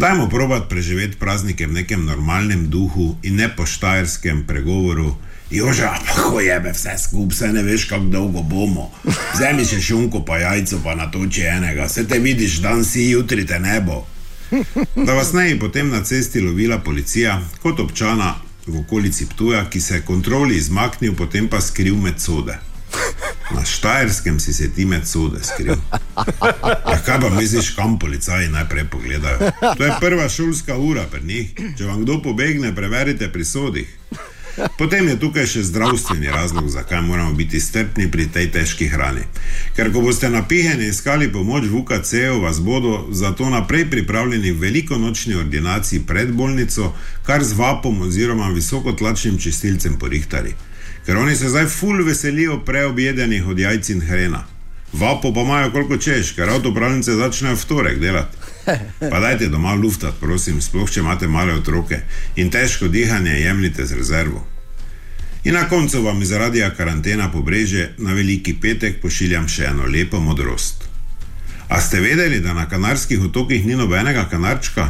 Dajmo 0.01 0.25
provat 0.33 0.65
preživeti 0.69 1.19
praznike 1.21 1.67
v 1.67 1.77
nekem 1.77 2.07
normalnem 2.07 2.63
duhu 2.73 3.19
in 3.21 3.37
ne 3.37 3.51
po 3.53 3.69
štajerskem 3.69 4.47
pregovoru, 4.49 5.13
Joža, 5.51 5.91
pa 6.07 6.15
ko 6.25 6.41
jebe 6.41 6.73
vse 6.73 6.95
skupaj, 6.97 7.37
se 7.37 7.51
ne 7.53 7.61
veš, 7.63 7.85
kako 7.91 8.09
dolgo 8.09 8.41
bomo. 8.41 8.87
Vzemi 9.35 9.67
še 9.67 9.77
šunko, 9.77 10.23
pa 10.25 10.39
jajco, 10.41 10.81
pa 10.81 10.97
natoči 10.97 11.45
enega, 11.53 11.85
se 11.85 12.07
te 12.09 12.17
vidiš, 12.23 12.63
dan 12.65 12.81
si, 12.81 13.11
jutri 13.11 13.45
te 13.45 13.61
ne 13.61 13.77
bo. 13.85 14.01
Da 14.95 15.13
vas 15.13 15.33
ne 15.33 15.49
je 15.49 15.59
potem 15.59 15.89
na 15.89 16.03
cesti 16.03 16.41
lovila 16.41 16.79
policija, 16.79 17.41
kot 17.61 17.79
občana 17.79 18.35
v 18.67 18.79
okolici 18.79 19.25
Ptuja, 19.25 19.65
ki 19.69 19.81
se 19.81 19.95
je 19.95 20.01
kontroli 20.01 20.57
izmaknil, 20.57 21.15
potem 21.15 21.47
pa 21.47 21.61
skril 21.61 21.95
med 21.95 22.19
sode. 22.21 22.57
Na 23.51 23.65
Štajerskem 23.65 24.39
si 24.39 24.53
se 24.53 24.69
ti 24.71 24.85
med 24.85 25.07
sode 25.07 25.43
skril. 25.43 25.75
Ja, 26.87 26.97
kaj 27.05 27.19
pa 27.21 27.29
misliš, 27.29 27.69
kam 27.75 27.99
policaji 27.99 28.49
najprej 28.49 28.85
pogledajo? 28.91 29.51
To 29.77 29.83
je 29.83 29.93
prva 29.99 30.29
šolska 30.29 30.77
ura 30.77 31.03
pri 31.11 31.23
njih. 31.23 31.53
Če 31.77 31.85
vam 31.85 32.03
kdo 32.03 32.21
pobegne, 32.21 32.75
preverite 32.75 33.31
pri 33.31 33.45
sodih. 33.45 33.97
Potem 34.77 35.07
je 35.07 35.19
tukaj 35.19 35.45
še 35.47 35.63
zdravstveni 35.63 36.27
razlog, 36.27 36.69
zakaj 36.69 37.01
moramo 37.01 37.33
biti 37.33 37.59
strpni 37.59 38.09
pri 38.11 38.27
tej 38.27 38.49
težki 38.51 38.87
hrani. 38.91 39.23
Ker 39.75 39.91
ko 39.93 40.01
boste 40.01 40.29
napiheni 40.29 40.89
iskali 40.91 41.31
pomoč 41.31 41.67
v 41.69 41.81
UKC-ju, 41.81 42.41
vas 42.43 42.59
bodo 42.59 43.07
zato 43.11 43.49
naprej 43.49 43.87
pripravljeni 43.89 44.51
v 44.51 44.59
velikonočni 44.59 45.35
ordinaciji 45.35 46.03
pred 46.07 46.31
bolnico, 46.31 46.93
kar 47.25 47.43
z 47.43 47.57
vapom 47.57 48.01
oziroma 48.01 48.49
visokotlačnim 48.49 49.37
čistilcem 49.37 49.99
porihtali. 49.99 50.55
Ker 51.05 51.17
oni 51.17 51.35
se 51.35 51.49
zdaj 51.49 51.65
ful 51.65 52.03
veselijo 52.05 52.59
preobjedenih 52.65 53.47
od 53.47 53.59
jajc 53.59 53.89
in 53.89 54.01
hrena. 54.01 54.43
Vapo 54.93 55.33
pa 55.33 55.41
imajo 55.41 55.71
koliko 55.71 55.97
češ, 55.97 56.35
ker 56.35 56.49
avtopravnice 56.49 57.15
začnejo 57.15 57.55
v 57.55 57.65
torek 57.65 57.99
delati. 57.99 58.37
Pa 59.09 59.19
dajte 59.19 59.49
doma 59.49 59.73
luftat, 59.73 60.15
prosim, 60.19 60.61
sploh 60.61 60.89
če 60.89 60.99
imate 60.99 61.27
male 61.27 61.53
otroke 61.53 62.01
in 62.35 62.51
težko 62.51 62.87
dihanje 62.87 63.39
jemljite 63.39 63.85
z 63.85 63.97
rezervo. 63.97 64.45
In 65.43 65.53
na 65.53 65.65
koncu 65.69 66.03
vam 66.03 66.25
zaradi 66.25 66.61
karantena 66.77 67.31
pobreže 67.31 67.89
na 67.97 68.13
veliki 68.13 68.53
petek 68.61 69.01
pošiljam 69.01 69.47
še 69.49 69.65
eno 69.73 69.89
lepo 69.89 70.19
modrost. 70.19 70.85
A 71.69 71.81
ste 71.81 72.01
vedeli, 72.01 72.39
da 72.39 72.53
na 72.53 72.67
kanarskih 72.69 73.21
otokih 73.21 73.65
ni 73.65 73.75
nobenega 73.75 74.27
kanarčka? 74.29 74.89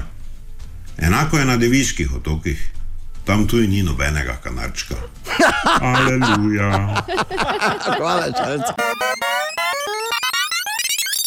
Enako 0.98 1.38
je 1.38 1.46
na 1.46 1.58
deviških 1.58 2.16
otokih. 2.16 2.70
Tam 3.26 3.48
tudi 3.48 3.68
ni 3.68 3.84
nobenega 3.84 4.40
kanarčka. 4.44 4.96
Aleluja. 5.82 6.72
Hvala, 7.98 8.32
čalci. 8.34 8.74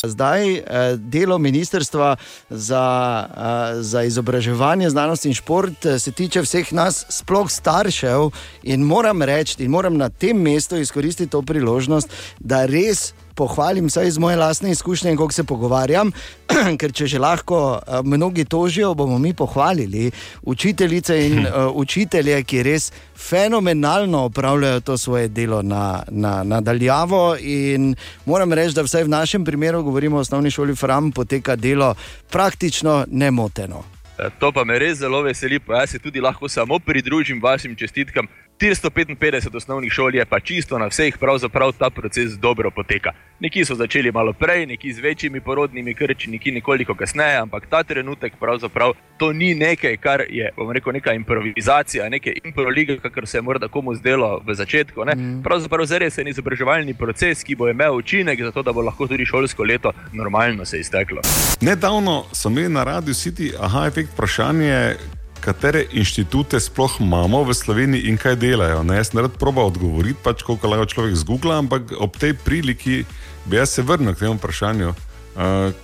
Zdaj 0.09 0.55
eh, 0.55 0.63
delo 0.97 1.39
Ministrstva 1.39 2.17
za, 2.51 2.87
eh, 3.29 3.83
za 3.83 4.03
izobraževanje, 4.03 4.91
znanost 4.91 5.25
in 5.25 5.35
šport 5.35 5.87
eh, 5.87 5.99
se 5.99 6.13
tiče 6.13 6.43
vseh 6.43 6.73
nas, 6.73 7.07
sploh 7.09 7.51
staršev. 7.51 8.31
In 8.63 8.83
moram 8.83 9.23
reči, 9.23 9.63
in 9.65 9.71
moram 9.71 9.97
na 9.97 10.09
tem 10.09 10.37
mestu 10.37 10.77
izkoristiti 10.77 11.31
to 11.31 11.43
priložnost, 11.43 12.09
da 12.41 12.67
res 12.67 13.13
pohvalim, 13.35 13.87
vsaj 13.87 14.09
iz 14.09 14.19
moje 14.19 14.37
lastne 14.37 14.71
izkušnje, 14.71 15.11
in 15.11 15.17
kako 15.17 15.33
se 15.33 15.45
pogovarjam. 15.45 16.13
Ker 16.81 16.93
če 16.93 17.07
že 17.07 17.19
lahko 17.19 17.81
eh, 17.81 18.01
mnogi 18.05 18.45
tožijo, 18.45 18.95
bomo 18.95 19.19
mi 19.19 19.35
pohvalili 19.35 20.11
učiteljice 20.43 21.27
in 21.27 21.39
uh, 21.47 21.71
učitelje, 21.85 22.43
ki 22.43 22.63
res 22.63 22.93
fenomenalno 23.17 24.25
opravljajo 24.25 24.81
to 24.81 24.99
svoje 24.99 25.29
delo 25.29 25.63
na, 25.63 26.03
na, 26.11 26.43
na 26.43 26.61
daljavo. 26.61 27.37
In 27.41 27.95
moram 28.27 28.53
reči, 28.53 28.75
da 28.75 28.83
vsaj 28.83 29.05
v 29.05 29.09
našem 29.09 29.45
primeru, 29.45 29.83
govorimo 29.83 30.17
o 30.17 30.21
osnovni 30.21 30.51
šoli 30.51 30.77
Fram, 30.77 31.13
poteka 31.13 31.57
delo 31.57 31.95
praktično 32.31 33.05
nemoteno. 33.11 33.85
Eh, 34.19 34.31
To 34.39 34.53
pa 34.53 34.65
me 34.65 34.79
res 34.79 34.99
zelo 34.99 35.23
veseli, 35.23 35.59
pa 35.59 35.83
jaz 35.83 35.91
se 35.91 35.99
tudi 35.99 36.21
lahko 36.21 36.49
samo 36.49 36.79
pridružim 36.79 37.41
vašim 37.43 37.75
čestitkam. 37.77 38.27
455 38.65 39.57
osnovnih 39.57 39.93
šol 39.93 40.15
je 40.15 40.25
pa 40.25 40.41
čisto 40.41 40.79
na 40.79 40.87
vseh, 40.87 41.19
pravzaprav 41.19 41.73
ta 41.79 41.91
proces 41.91 42.33
dobro 42.33 42.71
poteka. 42.71 43.13
Neki 43.41 43.65
so 43.65 43.75
začeli 43.75 44.13
malo 44.13 44.33
prej, 44.33 44.67
neki 44.67 44.93
z 44.93 45.01
večjimi 45.01 45.41
porodnimi 45.41 45.95
krči, 45.95 46.31
neki 46.31 46.51
nekoliko 46.51 46.95
kasneje, 46.95 47.37
ampak 47.37 47.67
ta 47.71 47.83
trenutek 47.83 48.33
pravzaprav 48.41 48.93
to 49.19 49.33
ni 49.33 49.55
nekaj, 49.55 49.97
kar 49.97 50.23
je, 50.31 50.51
bom 50.57 50.73
rekel, 50.73 50.93
neka 50.93 51.13
improvizacija, 51.13 52.09
neke 52.09 52.33
improlige, 52.45 52.97
kakor 52.99 53.27
se 53.27 53.39
je 53.39 53.43
morda 53.43 53.69
komu 53.69 53.95
zdelo 53.95 54.41
v 54.47 54.55
začetku. 54.55 55.05
Ne? 55.05 55.15
Mm. 55.15 55.43
Pravzaprav 55.43 55.87
zares 55.87 56.19
je 56.19 56.25
izobraževalni 56.29 56.95
proces, 56.95 57.45
ki 57.45 57.57
bo 57.57 57.69
imel 57.69 57.97
učinek, 57.97 58.43
zato 58.43 58.63
da 58.63 58.73
bo 58.73 58.81
lahko 58.81 59.07
tudi 59.07 59.27
šolsko 59.27 59.63
leto 59.63 59.93
normalno 60.13 60.65
se 60.65 60.81
izteklo. 60.81 61.21
Nedavno 61.61 62.25
so 62.33 62.49
imeli 62.49 62.69
na 62.69 62.85
Radiu 62.85 63.15
City 63.15 63.53
aha, 63.61 63.87
efekt 63.87 64.13
vprašanje, 64.13 64.97
katere 65.45 65.85
inštitute 65.93 66.61
sploh 66.61 66.97
imamo 67.01 67.43
v 67.45 67.55
Sloveniji 67.55 68.09
in 68.09 68.17
kaj 68.17 68.39
delajo. 68.41 68.83
Ne, 68.83 68.97
jaz 68.97 69.13
ne 69.13 69.27
rad 69.27 69.37
proba 69.39 69.67
odgovoriti, 69.69 70.17
pač 70.25 70.43
koliko 70.43 70.73
lahko 70.73 70.87
človek 70.95 71.17
zgugla, 71.21 71.59
ampak 71.61 71.93
ob 72.01 72.17
tej 72.17 72.33
priliki 72.33 73.05
bi 73.45 73.61
jaz 73.61 73.77
se 73.77 73.85
vrnil 73.85 74.17
k 74.17 74.25
temu 74.25 74.41
vprašanju. 74.41 74.95
Uh, 75.35 75.77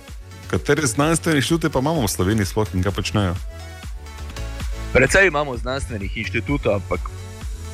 katere 0.49 0.87
znanstvene 0.87 1.37
inštitute 1.37 1.69
pa 1.69 1.79
imamo 1.79 2.01
v 2.01 2.09
Sloveniji 2.09 2.49
sploh 2.49 2.73
in 2.73 2.81
kaj 2.81 2.95
počnejo? 2.97 3.35
Predvsej 4.91 5.29
imamo 5.29 5.55
znanstvenih 5.57 6.17
inštitutov, 6.17 6.81
ampak 6.81 7.07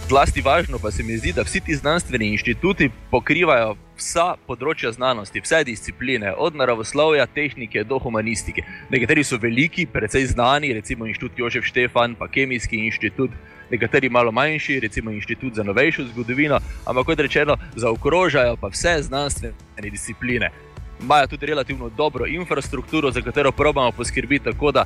zlasti 0.10 0.42
važno 0.42 0.78
pa 0.78 0.92
se 0.92 1.04
mi 1.04 1.18
zdi, 1.18 1.34
da 1.34 1.42
vsi 1.48 1.64
ti 1.66 1.76
znanstveni 1.76 2.30
inštituti 2.36 2.92
pokrivajo 3.10 3.74
vsa 3.98 4.36
področja 4.48 4.92
znanosti, 4.96 5.42
vse 5.42 5.64
discipline, 5.68 6.32
od 6.38 6.56
naravoslovja, 6.56 7.26
tehnike 7.34 7.84
do 7.84 8.00
humanistike. 8.00 8.64
Nekateri 8.94 9.24
so 9.26 9.40
veliki, 9.42 9.88
precej 9.90 10.30
znani, 10.34 10.74
recimo 10.78 11.08
inštitut 11.10 11.40
Jožef 11.40 11.66
Štefan, 11.66 12.16
pa 12.16 12.30
Kemijski 12.32 12.84
inštitut, 12.86 13.34
nekateri 13.72 14.10
malo 14.10 14.32
manjši, 14.32 14.80
recimo 14.86 15.12
inštitut 15.12 15.58
za 15.60 15.64
novejšo 15.64 16.08
zgodovino, 16.14 16.60
ampak 16.86 17.06
kot 17.12 17.26
rečeno, 17.26 17.58
zaokrožajo 17.76 18.56
pa 18.62 18.72
vse 18.72 19.02
znanstvene 19.10 19.92
discipline. 19.92 20.52
Imajo 21.02 21.28
tudi 21.28 21.46
relativno 21.46 21.90
dobro 21.90 22.26
infrastrukturo, 22.26 23.12
za 23.12 23.22
katero 23.22 23.52
probamo 23.52 23.92
poskrbeti 23.92 24.52
tako, 24.52 24.72
da 24.72 24.86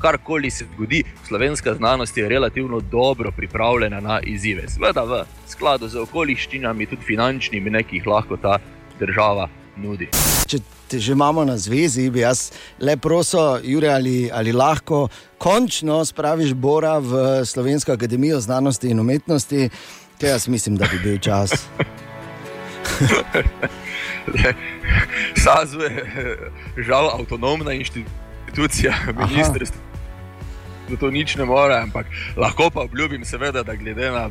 karkoli 0.00 0.50
se 0.50 0.66
zgodi, 0.74 1.04
slovenska 1.28 1.74
znanost 1.74 2.16
je 2.16 2.28
relativno 2.28 2.80
dobro 2.80 3.32
pripravljena 3.36 4.00
na 4.00 4.20
izzive. 4.20 4.68
Sveda 4.68 5.04
v 5.04 5.24
skladu 5.48 5.88
z 5.88 5.96
okoliščinami, 6.00 6.86
tudi 6.86 7.02
finančnimi, 7.06 7.70
ne, 7.70 7.82
ki 7.82 7.96
jih 7.96 8.06
lahko 8.06 8.36
ta 8.36 8.58
država 9.00 9.48
nudi. 9.76 10.08
Če 10.46 10.58
te 10.90 10.98
že 10.98 11.12
imamo 11.12 11.44
na 11.44 11.56
zvezi, 11.58 12.10
bi 12.10 12.20
jaz 12.24 12.50
le 12.80 12.96
prosil, 12.96 13.60
Jure, 13.64 13.88
ali, 13.88 14.30
ali 14.32 14.52
lahko 14.52 15.08
končno 15.38 16.04
spraviš 16.04 16.54
Bora 16.54 16.98
v 16.98 17.44
Slovensko 17.46 17.92
akademijo 17.92 18.40
znanosti 18.40 18.90
in 18.90 19.00
umetnosti, 19.00 19.70
ker 20.18 20.28
jaz 20.34 20.48
mislim, 20.48 20.76
da 20.76 20.88
bi 20.90 20.98
bil 21.04 21.18
čas. 21.18 21.50
SAZU 25.42 25.80
je 25.80 26.06
žal 26.76 27.10
avtonomna 27.14 27.72
inštitucija, 27.72 28.94
ministrstvo. 29.28 29.89
To 30.96 31.10
nič 31.10 31.36
ne 31.36 31.44
more, 31.44 31.74
ampak 31.74 32.06
lahko 32.36 32.70
pa 32.70 32.80
obljubim, 32.80 33.24
seveda, 33.24 33.62
da 33.62 33.74
glede 33.74 34.10
na 34.10 34.30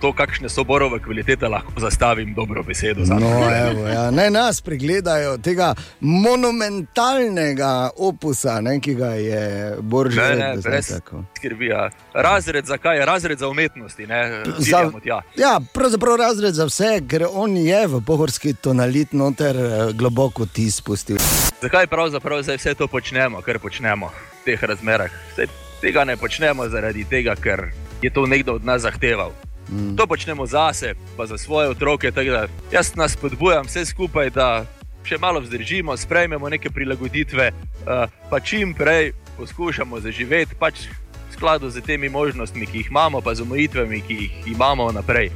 to, 0.00 0.12
kakšne 0.12 0.48
so 0.48 0.64
borove 0.64 1.02
kvalitete, 1.02 1.48
lahko 1.48 1.72
zastavim 1.80 2.34
dobro 2.34 2.62
besedo 2.62 3.04
za 3.04 3.14
No, 3.14 3.26
evo, 3.70 3.88
ja. 3.88 4.10
Naj 4.10 4.30
nas 4.30 4.60
pregledajo 4.60 5.38
tega 5.38 5.74
monumentalnega 6.00 7.90
opusa, 7.96 8.60
ne, 8.60 8.80
ki 8.80 8.94
ga 8.94 9.06
je 9.06 9.76
brez 9.82 10.92
skrbi. 11.36 11.70
Razred 12.14 12.66
za 12.66 12.78
kaj? 12.78 13.04
Razred 13.04 13.38
za 13.38 13.48
umetnosti. 13.48 14.06
Ne, 14.06 14.42
Za, 14.58 14.90
tja. 15.02 15.22
ja, 15.36 15.60
pravzaprav 15.74 16.16
razred 16.16 16.54
za 16.54 16.64
vse, 16.64 17.00
ker 17.08 17.26
on 17.32 17.56
je 17.56 17.86
v 17.86 18.00
pohorski 18.06 18.54
tonalit 18.54 19.12
noter 19.12 19.56
eh, 19.56 19.92
globoko 19.92 20.46
ti 20.46 20.70
spustil. 20.70 21.16
Zakaj 21.62 21.86
pravzaprav 21.86 22.42
zdaj 22.42 22.56
vse 22.56 22.74
to 22.74 22.86
počnemo, 22.86 23.42
kar 23.42 23.58
počnemo 23.58 24.06
v 24.06 24.44
teh 24.44 24.62
razmerah? 24.62 25.10
Saj 25.36 25.67
tega 25.80 26.04
ne 26.04 26.16
počnemo 26.16 26.68
zaradi 26.68 27.04
tega, 27.04 27.34
ker 27.34 27.70
je 28.02 28.10
to 28.10 28.26
nekdo 28.26 28.54
od 28.54 28.64
nas 28.64 28.82
zahteval. 28.82 29.32
Mm. 29.70 29.96
To 29.96 30.06
počnemo 30.06 30.46
zase, 30.46 30.94
pa 31.16 31.26
za 31.26 31.38
svoje 31.38 31.68
otroke. 31.68 32.10
da 32.10 32.46
Jaz 32.72 32.96
nas 32.96 33.12
spodbujam 33.12 33.66
vse 33.66 33.84
skupaj, 33.84 34.30
da 34.30 34.66
še 35.04 35.18
malo 35.18 35.40
vzdržimo, 35.40 35.96
sprejmemo 35.96 36.48
neke 36.48 36.70
prilagoditve, 36.70 37.52
uh, 37.52 38.08
pa 38.30 38.40
čim 38.40 38.74
prej 38.74 39.12
poskušamo 39.36 40.00
zaživeti, 40.00 40.54
pač 40.58 40.88
v 41.30 41.32
skladu 41.32 41.70
z 41.70 41.80
temi 41.80 42.08
možnostmi, 42.08 42.66
ki 42.66 42.78
jih 42.78 42.90
imamo, 42.90 43.20
pa 43.20 43.34
z 43.34 43.44
omejitvami, 43.46 44.02
ki 44.04 44.14
jih 44.14 44.32
imamo 44.52 44.92
naprej. 44.92 45.30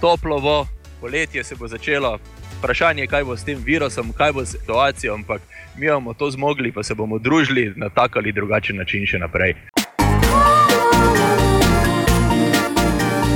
Toplo 0.00 0.40
bo, 0.40 0.66
poletje 1.00 1.44
se 1.44 1.56
bo 1.56 1.68
začelo, 1.68 2.18
vprašanje 2.58 3.06
je, 3.06 3.06
kaj 3.06 3.24
bo 3.24 3.36
s 3.36 3.44
tem 3.44 3.60
virusom, 3.62 4.12
kaj 4.12 4.32
bo 4.32 4.44
s 4.44 4.56
situacijo, 4.56 5.14
ampak 5.14 5.40
mi 5.76 5.88
bomo 5.88 6.14
to 6.14 6.30
zmogli, 6.30 6.72
pa 6.72 6.82
se 6.82 6.94
bomo 6.94 7.18
družili 7.18 7.72
na 7.76 7.88
tak 7.88 8.16
ali 8.16 8.32
drugačen 8.32 8.76
način 8.76 9.06
še 9.06 9.18
naprej. 9.18 9.54